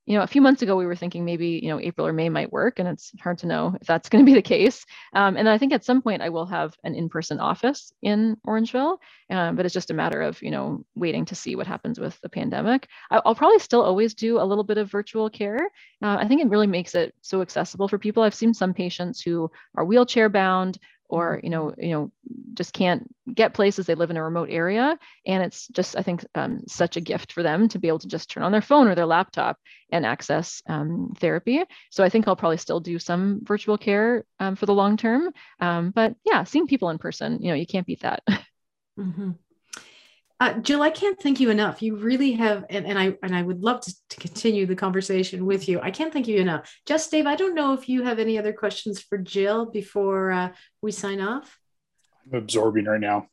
you 0.08 0.16
know, 0.16 0.22
a 0.22 0.26
few 0.26 0.40
months 0.40 0.62
ago, 0.62 0.74
we 0.74 0.86
were 0.86 0.96
thinking 0.96 1.26
maybe, 1.26 1.60
you 1.62 1.68
know, 1.68 1.78
April 1.78 2.06
or 2.06 2.14
May 2.14 2.30
might 2.30 2.50
work, 2.50 2.78
and 2.78 2.88
it's 2.88 3.12
hard 3.20 3.36
to 3.38 3.46
know 3.46 3.76
if 3.78 3.86
that's 3.86 4.08
going 4.08 4.24
to 4.24 4.30
be 4.30 4.34
the 4.34 4.40
case. 4.40 4.86
Um, 5.12 5.36
and 5.36 5.46
I 5.46 5.58
think 5.58 5.74
at 5.74 5.84
some 5.84 6.00
point 6.00 6.22
I 6.22 6.30
will 6.30 6.46
have 6.46 6.74
an 6.82 6.94
in-person 6.94 7.40
office 7.40 7.92
in 8.00 8.38
Orangeville, 8.46 8.96
um, 9.30 9.54
but 9.54 9.66
it's 9.66 9.74
just 9.74 9.90
a 9.90 9.94
matter 9.94 10.22
of, 10.22 10.40
you 10.40 10.50
know, 10.50 10.82
waiting 10.94 11.26
to 11.26 11.34
see 11.34 11.56
what 11.56 11.66
happens 11.66 12.00
with 12.00 12.18
the 12.22 12.30
pandemic. 12.30 12.88
I, 13.10 13.20
will 13.22 13.34
probably 13.34 13.58
still 13.58 13.82
always 13.82 14.14
do 14.14 14.40
a 14.40 14.48
little 14.48 14.64
bit 14.64 14.78
of 14.78 14.90
virtual 14.90 15.28
care. 15.28 15.68
Uh, 16.02 16.16
I 16.18 16.26
think 16.26 16.40
it 16.40 16.48
really 16.48 16.66
makes 16.66 16.94
it 16.94 17.14
so 17.20 17.42
accessible 17.42 17.86
for 17.86 17.98
people. 17.98 18.22
I've 18.22 18.34
seen 18.34 18.54
some 18.54 18.72
patients 18.72 19.20
who 19.20 19.50
are 19.76 19.84
wheelchair 19.84 20.30
bound 20.30 20.78
or 21.08 21.40
you 21.42 21.50
know 21.50 21.74
you 21.78 21.90
know 21.90 22.12
just 22.54 22.72
can't 22.72 23.08
get 23.32 23.54
places 23.54 23.86
they 23.86 23.94
live 23.94 24.10
in 24.10 24.16
a 24.16 24.22
remote 24.22 24.48
area 24.50 24.98
and 25.26 25.42
it's 25.42 25.68
just 25.68 25.96
i 25.96 26.02
think 26.02 26.24
um, 26.34 26.60
such 26.66 26.96
a 26.96 27.00
gift 27.00 27.32
for 27.32 27.42
them 27.42 27.68
to 27.68 27.78
be 27.78 27.88
able 27.88 27.98
to 27.98 28.08
just 28.08 28.30
turn 28.30 28.42
on 28.42 28.52
their 28.52 28.62
phone 28.62 28.88
or 28.88 28.94
their 28.94 29.06
laptop 29.06 29.58
and 29.90 30.04
access 30.04 30.62
um, 30.68 31.12
therapy. 31.18 31.62
So 31.90 32.04
i 32.04 32.08
think 32.08 32.28
i'll 32.28 32.36
probably 32.36 32.58
still 32.58 32.80
do 32.80 32.98
some 32.98 33.40
virtual 33.42 33.78
care 33.78 34.24
um, 34.40 34.56
for 34.56 34.66
the 34.66 34.74
long 34.74 34.96
term. 34.96 35.30
Um, 35.60 35.90
but 35.90 36.14
yeah 36.24 36.44
seeing 36.44 36.66
people 36.66 36.90
in 36.90 36.98
person 36.98 37.38
you 37.40 37.48
know 37.48 37.54
you 37.54 37.66
can't 37.66 37.86
beat 37.86 38.00
that. 38.00 38.22
Mm-hmm. 38.98 39.30
Uh, 40.40 40.54
Jill, 40.54 40.82
I 40.82 40.90
can't 40.90 41.20
thank 41.20 41.40
you 41.40 41.50
enough. 41.50 41.82
You 41.82 41.96
really 41.96 42.32
have, 42.32 42.64
and, 42.70 42.86
and 42.86 42.96
I 42.96 43.16
and 43.24 43.34
I 43.34 43.42
would 43.42 43.60
love 43.60 43.80
to, 43.80 43.94
to, 44.10 44.16
continue 44.20 44.66
the 44.66 44.76
conversation 44.76 45.44
with 45.44 45.68
you. 45.68 45.80
I 45.80 45.90
can't 45.90 46.12
thank 46.12 46.28
you 46.28 46.38
enough. 46.38 46.72
Just 46.86 47.10
Dave, 47.10 47.26
I 47.26 47.34
don't 47.34 47.56
know 47.56 47.72
if 47.72 47.88
you 47.88 48.04
have 48.04 48.20
any 48.20 48.38
other 48.38 48.52
questions 48.52 49.00
for 49.00 49.18
Jill 49.18 49.66
before 49.66 50.30
uh, 50.30 50.52
we 50.80 50.92
sign 50.92 51.20
off. 51.20 51.58
I'm 52.26 52.38
absorbing 52.38 52.84
right 52.84 53.00
now. 53.00 53.26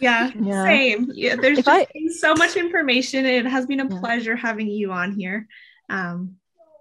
Yeah, 0.00 0.30
yeah. 0.40 0.64
same. 0.64 1.12
Yeah, 1.14 1.36
there's 1.36 1.58
just 1.58 1.68
I, 1.68 1.86
so 2.18 2.34
much 2.34 2.56
information. 2.56 3.26
It 3.26 3.44
has 3.44 3.66
been 3.66 3.80
a 3.80 3.88
yeah. 3.88 4.00
pleasure 4.00 4.36
having 4.36 4.68
you 4.68 4.92
on 4.92 5.12
here. 5.12 5.48
Um, 5.90 6.36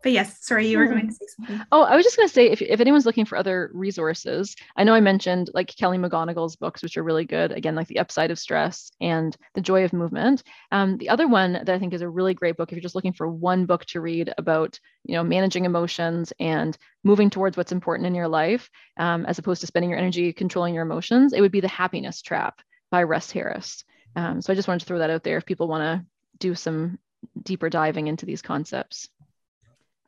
but 0.05 0.11
yes, 0.11 0.37
sorry, 0.45 0.67
you 0.67 0.77
were 0.77 0.85
going 0.85 1.07
to 1.07 1.13
say 1.15 1.25
something. 1.35 1.65
Oh, 1.71 1.81
I 1.81 1.95
was 1.95 2.05
just 2.05 2.15
going 2.15 2.27
to 2.27 2.33
say 2.33 2.51
if, 2.51 2.61
if 2.61 2.79
anyone's 2.79 3.07
looking 3.07 3.25
for 3.25 3.39
other 3.39 3.71
resources, 3.73 4.55
I 4.77 4.83
know 4.83 4.93
I 4.93 4.99
mentioned 4.99 5.49
like 5.55 5.75
Kelly 5.75 5.97
McGonigal's 5.97 6.55
books, 6.55 6.83
which 6.83 6.95
are 6.95 7.01
really 7.01 7.25
good. 7.25 7.51
Again, 7.51 7.73
like 7.73 7.87
The 7.87 7.97
Upside 7.97 8.29
of 8.29 8.37
Stress 8.37 8.91
and 9.01 9.35
The 9.55 9.61
Joy 9.61 9.83
of 9.83 9.93
Movement. 9.93 10.43
Um, 10.71 10.99
the 10.99 11.09
other 11.09 11.27
one 11.27 11.53
that 11.53 11.69
I 11.69 11.79
think 11.79 11.91
is 11.91 12.03
a 12.03 12.07
really 12.07 12.35
great 12.35 12.55
book, 12.55 12.71
if 12.71 12.75
you're 12.75 12.83
just 12.83 12.93
looking 12.93 13.13
for 13.13 13.27
one 13.27 13.65
book 13.65 13.83
to 13.85 13.99
read 13.99 14.31
about, 14.37 14.79
you 15.05 15.15
know, 15.15 15.23
managing 15.23 15.65
emotions 15.65 16.31
and 16.39 16.77
moving 17.03 17.31
towards 17.31 17.57
what's 17.57 17.71
important 17.71 18.05
in 18.05 18.13
your 18.13 18.27
life, 18.27 18.69
um, 18.97 19.25
as 19.25 19.39
opposed 19.39 19.61
to 19.61 19.67
spending 19.67 19.89
your 19.89 19.97
energy 19.97 20.33
controlling 20.33 20.75
your 20.75 20.83
emotions, 20.83 21.33
it 21.33 21.41
would 21.41 21.51
be 21.51 21.61
The 21.61 21.67
Happiness 21.67 22.21
Trap 22.21 22.61
by 22.91 23.01
Russ 23.01 23.31
Harris. 23.31 23.83
Um, 24.15 24.43
so 24.43 24.53
I 24.53 24.55
just 24.55 24.67
wanted 24.67 24.81
to 24.81 24.85
throw 24.85 24.99
that 24.99 25.09
out 25.09 25.23
there 25.23 25.37
if 25.37 25.47
people 25.47 25.67
want 25.67 25.81
to 25.81 26.05
do 26.37 26.53
some 26.53 26.99
deeper 27.41 27.71
diving 27.71 28.05
into 28.05 28.27
these 28.27 28.43
concepts. 28.43 29.09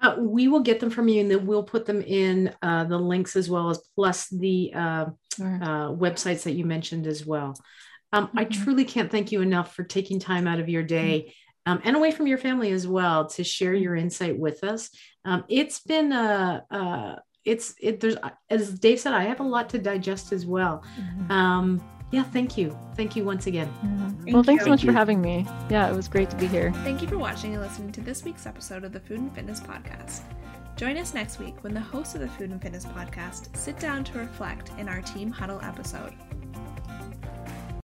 Uh, 0.02 0.16
we 0.20 0.48
will 0.48 0.60
get 0.60 0.80
them 0.80 0.90
from 0.90 1.08
you 1.08 1.22
and 1.22 1.32
then 1.32 1.46
we'll 1.46 1.64
put 1.64 1.86
them 1.86 2.02
in 2.02 2.54
uh, 2.62 2.84
the 2.84 2.98
links 2.98 3.36
as 3.36 3.50
well 3.50 3.70
as 3.70 3.80
plus 3.96 4.28
the 4.30 4.72
uh, 4.74 5.06
uh 5.40 5.90
websites 5.92 6.44
that 6.44 6.54
you 6.54 6.66
mentioned 6.66 7.08
as 7.08 7.26
well. 7.26 7.56
Um, 8.14 8.28
mm-hmm. 8.28 8.40
I 8.40 8.44
truly 8.46 8.86
can't 8.86 9.12
thank 9.12 9.32
you 9.32 9.42
enough 9.42 9.76
for 9.76 9.84
taking 9.84 10.20
time 10.20 10.48
out 10.48 10.60
of 10.60 10.70
your 10.70 10.84
day 10.84 11.34
um, 11.68 11.82
and 11.84 11.96
away 11.96 12.12
from 12.12 12.28
your 12.28 12.38
family 12.38 12.72
as 12.72 12.88
well 12.88 13.28
to 13.28 13.44
share 13.44 13.74
your 13.74 13.96
insight 13.96 14.40
with 14.40 14.64
us. 14.64 14.90
Um, 15.26 15.44
it's 15.50 15.82
been 15.82 16.14
a, 16.14 16.64
a, 16.70 17.22
it's 17.44 17.76
it 17.82 18.00
there's 18.00 18.16
as 18.50 18.80
Dave 18.80 19.00
said, 19.00 19.14
I 19.14 19.24
have 19.24 19.42
a 19.42 19.44
lot 19.44 19.70
to 19.70 19.78
digest 19.78 20.32
as 20.32 20.46
well. 20.46 20.84
Mm-hmm. 20.98 21.32
Yeah, 22.12 22.24
thank 22.24 22.58
you. 22.58 22.78
Thank 22.96 23.16
you 23.16 23.26
once 23.26 23.48
again. 23.48 23.68
Mm-hmm. 23.84 24.32
Well, 24.34 24.44
thanks 24.44 24.62
you. 24.62 24.66
so 24.66 24.70
much 24.72 24.84
for 24.86 24.94
having 24.94 25.22
me. 25.22 25.46
Yeah, 25.70 25.90
it 25.90 25.96
was 25.96 26.08
great 26.08 26.30
to 26.30 26.38
be 26.38 26.48
here. 26.48 26.72
Thank 26.84 27.02
you 27.02 27.08
for 27.08 27.18
watching 27.18 27.54
and 27.54 27.62
listening 27.62 27.92
to 27.94 28.02
this 28.02 28.24
week's 28.24 28.46
episode 28.46 28.84
of 28.84 28.94
the 28.94 29.00
Food 29.00 29.20
and 29.20 29.36
Fitness 29.36 29.60
Podcast. 29.60 30.22
Join 30.78 30.98
us 30.98 31.14
next 31.14 31.40
week 31.40 31.64
when 31.64 31.74
the 31.74 31.80
hosts 31.80 32.16
of 32.16 32.22
the 32.22 32.28
Food 32.30 32.52
and 32.52 32.62
Fitness 32.62 32.86
Podcast 32.86 33.56
sit 33.58 33.80
down 33.80 34.04
to 34.06 34.20
reflect 34.20 34.72
in 34.78 34.88
our 34.88 35.02
Team 35.02 35.32
Huddle 35.32 35.60
episode. 35.62 36.14